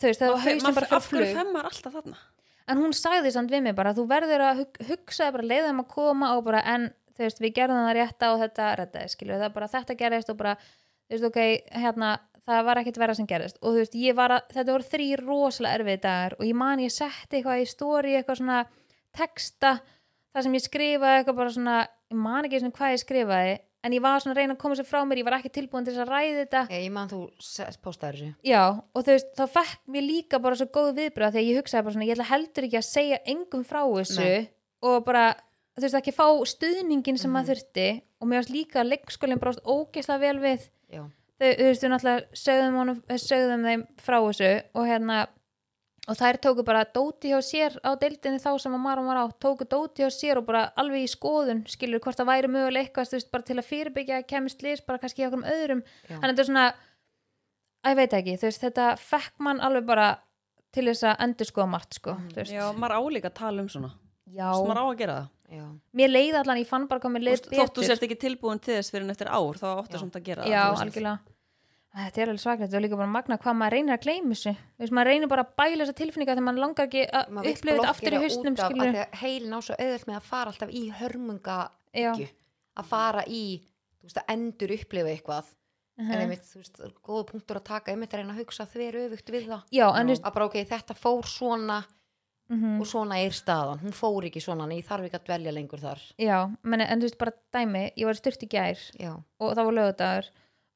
þú 0.00 0.10
veist, 0.10 0.22
það 0.22 0.32
var 0.34 0.44
hausinn 0.46 0.78
bara 0.78 0.90
Af 0.90 1.08
fyrir 1.08 1.22
hverju 1.22 1.32
flug 1.32 1.40
femmar 1.40 1.70
alltaf 1.70 1.98
þarna? 2.00 2.20
en 2.66 2.80
hún 2.82 2.94
sagði 2.98 3.30
samt 3.34 3.52
við 3.54 3.62
mig 3.62 3.76
bara, 3.78 3.94
þú 3.94 4.06
verður 4.10 4.42
að 4.42 4.62
hug, 4.62 4.78
hugsa 4.88 5.28
bara 5.34 5.46
leiðum 5.46 5.84
að 5.84 5.90
koma 5.92 6.32
og 6.36 6.46
bara 6.48 6.62
en 6.66 6.88
þú 7.16 7.22
veist, 7.26 7.42
við 7.42 7.52
gerðum 7.60 7.84
það 7.86 7.96
rétta 8.00 8.30
og 8.32 8.40
þetta 8.42 8.70
reddaði, 8.80 9.12
skilur, 9.12 9.42
það 9.42 9.52
bara 9.54 9.68
þetta 9.74 9.98
gerðist 10.00 10.32
og 10.32 10.40
bara, 10.40 10.56
þú 11.06 11.14
veist, 11.14 11.28
ok, 11.30 11.38
hérna 11.84 12.10
það 12.46 12.64
var 12.68 12.80
ekkert 12.80 12.98
verra 13.02 13.14
sem 13.18 13.26
gerðist 13.26 13.60
og 13.60 13.74
þú 13.74 13.82
veist, 13.82 13.96
ég 13.98 14.16
var 14.18 14.34
að 14.36 14.50
þetta 14.54 14.74
voru 14.74 14.88
þrý 14.92 15.06
rosalega 15.22 15.78
erfið 15.80 16.02
dagar 16.04 16.36
og 16.38 16.44
ég 16.46 16.58
man 16.58 16.82
ég 16.82 16.94
setti 16.94 17.38
eitthvað 17.40 17.62
í 17.62 17.68
stóri 17.70 18.16
eitthvað 18.18 18.40
svona 18.40 18.58
texta 19.16 19.72
þar 20.34 20.46
sem 20.46 20.58
ég 20.58 20.66
skrifaði 20.66 21.22
eitthvað 21.22 21.40
bara 21.40 21.54
svona 21.56 21.78
ég 21.86 22.20
man 22.26 22.46
ekki 22.46 22.60
svona 22.62 22.76
hvað 22.76 22.94
ég 22.94 23.02
skrifaði 23.02 23.56
en 23.86 23.94
ég 23.96 24.02
var 24.04 24.22
svona 24.22 24.34
að 24.34 24.40
reyna 24.42 24.56
að 24.56 24.60
koma 24.62 24.76
sér 24.78 24.88
frá 24.88 24.98
mér, 25.06 25.20
ég 25.22 25.26
var 25.28 25.36
ekki 25.38 25.52
tilbúin 25.54 25.86
til 25.86 25.94
þess 25.94 26.04
að 26.04 26.12
ræði 26.12 26.36
þetta. 26.40 26.62
Ég, 26.74 26.84
ég 26.86 26.94
man 26.94 27.10
þú 27.10 27.20
postaðir 27.84 28.18
þessu. 28.20 28.30
Já, 28.46 28.62
og 28.76 29.06
veist, 29.06 29.32
þá 29.38 29.44
fekk 29.54 29.82
mér 29.94 30.06
líka 30.06 30.40
bara 30.42 30.58
svo 30.58 30.68
góð 30.74 30.90
viðbröð 31.00 31.36
þegar 31.36 31.46
ég 31.46 31.60
hugsaði 31.60 31.86
bara 31.86 31.96
svona, 31.96 32.08
ég 32.08 32.16
ætla 32.16 32.28
heldur 32.32 32.68
ekki 32.68 32.80
að 32.80 32.88
segja 32.88 33.20
engum 33.34 33.66
frá 33.66 33.82
þessu 33.84 34.26
Nei. 34.26 34.48
og 34.90 34.98
bara, 35.06 35.26
þú 35.76 35.86
veist, 35.86 36.00
ekki 36.00 36.16
fá 36.16 36.26
stuðningin 36.52 37.20
sem 37.22 37.32
maður 37.32 37.54
þurfti. 37.54 37.88
Og 38.20 38.30
mér 38.30 38.42
varst 38.42 38.54
líka 38.54 38.82
að 38.82 38.92
leikskólinn 38.94 39.42
brást 39.42 39.64
ógeðslega 39.64 40.22
vel 40.24 40.42
við. 40.42 40.68
Já, 40.90 41.02
þau, 41.38 41.48
þú 41.48 41.70
veist, 41.70 41.86
við 41.86 41.92
náttúrulega 41.92 42.42
sögðum, 42.42 42.78
honum, 42.80 43.02
sögðum 43.22 43.66
þeim 43.70 43.88
frá 44.00 44.18
þessu 44.20 44.52
og 44.72 44.88
hérna 44.88 45.18
og 46.06 46.14
þær 46.20 46.38
tóku 46.44 46.62
bara 46.66 46.84
dóti 46.86 47.32
hjá 47.32 47.40
sér 47.42 47.76
á 47.82 47.90
deildinni 47.98 48.38
þá 48.42 48.52
sem 48.62 48.74
að 48.76 48.82
Marum 48.84 49.08
var 49.10 49.18
á, 49.18 49.24
tóku 49.42 49.66
dóti 49.66 50.04
hjá 50.04 50.10
sér 50.14 50.38
og 50.40 50.46
bara 50.46 50.68
alveg 50.78 51.02
í 51.06 51.10
skoðun, 51.10 51.64
skilur 51.70 52.02
hvort 52.04 52.18
það 52.20 52.30
væri 52.30 52.50
mögulega 52.52 52.86
eitthvað, 52.86 53.10
veist, 53.16 53.30
bara 53.34 53.46
til 53.48 53.58
að 53.58 53.68
fyrirbyggja 53.70 54.20
að 54.20 54.28
kemist 54.30 54.62
lýs, 54.62 54.84
bara 54.86 55.02
kannski 55.02 55.24
hjá 55.24 55.28
okkur 55.30 55.42
um 55.42 55.48
öðrum 55.50 55.82
já. 55.82 56.14
þannig 56.14 56.22
að 56.22 56.30
þetta 56.30 56.44
er 56.44 56.50
svona 56.50 56.66
að 57.82 57.92
ég 57.92 58.00
veit 58.00 58.16
ekki, 58.20 58.36
veist, 58.46 58.64
þetta 58.66 58.88
fekk 59.02 59.46
mann 59.48 59.62
alveg 59.66 59.88
bara 59.90 60.08
til 60.76 60.86
þess 60.90 61.06
að 61.10 61.22
endur 61.26 61.50
skoða 61.50 61.70
margt 61.74 61.98
sko, 61.98 62.16
veist 62.36 62.54
Já, 62.54 62.66
maður 62.76 62.98
álíka 63.00 63.32
að 63.32 63.38
tala 63.40 63.64
um 63.64 63.70
svona. 63.72 63.94
Veist, 64.26 64.66
maður 64.66 64.82
á 64.82 64.86
að 64.86 64.98
gera 65.00 65.14
það. 65.16 65.28
já. 65.56 65.66
mér 65.96 66.10
leið 66.12 66.38
allan, 66.42 66.60
ég 66.60 66.68
fann 66.70 66.88
bara 66.90 67.02
hvað 67.02 67.14
mér 67.14 67.22
Þú 67.22 67.26
leið 67.28 67.36
veist, 67.36 67.52
Þótt 67.56 67.78
þú 67.78 67.86
sért 67.86 68.06
ekki 68.06 68.18
tilbúin 68.26 68.60
til 68.62 68.74
þess 68.76 68.92
fyrir 68.92 69.06
en 69.06 69.14
eftir 69.14 69.30
ár, 69.30 69.58
þá 69.58 69.68
áttu 69.76 69.96
Já. 69.96 70.00
samt 70.02 70.18
að 70.18 70.26
gera 70.26 70.42
það. 70.42 70.54
já, 70.54 70.62
algjörlega 70.82 71.35
þetta 71.96 72.22
er 72.22 72.30
alveg 72.30 72.42
svaklega, 72.42 72.66
þetta 72.66 72.78
er 72.78 72.84
líka 72.84 72.98
bara 73.00 73.12
magna 73.12 73.38
hvað 73.40 73.56
maður 73.60 73.76
reynir 73.76 73.96
að 73.96 74.02
gleyma 74.04 74.34
þessu, 74.34 74.52
þú 74.52 74.84
veist, 74.84 74.94
maður 74.98 75.10
reynir 75.12 75.30
bara 75.32 75.44
að 75.46 75.54
bæla 75.60 75.84
þessa 75.84 75.96
tilfinninga 76.00 76.34
þegar 76.34 76.46
maður 76.48 76.64
langar 76.64 76.88
ekki 76.90 77.04
að 77.08 77.38
upplifa 77.52 77.76
þetta 77.76 77.92
aftur 77.92 78.16
í 78.16 78.20
hausnum 78.24 78.58
skilur, 78.60 78.98
að 79.00 79.20
heilin 79.22 79.56
á 79.56 79.60
svo 79.64 79.78
auðvöld 79.78 80.10
með 80.10 80.18
að 80.18 80.28
fara 80.28 80.52
alltaf 80.52 80.74
í 80.76 80.82
hörmunga 80.98 81.58
já, 81.96 82.12
að 82.76 82.90
fara 82.90 83.24
í 83.26 83.44
þú 84.06 84.10
veist, 84.10 84.20
að 84.20 84.32
endur 84.36 84.74
upplifa 84.76 85.12
eitthvað. 85.12 85.52
En 85.96 86.10
uh 86.12 86.20
einmitt, 86.20 86.44
þú 86.44 86.60
veist, 86.60 86.80
góða 87.00 87.26
punktur 87.30 87.56
að 87.56 87.68
taka 87.70 87.92
einmitt 87.92 88.12
að 88.12 88.20
reyna 88.20 88.34
að 88.34 88.40
hugsa 88.42 88.66
þver 88.68 88.98
öfugt 89.06 89.30
við 89.32 89.46
það. 89.48 89.62
Já, 89.72 89.86
en 89.88 90.06
þú 90.06 90.12
veist 90.12 90.26
að 90.28 90.34
bara 90.36 90.48
ok, 90.50 90.56
þetta 90.68 90.96
fór 91.00 91.30
svona 91.30 91.78
mhm, 92.52 92.74
og 92.82 92.90
svona 92.90 93.20
er 93.24 93.36
staðan, 93.36 93.80
hún 93.80 93.96
fór 93.96 94.28
ekki 94.28 94.42
svona 94.44 94.66
en 94.68 94.76
ég 94.76 94.84
þarf 94.86 95.08
ekki 95.08 95.20
að 95.22 95.28
dvelja 95.30 95.54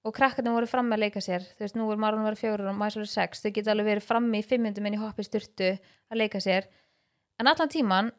ég 0.01 0.05
var 0.05 0.09
og 0.09 0.13
var 0.13 0.19
krakkarnir 0.19 0.53
voru 0.57 0.67
frammi 0.67 0.95
að 0.97 1.03
leika 1.05 1.21
sér. 1.21 1.41
Þú 1.57 1.61
veist, 1.61 1.77
nú 1.77 1.91
er 1.93 1.97
Marun 2.01 2.25
verið 2.25 2.41
fjóður 2.41 2.69
og 2.71 2.77
Mæsur 2.81 3.03
er 3.03 3.11
sex. 3.11 3.43
Þau 3.43 3.51
geta 3.53 3.71
alveg 3.73 3.87
verið 3.87 4.07
frammi 4.07 4.39
í 4.41 4.45
fimmundum 4.47 4.87
inn 4.87 4.95
í 4.95 5.01
hoppi 5.01 5.23
styrtu 5.23 5.79
að 6.11 6.17
leika 6.17 6.39
sér. 6.41 6.65
En 7.39 7.47
allan 7.47 7.69
tíman, 7.69 8.11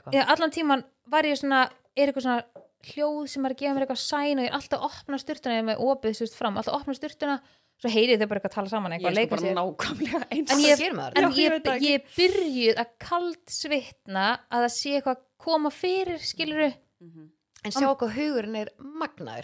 eitthvað. 0.00 0.14
Já, 0.14 0.24
allan 0.26 0.50
tíman 0.50 0.84
var 1.06 1.22
ég 1.22 1.38
svona, 1.38 1.70
er 1.96 2.08
eitthvað 2.10 2.22
svona 2.26 2.42
hljóð 2.88 3.28
sem 3.28 3.44
er 3.46 3.54
að 3.54 3.58
gefa 3.58 3.74
mér 3.74 3.86
eitthvað 3.86 4.02
sæn 4.02 4.38
og 4.38 4.44
ég 4.44 4.50
er 4.50 4.54
alltaf 4.58 4.78
að 4.78 4.86
opna 4.88 5.18
styrtuna 5.18 5.54
ég 5.54 5.62
er 5.62 5.66
með 5.66 5.80
opið 5.82 6.14
sérst 6.18 6.36
fram, 6.38 6.56
alltaf 6.56 6.74
að 6.74 6.80
opna 6.80 6.94
styrtuna 6.94 7.40
svo 7.78 7.90
heyrið 7.90 8.18
þau 8.22 8.28
bara 8.28 8.38
eitthvað 8.40 8.50
að 8.52 8.54
tala 8.58 8.68
saman 8.70 8.92
ég 8.92 8.98
eitthvað, 8.98 9.10
er 9.10 9.14
sko 9.14 9.20
leika 9.20 9.34
bara 9.34 9.42
sér. 9.42 9.56
nákvæmlega 9.58 10.20
eins 10.30 10.50
En 10.50 10.58
ég- 10.58 10.78
en 11.18 11.32
ég 11.32 11.50
ég, 11.50 11.82
ég 11.82 12.06
byrjuð 12.16 12.78
að 12.78 12.92
kald 12.98 13.42
svitna 13.46 14.26
að 14.50 14.62
það 14.66 14.72
sé 14.78 14.94
eitthvað 15.00 15.16
koma 15.38 15.70
fyrir 15.70 16.18
skiluru 16.22 16.72
Mhm. 17.00 17.28
En 17.64 17.70
sjá 17.74 17.86
hvað 17.98 18.14
hugurinn 18.14 18.56
er 18.56 18.68
magnaður. 18.78 19.42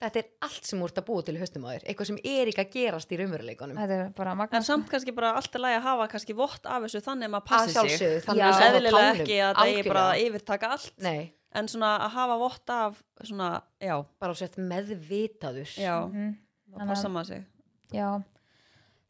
Já, 0.00 0.08
Þetta 0.10 0.18
er 0.18 0.24
allt 0.42 0.64
sem 0.66 0.80
úr 0.82 0.90
þetta 0.90 1.04
búið 1.06 1.24
til 1.24 1.36
haustum 1.38 1.62
aður. 1.64 1.84
Eitthvað 1.88 2.06
sem 2.06 2.18
er 2.24 2.46
ekki 2.50 2.60
að 2.64 2.72
gerast 2.74 3.12
í 3.14 3.16
raunveruleikunum. 3.20 3.76
þetta 3.78 3.98
er 4.04 4.10
bara 4.16 4.48
En 4.52 4.62
samt 4.62 4.90
kannski 4.90 5.14
bara 5.14 5.34
allt 5.38 5.54
er 5.54 5.60
lægi 5.60 5.78
að 5.78 5.82
hafa 5.82 6.08
kannski 6.08 6.34
vott 6.34 6.66
af 6.66 6.82
þessu 6.82 7.00
þannig 7.00 7.24
að 7.24 7.30
maður 7.30 7.44
Að 7.44 7.48
passi 7.48 7.96
sig. 7.98 8.22
Þannig 8.26 8.42
Já. 8.42 8.48
að 8.50 8.60
það 8.60 8.74
eðlilega 8.74 8.98
tánum. 8.98 9.20
ekki 9.22 9.38
að 9.40 9.54
það 9.54 9.66
eigi 9.70 9.88
bara 9.88 10.04
að 10.12 10.20
yfirtaka 10.26 10.70
allt 10.74 10.92
Nei, 11.00 11.32
en 11.54 11.66
svona 11.68 11.98
að 12.04 12.10
hafa 12.10 12.38
vott 12.38 12.70
af 12.70 13.02
svona, 13.22 13.62
já, 13.80 14.04
bara 14.20 14.34
svo 14.34 14.44
eftir 14.44 14.64
meðvitaður. 14.68 15.70
já, 15.78 15.96
Mhm. 16.10 16.36
þá 16.68 16.78
Þannig 16.78 16.88
passa 16.88 17.08
að- 17.08 17.12
maður 17.14 17.26
sig 17.26 17.44
já, 17.92 18.22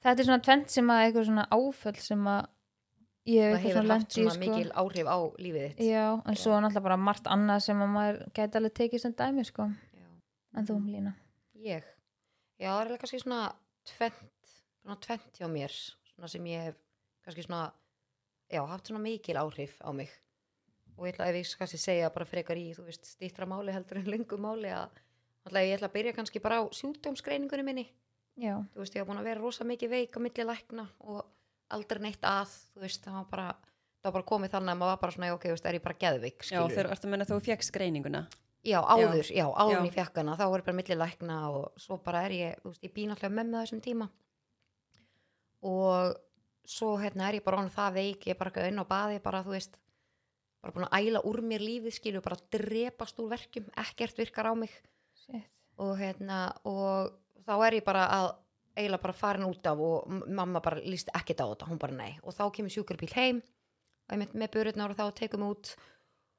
þetta 0.05 0.19
er 0.21 0.25
svona 0.25 0.43
tvent 0.45 0.69
sem 0.71 0.87
að 0.87 1.01
eitthvað 1.13 1.27
svona 1.27 1.49
áföll 1.51 1.97
sem 2.01 2.25
að 2.25 2.47
ég 3.27 3.55
Það 3.55 3.63
hefur 3.65 3.89
haft 3.89 4.11
svona 4.13 4.31
sko. 4.31 4.39
mikil 4.41 4.71
áhrif 4.73 5.07
á 5.09 5.19
lífið 5.41 5.75
þitt. 5.75 5.79
já, 5.89 6.23
en 6.29 6.35
svo 6.35 6.53
er 6.53 6.61
náttúrulega 6.61 6.83
bara 6.83 6.97
margt 6.99 7.25
annað 7.25 7.63
sem 7.63 7.79
að 7.81 7.89
maður 7.89 8.33
gæti 8.35 8.55
alveg 8.61 8.75
tekið 8.75 9.01
sem 9.01 9.13
dæmi 9.15 9.45
sko. 9.47 9.71
Já. 10.55 10.59
en 10.61 10.67
þú 10.71 10.79
Lína 10.87 11.13
Ég? 11.55 11.85
Já, 12.59 12.71
það 12.71 12.81
er 12.81 12.85
eiginlega 12.85 13.03
kannski 13.03 13.21
svona 13.23 13.41
tvent, 13.89 14.53
svona 14.83 14.97
tvent 15.03 15.39
hjá 15.39 15.49
mér, 15.51 15.75
svona 16.15 16.31
sem 16.31 16.47
ég 16.51 16.69
hef 16.69 16.77
kannski 17.25 17.45
svona, 17.47 17.73
já, 18.53 18.61
haft 18.69 18.91
svona 18.91 19.03
mikil 19.03 19.39
áhrif 19.41 19.79
á 19.83 19.91
mig. 19.95 20.11
Og 20.95 21.09
ég 21.09 21.15
ætla 21.17 21.29
ef 21.31 21.39
ég 21.41 21.55
kannski 21.59 21.81
segja 21.81 22.11
bara 22.15 22.27
frekar 22.29 22.59
í, 22.61 22.69
þú 22.77 22.87
veist, 22.87 23.07
stýttra 23.17 23.47
máli 23.51 23.75
heldur 23.75 23.99
en 23.99 24.11
lengu 24.13 24.39
máli 24.39 24.71
að, 24.71 24.93
ætla, 25.49 25.65
ég 25.67 25.79
ætla 25.79 25.91
að 25.91 25.97
byrja 25.97 26.15
kannski 26.19 26.43
bara 26.45 26.61
á 26.63 26.63
sjúkdómsgreiningunni 26.71 27.67
minni. 27.67 27.87
já, 28.39 28.55
Þú 28.75 28.83
veist, 28.85 28.95
ég 28.95 29.03
var 29.03 29.11
búin 29.11 29.23
að 29.23 29.29
vera 29.31 29.41
rosa 29.43 29.65
mikið 29.65 29.91
veik 29.91 30.19
á 30.19 30.21
milli 30.23 30.47
lækna 30.47 30.89
og 31.01 31.25
aldrei 31.75 32.03
neitt 32.03 32.23
að, 32.23 32.55
þú 32.75 32.85
veist, 32.85 33.03
það 33.03 33.19
var 33.19 33.29
bara, 33.31 33.49
það 34.03 34.11
var 34.11 34.17
bara 34.21 34.31
komið 34.31 34.55
þannig 34.55 34.75
að 34.75 34.81
maður 34.85 34.93
var 34.95 35.03
bara 35.03 35.17
svona, 35.17 35.27
já, 35.33 35.35
ok, 35.35 35.45
þú 35.49 35.57
veist, 35.57 35.67
er 35.67 35.79
ég 35.79 35.85
bara 35.89 36.01
geðveik, 36.05 36.39
Já, 36.45 36.47
skilur. 36.51 36.75
þegar 36.77 36.95
að 36.95 37.11
menna 37.11 37.27
þú 37.31 37.41
fjekkst 37.49 37.75
greininguna 37.75 38.27
Já, 38.65 38.79
áður, 38.81 39.29
já, 39.29 39.45
áður 39.45 39.75
Já. 39.77 39.85
í 39.85 39.93
fjakkana, 39.93 40.35
þá 40.41 40.45
er 40.47 40.63
bara 40.65 40.77
milli 40.79 40.97
lækna 40.97 41.39
og 41.53 41.81
svo 41.81 41.99
bara 42.01 42.23
er 42.25 42.33
ég, 42.33 42.61
þú 42.63 42.71
veist, 42.71 42.85
ég 42.87 42.93
býn 42.95 43.13
alltaf 43.13 43.33
með 43.33 43.51
með 43.51 43.65
þessum 43.67 43.83
tíma. 43.85 44.07
Og 45.69 46.15
svo 46.65 46.95
hérna 47.01 47.29
er 47.29 47.39
ég 47.39 47.45
bara 47.45 47.61
honum 47.61 47.75
það 47.75 47.99
veik, 47.99 48.25
ég 48.25 48.33
er 48.33 48.41
bara 48.41 48.69
inn 48.71 48.81
á 48.81 48.87
baði, 48.89 49.21
bara 49.25 49.43
þú 49.45 49.53
veist, 49.53 49.77
bara 50.65 50.73
búin 50.73 50.89
að 50.89 50.97
æla 50.97 51.23
úr 51.29 51.43
mér 51.45 51.65
lífið, 51.65 51.97
skilju, 51.99 52.25
bara 52.25 52.41
drepast 52.57 53.21
úr 53.21 53.29
verkjum, 53.35 53.69
ekkert 53.85 54.23
virkar 54.23 54.49
á 54.49 54.55
mig. 54.57 54.73
Shit. 55.25 55.61
Og 55.85 55.99
hérna, 56.01 56.41
og 56.65 57.13
þá 57.45 57.55
er 57.69 57.81
ég 57.81 57.85
bara 57.85 58.09
að 58.17 58.33
eiginlega 58.75 59.05
bara 59.05 59.15
farin 59.19 59.47
út 59.47 59.67
af 59.69 59.79
og 59.79 60.09
mamma 60.27 60.61
bara 60.65 60.81
líst 60.83 61.13
ekkert 61.15 61.45
á 61.45 61.53
þetta, 61.53 61.69
hún 61.69 61.81
bara 61.83 62.01
nei. 62.01 62.17
Og 62.25 62.33
þá 62.35 62.49
kemur 62.57 62.73
sjúkarbíl 62.73 63.13
heim 63.13 63.43
og 64.09 64.17
ég 64.17 64.25
með, 64.25 64.39
með 64.41 64.55
burðnar 64.57 64.95
og 64.95 64.99
þá 64.99 65.21
tekum 65.21 65.45
út. 65.53 65.77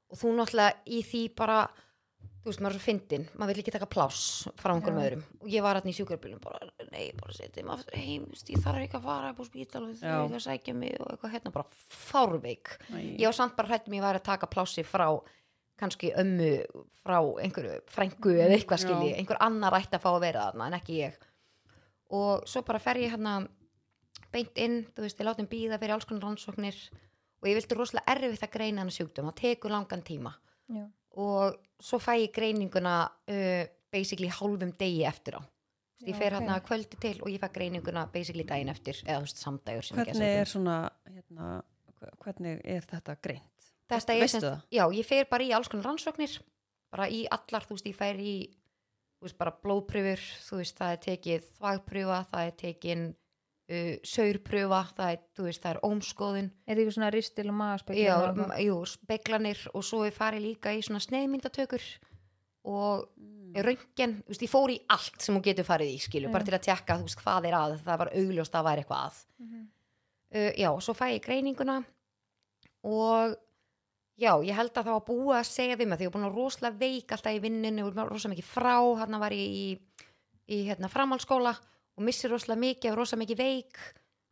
Og 0.09 0.19
þú 0.19 0.33
náttúrulega 0.35 0.81
í 0.85 1.01
því 1.05 1.21
bara 1.37 1.59
þú 2.43 2.49
veist, 2.51 2.61
maður 2.61 2.75
er 2.75 2.77
svo 2.77 2.85
fyndin, 2.85 3.23
maður 3.33 3.55
vil 3.55 3.61
ekki 3.63 3.73
taka 3.73 3.87
pláss 3.89 4.25
frá 4.59 4.73
einhverjum 4.73 5.01
öðrum. 5.01 5.23
Og 5.41 5.47
ég 5.49 5.65
var 5.65 5.79
hann 5.79 5.89
í 5.89 5.95
sjúkarbílum 5.97 6.41
bara, 6.43 6.59
nei, 6.91 7.07
bara 7.17 7.33
setjum 7.33 7.71
aftur 7.73 7.97
heim 7.97 8.27
þú 8.31 8.53
ég 8.53 8.61
þarf 8.65 8.83
ekki 8.83 8.99
að 8.99 9.07
fara 9.07 9.31
upp 9.31 9.41
á 9.41 9.45
spítal 9.47 9.81
og 9.85 9.95
þau 9.95 10.05
Já. 10.05 10.17
ekki 10.19 10.37
að 10.39 10.45
sækja 10.45 10.75
mig 10.77 10.99
og 10.99 11.09
eitthvað 11.13 11.33
hérna. 11.35 11.53
Bara 11.55 11.79
fárveik. 11.95 12.75
Ég 12.93 13.25
var 13.25 13.37
samt 13.39 13.55
bara 13.57 13.71
hrættum 13.71 13.97
ég 13.97 14.05
væri 14.05 14.21
að 14.21 14.27
taka 14.29 14.51
plássi 14.51 14.85
frá 14.85 15.07
kannski 15.75 16.13
ömmu 16.15 16.51
frá 17.03 17.17
einhverju 17.43 17.81
frængu 17.91 18.35
eða 18.37 18.55
eitthvað 18.55 18.79
Já. 18.79 18.85
skilji 18.85 19.15
einhver 19.17 19.41
annar 19.43 19.75
ætti 19.75 19.97
að 19.97 20.05
fá 20.05 20.11
að 20.13 20.21
vera 20.23 20.45
þarna 20.49 20.69
en 20.69 20.77
ekki 20.79 20.99
ég. 21.01 21.17
Og 22.15 22.45
svo 22.47 22.61
bara 22.67 22.79
fer 22.79 23.01
ég 23.01 23.11
hérna 23.11 23.39
beint 24.31 24.57
inn, 24.61 24.83
þú 24.95 25.05
veist, 25.05 25.19
ég 25.19 25.27
látum 25.27 25.49
býða 25.49 25.79
fyrir 25.81 25.95
alls 25.95 26.07
konar 26.07 26.29
rannsóknir. 26.29 26.77
Og 27.41 27.49
ég 27.49 27.57
vildi 27.59 27.77
rosalega 27.77 28.15
erfitt 28.15 28.45
að 28.45 28.53
greina 28.55 28.83
hann 28.83 28.93
sjúkdóm, 28.93 29.29
það 29.31 29.41
tekur 29.41 29.73
langan 29.73 30.03
tíma. 30.05 30.31
Já, 30.71 30.85
og 31.15 31.55
svo 31.81 31.99
fæ 31.99 32.15
ég 32.25 32.31
greininguna 32.35 32.95
uh, 33.07 33.63
basically 33.91 34.27
hálfum 34.31 34.71
degi 34.79 35.03
eftir 35.07 35.37
á 35.39 35.41
veist, 35.41 36.07
ég 36.09 36.15
Já, 36.15 36.19
fer 36.19 36.33
ok. 36.33 36.39
hérna 36.41 36.57
kvöldi 36.65 36.99
til 37.01 37.21
og 37.21 37.29
ég 37.31 37.39
fæ 37.43 37.49
greininguna 37.55 38.05
basically 38.13 38.43
daginn 38.47 38.69
eftir 38.73 38.99
eða 39.05 39.21
þú 39.21 39.27
veist 39.29 39.43
samdægur 39.43 39.89
Hvernig 39.95 40.33
er 40.41 40.45
svona 40.51 40.77
hérna, 41.07 41.61
hve- 41.99 42.13
hvernig 42.23 42.61
er 42.63 42.81
þetta 42.91 43.15
greint? 43.21 43.71
þetta 43.89 44.13
er 44.17 44.27
semst, 44.27 44.47
já, 44.73 44.83
ég 44.91 45.05
fer 45.05 45.25
bara 45.29 45.43
í 45.43 45.51
alls 45.53 45.67
konar 45.69 45.85
rannsóknir 45.91 46.39
bara 46.91 47.07
í 47.11 47.25
allar, 47.29 47.63
þú 47.67 47.75
veist, 47.77 47.85
ég 47.91 47.95
fer 47.95 48.15
í 48.19 48.35
þú 49.19 49.27
veist, 49.27 49.37
bara 49.37 49.51
blóðpröfur 49.63 50.21
þú 50.49 50.57
veist, 50.61 50.77
það 50.79 50.91
er 50.95 51.01
tekið 51.05 51.45
þvagpröfa 51.59 52.19
það 52.31 52.47
er 52.49 52.55
tekin 52.63 53.05
uh, 53.69 53.95
saurpröfa 54.05 54.81
það 54.97 55.11
er, 55.15 55.21
þú 55.37 55.43
veist, 55.47 55.61
það 55.63 55.71
er 55.75 55.79
ómskoðun 55.89 56.49
er 56.51 56.51
þetta 56.67 56.79
eitthvað 56.81 56.97
svona 56.97 57.11
ristil 57.15 57.47
og 57.49 57.55
magaspekki 57.59 58.03
já, 58.05 58.17
m- 58.33 58.57
jú, 58.65 58.75
speklanir 58.85 59.63
og 59.73 59.83
svo 59.83 60.03
ég 60.05 60.13
farið 60.17 60.45
líka 60.49 60.73
í 60.77 60.81
svona 60.85 60.99
sneiðmyndatökur 61.03 61.81
og 62.65 63.09
Mm. 63.55 63.61
röntgen, 63.63 64.13
þú 64.25 64.27
veist, 64.33 64.41
ég 64.43 64.49
fór 64.51 64.69
í 64.73 64.79
allt 64.89 65.21
sem 65.21 65.35
hún 65.35 65.43
getur 65.45 65.63
farið 65.63 65.93
í, 65.93 65.99
skilju, 66.01 66.27
Já. 66.27 66.31
bara 66.33 66.43
til 66.43 66.53
að 66.57 66.63
tjekka 66.65 66.97
þú 66.99 67.03
veist, 67.05 67.19
hvað 67.23 67.45
er 67.47 67.53
að, 67.55 67.75
það 67.85 67.97
var 68.01 68.09
augljóst 68.11 68.51
að 68.51 68.57
það 68.59 68.65
væri 68.67 68.81
eitthvað 68.83 69.05
að 69.05 69.25
Mhm. 69.39 69.61
uh, 70.35 70.51
já, 70.59 70.69
svo 70.81 70.93
fæ 70.93 71.05
ég 71.15 71.21
greininguna 71.23 71.85
og 72.83 73.35
já, 74.19 74.31
ég 74.43 74.55
held 74.55 74.71
að 74.73 74.83
það 74.89 74.91
var 74.97 75.05
búið 75.07 75.37
að 75.39 75.47
segja 75.49 75.77
við 75.79 75.87
mig 75.87 75.99
því 75.99 76.05
ég 76.05 76.11
var 76.11 76.17
búin 76.19 76.27
að 76.29 76.35
rosalega 76.39 76.79
veik 76.79 77.11
alltaf 77.15 77.33
í 77.37 77.39
vinninu 77.45 77.87
rosalega 77.95 78.33
mikið 78.35 78.49
frá, 78.49 78.75
hann 78.99 79.19
var 79.19 79.31
ég 79.31 79.55
í, 79.55 79.79
í 80.49 80.59
hérna, 80.67 80.89
framhaldsskóla 80.91 81.55
og 81.97 82.03
missir 82.03 82.29
rosalega 82.31 82.59
mikið, 82.59 82.91
og 82.91 82.97
rosalega 82.97 83.23
mikið 83.25 83.37
veik. 83.37 83.77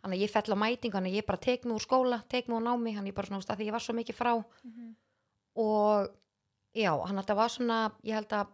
Þannig 0.04 0.18
að 0.20 0.24
ég 0.26 0.32
fell 0.34 0.52
á 0.52 0.58
mætingu, 0.60 0.94
þannig 0.98 1.14
að 1.14 1.20
ég 1.22 1.26
bara 1.26 1.38
tek 1.40 1.64
mig 1.66 1.76
úr 1.78 1.86
skóla, 1.86 2.18
tek 2.28 2.48
mig 2.50 2.58
úr 2.58 2.64
námi, 2.66 2.92
þannig 2.92 3.08
að 3.08 3.14
ég 3.14 3.16
bara 3.16 3.28
svona, 3.28 3.56
því 3.56 3.68
ég 3.70 3.72
var 3.72 3.80
svo 3.86 3.94
mikið 3.96 4.16
frá. 4.20 4.34
Mhm. 4.64 4.96
og 5.56 6.10
já, 6.76 6.90
hann 7.08 7.18
að 7.22 7.28
það 7.30 7.36
var 7.38 7.50
svona 7.50 7.92
ég 8.04 8.14
held 8.18 8.32
að 8.34 8.48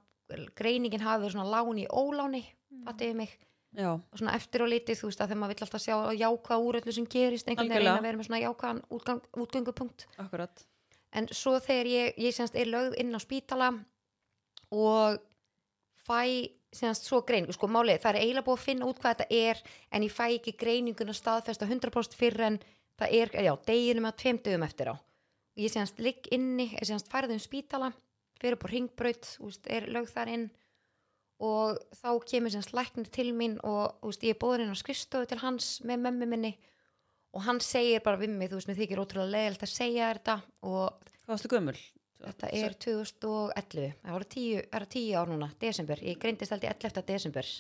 greiningin 0.60 1.00
hafi 1.02 1.24
verið 1.24 1.32
svona 1.32 1.50
lán 1.50 1.80
í 1.80 1.88
óláni, 1.88 2.44
Mhm. 2.72 2.84
fattiði 2.86 3.16
mig. 3.16 3.30
Já, 3.74 3.94
og 3.94 4.18
svona 4.20 4.34
eftir 4.36 4.62
og 4.62 4.68
litið, 4.70 4.98
þú 5.00 5.06
veist, 5.08 5.22
að 5.22 5.28
þegar 5.30 5.38
maður 5.40 5.48
vill 5.54 5.64
alltaf 5.66 5.82
sjá 5.82 5.96
jákvæða 6.20 6.66
úr 6.66 6.76
öllu 6.82 6.92
sem 6.94 7.06
gerist, 7.06 7.48
einhvern 7.48 7.70
veginn 7.70 7.98
að 7.98 8.02
vera 8.02 8.18
með 8.18 8.28
svona 8.28 8.44
jákvæðan 8.44 8.82
útgang, 8.92 9.22
útgöngupunkt. 9.34 10.06
Akkurat. 10.18 10.66
En 11.14 11.28
svo 11.28 11.60
þegar 11.60 11.86
ég, 11.88 12.18
ég 12.18 12.34
semst 12.34 12.56
er 12.56 12.66
lögð 12.66 12.98
inn 13.00 13.14
á 13.16 13.20
spítala 13.20 13.86
og 14.72 15.20
fæ 15.96 16.52
semst 16.76 17.08
svo 17.08 17.22
greiningu, 17.26 17.54
sko 17.56 17.70
málið, 17.72 18.02
það 18.04 18.12
er 18.12 18.22
eiginlega 18.24 18.46
búið 18.46 18.60
að 18.60 18.66
finna 18.66 18.90
út 18.90 19.00
hvað 19.02 19.16
þetta 19.16 19.40
er, 19.50 19.62
en 19.92 20.06
ég 20.06 20.14
fæ 20.14 20.26
ekki 20.28 20.54
greininguna 20.60 21.16
staðfesta 21.18 21.66
100% 21.66 22.18
fyrir 22.18 22.46
en 22.46 22.60
það 23.00 23.16
er, 23.18 23.34
já, 23.48 23.54
deginum 23.66 24.10
að 24.10 24.20
tveim 24.22 24.42
dögum 24.46 24.66
eftir 24.68 24.92
á. 24.94 24.96
Ég 25.60 25.74
semst 25.74 26.00
ligg 26.00 26.30
inni, 26.36 26.70
er 26.78 26.88
semst 26.88 27.10
færið 27.12 27.36
um 27.36 27.44
spítala 27.44 27.92
fyrir 28.40 28.60
á 28.60 28.66
ringbraut, 28.72 29.30
veist, 29.42 29.68
er 29.68 29.90
lögð 29.92 30.14
þar 30.16 30.34
inn. 30.36 30.48
Og 31.44 31.80
þá 31.96 32.10
kemur 32.28 32.52
semst 32.54 32.74
læknir 32.76 33.10
til 33.16 33.30
mín 33.36 33.58
og 33.68 34.00
veist, 34.04 34.24
ég 34.24 34.36
er 34.36 34.40
bóður 34.40 34.66
inn 34.66 34.76
á 34.76 34.78
skrifstofu 34.80 35.30
til 35.30 35.40
hans 35.44 35.78
með 35.88 36.06
mömmu 36.06 36.30
minni. 36.30 36.54
Og 37.36 37.44
hann 37.46 37.62
segir 37.64 38.04
bara 38.06 38.20
við 38.20 38.34
mig, 38.36 38.52
þú 38.52 38.60
veist, 38.60 38.70
mér 38.70 38.80
þykir 38.80 39.02
ótrúlega 39.04 39.34
leiðilegt 39.36 39.66
að 39.68 39.74
segja 39.74 40.12
þetta 40.14 40.42
og 40.68 41.10
Hvað 41.30 41.36
varstu 41.36 41.50
gömul? 41.52 41.76
Þetta 42.20 42.50
er 42.52 42.76
2011, 42.84 43.94
það 44.04 44.16
voru 44.16 44.28
tíu, 44.34 44.62
það 44.74 44.86
tíu 44.92 45.20
ár 45.20 45.30
núna, 45.32 45.48
desember, 45.62 46.02
ég 46.04 46.18
greindist 46.20 46.52
í 46.52 46.68
11. 46.68 47.04
desember, 47.08 47.52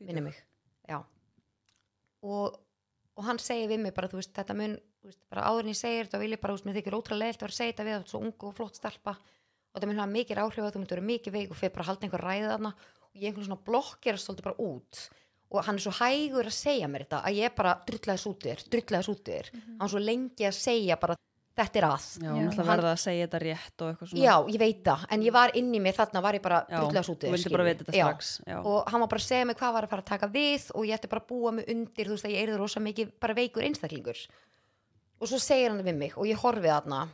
minni 0.00 0.22
mig, 0.24 0.38
já. 0.88 0.96
Og, 2.24 2.56
og 3.12 3.26
hann 3.26 3.40
segir 3.42 3.68
við 3.68 3.82
mig 3.84 3.94
bara, 3.96 4.08
þú 4.08 4.22
veist, 4.22 4.32
þetta 4.36 4.56
mun, 4.56 4.78
þú 5.02 5.10
veist, 5.10 5.20
bara 5.28 5.44
áður 5.50 5.66
en 5.66 5.74
ég 5.74 5.80
segir 5.82 6.08
þetta, 6.08 6.20
vil 6.22 6.30
ég 6.32 6.40
bara, 6.40 6.54
þú 6.54 6.58
veist, 6.58 6.68
mér 6.70 6.78
þykir 6.78 6.96
ótrúlega 6.96 7.26
leiðilt 7.26 7.42
að 7.42 7.44
vera 7.44 7.54
að 7.54 7.58
segja 7.58 7.74
þetta 7.74 7.86
við, 7.88 7.96
þú 7.96 8.00
ert 8.00 8.14
svo 8.14 8.22
ung 8.24 8.46
og 8.48 8.56
flott 8.56 8.80
stelpa. 8.80 9.14
Og 9.74 9.76
þetta 9.76 9.90
mun 9.90 10.00
hafa 10.00 10.14
mikið 10.14 10.40
áhrif 10.40 10.64
að 10.64 10.72
þú 10.72 10.80
myndir 10.80 10.96
vera 10.96 11.06
mikið 11.10 11.34
veik 11.34 11.52
og 11.52 11.60
fyrir 11.60 11.74
bara 11.74 11.84
að 11.84 11.88
halda 11.90 12.06
einhver 12.06 12.24
ræðið 12.24 12.50
þarna. 12.54 12.72
Og 13.04 13.20
ég 13.20 13.28
einhvern 13.28 13.48
svona 13.48 13.64
blokkerast 13.68 14.28
svolítið 14.28 14.46
bara 14.48 14.64
út. 14.64 15.00
Og 15.50 15.66
hann 15.66 15.80
er 15.80 15.84
svo 15.84 15.92
hægur 15.98 16.48
að 16.48 16.56
segja 16.56 16.88
mér 16.90 17.04
þetta 17.04 17.20
að 17.26 17.38
ég 17.40 17.56
bara 17.58 17.74
drullaðis 17.88 18.26
út 18.30 18.46
þér, 18.46 18.62
drullaðis 18.70 19.10
út 19.12 19.24
þér, 19.28 19.50
hann 19.80 19.90
svo 19.90 20.00
lengi 20.02 20.46
að 20.48 20.56
segja 20.56 20.96
bara 21.02 21.18
þetta 21.54 21.78
er 21.80 21.86
að. 21.86 22.06
Já, 22.18 22.30
náttúrulega 22.34 22.66
verða 22.70 22.92
að 22.92 23.00
segja 23.04 23.26
þetta 23.26 23.40
rétt 23.44 23.82
og 23.84 23.90
eitthvað 23.90 24.10
svona. 24.10 24.24
Já, 24.24 24.34
ég 24.54 24.62
veit 24.62 24.80
það, 24.88 25.04
en 25.16 25.24
ég 25.26 25.34
var 25.36 25.52
inn 25.60 25.70
í 25.74 25.80
mig 25.84 25.96
þarna 25.96 26.22
var 26.24 26.38
ég 26.38 26.44
bara 26.44 26.60
Já, 26.66 26.78
drullas 26.80 27.10
út 27.12 27.24
þú 27.24 27.34
vildi 27.34 27.52
bara 27.54 27.66
vita 27.68 27.84
þetta 27.84 27.94
strax 27.98 28.30
Já, 28.46 28.56
og 28.58 28.90
hann 28.90 29.04
var 29.04 29.12
bara 29.12 29.22
að 29.22 29.28
segja 29.28 29.48
mig 29.50 29.58
hvað 29.60 29.76
var 29.76 29.86
að 29.86 29.92
fara 29.94 30.04
að 30.04 30.10
taka 30.10 30.30
við 30.34 30.66
og 30.74 30.88
ég 30.88 30.98
ætti 30.98 31.12
bara 31.12 31.22
að 31.22 31.28
búa 31.30 31.52
mig 31.58 31.70
undir 31.74 32.10
þú 32.10 32.16
veist 32.16 32.28
að 32.28 32.34
ég 32.34 32.48
er 32.48 32.58
rosa 32.58 32.82
mikið 32.82 33.14
bara 33.22 33.38
veikur 33.38 33.66
einstaklingur. 33.68 34.24
Og 35.22 35.30
svo 35.30 35.38
segir 35.38 35.70
hann 35.70 35.84
við 35.86 36.00
mig 36.02 36.18
og 36.18 36.26
ég 36.26 36.42
horfi 36.42 36.66
þarna. 36.68 37.04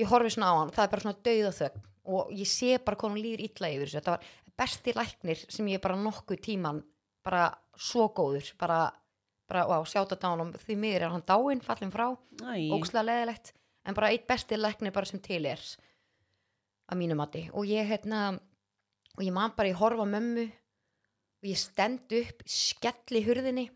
Ég 0.00 0.10
horfi 0.10 0.34
svona 0.34 0.50
á 0.50 0.54
hann, 0.58 0.74
það 0.74 0.84
er 0.86 0.92
bara 0.96 1.06
svona 1.06 1.24
dauða 1.30 1.54
þögn 1.60 1.88
og 2.10 2.30
ég 2.34 2.48
sé 2.48 2.78
bara 2.82 2.96
hvað 2.98 3.12
hann 3.12 3.22
líður 3.22 3.44
illa 3.46 3.70
yfir 3.70 3.86
þessu. 3.86 4.00
Þetta 4.00 4.14
var 4.16 4.30
besti 4.60 4.94
læknir 4.96 5.44
sem 5.48 5.68
ég 5.70 5.82
bara 5.84 5.98
nokkuð 6.00 6.40
tíman 6.42 6.82
bara 7.24 7.46
svo 7.80 8.08
góður 8.16 8.50
bara, 8.60 8.90
bara 9.50 9.66
wow, 9.66 9.84
sjáta 9.88 10.18
hann 10.22 10.54
því 10.62 10.76
miður 10.78 11.06
er 11.06 11.14
hann 11.14 11.26
dáinn, 11.26 11.64
fallin 11.64 11.90
frá. 11.90 12.06
Ógslag 12.70 13.08
leðilegt 13.08 13.52
en 13.84 13.96
bara 13.96 14.12
eitt 14.14 14.28
besti 14.28 14.58
læknir 14.58 14.94
bara 14.94 15.08
sem 15.08 15.20
til 15.22 15.42
er 15.48 15.60
að 16.90 17.00
mínu 17.00 17.16
mati. 17.18 17.48
Og 17.52 17.66
ég 17.66 17.88
hérna 17.90 18.38
og 19.16 19.22
ég 19.24 19.34
man 19.34 19.54
bara 19.56 19.72
ég 19.72 19.80
horfa 19.80 20.06
mömmu 20.06 20.46
og 20.46 21.48
ég 21.48 21.58
stend 21.58 22.12
upp 22.14 22.44
skelli 22.46 23.24
hurðinni 23.26 23.66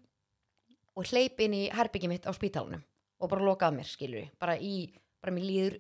og 0.94 1.10
hleyp 1.10 1.40
inn 1.42 1.56
í 1.56 1.64
herbyggi 1.74 2.10
mitt 2.10 2.28
á 2.28 2.32
spítalunum 2.36 2.84
og 3.18 3.30
bara 3.30 3.46
lokaði 3.46 3.78
mér 3.78 3.88
skilur 3.88 4.30
bara 4.40 4.56
í, 4.60 4.92
bara 5.22 5.34
mér 5.34 5.46
líður 5.48 5.78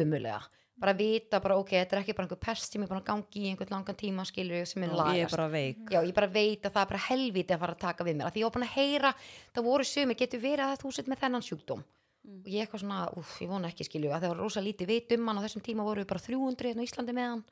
umulega 0.00 0.40
bara 0.80 0.94
vita 0.96 1.40
bara 1.44 1.58
ok, 1.60 1.70
þetta 1.76 1.96
er 1.96 2.02
ekki 2.02 2.16
bara 2.16 2.26
einhver 2.26 2.40
pest 2.40 2.74
sem 2.74 2.84
er 2.84 2.90
bara 2.90 3.02
að 3.02 3.08
gangi 3.10 3.44
í 3.44 3.52
einhvern 3.52 3.74
langan 3.76 3.98
tíma 4.00 4.26
skilur 4.28 4.66
sem 4.68 4.84
er 4.86 4.90
ég 4.90 4.96
er 4.96 5.00
lagast 5.00 5.36
bara 5.36 5.48
veik. 5.52 5.82
Já, 5.92 6.00
ég 6.00 6.16
bara 6.16 6.30
veit 6.32 6.64
að 6.66 6.74
það 6.74 6.82
er 6.82 6.92
bara 6.92 7.04
helviti 7.06 7.56
að 7.56 7.62
fara 7.64 7.76
að 7.76 7.82
taka 7.84 8.06
við 8.08 8.18
mér. 8.18 8.28
Af 8.28 8.34
því 8.34 8.42
ég 8.42 8.48
var 8.48 8.56
búin 8.56 8.66
að 8.68 8.76
heyra, 8.76 9.14
það 9.54 9.68
voru 9.70 9.88
sumi 9.90 10.16
getur 10.20 10.44
verið 10.44 10.66
að 10.66 10.82
þú 10.84 10.92
sett 10.96 11.10
með 11.10 11.24
þennan 11.24 11.46
sjúkdóm? 11.46 11.84
Mm. 12.20 12.42
og 12.44 12.48
ég 12.52 12.66
eitthvað 12.66 12.82
svona, 12.82 13.04
úff, 13.16 13.36
ég 13.40 13.48
vona 13.48 13.68
ekki 13.70 13.86
skilju 13.86 14.10
að 14.12 14.26
það 14.26 14.32
var 14.34 14.40
rosa 14.44 14.60
lítið 14.60 14.90
vit 14.90 15.12
um 15.16 15.28
hann 15.30 15.38
á 15.40 15.44
þessum 15.46 15.62
tíma 15.64 15.86
voru 15.86 16.02
við 16.02 16.10
bara 16.10 16.20
300 16.20 16.68
hérna 16.68 16.84
á 16.84 16.86
Íslandi 16.86 17.14
með 17.16 17.30
hann. 17.30 17.44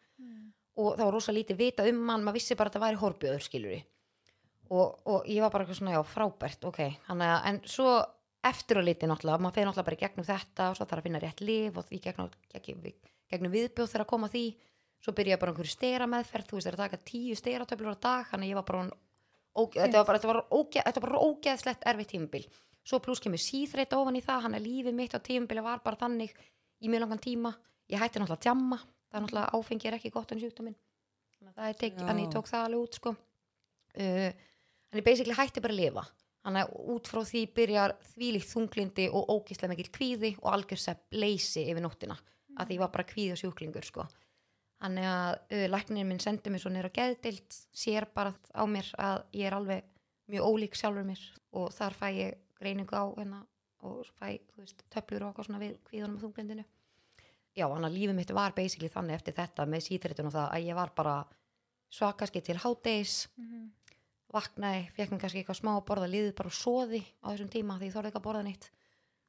Og 0.77 0.91
það 0.99 1.07
var 1.07 1.15
rosa 1.17 1.33
lítið 1.33 1.57
vita 1.63 1.87
um 1.89 2.03
hann 2.13 2.27
maður 2.27 2.37
vissi 2.37 2.57
bara 2.59 2.69
að 2.69 2.77
það 2.77 2.85
væri 2.85 3.01
horbjöður 3.01 3.47
skiljur 3.47 3.79
og, 4.69 4.99
og 5.09 5.29
ég 5.29 5.43
var 5.43 5.53
bara 5.53 5.65
eitthvað 5.65 5.81
svona, 5.81 5.95
já, 5.97 6.03
frábært 6.07 6.67
ok, 6.69 6.81
hann 7.09 7.25
að, 7.25 7.37
en 7.51 7.61
svo 7.69 7.93
eftir 8.49 8.81
að 8.81 8.91
liti 8.91 9.09
náttúrulega, 9.09 9.43
maður 9.43 9.57
feir 9.57 9.69
náttúrulega 9.69 9.89
bara 9.89 9.99
í 9.99 10.03
gegnum 10.03 10.29
þetta 10.29 10.69
og 10.69 10.77
svo 10.79 10.87
þarf 10.87 11.01
að 11.01 11.09
finna 11.09 11.23
rétt 11.23 11.41
lif 11.45 11.79
og 11.81 11.89
því 11.89 12.01
gegnum, 12.05 12.35
gegnum, 12.53 12.85
gegnum 13.33 13.55
viðbjóð 13.55 13.93
þegar 13.93 14.05
að 14.05 14.11
koma 14.13 14.31
því. 14.33 14.45
Svo 14.99 15.15
byrja 15.15 15.37
ég 15.37 15.41
bara 15.43 15.53
einhverju 15.53 15.73
stera 15.73 16.09
meðferð 16.11 16.49
þú 16.49 16.59
veist, 16.59 16.67
það 16.67 16.73
er 16.73 16.77
að 16.79 16.85
taka 16.85 17.05
tíu 17.07 17.37
steratöflur 17.39 17.95
á 17.95 18.03
dag 18.03 18.31
þannig 18.33 18.49
að 18.49 18.51
ég 18.51 18.59
var 18.59 18.67
bara, 18.67 18.87
óge, 19.55 19.79
þetta 19.79 20.01
var 20.01 20.09
bara, 20.09 20.19
þetta 20.19 20.31
var 20.33 20.41
óge, 20.51 20.83
þetta 20.83 21.03
var 21.05 21.07
bara 21.07 21.23
ógeðslegt 21.29 21.87
erfitt 21.93 22.13
tímabil. 22.15 22.45
Svo 22.89 22.99
pluss 23.05 23.23
kemur 23.23 23.43
síþreit 23.43 23.95
ofan 23.95 24.19
í 24.19 24.25
það 24.25 24.45
hann 24.47 24.59
er 24.59 24.65
lífið 24.65 24.97
mitt 24.99 25.15
á 25.15 25.23
tímabili 25.23 25.63
var 25.63 25.85
bara 25.85 26.01
þannig 26.01 26.35
í 26.83 26.91
mjög 26.91 27.05
langan 27.05 27.23
tíma, 27.23 27.53
ég 27.93 28.03
hætti 28.03 28.19
náttúrulega 28.19 28.47
tjamma 28.49 28.79
það 28.81 29.19
er 29.19 29.25
náttúrulega 29.25 29.59
áfengi 29.59 29.89
er 29.89 29.97
ekki 29.99 30.13
gott 30.15 30.33
en 30.33 30.43
sjúkdóminn. 30.43 30.79
Þannig 31.39 31.59
er 31.69 32.23
ég 32.25 32.33
tók 32.33 32.49
það 32.51 32.65
alveg 32.67 32.85
út 32.85 32.99
sko. 32.99 33.15
Uh, 33.99 34.31
en 34.91 35.01
ég 35.01 35.07
basically 35.07 35.37
hætti 35.37 35.63
bara 35.65 35.77
að 35.77 35.83
lifa. 35.83 36.05
Þannig 36.49 36.65
að 36.65 36.91
út 36.95 37.11
frá 37.11 37.21
því 37.29 37.45
byrjar 37.57 37.95
þvílíkt 38.13 38.51
þunglindi 38.53 39.07
og 39.13 39.33
ógislega 39.35 39.73
mikil 39.73 39.93
kvíði 39.95 40.33
og 40.41 40.51
algjör 40.55 40.83
sepp 40.83 41.17
leysi 41.17 41.65
yfir 41.69 41.85
nóttina 41.85 42.17
að 42.59 42.71
því 42.71 42.79
ég 42.79 42.83
var 42.83 42.95
bara 42.95 43.09
kvíð 43.09 43.35
og 43.35 43.41
sjúklingur 43.43 43.87
sko. 43.87 44.07
Þannig 44.79 45.07
að 45.11 45.31
uh, 45.35 45.67
læknirinn 45.73 46.11
minn 46.13 46.23
sendi 46.23 46.53
mér 46.55 46.63
svo 46.63 46.73
nýra 46.75 46.91
geðdild 46.95 47.61
sér 47.75 48.07
bara 48.15 48.35
á 48.55 48.63
mér 48.71 48.91
að 48.99 49.23
ég 49.39 49.49
er 49.49 49.57
alveg 49.57 49.87
mjög 50.29 50.51
ólík 50.51 50.77
sjálfur 50.79 51.07
mér 51.09 51.23
og 51.59 51.71
þar 51.75 51.97
fæ 51.97 52.09
ég 52.13 52.37
greiningu 52.59 52.95
á 52.95 53.07
hérna 53.17 53.41
og 53.87 54.07
fæ 54.19 54.39
þú 54.53 54.63
veist, 54.63 54.85
töflur 54.91 55.25
og 55.25 55.31
eitthvað 55.31 55.49
svona 55.49 55.63
við 55.63 55.75
kvíðunum 55.87 56.19
og 56.19 56.25
þunglindinu 56.27 56.65
já, 57.59 57.67
hann 57.67 57.87
að 57.87 57.97
lífið 57.97 58.17
mitt 58.19 58.33
var 58.35 58.55
basically 58.57 58.91
þannig 58.93 59.19
eftir 59.19 59.37
þetta 59.39 59.67
með 59.67 59.85
síþréttun 59.87 60.31
og 60.31 60.35
það 60.35 60.49
að 60.55 60.67
ég 60.69 60.79
var 60.79 60.95
bara 60.97 61.17
svakaski 61.95 62.43
til 62.45 62.59
hádegis 62.61 63.15
vaknaði, 64.35 64.89
fekk 64.97 65.15
mér 65.15 65.23
kannski 65.23 65.43
eitthvað 65.43 65.61
smá 65.63 65.73
að 65.77 65.87
borða 65.89 66.11
liðið 66.11 66.35
bara 66.39 66.53
og 66.53 66.59
soði 66.59 67.03
á 67.25 67.27
þessum 67.31 67.53
tíma 67.55 67.79
því 67.79 67.89
ég 67.89 67.97
þorði 67.97 68.13
ekki 68.13 68.21
að 68.21 68.27
borða 68.29 68.45
neitt 68.49 68.69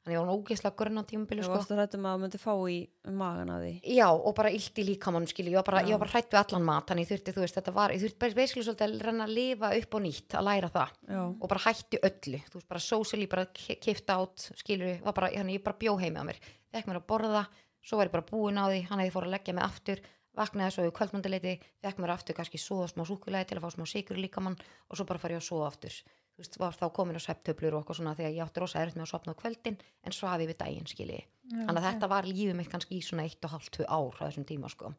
þannig 0.09 0.17
ég 0.17 0.25
var 0.25 0.33
ógeðslega 0.33 0.77
grunn 0.79 0.99
á 0.99 1.03
tímabili 1.05 1.43
Þú 1.43 1.45
sko. 1.45 1.55
varst 1.55 1.73
að 1.73 1.79
rættum 1.79 2.05
að 2.05 2.13
það 2.15 2.23
myndi 2.23 2.39
fá 2.41 2.53
í 2.65 2.77
magan 3.19 3.51
að 3.53 3.63
því. 3.65 3.73
Já 3.93 4.07
og 4.09 4.35
bara 4.39 4.51
illt 4.57 4.81
í 4.81 4.85
líkamann 4.89 5.29
skilji, 5.29 5.53
ég 5.53 5.59
var 5.59 5.67
bara, 5.69 5.83
ég 5.85 6.01
bara 6.01 6.13
hrætt 6.13 6.33
við 6.33 6.41
allan 6.41 6.67
mat 6.67 6.89
þannig 6.89 7.05
ég 7.05 7.11
þurfti, 7.13 7.35
þú 7.35 7.43
veist, 7.45 7.57
þetta 7.59 7.75
var, 7.77 7.93
ég 7.93 8.03
þurfti 8.03 8.33
basically 8.39 8.65
svolítið 8.65 8.87
að 8.87 9.07
reyna 9.07 9.27
að 9.27 9.35
lifa 9.37 9.71
upp 9.79 9.97
og 9.99 10.05
nýtt 10.05 10.35
að 10.39 10.47
læra 10.49 10.73
það. 10.73 10.93
Já, 11.05 11.21
og 11.29 11.47
bara 11.53 11.65
hætti 11.67 12.03
öllu, 12.09 12.43
þú 12.49 12.59
veist, 12.59 12.69
bara 12.73 12.85
socially 12.89 13.27
bara 13.29 13.47
kifta 13.53 14.19
át, 14.19 14.49
skilur. 14.59 15.01
Var 15.05 15.17
bara, 15.21 15.31
ég 15.31 15.63
bara 15.63 15.79
bjó 15.79 15.97
heimi 16.01 16.19
á 16.19 16.25
mér, 16.25 16.39
fekk 16.73 16.89
mér 16.89 17.01
að 17.03 17.09
borða 17.09 17.45
svo 17.79 17.97
var 17.97 18.09
ég 18.09 18.13
bara 18.13 18.27
búin 18.27 18.59
á 18.59 18.67
því, 18.67 18.81
hann 18.89 18.99
hefði 19.01 19.13
fór 19.15 19.27
að 19.27 19.33
leggja 19.33 19.55
mig 19.55 19.63
aftur, 19.63 20.01
vaknaði 20.39 20.75
svo 20.75 20.87
í 20.87 20.95
kvöldmöndileiti 20.95 21.53
fekk 21.83 22.01
mér 22.01 22.13
aftur 22.15 22.37
kannski 22.37 22.59
svo 22.61 22.85
smá 22.89 23.05
súkulega 23.07 23.49
til 23.49 23.59
að 23.59 23.65
fá 23.65 23.75
smá 23.75 23.85
sigur 23.89 24.19
líka 24.19 24.43
mann 24.43 24.57
og 24.59 24.99
svo 24.99 25.07
bara 25.09 25.21
fari 25.21 25.35
ég 25.35 25.43
að 25.43 25.47
svo 25.49 25.61
aftur 25.65 25.95
veist, 26.39 26.57
var 26.59 26.77
þá 26.77 26.87
komin 26.95 27.19
á 27.19 27.21
svepptöflur 27.23 27.75
og 27.75 27.83
eitthvað 27.83 27.99
svona 27.99 28.15
þegar 28.17 28.33
ég 28.35 28.45
átti 28.45 28.63
rosa 28.63 28.81
erfitt 28.81 28.97
með 28.97 29.05
að 29.05 29.11
sopna 29.11 29.35
á 29.35 29.39
kvöldin 29.41 29.77
en 29.79 30.15
svafi 30.15 30.47
við 30.49 30.57
daginn, 30.59 30.89
skilji. 30.89 31.19
Þannig 31.51 31.79
að 31.79 31.87
þetta 31.87 32.09
var 32.13 32.27
lífið 32.29 32.57
mitt 32.57 32.71
kannski 32.71 32.97
í 32.97 33.03
svona 33.05 33.25
eitt 33.27 33.45
og 33.45 33.53
hálft 33.53 33.73
tvö 33.75 33.87
ár 33.89 34.19
á 34.19 34.27
þessum 34.27 34.47
tíma, 34.49 34.71
sko. 34.71 34.91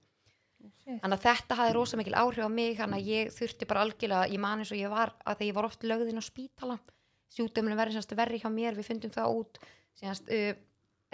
Þannig 0.60 1.16
að 1.16 1.24
þetta 1.24 1.58
hafði 1.60 1.74
rosa 1.76 1.98
mikil 2.00 2.16
áhrif 2.18 2.44
á 2.44 2.50
mig 2.52 2.74
þannig 2.80 3.00
að 3.00 3.10
ég 3.10 3.30
þurfti 3.32 3.68
bara 3.70 3.84
algjörlega 3.86 4.32
ég 4.32 4.42
man 4.42 4.62
eins 4.62 4.72
og 4.74 4.80
ég 4.80 4.92
var, 4.92 5.14
að 5.24 5.38
þegar 5.38 5.48
ég 5.48 5.56
var 5.56 5.68
oft 5.68 5.86
lögðin 5.86 6.20
á 6.20 6.24
spítala. 6.26 6.76
Sjúkdöminu 7.30 7.78
verið 7.78 7.96
semst 7.96 8.14
verri 8.18 8.40
hjá 8.42 8.50
mér 8.52 8.76
við 8.76 8.88
fundum 8.90 9.14
það 9.14 9.36
út 9.38 9.60
semst, 10.00 10.28
uh, 10.34 10.50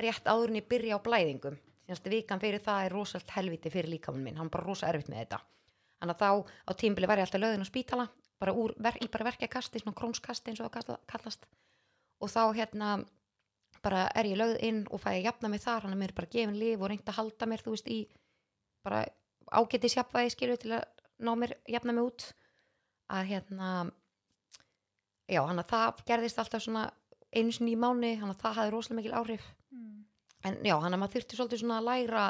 rétt 0.00 0.26
áður 0.26 0.54
en 0.54 0.58
ég 0.62 0.70
byrja 0.70 0.98
á 0.98 1.04
blæðingum. 1.04 1.58
Semst, 1.86 2.08
vikan 2.10 2.42
fyrir 2.42 2.64
það 2.64 2.86
er 2.86 2.96
rosalt 2.96 3.34
helviti 3.36 3.70
fyrir 3.70 3.92
líkamann 3.92 4.24
minn, 4.24 4.40
hann 4.40 4.50
bara 4.50 4.66
rosa 4.66 4.88
erfitt 4.88 5.12
með 5.12 5.26
þetta. 5.26 5.42
Þannig 6.00 6.16
að 6.16 6.24
þá 6.24 6.30
á 6.66 6.72
tímbili 6.80 7.10
var 7.10 7.20
ég 7.20 7.28
alltaf 7.28 7.44
lögðin 7.44 7.68
á 7.68 7.68
spítala 7.68 8.08
bara 8.40 8.52
úr, 8.52 8.74
ver, 8.78 8.96
í 9.00 9.08
bara 9.12 9.24
verkjakasti 9.30 9.80
svona 9.80 9.96
krónskasti 9.96 10.50
eins 10.52 10.60
og 10.60 10.68
það 10.70 10.74
kalla- 10.80 11.00
kallast. 11.08 11.46
Og 12.20 12.28
þá 12.32 12.42
hérna 12.56 12.90
bara 13.82 14.06
er 14.14 14.24
ég 14.24 14.36
lögð 14.40 14.62
inn 14.62 14.86
og 14.90 15.00
fæ 15.00 15.10
ég 15.18 15.24
jafna 15.28 15.48
mig 15.48 15.60
þar 15.62 15.82
hann 15.86 15.92
er 15.92 16.00
mér 16.00 16.14
bara 16.14 16.26
gefin 16.32 16.58
lif 16.58 16.80
og 16.80 16.88
reynd 16.90 17.04
að 17.06 17.18
halda 17.20 17.46
mér 17.46 17.62
þú 17.62 17.74
veist 17.76 17.88
í 17.92 18.06
bara 18.84 19.04
ágætis 19.52 19.94
jafnvægi 19.96 20.30
skilur 20.34 20.56
til 20.58 20.72
að 20.78 20.84
ná 21.20 21.32
mér 21.38 21.52
jafna 21.68 21.92
mig 21.92 22.04
út. 22.04 22.32
Að 23.08 23.26
hérna 23.30 23.68
já, 25.30 25.40
hann 25.46 25.60
að 25.62 25.68
það 25.70 26.00
gerðist 26.08 26.38
alltaf 26.42 26.62
svona 26.64 26.90
einu 27.36 27.52
sinni 27.52 27.74
í 27.74 27.78
mánu, 27.78 28.16
hann 28.20 28.32
að 28.32 28.40
það 28.42 28.56
hafði 28.58 28.72
rosalega 28.74 28.98
mikil 29.00 29.14
áhrif. 29.20 29.46
En 30.46 30.58
já, 30.64 30.76
hann 30.80 30.94
að 30.94 31.00
maður 31.02 31.14
þurfti 31.16 31.36
svolítið 31.38 31.60
svona 31.62 31.78
að 31.80 31.86
læra 31.90 32.24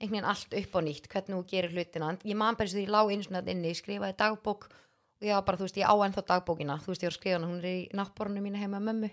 einhvern 0.00 0.12
veginn 0.16 0.28
allt 0.30 0.54
upp 0.60 0.72
á 0.76 0.80
nýtt, 0.86 1.06
hvernig 1.08 1.36
þú 1.36 1.44
gerir 1.50 1.72
hlutina. 1.72 2.08
Ég 2.24 2.36
man 2.36 2.54
bara 2.58 2.66
þess 2.68 2.76
að 2.76 2.84
ég 2.84 2.90
lá 2.92 3.00
einu 3.06 3.22
sinni 3.22 3.38
þarna 3.38 3.50
inni 3.54 3.70
ég 3.72 3.78
skrifaði 3.80 4.16
dagbók 4.20 4.68
og 5.16 5.26
ég 5.26 5.36
var 5.36 5.46
bara, 5.46 5.60
þú 5.60 5.66
veist, 5.66 5.80
ég 5.80 5.88
á 5.88 5.94
ennþá 5.96 6.24
dagbókina. 6.30 6.76
Þú 6.82 6.92
veist, 6.92 7.02
ég 7.02 7.08
var 7.08 7.14
að 7.14 7.18
skrifa 7.20 7.38
hana, 7.38 7.48
hún 7.50 7.62
er 7.62 7.68
í 7.70 7.78
náttborunum 7.96 8.46
mínu 8.46 8.60
heima 8.60 8.80
mömmu, 8.84 9.10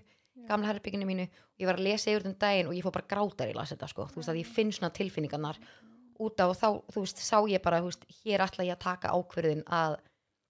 gamla 0.50 0.72
herbygginu 0.72 1.08
mínu 1.08 1.28
og 1.30 1.62
ég 1.62 1.70
var 1.70 1.80
að 1.80 1.88
lesa 1.88 2.12
yfir 2.12 2.26
þenn 2.26 2.40
daginn 2.42 2.70
og 2.70 2.76
ég 2.76 2.86
fór 2.86 2.96
bara 2.96 3.06
að 3.06 3.14
gráta 3.14 3.48
í 3.48 3.54
las 3.56 3.72
þetta, 3.74 3.90
sko, 3.92 4.08
þú 4.12 4.20
veist, 4.20 4.32
að 4.34 4.40
ég 4.42 4.50
finn 4.50 4.74
svona 4.74 4.92
tilfinningarnar 4.98 5.60
út 6.24 6.44
af 6.44 6.54
og 6.54 6.58
þá, 6.60 6.70
þú 6.94 7.04
veist, 7.06 7.22
sá 7.24 7.38
ég 7.50 7.64
bara, 7.64 7.82
þú 7.84 7.92
veist, 7.92 8.08
hér 8.24 8.44
ætla 8.44 8.68
ég 8.68 8.76
að 8.76 8.84
taka 8.84 9.14
ákverðin 9.14 9.64
að 9.70 9.98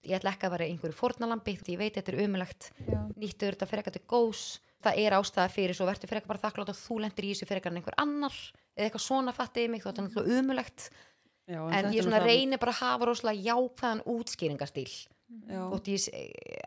ég 0.04 0.18
ætla 0.18 0.34
ekki 0.34 0.48
að 0.48 0.54
vera 0.56 0.68
einhverju 0.68 0.98
fórnalambi, 0.98 1.56
því 1.60 1.74
ég 1.74 1.80
veit 1.80 1.96
þetta 1.98 2.12
er 2.12 2.20
umulegt 2.26 2.68
nýttu 3.16 3.48
þetta 3.48 3.68
fyrir 3.68 3.82
eitthvað 3.82 3.96
til 3.96 4.08
góðs. 4.10 4.44
Það 4.84 4.98
er 5.00 5.16
ástæða 5.16 5.46
fyrir 5.48 5.76
svo 5.78 5.86
verður 5.88 6.10
fyrir 6.10 6.20
eitthvað 6.20 6.32
bara 6.34 6.42
þakklátt 6.42 6.72
að 6.74 6.80
þú 6.82 6.96
lendir 7.00 7.24
í 7.24 7.30
þessu 7.32 7.48
fyrir 7.48 7.68
en 7.70 7.78
einhver 7.80 7.96
annar 8.02 8.34
eða 8.76 8.84
eitthvað 8.84 9.04
svona 9.06 9.32
fattiði 9.32 9.70
mig, 9.72 9.84
þetta 9.84 10.02
er 10.02 10.08
náttúrulega 10.10 10.42
umulegt 10.42 10.88
en 11.48 11.72
þetta 11.72 11.92
ég 11.94 12.02
er 12.02 12.06
svona 12.08 12.20
reynir 12.20 12.60
bara 12.60 12.74
að 12.74 12.82
hafa 12.82 13.08
rosalega 13.08 13.46
jákvæðan 13.48 14.04
útskýringastíl 14.12 14.90
Og 15.72 15.80
ég 15.88 16.08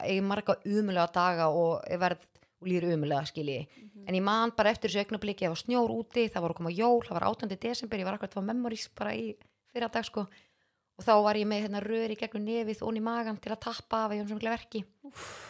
eigi 0.02 0.22
marga 0.22 0.56
umulega 0.66 1.08
daga 1.14 1.48
og 1.50 1.84
verð 2.00 2.26
og 2.62 2.68
líður 2.68 2.96
umulega 2.96 3.26
skilji 3.30 3.68
Mhm. 3.68 4.08
en 4.08 4.16
ég 4.16 4.24
man 4.24 4.52
bara 4.56 4.72
eftir 4.72 4.90
þessu 4.90 5.04
augnabliki 5.06 5.46
ég 5.46 5.50
var 5.50 5.62
snjór 5.62 5.90
úti, 5.94 6.30
það 6.32 6.42
var 6.42 6.52
að 6.52 6.56
koma 6.58 6.72
jól 6.72 7.02
það 7.06 7.14
var 7.14 7.24
18. 7.30 7.56
desember, 7.60 8.00
ég 8.00 8.06
var 8.06 8.14
akkurat 8.18 8.32
að 8.34 8.40
fá 8.42 8.46
memories 8.46 8.88
bara 8.96 9.12
í 9.14 9.36
fyrra 9.74 9.88
dag 9.92 10.04
sko 10.06 10.22
og 10.98 11.06
þá 11.06 11.14
var 11.24 11.36
ég 11.36 11.46
með 11.46 11.62
hérna 11.68 11.82
rör 11.84 12.10
í 12.10 12.18
gegnum 12.18 12.46
nefið 12.46 12.82
og 12.82 12.96
í 12.98 13.02
magan 13.02 13.38
til 13.38 13.52
að 13.54 13.60
tappa 13.62 14.06
af 14.06 14.12
um 14.12 14.28
sem 14.28 14.40
verki 14.40 14.84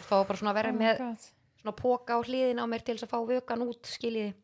þá 0.08 0.10
var 0.10 0.24
bara 0.26 0.38
svona 0.38 0.50
að 0.52 0.54
vera 0.60 0.72
með 0.72 0.98
svona 1.62 1.76
póka 1.76 2.12
á 2.12 2.20
hliðina 2.20 2.60
á 2.60 2.66
mér 2.68 2.82
til 2.84 2.96
þess 2.98 3.08
að 3.08 3.12
fá 3.14 3.20
vökan 3.24 3.64
út 3.64 3.82
skiljiði 3.88 4.34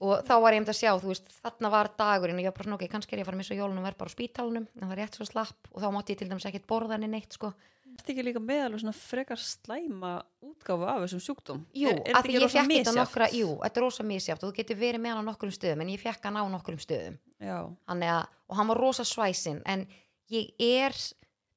og 0.00 0.22
þá 0.28 0.34
var 0.42 0.52
ég 0.52 0.60
um 0.60 0.68
að 0.68 0.78
sjá, 0.78 0.92
þú 1.00 1.08
veist, 1.10 1.26
þarna 1.42 1.70
var 1.70 1.88
dagurinn 1.98 2.36
og 2.38 2.42
ég 2.44 2.50
var 2.52 2.54
bara 2.58 2.64
svona, 2.68 2.76
ok, 2.78 2.86
kannski 2.92 3.12
er 3.14 3.18
ég 3.18 3.22
að 3.24 3.26
fara 3.26 3.34
að 3.34 3.42
missa 3.42 3.54
jólunum 3.58 3.78
og 3.82 3.86
verð 3.88 3.98
bara 3.98 4.10
á 4.12 4.14
spítalunum, 4.14 4.66
en 4.76 4.80
það 4.84 4.88
var 4.92 4.98
rétt 5.00 5.14
svo 5.18 5.24
slapp 5.26 5.72
og 5.74 5.82
þá 5.82 5.88
mátti 5.90 6.12
ég 6.14 6.18
til 6.18 6.28
dæmis 6.28 6.46
ekkert 6.46 6.66
borða 6.68 6.94
henni 6.94 7.08
neitt 7.10 7.32
sko. 7.34 7.50
Þetta 7.98 8.12
ekki 8.14 8.24
líka 8.24 8.40
með 8.42 8.60
alveg 8.64 8.82
svona 8.82 8.94
frekar 8.94 9.40
slæma 9.42 10.10
útgáfu 10.46 10.86
af 10.88 11.00
þessum 11.02 11.22
sjúkdóm. 11.24 11.62
Jú, 11.76 11.94
af 12.14 12.26
því 12.26 12.36
ég 12.36 12.52
fekk 12.52 12.70
þetta 12.72 12.94
nokkra, 12.94 13.30
jú, 13.34 13.48
þetta 13.64 13.80
er 13.80 13.84
rosa 13.84 14.06
misjátt 14.06 14.44
og 14.44 14.52
þú 14.52 14.58
getur 14.60 14.78
verið 14.78 15.02
með 15.02 15.16
hann 15.16 15.26
á 15.26 15.28
nokkrum 15.28 15.54
stöðum 15.54 15.82
en 15.82 15.90
ég 15.92 16.02
fekk 16.02 16.28
hann 16.28 16.38
á 16.38 16.44
nokkrum 16.52 16.78
stöðum. 16.82 17.18
Já, 17.42 17.56
Þannig 17.90 18.12
að, 18.14 18.22
og 18.46 18.60
hann 18.60 18.70
var 18.70 18.80
rosa 18.84 19.06
svæsin 19.08 19.58
en 19.66 19.84
ég 20.32 20.54
er, 20.62 20.94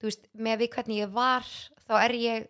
þú 0.01 0.09
veist, 0.09 0.27
með 0.33 0.63
við 0.63 0.73
hvernig 0.75 1.03
ég 1.03 1.13
var 1.13 1.47
þá 1.85 1.95
er 2.01 2.17
ég 2.17 2.49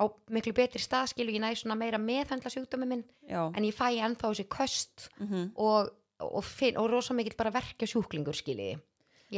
á 0.00 0.04
miklu 0.32 0.54
betri 0.56 0.80
staðskilu, 0.82 1.32
ég 1.36 1.42
næ 1.44 1.52
svona 1.54 1.76
meira 1.78 2.00
meðhandla 2.00 2.50
sjúkdómi 2.52 2.88
minn 2.88 3.02
já. 3.28 3.42
en 3.52 3.66
ég 3.66 3.76
fæ 3.76 3.92
ennþá 3.92 4.30
þessi 4.32 4.46
köst 4.50 5.10
mhm. 5.20 5.50
og, 5.60 5.90
og, 6.24 6.44
finn, 6.44 6.78
og 6.80 6.88
rosa 6.92 7.16
mikill 7.16 7.36
bara 7.38 7.52
verkja 7.54 7.88
sjúklingur 7.90 8.36
skiljiði 8.36 8.78
ég. 8.78 8.86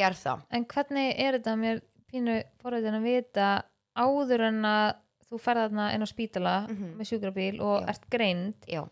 Er 0.06 0.16
það. 0.16 0.46
En 0.54 0.64
hvernig 0.70 1.10
er 1.20 1.36
þetta 1.36 1.56
mér 1.60 1.82
pínu 2.12 2.38
forröðin 2.62 2.98
að 3.00 3.08
vita 3.08 3.48
áður 3.96 4.40
en 4.48 4.62
að 4.64 4.94
þú 5.30 5.38
ferð 5.40 5.62
þarna 5.66 5.86
inn 5.94 6.02
á 6.04 6.08
spítala 6.08 6.54
Mhm. 6.68 6.90
með 6.98 7.08
sjúkrabíl 7.10 7.60
og 7.60 7.82
Já. 7.82 7.88
ert 7.88 8.10
greind 8.10 8.66
já, 8.68 8.82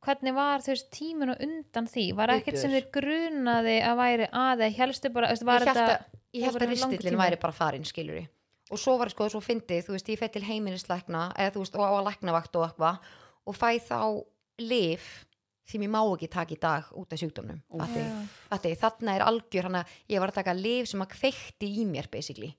hvernig 0.00 0.34
var 0.34 0.60
veist 0.60 0.90
tíminu 0.90 1.36
undan 1.40 1.86
því? 1.88 2.14
Var 2.16 2.28
ekkert 2.28 2.58
sem 2.58 2.70
þið 2.70 2.90
grunaði 2.92 3.78
að 3.84 3.96
væri 3.96 4.28
að 4.32 4.60
eða 4.64 4.76
helstu 4.76 5.12
bara, 5.12 5.28
veist, 5.28 5.42
ég 5.42 5.64
held 5.66 5.76
að, 5.76 6.04
ég 6.34 6.44
að 6.62 6.80
langur 6.80 6.98
ristillin 6.98 7.18
væri 7.20 7.40
bara 7.40 7.52
farin 7.52 7.84
skiljiði 7.84 8.28
og 8.70 8.78
svo 8.78 8.98
var 8.98 9.08
sko 9.10 9.26
svo 9.28 9.40
fyndið, 9.42 9.82
þú 9.86 9.92
veist, 9.96 10.06
ég 10.08 10.18
fætt 10.20 10.32
til 10.32 10.42
heimilislækna 10.46 11.32
eða 11.36 11.50
þú 11.52 11.58
veist, 11.64 11.74
og 11.74 11.82
á 11.82 11.90
að 11.90 12.06
læknavakt 12.06 12.56
og 12.56 12.68
eitthvað 12.68 12.98
og 13.46 13.54
fæ 13.56 13.78
þá 13.82 14.24
lif 14.60 15.26
sem 15.66 15.80
ég 15.82 15.88
má 15.90 16.00
ekki 16.02 16.28
taka 16.30 16.54
í 16.54 16.58
dag 16.60 16.84
út 16.98 17.12
af 17.12 17.18
sjúkdómnum. 17.18 17.60
Þarna 18.78 19.14
er 19.16 19.22
algjör 19.22 19.62
hann 19.62 19.74
að 19.80 19.86
ég 20.08 20.18
var 20.20 20.28
að 20.30 20.34
taka 20.34 20.52
lif 20.54 20.88
sem 20.88 21.00
að 21.00 21.12
kveikti 21.14 21.68
í 21.78 21.84
mér 21.86 22.08
basically, 22.10 22.54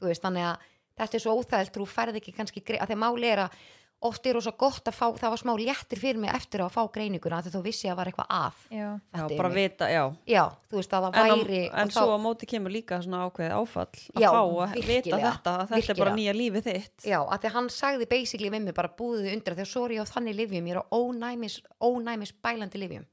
veist, 0.00 0.22
þannig 0.22 0.44
að 0.54 0.58
þetta 0.96 1.18
er 1.18 1.24
svo 1.26 1.34
óþægilt, 1.40 1.74
þú 1.76 1.88
færð 1.96 2.20
ekki 2.22 2.36
kannski 2.36 2.62
grei- 2.64 2.80
að 2.80 2.88
því 2.92 2.96
að 2.96 3.04
máli 3.06 3.32
er 3.32 3.44
að 3.46 3.58
oft 4.06 4.26
er 4.28 4.34
rosa 4.36 4.50
gott 4.52 4.84
að 4.90 4.92
fá, 4.92 5.06
það 5.16 5.30
var 5.32 5.40
smá 5.40 5.52
léttir 5.56 5.98
fyrir 5.98 6.18
mig 6.20 6.30
eftir 6.36 6.60
að 6.60 6.74
fá 6.74 6.82
greininguna 6.92 7.38
því 7.42 7.52
þú 7.54 7.62
vissi 7.64 7.88
að 7.88 7.94
það 7.94 7.96
var 7.96 8.08
eitthvað 8.10 8.34
að. 8.36 8.58
Já, 8.76 8.88
já, 9.16 9.22
bara 9.38 9.48
vita, 9.54 9.88
já. 9.88 10.02
Já, 10.28 10.42
þú 10.68 10.76
veist 10.76 10.92
að 10.98 11.06
það 11.06 11.16
en, 11.16 11.30
væri 11.40 11.60
á, 11.64 11.72
en 11.80 11.88
og 11.88 11.94
svo 11.96 12.12
á 12.12 12.18
móti 12.20 12.46
kemur 12.50 12.74
líka 12.76 12.98
svona 13.02 13.22
ákveðið 13.24 13.54
áfall 13.56 13.86
að 13.88 14.20
Já, 14.20 14.28
fá 14.36 14.42
að 14.44 14.76
vita 14.76 15.20
þetta 15.24 15.54
að 15.56 15.72
þetta 15.72 15.94
er 15.94 16.00
bara 16.02 16.14
nýja 16.20 16.34
lífið 16.36 16.68
þitt. 16.68 17.06
Já, 17.08 17.18
að 17.24 17.40
því 17.46 17.52
hann 17.56 17.68
sagði 17.72 18.08
basically 18.12 18.50
við 18.52 18.64
mig 18.68 18.76
bara 18.76 18.92
búðið 19.00 19.32
undir 19.32 19.56
þegar 19.56 19.72
svo 19.72 19.84
er 19.88 19.96
ég 19.96 20.04
á 20.04 20.12
þannig 20.12 20.36
livjum, 20.44 20.68
ég 20.68 20.76
er 20.76 20.82
á 20.84 20.86
ónæmis, 20.92 21.56
ónæmis 21.80 22.34
bælandi 22.44 22.78
livjum. 22.84 23.06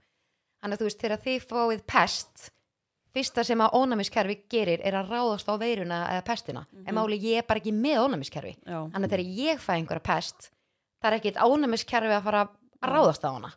Þannig 0.64 0.76
að 0.78 0.84
þú 0.84 0.90
veist, 0.92 1.00
þegar 1.08 1.24
þið 1.24 1.48
fáið 1.48 1.82
pest, 1.88 2.52
fyrsta 3.14 3.44
sem 3.46 3.62
að 3.62 3.76
ónæmiskerfi 3.78 4.36
gerir 4.50 4.82
er 4.84 4.98
að 4.98 5.12
ráðast 5.14 5.50
á 5.50 5.54
veiruna 5.62 6.00
eða 6.16 6.26
pestina. 6.26 6.66
En 6.86 6.96
máli 6.98 7.20
ég 7.22 7.38
er 7.44 7.48
bara 7.48 7.62
ekki 7.62 7.74
með 7.76 8.02
ónæmiskerfi. 8.08 8.56
Þannig 8.66 9.08
að 9.08 9.14
þegar 9.14 9.26
ég 9.44 9.62
fæ 9.62 9.74
einhverja 9.78 10.06
pest, 10.10 10.52
það 11.02 11.12
er 11.12 11.18
ekkit 11.20 11.42
ónæmiskerfi 11.46 12.14
að 12.18 12.24
fara 12.28 12.44
að 12.48 12.94
ráðast 12.94 13.26
á 13.26 13.30
hana. 13.32 13.54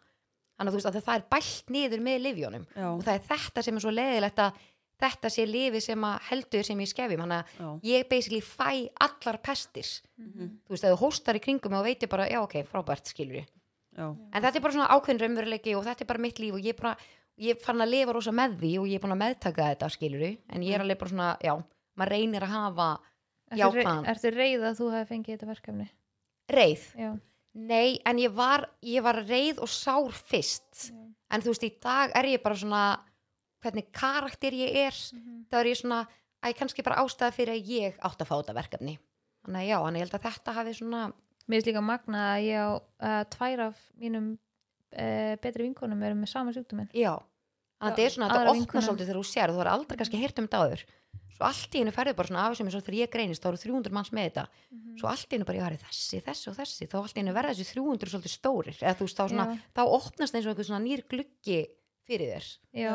Þannig 0.57 0.71
að 0.71 0.73
þú 0.73 0.81
veist 0.81 0.89
að 0.91 1.03
það 1.05 1.19
er 1.21 1.27
bælt 1.35 1.71
niður 1.75 2.01
með 2.01 2.23
livjónum. 2.27 2.67
já, 2.77 2.87
Og 2.93 3.03
það 3.05 3.15
er 3.15 3.25
þetta 3.31 3.63
sem 3.63 3.77
er 3.77 3.85
svo 3.85 3.91
leiðilegt 3.93 4.39
að 4.41 4.61
þetta 4.97 5.29
sé 5.29 5.45
lifi 5.45 5.81
sem 5.85 6.05
að 6.09 6.21
heldur 6.31 6.65
sem 6.65 6.81
ég 6.81 6.89
skefjum. 6.89 7.21
Þannig 7.21 7.37
að 7.37 7.59
já, 7.61 7.67
ég 7.91 8.07
basically 8.09 8.41
fæ 8.41 8.89
allar 9.05 9.39
pestir 9.45 9.85
mhm, 10.17 10.55
þú 10.65 10.73
veist, 10.73 10.85
að 10.89 10.95
þú 10.95 11.01
hóstar 11.03 11.37
í 11.37 11.43
kringum 11.45 11.77
og 11.77 11.85
veitir 11.85 12.09
bara, 12.09 12.29
já 12.33 12.41
ok, 12.41 12.63
frábært, 12.65 13.13
skilur 13.13 13.43
ég 13.43 13.47
já, 13.97 14.07
en 14.09 14.41
þetta 14.43 14.57
er 14.57 14.65
bara 14.65 14.73
svona 14.79 14.89
ákveðin 14.97 15.21
raunveruleiki 15.21 15.75
og 15.77 15.85
þetta 15.85 16.05
er 16.07 16.09
bara 16.09 16.25
mitt 16.25 16.41
líf 16.41 16.57
og 16.57 16.65
ég 16.65 16.73
er 16.73 16.81
bara, 16.81 16.97
ég 17.39 17.61
fann 17.61 17.81
að 17.85 17.91
lifa 17.93 18.13
rosa 18.17 18.33
með 18.33 18.59
því 18.61 18.73
og 18.81 18.87
ég 18.89 18.95
er 18.99 19.03
búin 19.05 19.13
að 19.17 19.23
meðtaka 19.25 19.67
þetta, 19.75 19.91
skilur 19.93 20.21
ég 20.25 20.39
en 20.49 20.63
ég 20.63 20.75
er 20.75 20.81
alveg 20.85 20.99
bara 20.99 21.11
svona, 21.13 21.29
já, 21.45 21.55
maður 21.99 22.13
reynir 22.17 22.43
að 22.47 22.55
hafa 22.57 22.89
Jákvæðan. 23.57 24.07
ertu 24.11 24.31
reyð 24.35 24.65
að 24.67 24.79
þú 24.81 24.91
hefði 24.95 25.09
fengið 25.13 25.35
þetta 25.37 25.47
verkefni? 25.53 25.89
reið, 26.51 26.85
Já, 26.99 27.11
nei, 27.55 27.99
en 28.07 28.19
ég 28.23 28.33
var 28.35 28.69
ég 28.83 29.03
var 29.03 29.21
reið 29.27 29.59
og 29.63 29.69
sár 29.69 30.13
fyrst 30.15 30.91
já. 30.91 30.95
en 31.31 31.41
þú 31.43 31.53
veist, 31.53 31.67
í 31.67 31.73
dag 31.83 32.11
er 32.15 32.25
ég 32.25 32.43
bara 32.43 32.55
svona 32.59 32.83
hvernig 33.63 33.89
karakter 33.93 34.53
ég 34.53 34.77
er 34.87 34.95
Mhm. 35.13 35.47
þá 35.51 35.55
er 35.61 35.65
ég 35.67 35.77
svona, 35.81 36.07
að 36.43 36.53
ég 36.53 36.57
kannski 36.59 36.83
bara 36.85 37.03
ástæða 37.05 37.33
fyrir 37.35 37.55
að 37.55 37.67
ég 37.67 37.99
átt 38.01 38.19
að 38.21 38.27
fá 38.27 38.37
þetta 38.43 38.55
verkefni 38.55 38.99
þannig 39.45 39.63
að 39.63 39.69
já, 39.69 39.79
en 39.89 39.95
ég 39.95 40.03
held 40.07 40.15
að 40.15 40.27
þetta 40.31 40.53
hafi 40.55 40.75
svona 40.75 41.13
Mér 41.49 41.61
finnst 41.63 41.67
líka 41.71 41.81
magna 41.83 42.23
að 42.35 42.43
ég 42.43 42.59
á 42.59 42.71
uh, 42.75 43.25
tvær 43.31 43.61
af 43.69 43.77
mínum 44.01 44.39
uh, 44.95 45.35
betri 45.43 45.67
vinkonum 45.67 46.05
eru 46.07 46.19
með 46.19 46.33
sama 46.33 46.55
sjúkdóminn. 46.55 46.93
Já, 46.95 47.15
þannig 47.81 47.91
að 47.91 47.97
þetta 47.97 48.07
er 48.07 48.15
svona, 48.15 48.29
þetta 48.31 48.45
opnar 48.45 48.61
vinkonu. 48.61 48.87
svolítið 48.87 49.11
þegar 49.11 49.21
þú 49.21 49.27
sér 49.33 49.55
þú 49.55 49.65
er 49.65 49.73
aldrei 49.73 50.01
kannski 50.01 50.23
heyrt 50.23 50.41
um 50.41 50.49
þetta 50.49 50.63
áður. 50.63 50.87
Svo 51.37 51.45
allt 51.45 51.75
í 51.77 51.81
hennu 51.83 51.93
ferði 51.93 52.15
bara 52.17 52.31
svona 52.31 52.43
af 52.47 52.55
þessum 52.55 52.69
eins 52.71 52.77
og 52.79 52.85
þegar 52.87 52.97
ég 52.97 53.11
greinist 53.13 53.43
þá 53.45 53.49
eru 53.51 53.59
300 53.61 53.93
manns 53.93 54.13
með 54.17 54.29
þetta. 54.31 54.45
Svo 54.97 55.09
allt 55.11 55.27
í 55.27 55.37
hennu 55.37 55.49
bara, 55.49 55.59
ég 55.59 55.67
var 55.67 55.75
þessi, 55.83 56.21
þessi 56.25 56.49
og 56.49 56.57
þessi 56.57 56.89
þá 56.89 56.97
allt 57.03 57.19
í 57.19 57.21
hennu 57.21 57.35
verða 57.37 57.53
þessi 57.53 57.75
300 57.77 58.13
svolítið 58.13 58.33
stórir. 58.33 58.79
Eða 58.81 58.95
þú 58.97 59.09
veist, 59.09 59.19
þá, 59.19 59.25
svona, 59.35 59.45
Já. 59.51 59.67
þá 59.77 59.83
opnast 59.99 60.39
eins 60.39 60.47
og 60.47 60.55
einhver 60.55 60.69
svona 60.71 60.81
nýr 60.87 61.03
gluggi 61.13 61.59
fyrir 62.09 62.33
þér. 62.33 62.49
Já, 62.81 62.95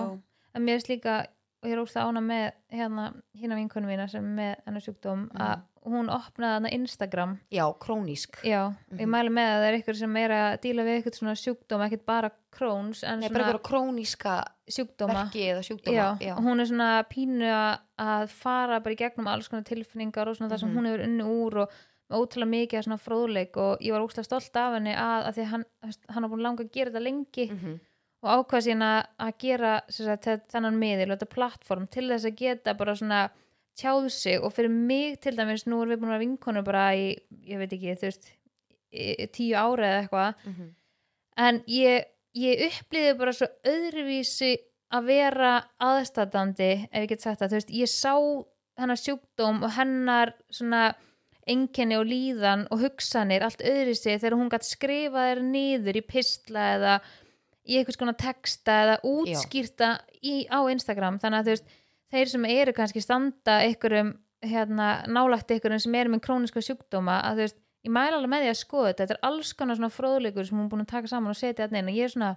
en 0.57 0.65
mér 0.65 0.79
finnst 0.79 0.89
líka 0.89 1.19
og 1.61 1.69
ég 1.69 1.73
er 1.75 1.81
ógst 1.83 1.95
ána 2.01 2.21
með 2.25 2.51
hérna 2.73 3.13
hérna 3.37 3.55
vinkonum 3.59 3.89
mína 3.91 4.07
sem 4.09 4.23
með 4.35 4.55
hennar 4.65 4.81
sjúkdóm 4.81 5.27
að 5.37 5.61
hún 5.85 6.09
opnaði 6.13 6.53
hana 6.57 6.69
Instagram 6.73 7.39
já, 7.51 7.63
krónísk 7.79 8.41
Já, 8.45 8.73
ég 8.93 9.01
Mhm. 9.05 9.09
mæli 9.09 9.29
með 9.33 9.47
að 9.49 9.61
það 9.61 9.67
er 9.69 9.77
ykkur 9.81 9.95
sem 9.97 10.17
er 10.17 10.29
að 10.29 10.59
díla 10.61 10.83
við 10.85 10.97
eitthvað 11.03 11.17
svona 11.17 11.35
sjúkdóm, 11.35 11.85
ekkert 11.87 12.05
bara 12.05 12.31
Crohn's 12.51 13.03
en 13.03 13.19
Nei, 13.19 13.29
svona 13.29 13.59
króníska 13.63 14.43
sjúkdóma 14.69 15.31
sjúkdóma 15.31 15.93
Já, 15.93 16.17
já. 16.19 16.35
hún 16.37 16.59
er 16.61 16.65
svona 16.65 17.03
pínu 17.09 17.45
að- 17.49 17.79
að 17.99 18.27
fara 18.29 18.79
bara 18.79 18.93
í 18.93 18.97
gegnum 18.97 19.27
alls 19.27 19.47
konar 19.47 19.63
tilfinningar 19.63 20.27
og 20.27 20.35
svona 20.37 20.49
það 20.51 20.59
sem 20.59 20.69
Mhm. 20.69 20.77
hún 20.77 20.85
hefur 20.87 21.03
unni 21.03 21.23
úr 21.23 21.57
og 21.61 21.69
ótrúlega 22.11 22.49
mikið 22.67 22.77
af 22.77 22.85
svona 22.85 22.99
fróðleik 22.99 23.55
og 23.57 23.79
ég 23.79 23.91
var 23.91 24.01
ótrúlega 24.01 24.25
stolt 24.25 24.55
af 24.57 24.73
henni 24.73 24.93
að, 24.93 25.25
að 25.27 25.33
því 25.35 25.41
að 25.41 25.45
hann, 25.47 25.65
hann 26.09 26.23
har 26.23 26.29
búin 26.29 26.41
langa 26.43 26.63
að 26.63 26.71
gera 26.71 26.91
þetta 26.91 27.03
lengi 27.03 27.49
Mhm. 27.51 27.79
Og 28.21 28.29
ákvað 28.45 28.65
sína 28.67 28.89
að 29.19 29.31
gera 29.41 29.71
sagt, 29.89 30.25
þe- 30.27 30.41
þennan 30.53 30.77
miðil, 30.77 31.09
þetta 31.15 31.29
plattform 31.33 31.87
til 31.89 32.07
þess 32.11 32.25
að 32.29 32.35
geta 32.37 32.73
bara 32.77 32.93
svona 32.95 33.21
tjáð 33.79 34.09
sig 34.11 34.37
og 34.43 34.51
fyrir 34.53 34.69
mig 34.69 35.19
til 35.23 35.33
dæmis 35.37 35.63
nú 35.65 35.79
erum 35.81 35.93
við 35.95 35.99
búin 36.01 36.11
að 36.11 36.17
vera 36.17 36.25
vinkonur 36.25 36.63
bara 36.67 36.85
í 36.93 37.05
ég 37.47 37.57
veit 37.57 37.71
ekki, 37.73 37.95
þú 37.97 38.09
veist 38.09 38.31
tíu 39.33 39.55
ára 39.55 39.87
eða 39.87 40.01
eitthvað 40.03 40.35
Mhm. 40.45 40.67
en 41.37 41.59
ég, 41.67 42.03
ég 42.35 42.65
upplýði 42.67 43.17
bara 43.17 43.31
svo 43.33 43.47
öðruvísi 43.65 44.57
að 44.91 45.05
vera 45.07 45.51
aðstatandi 45.79 46.71
ef 46.91 47.01
ég 47.05 47.07
get 47.09 47.21
sagt 47.21 47.39
það, 47.39 47.49
þú 47.49 47.57
veist, 47.59 47.71
ég 47.71 47.87
sá 47.89 48.13
hennar 48.77 48.97
sjúkdóm 48.99 49.63
og 49.63 49.71
hennar 49.71 50.33
svona 50.51 50.93
enginni 51.47 51.95
og 51.97 52.05
líðan 52.05 52.67
og 52.71 52.79
hugsanir 52.83 53.41
allt 53.41 53.63
öðru 53.65 53.95
sig 53.97 54.19
þegar 54.21 54.37
hún 54.37 54.49
gætt 54.51 54.67
skrifa 54.67 55.23
þér 55.31 55.41
niður 55.41 55.95
í 55.97 56.01
pistla 56.05 56.67
eða 56.77 56.99
í 57.71 57.79
einhvers 57.79 57.99
konar 57.99 58.17
texta 58.19 58.77
eða 58.85 58.97
útskýrta 59.07 59.93
í, 60.19 60.43
á 60.51 60.59
Instagram. 60.73 61.19
Þannig 61.23 61.39
að 61.39 61.51
veist, 61.53 61.73
þeir 62.11 62.31
sem 62.33 62.47
eru 62.51 62.75
kannski 62.75 63.03
standa 63.03 63.61
einhverjum 63.63 64.13
hérna, 64.43 64.91
nálægt 65.07 65.53
einhverjum 65.53 65.83
sem 65.85 65.97
eru 65.99 66.13
með 66.13 66.23
króniska 66.25 66.63
sjúkdóma 66.65 67.21
að 67.27 67.41
þú 67.41 67.45
veist, 67.45 67.59
ég 67.85 67.93
mæla 67.95 68.17
alveg 68.17 68.31
með 68.33 68.45
því 68.45 68.51
að 68.51 68.61
skoða 68.61 68.87
þetta. 68.91 69.03
Þetta 69.03 69.17
er 69.17 69.27
alls 69.31 69.53
konar 69.57 69.79
svona 69.79 69.93
fróðleikur 69.93 70.47
sem 70.47 70.57
hún 70.57 70.67
er 70.67 70.71
búin 70.73 70.85
að 70.85 70.93
taka 70.93 71.11
saman 71.11 71.33
og 71.33 71.39
setja 71.39 71.65
þetta 71.65 71.81
inn 71.81 71.91
og 71.91 71.97
ég 71.97 72.09
er 72.09 72.13
svona 72.13 72.31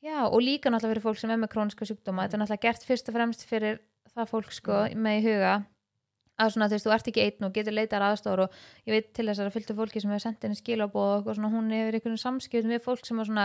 já, 0.00 0.16
og 0.26 0.40
líka 0.42 0.70
náttúrulega 0.70 0.94
fyrir 0.94 1.06
fólk 1.06 1.20
sem 1.20 1.32
er 1.32 1.40
með 1.40 1.52
króniska 1.54 1.88
sjúkdóma. 1.88 2.26
Þetta 2.26 2.36
er 2.36 2.42
náttúrulega 2.44 2.66
gert 2.66 2.86
fyrst 2.88 3.10
og 3.10 3.16
fremst 3.16 3.44
fyrir 3.48 3.80
það 4.14 4.32
fólk 4.34 4.54
sko 4.56 4.84
með 4.96 5.18
í 5.20 5.24
huga. 5.28 5.54
Að 6.40 6.54
svona 6.54 6.70
þú 6.70 6.76
veist, 6.76 6.86
þú 6.86 6.94
ert 6.94 7.10
ekki 7.10 7.24
einn 7.26 7.46
og 7.46 7.56
getur 7.56 7.76
leitar 7.76 8.04
aðstóður 8.04 8.46
og 8.46 8.54
ég 8.88 8.94
veit 8.96 9.10
til 9.12 9.26
þess 9.28 9.42
að 9.42 9.48
það 9.48 9.56
fylgta 9.58 9.76
fólki 9.76 10.00
sem 10.00 10.12
hefur 10.14 10.24
sendið 10.24 10.46
henni 10.46 10.60
skilabóð 10.60 11.10
og 11.10 11.18
eitthvað 11.18 11.36
svona, 11.36 11.50
hún 11.52 11.74
hefur 11.74 11.98
einhvern 11.98 12.22
samskiptum 12.22 12.72
við 12.72 12.86
fólk 12.86 13.04
sem 13.04 13.20
er 13.20 13.28
svona 13.28 13.44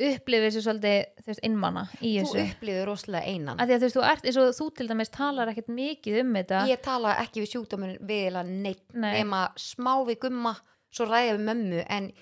upplifir 0.00 0.50
sér 0.50 0.64
svolítið 0.64 0.96
þú 1.22 1.26
veist, 1.30 1.42
innmanna 1.46 1.84
í 2.02 2.12
þú 2.18 2.24
þessu. 2.26 2.44
upplýður 2.50 2.86
rosalega 2.88 3.30
einan. 3.30 3.58
Að 3.62 3.68
því 3.68 3.74
að 3.74 3.78
þú 3.80 3.86
veist, 3.86 3.96
þú 3.96 4.04
ert 4.10 4.24
eins 4.24 4.36
og 4.42 4.54
þú 4.58 4.66
til 4.74 4.88
dæmis 4.90 5.10
talar 5.14 5.48
ekkert 5.52 5.68
mikið 5.68 6.20
um 6.24 6.32
þetta. 6.34 6.62
Ég 6.68 6.82
tala 6.82 7.14
ekki 7.22 7.44
við 7.44 7.50
sjúkdóminn 7.54 7.98
við 8.02 8.38
neitt 8.50 8.84
Nei. 8.94 9.12
nema 9.22 9.48
smá 9.56 9.92
við 10.08 10.18
gumma 10.26 10.56
svo 10.94 11.06
ræða 11.06 11.36
við 11.38 11.44
mömmu 11.48 11.84
en 11.88 12.12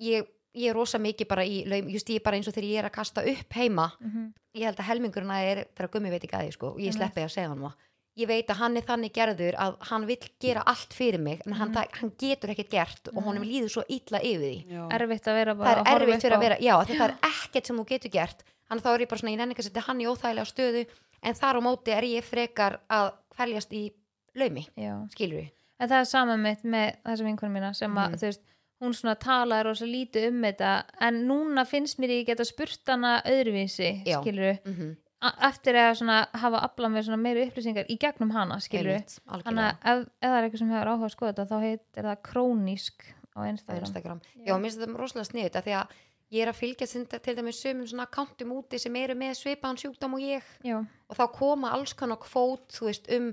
ég, 0.00 0.26
ég 0.54 0.70
er 0.70 0.74
rosa 0.74 0.98
mikið 0.98 1.28
bara 1.28 1.44
í 1.44 1.64
just 1.92 2.08
ég 2.08 2.16
er 2.20 2.24
bara 2.24 2.36
eins 2.36 2.48
og 2.48 2.54
þegar 2.54 2.70
ég 2.70 2.78
er 2.78 2.88
að 2.90 2.96
kasta 2.96 3.20
upp 3.22 3.52
heima 3.54 3.92
Mhm. 4.00 4.32
ég 4.56 4.64
held 4.64 4.76
að 4.80 4.88
helmingurinn 4.88 5.30
að 5.30 5.44
er 5.52 5.64
þegar 5.76 5.90
gummi 5.92 6.10
veit 6.10 6.24
ekki 6.24 6.36
að 6.36 6.46
því 6.48 6.52
sko, 6.52 6.66
og 6.74 6.78
ég 6.80 6.92
sleppi 6.92 7.20
að 7.22 7.30
segja 7.30 7.48
hann 7.48 7.60
það 7.60 7.74
ég 8.16 8.26
veit 8.28 8.46
að 8.50 8.56
hann 8.56 8.76
er 8.76 8.82
þannig 8.82 9.12
gerður 9.12 9.54
að 9.56 9.76
hann 9.90 10.06
vill 10.06 10.18
gera 10.40 10.62
allt 10.66 10.92
fyrir 10.92 11.20
mig 11.20 11.40
en 11.46 11.52
hann, 11.52 11.68
Mhm. 11.70 11.78
mm. 11.78 11.98
hann 12.00 12.12
getur 12.18 12.50
ekkert 12.50 12.70
gert 12.70 13.08
og 13.14 13.22
honum 13.24 13.42
líður 13.44 13.70
svo 13.70 13.82
illa 13.88 14.18
yfir 14.20 14.40
því 14.50 14.66
já. 14.68 14.88
erfitt 14.92 15.26
að 15.28 15.34
vera 15.34 15.54
það 15.54 15.58
bara 15.58 15.70
er 15.70 15.76
að 15.84 15.90
horfa 15.92 16.04
erfitt 16.04 16.22
fyrir 16.22 16.36
að 16.36 16.40
vera, 16.40 16.56
já, 16.60 16.74
það 16.84 17.00
er 17.08 17.14
ekkert 17.30 17.66
sem 17.66 17.76
þú 17.78 17.86
getur 17.86 18.10
gert 18.10 18.42
þannig 18.70 18.82
þá 18.84 18.90
er 18.94 19.00
ég 19.00 19.08
bara 19.08 19.18
svona, 19.20 19.32
ég 19.32 19.38
nenni 19.38 19.54
ekki 19.54 19.62
að 19.62 19.68
setja 19.70 19.82
hann 19.86 20.00
í 20.00 20.06
óþægilega 20.10 20.50
stöðu 20.52 20.86
en 21.22 21.34
þar 21.34 21.56
á 21.56 21.60
móti 21.60 21.88
er 21.94 22.02
ég 22.04 22.24
frekar 22.24 22.78
að 22.90 23.12
kvæljast 23.36 23.72
í 23.72 23.92
laumi, 24.36 24.66
Já. 24.76 25.06
skilur 25.14 25.40
við 25.42 25.50
en 25.80 25.88
það 25.88 26.00
er 26.00 26.04
sama 26.04 26.36
mitt 26.36 26.62
með 26.64 26.96
þessum 27.06 27.26
vinkunum 27.30 27.52
mína 27.56 27.74
sem 27.74 27.94
að 27.94 28.08
Mhm. 28.10 28.16
þú 28.18 28.26
veist 28.26 28.40
hún 28.80 28.94
svona 28.96 29.14
talar 29.18 29.66
og 29.66 29.76
svo 29.76 29.86
lítið 29.86 30.28
um 30.28 30.42
þetta 30.42 30.84
en 31.00 31.26
núna 31.28 31.66
finnst 31.66 31.98
mér 31.98 32.08
ég 32.20 32.26
geta 32.26 32.44
spurt 32.44 32.80
hana 32.86 33.20
öðruvísi, 33.26 34.04
Já. 34.06 34.20
skilur 34.22 34.58
mm 34.64 34.74
-hmm. 34.74 34.96
Eftir 35.20 35.76
að 35.76 35.94
svona 36.00 36.18
hafa 36.32 36.60
aflað 36.64 36.92
með 36.94 37.10
meiri 37.20 37.46
upplýsingar 37.48 37.88
í 37.92 37.96
gegnum 38.00 38.30
hana, 38.32 38.56
skilur 38.60 39.00
þannig 39.04 39.26
algjörlega 39.28 39.72
að 39.84 39.98
ef, 40.00 40.06
ef 40.20 40.28
það 40.30 40.36
er 40.38 40.46
eitthvað 40.46 40.62
sem 40.62 40.70
hefur 40.74 40.92
áhuga 40.94 41.08
að 41.10 41.14
skoða 41.16 41.32
þetta 41.32 41.48
þá 41.50 41.64
heitir 41.66 42.08
það 42.08 42.22
krónísk 42.30 43.04
á 43.36 43.40
Instagram, 43.46 43.84
Instagram. 43.84 44.20
Já. 44.34 44.44
Já, 44.46 44.54
mér 44.56 44.70
finnst 44.70 44.80
þetta 44.80 45.00
rosalega 45.02 45.28
sniðut 45.30 45.58
af 45.60 45.64
því 45.66 45.74
að 45.80 45.92
ég 46.30 46.42
er 46.44 46.50
að 46.52 46.58
fylgja 46.60 46.86
til 47.20 47.34
dæmis 47.36 47.60
sömum 47.60 47.86
svona 47.90 48.06
akkantum 48.08 48.52
úti 48.56 48.78
sem 48.80 48.96
eru 48.96 49.14
með 49.18 49.36
svipaðan 49.38 49.78
sjúkdóm 49.82 50.16
og 50.16 50.24
ég 50.24 50.42
Já. 50.64 50.78
og 51.10 51.16
þá 51.18 51.24
koma 51.36 51.72
alls 51.74 51.92
konar 51.98 52.20
kvót 52.22 52.70
þú 52.76 52.86
veist, 52.88 53.08
um 53.12 53.32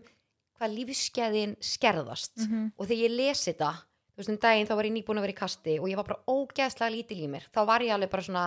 hvað 0.58 0.74
lífskeiðin 0.80 1.56
skerðast 1.62 2.42
Mhm. 2.42 2.72
og 2.78 2.88
þegar 2.88 3.04
ég 3.06 3.16
lesi 3.16 3.54
þetta 3.54 3.72
þú 3.78 4.18
veist, 4.18 4.30
um 4.34 4.38
daginn 4.42 4.68
þá 4.68 4.76
var 4.76 4.84
ég 4.90 4.94
nýbúin 4.98 5.18
að 5.22 5.26
vera 5.28 5.36
í 5.36 5.42
kasti 5.42 5.80
og 5.80 5.88
ég 5.88 5.96
var 5.96 6.08
bara 6.10 6.24
ógeðslega 6.28 6.92
lítil 6.92 7.20
í 7.22 7.28
mér 7.30 7.46
þá 7.54 7.66
var 7.66 7.80
ég 7.86 7.94
alveg 7.94 8.10
bara 8.10 8.24
svona 8.24 8.46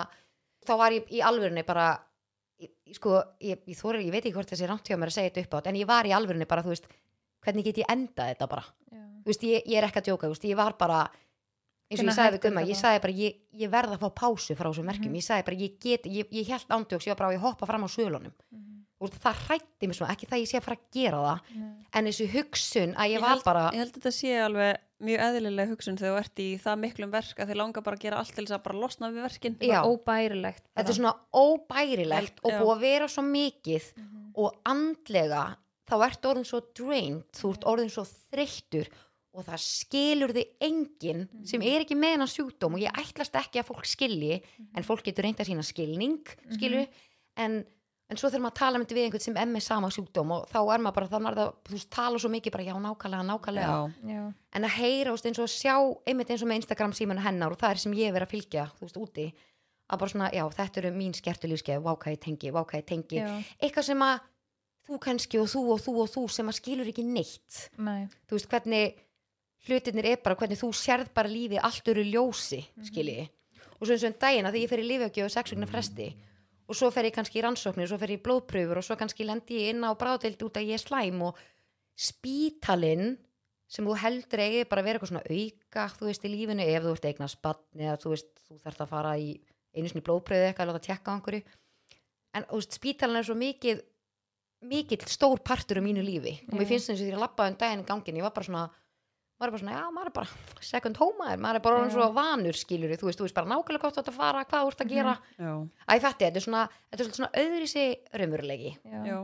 þá 0.66 0.72
var 0.76 0.91
ég 0.93 1.07
í 1.14 1.20
alvörunni 1.22 1.62
bara 1.66 2.01
sko, 2.92 3.22
ég, 3.40 3.61
ég, 3.66 3.76
þori, 3.78 4.04
ég 4.06 4.12
veit 4.12 4.24
ekki 4.24 4.34
hvort 4.36 4.48
þessi 4.50 4.66
hjá 4.66 4.96
mér 4.98 5.08
að 5.11 5.16
segja 5.16 5.30
þetta 5.30 5.44
upp 5.46 5.54
átt 5.61 5.66
en 5.70 5.76
ég 5.80 5.86
var 5.86 6.04
í 6.04 6.12
alvörunni 6.16 6.46
bara, 6.46 6.62
þú 6.62 6.68
veist 6.74 6.86
hvernig 7.44 7.64
get 7.64 7.78
ég 7.78 7.88
endað 7.88 8.34
þetta 8.34 8.48
bara 8.48 8.64
veist, 9.24 9.42
ég, 9.42 9.62
ég 9.66 9.76
er 9.78 9.84
ekki 9.88 10.00
að 10.00 10.08
djóka, 10.11 10.28
veist, 10.28 10.44
ég 10.44 10.56
var 10.56 10.76
bara 10.78 11.00
eins 11.90 12.00
og 12.00 12.04
Hvenær 12.06 12.11
ég 12.12 12.16
sagði 12.18 12.36
við 12.36 12.42
Gumma, 12.44 12.62
ég 12.62 12.76
sagði 12.78 13.00
bara 13.02 13.12
ég, 13.18 13.38
ég 13.52 13.70
verð 13.70 13.92
að 13.96 14.02
fá 14.04 14.11
pásu 14.20 14.54
frá 14.56 14.68
þessum 14.70 14.86
merkjum, 14.86 15.11
Mhm. 15.11 15.18
ég 15.18 15.26
sagði 15.26 15.44
bara 15.44 15.56
ég 15.56 15.78
get, 15.80 16.04
ég, 16.06 16.26
ég 16.30 16.46
held 16.46 16.68
ándjóks, 16.68 17.06
ég 17.06 17.14
var 17.14 17.16
bara 17.16 17.34
að 17.34 17.40
hoppa 17.42 17.66
fram 17.66 17.82
á 17.82 17.88
svölunum 17.90 18.32
Mhm. 18.52 18.84
og 19.00 19.11
það 19.11 19.34
hrætti 19.48 19.86
mig 19.88 19.96
svona, 19.96 20.12
ekki 20.14 20.26
það 20.28 20.40
ég 20.42 20.48
sé 20.48 20.56
að 20.58 20.62
fara 20.62 20.76
að 20.76 20.92
gera 20.92 21.16
það 21.16 21.40
Nei. 21.56 21.86
en 21.94 22.04
þessu 22.04 22.26
hugsun 22.30 22.94
að 22.94 23.06
ég, 23.08 23.16
Ég 23.16 23.20
var 23.20 23.28
held- 23.30 23.44
bara 23.44 23.70
ég 23.72 23.78
held 23.78 23.92
að 23.92 23.98
þetta 24.00 24.12
sé 24.12 24.30
alveg 24.44 24.76
mjög 25.01 25.20
eðlilega 25.26 25.70
hugsun 25.70 25.96
þegar 25.96 26.12
þú 26.14 26.20
ert 26.24 26.40
í 26.44 26.48
það 26.61 26.78
miklum 26.84 27.11
verk 27.14 27.38
að 27.40 27.48
þið 27.51 27.57
langar 27.61 27.82
bara 27.86 27.96
að 27.96 28.03
gera 28.05 28.18
allt 28.20 28.34
til 28.34 28.44
þess 28.44 28.57
að 28.59 28.62
bara 28.66 28.78
losna 28.80 29.11
við 29.11 29.22
verkin 29.26 29.57
Já. 29.61 29.80
óbærilegt 29.84 30.64
bara. 30.64 30.84
þetta 30.84 30.90
er 30.90 30.98
svona 31.01 31.14
óbærilegt 31.34 32.40
Held- 32.40 32.44
og 32.44 32.53
búið 32.61 32.74
að 32.76 32.80
vera 32.80 33.09
svo 33.09 33.22
mikið 33.26 33.92
Mhm. 33.96 34.32
og 34.36 34.57
andlega 34.64 35.57
þá 35.90 35.94
ert 36.07 36.22
orðin 36.30 36.46
svo 36.46 36.61
drained 36.74 37.24
þú 37.32 37.53
ert 37.55 37.64
orðin 37.64 37.90
svo 37.90 38.05
þreyttur 38.30 38.88
og 39.32 39.44
það 39.46 39.61
skilur 39.62 40.32
þig 40.34 40.48
enginn 40.61 41.28
Mhm. 41.32 41.46
sem 41.46 41.62
er 41.62 41.80
ekki 41.84 41.94
með 41.96 42.12
hennar 42.16 42.30
sjúkdóm 42.30 42.74
og 42.74 42.80
ég 42.80 42.92
ætlast 42.92 43.32
ekki 43.34 43.61
að 43.62 43.68
fólk 43.70 43.86
skilji 43.86 44.42
en 44.74 44.82
fólk 44.82 45.03
getur 45.05 45.22
reynd 45.24 45.36
að 45.38 45.48
sína 45.51 45.64
skilning 45.64 46.18
Mhm. 46.26 46.55
skilur, 46.59 46.86
en, 47.36 47.64
en 48.11 48.18
svo 48.18 48.28
þegar 48.30 48.42
maður 48.44 48.58
tala 48.61 48.80
myndi 48.80 48.96
við 48.96 49.04
einhvern 49.06 49.22
sem 49.24 49.36
er 49.38 49.46
með 49.50 49.62
sama 49.66 49.90
sjúkdóm 49.94 50.32
og 50.34 50.48
þá 50.50 50.58
er 50.74 50.82
maður 50.82 50.96
bara, 50.98 51.11
þannig 51.12 51.30
að 51.30 51.38
það, 51.40 51.52
þú 51.68 51.76
veist, 51.76 51.90
tala 51.94 52.18
svo 52.22 52.30
mikið 52.32 52.54
bara 52.56 52.66
já, 52.66 52.74
nákvæmlega, 52.86 53.26
nákvæmlega 53.28 53.76
Já. 53.76 54.14
Já. 54.14 54.22
en 54.58 54.66
að 54.66 54.74
heyra, 54.80 55.11
þú 55.11 55.14
veist, 55.16 55.28
eins 55.30 55.38
og 55.40 55.46
að 55.46 55.54
sjá 55.54 55.74
einmitt 56.11 56.32
eins 56.34 56.42
og 56.44 56.50
með 56.50 56.61
Instagram 56.62 56.96
símanu 56.98 57.24
hennar 57.24 57.54
og 57.54 57.61
það 57.61 57.76
er 57.76 57.82
sem 57.84 57.94
ég 58.00 58.14
verið 58.16 58.26
að 58.28 58.34
fylgja, 58.34 58.64
þú 58.78 58.86
veist, 58.88 58.98
úti 59.00 59.26
að 59.90 59.98
bara 60.02 60.12
svona, 60.14 60.30
já, 60.34 60.44
þetta 60.54 60.80
eru 60.82 60.90
mín 60.94 61.14
skertu 61.18 61.50
lífskeið 61.50 61.80
váka 61.86 62.12
ég 62.14 62.20
tengi, 62.22 62.50
váka 62.54 62.78
ég 62.78 62.86
tengi 62.86 63.18
Já. 63.18 63.30
eitthvað 63.58 63.86
sem 63.90 64.02
að 64.06 64.20
þú 64.90 64.98
kannski 65.02 65.38
og 65.40 65.48
þú 65.50 65.62
og 65.74 65.80
þú 65.82 65.94
og 66.04 66.11
þú 66.11 66.22
sem 66.30 66.50
að 66.50 66.58
skilur 66.61 66.90
ekki 66.90 67.02
neitt 67.06 67.58
Nei. 67.78 68.06
þú 68.30 68.38
veist, 68.38 68.48
hvernig 68.50 68.94
hlutinir 69.66 70.06
er 70.12 70.20
bara, 70.24 70.38
hvernig 70.38 70.58
þú 70.61 70.70
sérð 70.78 71.11
bara 71.14 71.28
lífið 71.30 71.61
allt 71.66 71.90
eru 71.92 72.04
ljósi, 72.06 72.62
skilji 72.86 73.26
og 73.80 73.86
svo 73.86 73.94
eins 73.96 74.04
og 74.06 74.11
en 74.12 74.18
dagina 74.22 74.50
þegar 74.54 74.62
ég 74.62 74.70
fer 74.72 74.82
í 74.82 74.88
lífauki 74.88 75.24
og 75.26 75.32
sex 75.34 75.52
vegna 75.54 75.68
fresti 75.70 76.08
og 76.70 76.78
svo 76.78 76.90
fer 76.94 77.08
ég 77.08 77.14
kannski 77.16 77.40
í 77.40 77.44
rannsóknir 77.44 77.88
og 77.88 77.90
svo 77.90 77.98
fer 77.98 78.14
ég 78.14 78.20
í 78.20 78.24
blóðpröfur 78.24 78.78
og 78.78 78.86
svo 78.86 78.96
kannski 78.98 79.26
lendi 79.26 79.58
ég 79.58 79.74
inn 79.74 79.82
á 79.82 79.90
bráðdeild 79.98 80.44
út 80.46 80.60
að 80.60 80.70
ég 80.70 80.78
er 80.78 80.84
slæm 80.84 81.24
og 81.26 81.40
spítalinn 81.98 83.16
sem 83.70 83.86
þú 83.86 83.96
heldur 84.02 84.42
eigi 84.42 84.66
bara 84.70 84.84
vera 84.86 84.98
eitthvað 84.98 85.12
svona 85.12 85.26
auka 85.26 85.86
þú 85.98 86.08
veist 86.08 86.26
í 86.26 86.32
lífinu 86.32 86.66
ef 86.66 86.86
þú 86.86 86.94
ert 86.94 87.08
eigna 87.10 87.30
spann 87.30 87.60
eða 87.78 87.98
þú 88.02 88.14
veist 88.14 88.30
þú 88.46 88.58
þarft 88.64 88.84
að 88.84 88.92
fara 88.94 89.14
í 89.18 89.30
einu 89.74 89.90
sinni 89.90 90.04
blóðpröfu 90.06 90.48
eitthvað 90.48 90.66
að 90.66 90.72
láta 90.72 90.86
tjekka 90.86 91.10
á 91.10 91.14
einhverju. 91.14 91.42
En 92.34 92.46
þú 92.46 92.60
veist 92.62 92.78
spítalinn 92.78 93.20
er 93.20 93.26
svo 93.26 93.36
mikið 93.38 93.82
mikill 94.70 95.06
stór 95.08 95.40
partur 95.42 95.80
um 95.80 95.86
mínu 95.88 96.02
lífi 96.04 96.34
og 96.50 96.58
mér 96.58 96.68
finnst 96.68 96.90
þess 96.90 97.00
að 97.00 97.06
því 97.06 97.14
að 97.14 97.22
labbaði 97.22 97.52
um 97.52 97.60
daginn 97.62 97.82
í 97.82 97.86
gangin 97.88 98.18
ég 98.20 98.26
var 98.26 98.34
bara 98.36 98.48
svona 98.48 98.64
maður 99.41 99.49
er 99.49 99.53
bara 99.55 99.61
svona, 99.62 99.76
já, 99.80 99.84
maður 99.97 100.11
er 100.11 100.14
bara 100.20 100.64
second 100.70 100.97
home 101.01 101.16
maður, 101.18 101.41
maður 101.41 101.59
er 101.61 101.64
bara 101.64 101.76
orðin 101.80 101.91
Já. 101.91 101.97
svo 101.97 102.09
vanur 102.20 102.59
skilur 102.61 102.93
þú 103.01 103.09
veist, 103.09 103.18
þú 103.20 103.26
veist 103.26 103.34
bara 103.38 103.51
nákvæmlega 103.55 103.82
gott 103.86 103.99
átt 104.03 104.11
að 104.12 104.18
fara, 104.20 104.45
hvað 104.45 104.64
þú 104.66 104.72
ert 104.74 104.82
að 104.84 104.93
gera 104.95 105.14
Já. 105.41 105.53
Æ, 105.88 105.93
þetta, 105.97 106.12
þetta 106.20 106.36
er 106.43 106.45
svona, 106.47 106.64
þetta 106.91 107.07
er 107.07 107.12
svona 107.18 107.30
öðri 107.45 107.68
sig 107.72 108.18
raumurlegi, 108.20 108.72
Já. 108.84 109.01
Já. 109.09 109.18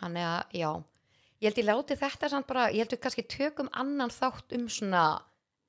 þannig 0.00 0.28
að, 0.30 0.42
já 0.62 0.70
ég 1.36 1.50
held 1.50 1.58
ég 1.60 1.66
láti 1.68 1.96
þetta 2.00 2.30
samt 2.32 2.46
bara, 2.48 2.68
ég 2.72 2.80
held 2.86 2.94
við 2.94 3.02
kannski 3.04 3.26
tökum 3.28 3.68
annan 3.76 4.08
þátt 4.14 4.54
um 4.56 4.68
svona 4.72 5.02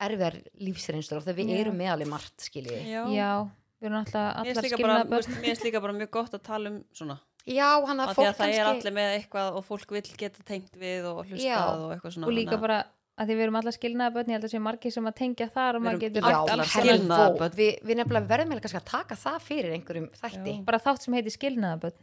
erfiðar 0.00 0.36
lífsreynstur 0.62 1.20
þegar 1.24 1.38
við 1.40 1.50
Já. 1.52 1.60
erum 1.64 1.76
með 1.82 1.92
alveg 1.96 2.08
margt, 2.12 2.36
skiljið 2.46 2.84
Já. 2.86 3.00
Já. 3.12 3.32
Við 3.78 3.86
erum 3.90 3.98
alltaf 4.00 4.28
allar 4.42 4.66
skilnaða 4.66 5.02
mér 5.06 5.22
finnst- 5.22 5.34
mér 5.38 5.50
finnst 5.52 5.64
líka 5.66 5.80
bara 5.82 5.92
mjög 5.94 6.10
gott 6.16 6.32
að 6.34 6.42
tala 6.46 6.70
um 6.72 6.78
svona 6.94 7.18
já, 7.48 7.68
hann 7.86 8.00
að 8.02 8.10
að 8.12 8.34
það 8.38 8.54
er 8.58 8.66
allir 8.68 8.92
með 8.96 9.12
eitthvað 9.18 9.54
og 9.56 9.64
fólk 9.64 9.90
vill 9.94 10.02
geta 10.18 10.42
tengt 10.44 10.74
við 10.76 11.06
og 11.08 11.20
Já. 11.26 11.34
hlustað 11.34 11.84
og 11.84 11.92
eitthvað 11.94 12.14
svona 12.16 12.26
og 12.26 12.32
líka 12.34 12.50
þannig 12.50 12.58
að- 12.58 12.64
bara 12.66 12.78
að 13.18 13.28
því 13.30 13.36
við 13.38 13.44
erum 13.44 13.56
allar 13.58 13.74
skilnaða 13.74 14.14
börn 14.14 14.28
ég 14.30 14.36
held 14.38 14.46
að 14.46 14.52
sé 14.52 14.60
margir 14.62 14.92
sem 14.94 15.08
að 15.10 15.16
tengja 15.18 15.48
þar 15.54 15.78
og 15.78 15.82
maður 15.84 16.02
getur 16.04 16.22
Já, 16.22 16.28
rætt 16.28 16.36
allar 16.38 16.62
alls 16.62 16.70
skilnaða. 16.70 16.84
konar. 16.84 16.98
skilnaðaböld 16.98 17.40
börn. 17.42 17.56
við, 17.58 17.72
við 17.88 17.98
nefnilega 17.98 18.30
verðum 18.32 18.52
eiginlega 18.52 18.64
kannski 18.68 18.80
að 18.80 18.92
taka 18.92 19.18
það 19.18 19.38
fyrir 19.48 19.74
einhverjum 19.74 20.06
þætti. 20.20 20.54
Já, 20.54 20.62
bara 20.68 20.80
þátt 20.86 21.02
sem 21.06 21.16
heitir 21.18 21.34
skilnaða 21.34 21.80
börn. 21.82 21.96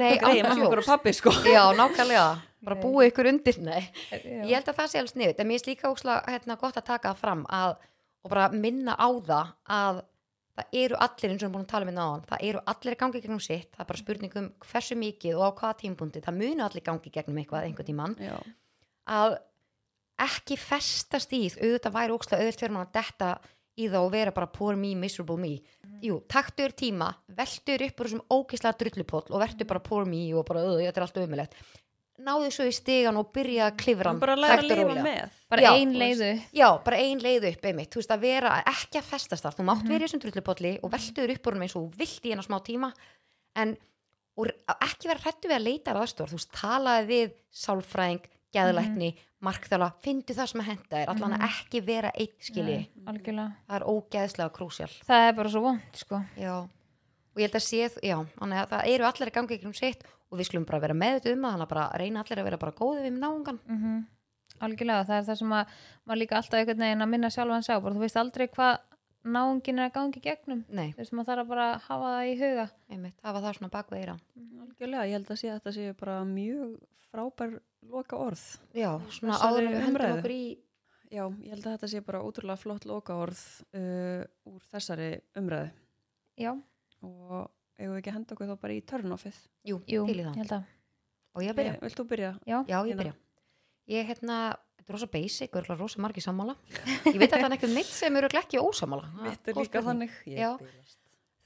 Nei, 0.00 0.10
okkur 0.50 0.82
og 0.82 0.88
pappi 0.90 1.14
sko. 1.16 1.34
Já, 1.46 1.62
nákvæmlega, 1.78 2.26
bara 2.66 2.80
búið 2.82 3.12
ykkur 3.12 3.30
undir. 3.30 3.60
Nei, 3.62 3.82
Já. 4.10 4.42
ég 4.42 4.52
held 4.58 4.72
að 4.72 4.80
það 4.80 4.90
sé 4.90 5.00
alveg 5.02 5.14
sniðut 5.14 5.40
en 5.44 5.50
mér 5.52 5.62
er 5.62 5.70
líka 5.70 5.90
ókslega 5.92 6.34
hérna, 6.34 6.58
gott 6.60 6.76
að 6.82 6.88
taka 6.90 7.14
það 7.14 7.22
fram 7.22 7.46
að, 7.46 7.78
og 8.26 8.34
bara 8.34 8.50
minna 8.52 8.98
á 8.98 9.08
það 9.30 9.56
að 9.78 10.04
það 10.56 10.78
eru 10.80 10.96
allir 11.04 11.32
eins 11.32 11.36
og 11.36 11.42
við 11.42 11.42
erum 11.44 11.52
búin 11.52 11.64
að 11.66 11.72
tala 11.72 11.84
um 11.84 11.90
hérna 11.90 12.04
áðan 12.06 12.22
það 12.30 12.44
eru 12.48 12.60
allir 12.72 12.94
að 12.94 13.00
gangi 13.02 13.20
gegnum 13.20 13.42
sitt. 13.44 13.68
Það 13.76 13.82
er 13.82 13.88
bara 13.90 14.00
spurning 14.00 14.36
um 14.40 14.46
hversu 14.64 14.96
mikið 14.96 15.36
og 15.36 15.44
á 15.44 15.56
hvaða 15.60 15.78
tímpundi 15.82 16.22
það 16.24 16.38
munu 16.40 16.64
allir 16.64 16.84
gangi 16.86 17.12
gegnum 17.12 17.40
eitthvað 17.42 17.66
einhvern 17.68 17.88
tímann. 17.90 18.16
Já. 18.16 18.38
að 19.06 19.36
ekki 20.18 20.56
festast 20.56 21.32
í 21.32 21.46
því, 21.50 21.62
auðvitað 21.62 21.96
væri 21.98 22.16
ókslega 22.16 22.42
auðvitað 22.42 22.60
fyrir 22.64 22.76
maður 22.76 22.86
að 22.88 22.98
detta 23.00 23.30
í 23.76 23.88
það 23.92 24.04
og 24.06 24.12
vera 24.12 24.32
bara 24.32 24.46
poor 24.46 24.76
me, 24.80 24.94
miserable 24.96 25.36
me. 25.36 25.54
Jú, 26.02 26.20
taktur 26.28 26.72
tíma, 26.72 27.10
veltur 27.36 27.82
upp 27.88 28.00
úr 28.00 28.08
þessum 28.08 28.22
ókislega 28.32 28.78
drullupoll 28.80 29.26
og 29.30 29.42
verður 29.42 29.68
bara 29.68 29.80
poor 29.84 30.06
me 30.08 30.22
og 30.34 30.46
bara, 30.48 30.62
auðvitað, 30.64 30.86
þetta 30.86 31.02
er 31.02 31.06
allt 31.08 31.20
umilegt 31.26 31.58
náðu 32.16 32.48
svo 32.54 32.64
í 32.64 32.72
stigan 32.74 33.18
og 33.20 33.28
byrja 33.34 33.66
að 33.70 33.74
klifra 33.82 34.12
bara 34.16 34.36
að 34.36 34.40
læra 34.40 34.62
að 34.62 34.70
lifa 34.70 34.94
með. 35.04 35.34
Bara 35.52 35.64
Já, 35.66 35.68
ein 35.76 35.92
leiðu 36.00 36.30
já, 36.56 36.68
bara 36.86 37.00
ein 37.02 37.20
leið 37.22 37.48
upp 37.50 37.66
einmitt, 37.68 37.90
þú 37.92 38.00
veist 38.00 38.14
að 38.14 38.24
vera 38.24 38.54
ekki 38.72 39.00
að 39.00 39.10
festast 39.10 39.44
þar, 39.44 39.56
þú 39.58 39.66
mátt 39.68 39.82
Mhm. 39.84 39.90
vera 39.92 40.04
í 40.04 40.06
þessum 40.08 40.22
drullupolli 40.24 40.72
og 40.82 40.90
veltur 40.90 41.34
upp 41.34 41.46
úr 41.46 41.52
hann 41.52 41.62
eins 41.66 41.76
og 41.76 41.92
vilt 41.96 42.24
í 42.24 42.30
hennar 42.32 42.46
smá 42.48 42.58
tíma. 42.64 42.92
En 43.54 43.76
ekki 44.36 45.08
vera 45.08 45.20
hrættu 45.20 45.48
við 45.48 45.56
að 45.56 45.66
leita 45.68 45.92
að 45.92 46.00
aðstór 46.02 46.32
þú 46.32 46.38
veist, 46.40 46.52
talaði 46.52 47.06
við 47.06 47.32
sálfræðing 47.52 48.24
geðlækni, 48.56 49.10
markþjála 49.46 49.88
fyndu 50.02 50.34
það 50.36 50.50
sem 50.52 50.62
að 50.62 50.68
henda 50.72 51.00
er, 51.02 51.10
allan 51.12 51.36
að 51.36 51.42
Mhm. 51.42 51.50
ekki 51.50 51.82
vera 51.86 52.10
eitt 52.16 52.40
skilji, 52.40 52.78
Nei, 52.78 52.88
það 53.68 53.76
er 53.76 53.86
ógeðslega 53.92 54.50
krúsjál. 54.56 54.90
Það 55.06 55.28
er 55.28 55.32
bara 55.36 55.48
svo 55.52 55.60
vond 55.62 55.80
sko. 55.92 56.22
Já, 56.36 56.54
og 56.56 57.36
ég 57.36 57.46
held 57.50 57.60
að 57.60 57.66
sé 57.68 58.00
já, 58.02 58.16
að 58.40 58.68
það 58.70 58.86
eru 58.94 59.04
allir 59.04 59.28
að 59.30 59.32
ganga 59.34 59.54
ykkur 59.58 59.66
um 59.66 59.74
sitt 59.74 60.02
og 60.32 60.38
við 60.40 60.46
skulum 60.48 60.64
bara 60.66 60.80
vera 60.80 60.94
meðut 60.94 61.26
um 61.32 61.42
það 61.42 61.52
þannig 61.52 61.66
að 61.66 61.68
bara 61.68 61.98
reyna 61.98 62.20
allir 62.24 62.38
að 62.40 62.44
vera 62.44 62.56
bara 62.58 62.72
góði 62.72 63.02
við 63.06 63.18
náungan 63.20 63.58
mm 63.68 64.06
algjörlega, 64.56 65.04
það 65.04 65.18
er 65.20 65.24
það 65.26 65.36
sem 65.38 65.50
að 65.52 65.66
maður 66.08 66.18
líka 66.22 66.36
alltaf 66.38 66.54
einhvern 66.60 66.78
veginn 66.80 67.02
að 67.04 67.08
minna 67.12 67.28
sjálfan 67.28 67.64
sá 67.66 67.74
bara 67.82 67.92
þú 67.94 68.00
veist 68.00 68.16
aldrei 68.16 68.46
hvað 68.48 68.78
náungin 69.26 69.78
er 69.82 69.88
að 69.90 69.94
gangi 69.96 70.20
gegnum. 70.24 70.60
Nei, 70.68 70.90
þú 70.94 71.00
veist 71.02 71.14
maður 71.16 71.30
þarf 71.32 71.42
að 71.44 71.48
bara 71.52 71.66
hafa 71.86 72.10
það 72.12 72.28
í 72.30 72.34
huga. 72.40 72.66
Einmitt, 72.92 73.16
það 73.22 73.34
var 73.36 73.44
það 73.46 73.56
svona 73.58 73.72
bakveira 73.74 74.14
Algjörlega, 74.66 75.06
ég 75.08 75.16
held 75.18 75.32
að 75.32 75.40
sé 75.40 75.50
að 75.50 75.58
þetta 75.60 75.72
sé 75.76 75.86
bara 76.00 76.16
mjög 76.28 76.76
frábær 77.10 77.56
loka 77.86 78.18
orð 78.18 78.44
já, 78.76 78.90
svona 79.14 79.36
áður 79.40 79.68
við 79.70 79.84
umræðu. 79.88 80.18
okkur 80.20 80.34
í 80.36 80.44
Já, 81.06 81.22
ég 81.38 81.52
held 81.54 81.66
að 81.68 81.74
þetta 81.76 81.88
sé 81.92 82.00
bara 82.02 82.20
ótrúlega 82.26 82.58
flott 82.58 82.84
loka 82.90 83.14
orð 83.14 83.42
uh, 83.78 84.24
úr 84.50 84.64
þessari 84.72 85.10
umræðu. 85.38 85.68
Já, 86.42 86.50
og 87.06 87.50
eigum 87.78 87.92
við 87.94 88.00
ekki 88.00 88.10
að 88.10 88.16
henda 88.18 88.34
okkur 88.34 88.50
þá 88.50 88.56
bara 88.64 88.74
í 88.74 88.80
törnofið 88.90 89.38
jú, 89.70 89.76
jú, 89.86 90.02
til 90.08 90.16
í 90.16 90.18
ég 90.18 90.26
það 90.26 90.40
held 90.42 90.56
að. 90.58 90.72
Og 91.36 91.44
ég 91.46 91.54
byrja, 91.60 91.76
Vilt 91.84 92.00
þú 92.00 92.06
byrja? 92.10 92.32
já, 92.48 92.58
já 92.66 92.78
ég 92.80 92.90
Hérna. 92.90 92.98
byrja 93.04 93.14
ég 93.90 94.08
hérna, 94.10 94.38
þetta 94.78 94.90
er 94.90 94.96
rosa 94.98 95.08
basic 95.12 95.56
og 95.58 95.70
rosa 95.78 96.02
margir 96.02 96.24
sammála. 96.24 96.56
Ég 97.06 97.18
veit 97.18 97.30
að 97.30 97.38
það 97.40 97.46
er 97.48 97.56
eitthvað 97.56 97.74
mitt 97.78 97.92
sem 97.92 98.16
eru 98.20 98.30
ekki 98.42 98.60
ósammála. 98.62 99.08
Það 99.16 99.30
Mitt 99.30 99.48
er 99.52 99.60
líka 99.62 99.84
þannig. 99.86 100.18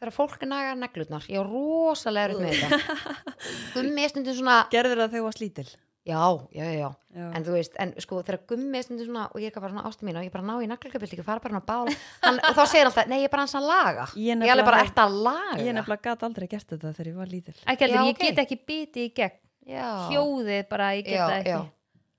Þegar 0.01 0.15
fólk 0.17 0.43
nagar 0.49 0.79
neglutnar, 0.81 1.27
ég 1.29 1.37
er 1.43 1.49
rosalega 1.53 2.31
erut 2.31 2.41
með 2.41 2.57
þetta. 2.57 3.15
Gummi 3.77 4.05
er 4.07 4.13
stundum 4.15 4.37
svona 4.39 4.55
Gerðir 4.73 4.97
það 5.03 5.11
þegar 5.11 5.19
þú 5.21 5.25
varst 5.29 5.43
lítil? 5.45 5.69
já, 6.11 6.17
já, 6.57 6.65
já, 6.73 6.89
já. 7.13 7.25
En 7.37 7.45
þú 7.45 7.53
veist, 7.55 7.75
en 7.79 7.91
sko 8.01 8.23
þegar 8.25 8.39
gummi 8.49 8.79
er 8.81 8.87
stundum 8.87 9.11
svona 9.11 9.27
og 9.29 9.43
ég 9.45 9.53
er 9.53 9.61
bara 9.61 9.69
svona 9.75 9.85
ástu 9.91 10.07
mín 10.09 10.17
og 10.17 10.25
ég 10.25 10.33
bara 10.33 10.47
ná 10.49 10.55
í 10.65 10.69
naglugaböld 10.71 11.13
ekki 11.13 11.27
fara 11.27 11.43
bara 11.45 11.53
hann 11.53 11.61
að 11.61 11.67
bála 11.69 11.93
hann, 12.25 12.39
og 12.49 12.57
þá 12.57 12.63
segir 12.65 12.81
hann 12.81 12.89
alltaf, 12.91 13.11
nei 13.13 13.19
ég 13.21 13.27
er 13.29 13.35
bara 13.35 13.45
hans 13.45 13.55
að 13.61 13.67
laga. 13.69 14.07
Ég 14.17 14.33
ég 14.41 14.47
er 14.49 14.55
alveg 14.55 14.71
bara 14.71 14.81
eftir 14.87 15.05
að 15.05 15.19
laga? 15.29 15.59
Ég 15.61 15.77
nefnilega 15.77 16.07
gat 16.09 16.25
aldrei 16.31 16.49
gert 16.51 16.73
þetta 16.73 16.95
þegar 16.97 17.11
ég 17.13 17.19
var 17.21 17.31
lítil. 17.35 17.55
ekki 17.61 17.85
heldur, 17.87 18.01
Já, 18.01 18.09
ég 18.09 18.17
ok. 18.17 18.25
get 18.25 18.43
ekki 18.47 18.59
bitið 18.73 19.05
í 19.05 19.13
gegn. 19.21 19.39
Já, 19.71 19.87
hljóðið 20.09 20.65
bara, 20.73 20.89
ég 20.97 21.05
get 21.05 21.15
Já, 21.21 21.27
það 21.29 21.37
ekki. 21.37 21.53
já. 21.53 21.61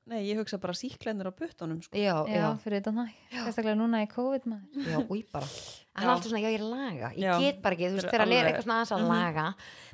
Nei, 0.10 0.24
ég 0.26 0.40
hugsa 0.42 0.58
bara 0.58 0.74
síklennir 0.74 1.28
á 1.30 1.34
puttunum 1.34 1.78
sko. 1.86 1.94
já, 1.96 2.16
já, 2.26 2.34
já, 2.42 2.48
fyrir 2.64 2.82
þetta 2.82 2.92
næ 2.96 3.06
sérstaklega 3.32 3.78
núna 3.78 4.00
í 4.02 4.08
COVID 4.10 4.48
maður 4.50 4.88
já, 4.90 4.98
új 5.06 5.22
bara 5.32 5.46
hann 5.96 6.04
er 6.08 6.12
alltaf 6.16 6.32
svona, 6.32 6.42
já 6.42 6.50
ég 6.50 6.58
er 6.58 6.66
að 6.66 6.72
laga 6.74 7.12
ég 7.14 7.22
Já. 7.28 7.34
get 7.40 7.62
bara 7.62 7.76
ekki, 7.78 7.86
þú 7.92 7.96
veist, 8.00 8.06
er 8.08 8.12
þegar 8.12 8.24
að 8.26 8.32
alveg- 8.32 8.50
eitthvað 8.50 8.66
svona 8.66 8.78
aðeins 8.82 8.92
að 8.92 9.02
Mhm. 9.02 9.12
laga 9.14 9.46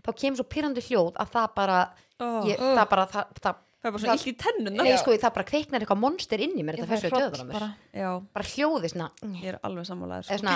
þá 0.08 0.10
kemur 0.22 0.38
svo 0.39 0.47
pyrrandi 0.55 0.82
hljóð 0.88 1.12
að 1.20 1.32
það 1.36 1.47
bara 1.60 1.78
oh, 2.20 2.41
ég, 2.47 2.55
Ugh. 2.58 2.76
það 2.80 2.89
bara, 2.95 3.05
það, 3.08 3.26
það, 3.41 3.55
Það 3.78 3.88
er 3.88 3.91
bara 3.93 4.01
svona 4.01 4.14
það- 4.14 4.24
illt 4.26 4.32
í 4.32 4.38
tennuna. 4.41 4.84
nei, 4.84 4.97
sko, 4.97 5.12
það 5.22 5.34
bara 5.36 5.45
kveiknar 5.51 5.80
eitthvað 5.84 5.99
monster 6.01 6.39
inn 6.41 6.55
í 6.58 6.64
mér 6.66 6.76
þetta 6.82 6.97
hroll 6.97 7.22
döður 7.22 7.43
á 7.43 7.45
mér 7.45 7.53
bara. 7.60 7.70
Já, 7.93 8.10
bara 8.34 8.45
hljóði 8.45 8.89
svona, 8.89 9.10
ég 9.38 9.45
er 9.53 9.60
alveg 9.64 9.86
sammálaður. 9.86 10.24
Sko. 10.24 10.38
svona 10.39 10.55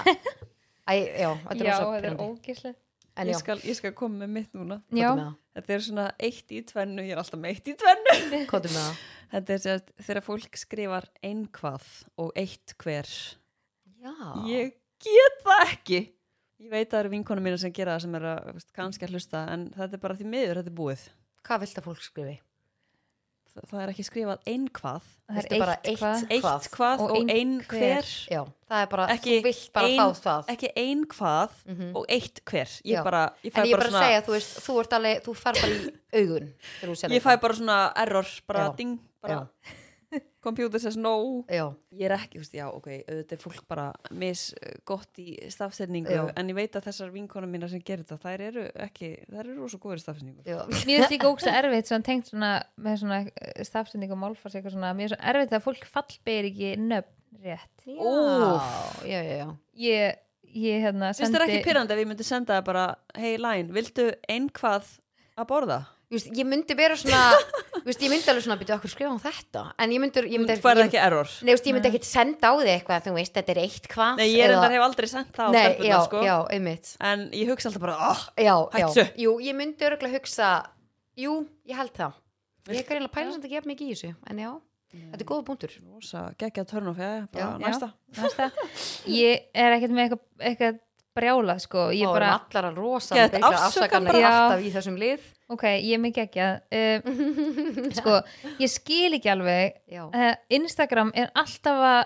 æ, 0.87 0.93
já, 1.21 1.29
þetta 1.45 1.61
er 1.61 1.67
já, 1.69 2.75
Ég 3.29 3.37
skal, 3.39 3.57
ég 3.67 3.75
skal 3.77 3.93
koma 3.93 4.23
með 4.23 4.29
mitt 4.37 4.53
núna. 4.57 4.79
Þetta 5.53 5.73
er 5.75 5.83
svona 5.85 6.05
eitt 6.17 6.51
í 6.55 6.61
tvennu, 6.63 7.03
ég 7.03 7.11
er 7.11 7.19
alltaf 7.21 7.39
með 7.39 7.49
eitt 7.53 7.67
í 7.67 7.75
tvennu. 7.77 8.15
Þetta 9.31 9.53
er 9.53 9.61
sérst, 9.65 9.91
þegar 10.01 10.23
fólk 10.25 10.57
skrifar 10.59 11.07
einhvað 11.23 11.85
og 12.17 12.31
eitt 12.39 12.73
hver. 12.81 13.07
já, 14.01 14.15
Ég 14.47 14.73
get 15.03 15.41
það 15.45 15.63
ekki. 15.67 15.99
Ég 16.61 16.69
veit 16.69 16.85
að 16.87 16.91
það 16.93 16.99
eru 17.03 17.11
vinkonum 17.15 17.43
mína 17.47 17.57
sem 17.57 17.73
gera 17.73 17.95
það 17.97 18.03
sem 18.05 18.15
er 18.19 18.25
að 18.31 18.63
kannski 18.77 19.07
að 19.07 19.15
hlusta 19.15 19.39
en 19.49 19.67
þetta 19.73 19.97
er 19.97 20.01
bara 20.03 20.17
því 20.19 20.27
miður, 20.29 20.59
þetta 20.61 20.69
er 20.73 20.77
búið. 20.77 21.05
hvað 21.47 21.63
vilt 21.63 21.79
að 21.81 21.87
fólk 21.89 22.03
skrifi? 22.05 22.35
Það, 23.51 23.63
það 23.67 23.81
er 23.83 23.89
ekki 23.91 24.03
skrifað 24.07 24.45
einhvað, 24.47 25.07
það 25.27 25.37
Viltu 25.41 25.55
er 25.55 25.59
bara 25.59 25.73
eitt 25.83 25.99
hvað 25.99 26.13
eitt- 26.21 26.29
eitt 26.31 26.43
Hvað? 26.45 26.67
hvað 26.71 27.01
Og 27.03 27.09
og 27.11 27.17
ein 27.17 27.29
ein 27.35 27.49
hver. 27.67 28.05
já, 28.31 28.41
það 28.71 28.81
er 28.85 28.87
bara, 28.93 29.07
Ekki 29.11 29.33
þú 29.33 29.43
vilt 29.43 29.73
bara 29.73 29.87
ein- 29.87 29.99
fá 29.99 30.21
það 30.21 30.45
Ekki 30.53 30.69
einhvað 30.85 31.49
Mhm. 31.67 31.89
og 31.95 32.05
eitt 32.07 32.41
hver. 32.45 32.69
Ég 32.85 32.95
Já. 32.95 33.03
bara, 33.03 33.23
ég 33.43 33.51
en 33.57 33.65
ég 33.65 33.71
bara 33.71 33.89
bara 33.89 33.91
að 33.91 34.05
segja, 34.07 34.21
þú 34.23 34.31
veist, 34.37 34.57
þú 34.63 34.79
ert 34.79 34.93
alveg 34.93 35.23
þú 35.25 35.35
fær 35.35 35.53
bara 35.59 35.67
í 35.67 35.93
augun 36.13 36.53
ég 37.11 37.21
fæ 37.21 37.41
bara 37.41 37.53
svona 37.53 37.93
error, 37.97 38.25
bara 38.47 38.59
Já. 38.69 38.75
ding, 38.77 38.99
bara, 39.21 39.47
computer 40.43 40.81
says 40.81 40.97
no 40.99 41.43
já, 41.51 41.63
ég 41.95 42.07
er 42.07 42.15
ekki, 42.15 42.39
þú 42.39 42.43
veist, 42.43 42.55
já, 42.57 42.65
ok, 42.71 42.87
auðvitað 43.05 43.35
er 43.35 43.41
fólk 43.41 43.65
bara 43.69 43.85
mis 44.23 44.43
eh, 44.57 44.73
gott 44.87 45.21
í 45.21 45.35
stafsetningu 45.53 46.11
Já. 46.11 46.23
en 46.35 46.51
ég 46.51 46.57
veit 46.57 46.75
að 46.75 46.87
þessar 46.89 47.13
vinkonum 47.13 47.53
mína 47.53 47.69
sem 47.71 47.83
gerir 47.85 48.03
þetta, 48.03 48.17
þær 48.25 48.43
eru 48.49 48.65
ekki 48.87 49.11
þær 49.27 49.43
eru 49.45 49.57
rosa 49.59 49.79
góður 49.81 50.01
í 50.01 50.05
stafsetningu 50.05 50.45
já, 50.47 50.57
Mér 50.71 51.03
finnst 51.03 51.15
líka 51.15 51.29
ógst 51.31 51.51
erfitt 51.51 51.91
svona, 51.91 52.07
tengt 52.07 52.31
svona, 52.31 52.51
með 52.81 52.99
svona 53.03 53.21
stafsending 53.69 54.15
og 54.15 54.21
málfars 54.23 54.57
eitthvað 54.57 54.75
svona, 54.75 54.91
mér 54.97 55.09
er 55.09 55.15
svona 55.15 55.31
erfitt 55.33 55.55
að 55.57 55.65
fólk 55.69 55.87
fallbeir 55.93 56.49
ekki 56.51 56.73
nöfn 56.81 57.45
rétt 57.45 57.87
Úff. 57.87 59.05
já, 59.07 59.21
já, 59.21 59.37
já. 59.45 59.47
ég, 59.85 60.19
ég 60.51 60.83
hérna 60.87 61.13
finnst 61.15 61.37
þér 61.37 61.47
ekki 61.47 61.63
pyrrandi 61.69 61.95
ef 61.95 62.03
ég 62.03 62.11
myndi 62.11 62.27
senda 62.27 62.59
það 62.59 62.67
bara 62.67 62.85
hei 63.17 63.37
Læn, 63.39 63.71
viltu 63.75 64.11
einhvað 64.29 64.97
að 65.39 65.49
borða? 65.53 65.81
Veist, 66.11 66.27
ég 66.35 66.43
myndi 66.43 66.75
vera 66.75 66.95
svona 66.99 67.21
veist, 67.85 68.01
ég 68.03 68.11
myndi 68.11 68.27
alveg 68.27 68.43
svona 68.43 68.57
byrja 68.59 68.75
okkur 68.75 68.91
skrifa 68.91 69.11
um 69.13 69.19
þetta? 69.23 69.61
En 69.79 69.93
ég 69.95 70.01
myndi, 70.03 70.23
ég 70.27 70.41
myndi, 70.41 70.57
Þú 70.59 70.65
færði 70.65 70.83
ekki 70.89 70.99
error. 70.99 71.29
Nei, 71.39 71.51
veist, 71.55 71.69
ég 71.69 71.77
myndi 71.77 71.87
ekkit 71.87 72.07
senda 72.09 72.51
á 72.51 72.53
þig 72.59 72.71
eitthvað 72.73 73.05
þú 73.05 73.13
veist, 73.15 73.35
þetta 73.37 73.53
er 73.55 73.61
eitt 73.61 73.87
hvað 73.93 74.19
Nei, 74.19 74.25
ég 74.33 74.49
eða- 74.49 74.71
hef 74.75 74.83
aldrei 74.89 75.07
sendt 75.07 75.31
það 75.37 75.55
á 75.55 75.71
já, 75.87 75.95
sko. 76.09 76.23
já, 76.27 76.35
einmitt. 76.51 76.91
En 76.99 77.23
ég 77.31 77.47
hugsa 77.47 77.71
alltaf 77.71 77.85
bara, 77.85 77.95
oh, 78.11 78.25
já, 78.35 78.55
já, 78.75 79.07
jú, 79.23 79.37
ég 79.39 79.55
myndi 79.55 79.87
örgulega 79.87 80.19
hugsa 80.19 80.51
jú, 81.15 81.47
ég 81.71 81.79
held 81.79 81.95
það. 81.95 82.19
Ég 82.67 82.83
er 82.83 82.89
greinlega 82.91 83.15
pæla 83.15 83.31
sem 83.31 83.41
þetta 83.41 83.55
gefa 83.55 83.71
mikið 83.71 83.87
í 83.87 83.95
þessu 83.95 84.11
en 84.27 84.43
já, 84.43 84.51
þetta 84.91 85.23
er 85.23 85.29
góða 85.31 85.45
búntur 85.47 85.79
rosa 85.87 86.27
geggja 86.37 86.67
törn 86.67 86.91
bara 87.31 87.55
Já. 87.55 87.57
næsta. 87.57 87.93
Næsta. 88.19 88.51
Ég 89.07 89.47
er 89.55 89.79
ekkert 89.79 89.95
með 89.95 90.19
eitthvað, 90.43 90.79
brjálað 91.17 91.59
sko, 91.65 91.89
ég 91.91 92.07
og 92.07 92.15
bara, 92.15 92.35
að 93.51 93.57
afsakanir 93.57 94.13
bara. 94.15 94.29
alltaf 94.31 94.61
í 94.63 94.69
þessum 94.71 94.99
lið 94.99 95.25
ok, 95.53 95.67
ég 95.83 95.93
er 95.97 96.01
mikið 96.03 96.23
ekki 96.27 96.47
uh, 96.47 97.91
sko, 97.99 98.17
ég 98.61 98.71
skil 98.71 99.17
ekki 99.19 99.31
alveg. 99.33 99.77
Já, 99.91 100.05
uh, 100.07 100.33
Instagram 100.57 101.11
er 101.17 101.31
alltaf 101.37 101.85
að 101.91 102.01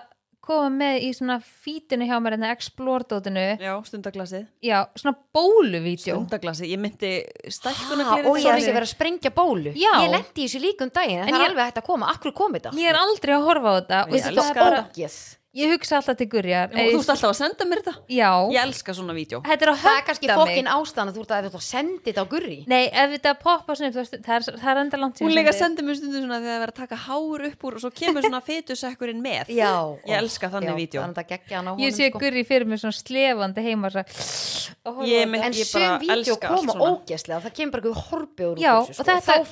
koma 0.46 0.68
með 0.70 1.00
í 1.02 1.08
svona 1.10 1.40
fítinu 1.42 2.06
hjá 2.06 2.20
mér 2.22 2.36
en 2.36 2.44
Explore-dótinu, 2.52 3.46
já, 3.58 3.72
stundaglasið. 3.88 4.44
Já, 4.62 4.76
svona 4.94 5.16
bóluvídeó. 5.34 6.20
Stundaglasið, 6.20 6.68
ég 6.70 6.78
myndi 6.84 7.10
ha, 7.24 7.50
stækkunarglerið 7.56 8.28
og 8.30 8.38
ég 8.38 8.46
er 8.52 8.60
þessi 8.60 8.76
verið 8.76 8.86
að 8.86 8.92
sprengja 8.92 9.32
bólu. 9.34 9.72
Já. 9.74 9.90
ég 10.04 10.12
lendi 10.14 10.44
í 10.44 10.46
þessu 10.46 10.60
líka 10.62 10.86
um 10.86 10.92
daginn 10.94 11.24
en, 11.24 11.32
það 11.32 11.40
er 11.40 11.42
ég- 11.42 11.50
alveg 11.50 11.66
hægt 11.72 11.80
að 11.82 11.88
koma, 11.90 12.12
akkur 12.14 12.34
komið 12.38 12.60
þetta? 12.68 12.76
Ég 12.78 12.92
er 12.92 13.00
aldrei 13.00 13.34
að 13.34 13.48
horfa 13.48 13.66
á 13.66 13.74
þetta. 13.80 13.98
Ég 13.98 14.06
og 14.06 14.14
þetta 14.20 14.30
elska 14.36 14.46
er 14.54 14.62
bara, 14.62 14.78
þetta. 14.84 14.94
Ógeð. 15.02 15.18
Ég 15.56 15.70
hugsa 15.72 15.96
alltaf 15.98 16.16
til 16.20 16.26
gurjar. 16.32 16.68
Og 16.70 16.76
þú 16.92 16.98
ert 17.00 17.10
alltaf 17.14 17.30
að 17.30 17.36
senda 17.38 17.66
mér 17.68 17.80
þetta? 17.82 17.94
Já, 18.12 18.28
ég 18.52 18.58
elska 18.62 18.94
svona 18.98 19.14
vídeo. 19.16 19.38
Þetta 19.46 19.66
er 19.66 19.70
að 19.72 19.78
það 19.82 19.96
er 20.00 20.04
kannski 20.10 20.28
mig. 20.28 20.40
fokkin 20.42 20.68
ástæðan 20.76 21.10
að 21.12 21.16
þú 21.16 21.22
ert 21.24 21.32
að, 21.36 21.48
að 21.60 21.64
senda 21.66 22.02
þetta 22.06 22.22
á 22.22 22.26
gurri. 22.32 22.58
Nei, 22.70 22.82
ef 22.92 23.08
þetta 23.16 23.32
poppa 23.40 23.76
svona 23.78 23.90
upp, 23.92 23.98
það 24.26 24.34
er, 24.36 24.42
það 24.60 24.70
er 24.74 24.80
enda 24.84 24.96
langt 25.02 25.16
hún 25.24 25.32
líka 25.32 25.54
sendi. 25.56 25.62
sendir 25.64 25.86
mér 25.88 25.96
stundum 26.00 26.22
svona 26.26 26.40
þegar 26.44 26.56
það 26.56 26.66
er 26.66 26.72
að 26.74 26.78
taka 26.82 26.96
hár 27.06 27.46
upp 27.50 27.60
úr 27.70 27.78
og 27.78 27.82
svo 27.86 27.90
kemur 28.02 28.26
svona 28.28 28.42
fetusekkurinn 28.50 29.22
með. 29.24 29.44
Já, 29.56 29.72
ég 30.06 30.16
elska 30.20 30.46
þannig 30.52 30.76
vídeo. 30.82 31.00
þannig 31.06 31.22
að 31.24 31.30
gegja 31.34 31.60
hann 31.62 31.70
á 31.70 31.72
ég 31.80 31.96
sé 31.96 32.10
sko. 32.10 32.20
gurri 32.22 32.42
fyrir 32.46 32.66
mig 32.68 32.82
svona 32.84 32.98
slefandi 33.00 33.64
heima 33.66 33.90
svo, 33.90 34.02
Ég 35.06 35.24
mynd- 35.30 35.44
en 35.48 35.54
sum 35.66 35.80
bara 35.80 35.96
vídeo 36.02 36.36
koma 36.42 36.72
svona. 36.76 36.90
ógeðslega 37.00 37.40
það 37.46 37.54
kemur 37.58 37.72
bara 37.76 37.84
Já, 38.60 38.72
út 38.76 38.84
úr 38.84 38.90
þessu, 38.90 38.90
og 38.90 38.94
sko. 38.96 39.04
þetta- 39.10 39.38
mér, 39.40 39.46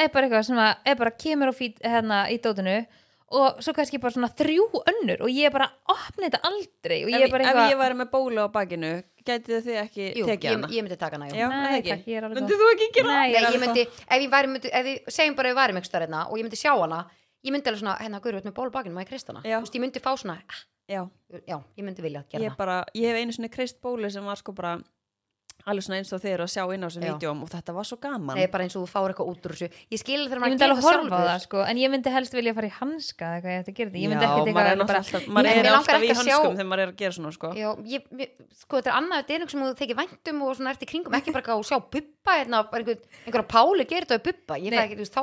er 0.00 0.08
bara 0.08 0.26
eitthvað 0.26 0.44
sem 0.48 0.56
að 0.56 0.74
er 0.86 0.94
bara 0.96 1.10
kemur 1.10 1.48
fít 1.52 1.76
hérna 1.84 2.22
í 2.32 2.38
dótinu 2.40 2.86
og 3.30 3.60
svo 3.62 3.74
kannski 3.76 4.00
bara 4.02 4.14
svona 4.14 4.30
þrjú 4.34 4.64
önnur 4.90 5.22
og 5.22 5.30
ég 5.30 5.46
er 5.46 5.54
bara 5.54 5.68
opni 5.92 6.26
þetta 6.26 6.40
aldrei 6.48 6.96
og 7.04 7.12
ég 7.12 7.20
ef, 7.20 7.26
er 7.28 7.34
bara 7.34 7.52
ef 7.52 7.60
ég 7.70 7.78
væri 7.78 7.98
með 8.00 8.10
bólu 8.10 8.42
á 8.42 8.48
bakinu 8.50 8.90
gætið 9.22 9.62
þið 9.68 9.78
ekki 9.84 10.08
Jú, 10.18 10.26
tekið 10.26 10.50
hana? 10.56 10.70
ég 10.74 10.86
myndi 10.86 10.98
taka 10.98 11.18
hana, 11.18 11.28
já. 11.30 11.46
Nei, 11.46 11.60
er 11.60 11.70
það 11.70 11.78
ekki? 11.78 11.92
takk, 11.94 12.10
ég 12.10 12.18
er 12.18 12.34
myndið 12.34 12.62
þú 12.62 12.68
ekki 12.74 12.88
gera 12.96 13.14
Nei, 13.14 13.30
ég 13.30 13.38
er 13.40 13.54
ég 13.54 13.62
myndi, 13.62 13.86
ef 13.86 14.24
ég 14.24 14.34
væri, 14.34 14.52
myndi, 14.54 14.72
ef 14.80 14.90
ég 14.90 15.10
segjum 15.14 15.38
bara 15.38 15.50
ef 15.50 15.54
ég 15.54 15.60
væri 15.60 15.76
með 15.76 15.84
eitthvað 15.84 16.06
hérna 16.06 16.24
og 16.26 16.40
ég 16.40 16.48
myndi 16.48 16.58
sjá 16.58 16.72
hana 16.74 17.00
ég 17.46 17.54
myndi 17.54 17.70
alveg 17.70 17.82
svona, 17.84 17.96
hérna, 18.02 18.20
guður, 18.24 18.42
með 18.48 18.56
ból 18.56 18.70
bakinu, 18.74 18.96
má 18.96 19.04
ég 19.04 19.12
krist 19.12 19.30
hana? 19.30 19.44
Já. 19.46 19.60
Þú 19.60 19.66
veist, 19.68 19.76
ég 19.78 19.84
myndi 19.84 20.02
fá 20.02 20.10
svona, 20.18 20.36
ah, 20.50 20.62
já, 20.90 21.02
já, 21.46 21.56
ég 21.78 21.86
myndi 21.86 22.04
vilja 22.04 22.24
gera 22.32 22.48
ég, 22.48 22.56
bara, 22.58 22.80
ég 22.98 23.12
hef 23.12 23.20
einu 23.20 23.36
svona 23.36 23.52
kreist 23.52 23.78
bólu 23.84 24.10
sem 24.10 24.26
var 24.26 24.40
sko 24.40 24.56
bara 24.56 24.74
alveg 25.68 25.84
svona 25.84 25.98
eins 26.00 26.12
og 26.16 26.20
þeir 26.22 26.40
að 26.44 26.50
sjá 26.54 26.62
inn 26.74 26.82
á 26.82 26.86
þessum 26.88 27.04
Já. 27.04 27.12
vídjóm 27.14 27.38
og 27.44 27.48
þetta 27.52 27.72
var 27.76 27.84
svo 27.88 27.96
gaman. 28.00 28.36
Nei, 28.36 28.46
bara 28.52 28.64
eins 28.64 28.76
og 28.76 28.82
þú 28.84 28.88
fáir 28.90 29.10
eitthvað 29.12 29.28
út 29.30 29.42
úr 29.46 29.52
þessu. 29.56 29.68
Ég 29.90 29.98
skil 30.00 30.20
þegar 30.24 30.36
ég 30.36 30.40
maður 30.40 30.52
myndi 30.54 30.64
alveg 30.66 30.84
horfa 30.84 30.90
á 30.90 30.92
sjálfur. 31.00 31.26
það 31.30 31.40
sko 31.44 31.58
en 31.70 31.76
ég 31.80 31.88
myndi 31.94 32.08
helst 32.14 32.32
vilja 32.36 32.54
fara 32.56 32.66
í 32.70 32.74
hanska 32.80 33.24
eða 33.26 33.34
eitthvað 33.36 33.50
ég 33.50 33.60
ætti 33.60 33.70
að 33.70 33.76
gera 33.80 33.90
þetta. 33.90 34.00
Ég 34.00 34.08
myndi 34.10 34.24
ekkert 34.24 34.36
maður 34.40 34.40
er 34.40 34.46
eitthvað 34.46 34.60
bara, 34.60 34.70
náttúrulega 34.80 35.00
alltaf, 35.00 35.22
maður 35.30 35.46
Ég- 35.50 35.56
er 35.60 35.64
alltaf 35.70 36.00
í 36.00 36.10
að 36.10 36.16
hönskum 36.20 36.54
þegar 36.60 36.70
maður 36.70 36.80
er 36.80 36.90
að 36.90 36.96
gera 37.00 37.12
svona 37.18 37.32
sko. 37.36 37.48
Já, 37.60 37.70
ég, 37.84 38.00
ég, 38.20 38.28
sko 38.60 38.72
þetta 38.80 38.90
er 38.90 38.96
annað, 39.00 39.16
þetta 39.20 39.30
er 39.30 39.38
einhver 39.40 39.50
sem 39.50 39.60
þú 39.60 39.74
tekið 39.80 39.96
væntum 40.00 40.36
og 40.42 40.50
svona 40.56 40.70
ert 40.70 40.80
í 40.80 40.88
kringum, 40.90 41.14
ekki 41.20 41.30
bara 41.34 41.44
að 41.50 41.64
sjá 41.70 41.76
bubba 41.80 42.32
hérna, 42.40 42.56
bara 42.70 42.80
einhver, 42.80 42.98
einhverja 43.26 43.48
páli 43.50 43.84
gerir 43.90 44.04
þetta 44.06 44.16
við 44.20 44.24
bubba, 44.30 44.54
ég 44.60 44.70
fæ 44.70 44.76
Nei, 44.76 44.84
ekki, 44.86 44.96
þú 44.96 45.02
veist, 45.04 45.14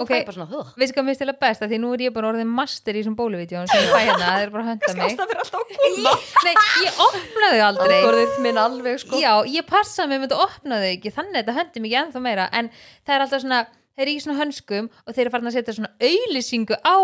þetta 10.28 10.42
opnaði 10.48 10.90
ekki 10.96 11.14
þannig 11.16 11.40
að 11.40 11.44
þetta 11.44 11.58
höndi 11.62 11.84
mig 11.86 11.96
ennþá 12.02 12.24
meira 12.28 12.50
en 12.54 12.72
það 13.08 13.16
er 13.16 13.26
alltaf 13.26 13.46
svona, 13.46 13.62
þeir 13.96 14.06
eru 14.08 14.18
í 14.18 14.26
svona 14.26 14.42
hönskum 14.42 14.92
og 15.06 15.16
þeir 15.16 15.24
eru 15.26 15.34
farin 15.38 15.52
að 15.52 15.58
setja 15.58 15.78
svona 15.80 15.94
auðlýsingu 16.10 16.78
á 16.84 16.98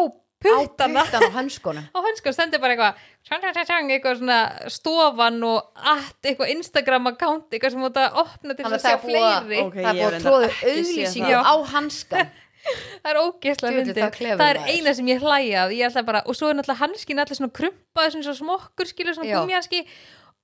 puttana 0.43 1.03
Puttan 1.07 1.23
á 1.23 1.31
hönskunum. 1.37 1.85
á 1.95 1.99
hönskum 2.03 2.35
stendur 2.35 2.59
bara 2.59 2.75
eitthvað 2.75 3.01
tjang, 3.23 3.41
tjang, 3.41 3.67
tjang, 3.69 3.91
eitthvað 3.95 4.19
svona 4.19 4.39
stofan 4.75 5.39
og 5.47 5.83
allt, 5.93 6.19
eitthvað 6.21 6.53
Instagram 6.57 7.11
account 7.13 7.47
eitthvað 7.55 7.75
sem 7.75 7.85
að 7.87 7.99
opna 8.23 8.57
til 8.57 8.67
að 8.67 8.77
að 8.77 8.85
sjá 8.85 8.97
fleiri 9.03 9.61
Ok, 9.63 9.77
það 9.79 9.89
er 9.89 10.01
hef 10.01 10.17
að 10.17 10.25
tróðu 10.27 10.49
það. 10.51 11.47
á 11.47 11.55
hanskan. 11.73 12.33
það 13.03 13.09
er 13.11 13.19
ógeðslega 13.19 13.79
fyndið. 13.79 14.37
það 14.39 14.45
er 14.49 14.59
eina 14.71 14.93
sem 14.95 15.09
ég 15.11 15.23
hlæja 15.23 15.65
af 15.65 15.73
ég 15.75 15.89
ætla 15.89 16.05
bara, 16.07 16.21
og 16.27 16.37
svo 16.37 16.51
er 16.51 16.59
náttúrulega 16.59 16.83
hanskin 16.85 17.23
allir 17.23 17.39
svona 17.39 17.55
krumpaði 17.59 18.13
svona 18.15 18.27
svo 18.29 18.35
smokkur 18.39 18.91
skilur 18.91 19.17
svona 19.17 19.31
Já. 19.31 19.39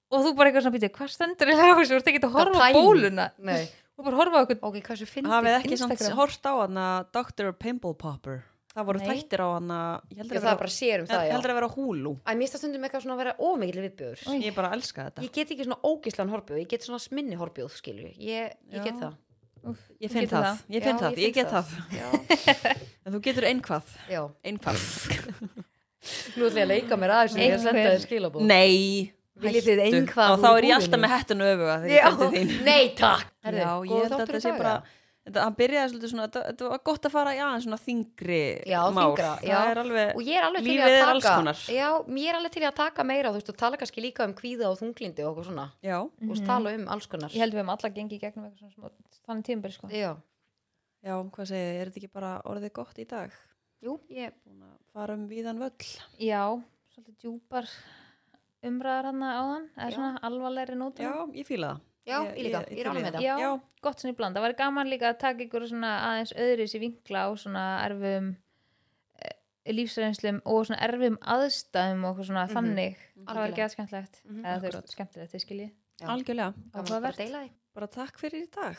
Og 0.10 0.24
þú 0.26 0.34
bara 0.38 0.49
eitthvað 0.49 0.66
svona 0.66 0.76
býtið, 0.78 0.93
hvað 0.97 1.12
stendur 1.16 1.51
í 1.51 1.57
þessu, 1.60 1.89
þú 1.89 1.97
ert 1.99 2.12
ekki 2.14 2.22
að 2.26 2.36
horfa 2.38 2.66
á 2.66 2.70
bóluna 2.76 3.26
Nei, 3.45 3.66
þú 3.95 4.05
bara 4.07 4.20
horfa 4.22 4.38
á 4.38 4.41
eitthvað 4.43 4.70
ok, 4.70 4.80
hvað 4.88 5.01
svo 5.01 5.10
fyndið? 5.14 5.34
hafið 5.36 5.57
ekki 5.60 5.78
samt 5.78 5.93
Instagram. 5.95 6.18
hort 6.22 6.49
á 6.49 6.53
hana 6.64 6.88
Dr. 7.14 7.51
Pimple 7.60 7.93
Popper 7.99 8.39
það 8.70 8.86
voru 8.86 8.99
Nei. 9.01 9.07
þættir 9.10 9.41
á 9.41 9.47
hana 9.49 9.78
ég 10.14 10.20
heldur 10.22 10.38
að 10.39 10.43
um 11.01 11.07
að 11.49 11.57
vera 11.60 11.70
húlu 11.74 12.12
Æ, 12.22 12.32
mér 12.38 12.51
stundum 12.53 12.86
eitthvað 12.86 13.03
svona 13.05 13.16
að 13.18 13.22
vera 13.24 13.34
ómikil 13.39 13.82
viðbjöður. 13.86 14.22
Oj. 14.30 14.43
ég 14.45 14.55
bara 14.55 14.70
elska 14.78 15.07
þetta 15.10 15.26
Ég 15.26 15.32
get 15.34 15.53
ekki 15.55 15.66
svona 15.66 15.80
ógislan 15.89 16.30
horbjóð, 16.34 16.62
ég 16.62 16.70
get 16.70 16.86
svona 16.86 17.01
sminni 17.01 17.36
horbjóð, 17.39 17.74
skilju. 17.76 18.14
Ég, 18.22 18.53
ég 18.72 18.86
get 18.86 19.01
það. 19.01 19.18
ég 19.99 20.14
finn 20.14 20.30
það, 20.30 20.45
það. 20.45 20.62
ég 20.70 20.86
finn 20.86 21.01
það, 21.01 21.18
ég 21.18 21.26
ég 21.26 21.34
get 21.36 21.49
það. 21.51 21.74
það 21.89 22.30
en 23.10 23.14
þú 23.18 23.22
getur 23.26 23.49
einhvað 23.49 23.95
einhvað 24.47 24.86
Nú 26.39 26.47
ætla 26.47 26.62
ég 26.62 26.64
að 26.64 26.72
leika 26.72 26.95
mér 26.95 27.12
aðeins 27.12 27.34
sem 27.36 27.41
ég 27.43 27.55
Einhver. 27.57 27.66
senda 27.66 27.89
þið 27.91 28.03
skilabóð. 28.05 28.45
nei 28.47 29.12
hættu. 29.43 29.75
einhvað 29.87 30.31
og 30.35 30.43
þá 30.43 30.49
er 30.51 30.67
ég 30.69 30.77
alltaf 30.77 31.03
með 31.03 31.13
hettun 31.15 31.43
öfuga 31.47 31.75
þegar 31.83 31.95
Já, 31.95 32.05
ég 32.05 32.21
til 32.21 32.31
þín. 32.35 32.55
Nei 32.69 32.95
takk. 32.99 33.35
Herðu, 33.47 33.61
já, 33.63 33.73
ég 33.89 34.01
held 34.03 34.15
að 34.17 34.25
þetta 34.25 34.41
sé 34.45 34.55
bara 34.59 34.79
hann 35.37 35.55
byrjaði 35.57 35.91
svolítið 35.91 36.11
svona, 36.13 36.27
þetta, 36.33 36.69
var 36.71 36.81
gott 36.89 37.05
að 37.05 37.13
fara 37.13 37.33
í 37.35 37.41
aðeins 37.43 37.65
svona 37.67 37.79
þingri 37.81 38.39
Já, 38.69 38.79
mál. 38.95 39.11
þyngra, 39.11 39.31
já. 39.45 39.51
það 39.51 39.71
er 39.71 39.81
alveg, 39.83 40.13
og 40.15 40.23
ég 40.25 40.39
er 40.39 40.47
alveg 40.47 40.65
lífið 40.65 40.85
að 40.85 40.95
er 40.95 41.11
alls 41.11 41.25
taka 41.25 41.41
konar. 41.41 41.61
Já, 41.75 41.87
ég 42.21 42.31
er 42.31 42.39
alveg 42.39 42.55
til 42.55 42.63
að 42.63 42.77
taka 42.79 43.05
meira 43.09 43.33
þú 43.33 43.39
veist, 43.39 43.51
og 43.53 43.59
tala 43.59 43.79
kannski 43.81 44.03
líka 44.05 44.25
um 44.25 44.33
kvíða 44.37 44.71
og 44.71 44.79
þunglindi 44.79 45.25
og 45.25 45.31
okkur 45.33 45.49
svona, 45.49 45.67
já, 45.85 45.97
þú 45.99 46.31
veist, 46.31 46.47
tala 46.49 46.73
um 46.79 46.87
alls 46.95 47.09
konar. 47.11 47.35
Ég 47.35 47.43
held 47.43 47.57
við 47.57 47.65
um 47.65 47.71
alla 47.75 47.93
gengi 47.99 48.17
í 48.17 48.23
gegnum 48.23 48.47
eitthvað 48.47 48.73
svona 48.73 48.73
smá 48.73 49.29
þannig 49.29 49.49
tímabil 49.51 49.75
sko. 49.75 49.91
Já, 49.93 50.11
já, 51.05 51.13
hvað 51.35 51.51
segið, 51.51 51.69
þið, 51.69 51.79
er 51.83 51.91
þetta 51.91 52.03
ekki 52.03 52.13
bara 52.17 52.33
orðið 52.49 52.75
gott 52.79 52.99
í 52.99 53.07
dag? 53.09 53.39
Jú, 53.85 53.99
ég 54.11 54.35
búin 54.43 54.65
að 54.65 54.75
fara 54.95 55.15
um 55.15 55.27
víðan 55.29 55.61
völl. 55.61 55.91
Já, 56.19 56.43
svolítið 56.95 57.19
djúpar 57.21 57.69
umræðar 58.64 59.05
hann 59.10 59.22
áðan 59.24 59.70
eða 59.78 59.89
Já. 59.89 59.95
svona 59.95 60.20
alvarlegri 60.30 60.76
nótum. 60.76 61.05
Já, 61.05 61.14
ég 61.39 61.47
fíla 61.47 61.70
það. 61.74 61.82
Já, 62.10 62.18
ég, 62.26 62.38
líka, 62.43 62.60
ég, 62.60 62.66
er 62.66 62.70
til 62.70 62.78
í 62.80 62.89
alveg 62.89 63.03
með 63.05 63.14
það. 63.14 63.22
já, 63.22 63.36
Já. 63.39 63.49
gott 63.86 63.99
svona 64.01 64.14
í 64.14 64.18
bland, 64.18 64.36
það 64.36 64.41
var 64.47 64.53
gaman 64.57 64.88
líka 64.89 65.10
að 65.14 65.18
taka 65.20 65.43
ykkur 65.45 65.68
svona 65.70 65.91
aðeins 66.10 66.34
öðris 66.34 66.74
í 66.76 66.80
vinkla 66.82 67.20
á 67.22 67.30
svona 67.38 67.66
erfum 67.86 68.30
eh, 69.22 69.36
lífsreynslum 69.74 70.41
og 70.45 70.66
svona 70.66 70.80
erfum 70.88 71.18
aðstæðum 71.22 72.05
og 72.10 72.24
svona 72.26 72.47
Mhm. 72.47 72.55
þannig. 72.55 72.97
Það 73.28 73.36
var 73.36 73.49
ekki 73.51 73.66
að 73.68 73.74
skemmtilegt. 73.76 74.22
Mhm, 74.26 74.39
eða 74.45 74.55
þú 74.55 74.66
akkurat. 74.66 74.82
veist 74.82 74.95
skemmtilegt, 74.97 75.32
þið 75.34 75.45
skiljið. 75.45 75.72
Algjörlega, 75.99 76.53
bara 77.76 77.88
takk 77.88 78.18
fyrir 78.18 78.43
í 78.47 78.51
dag 78.51 78.76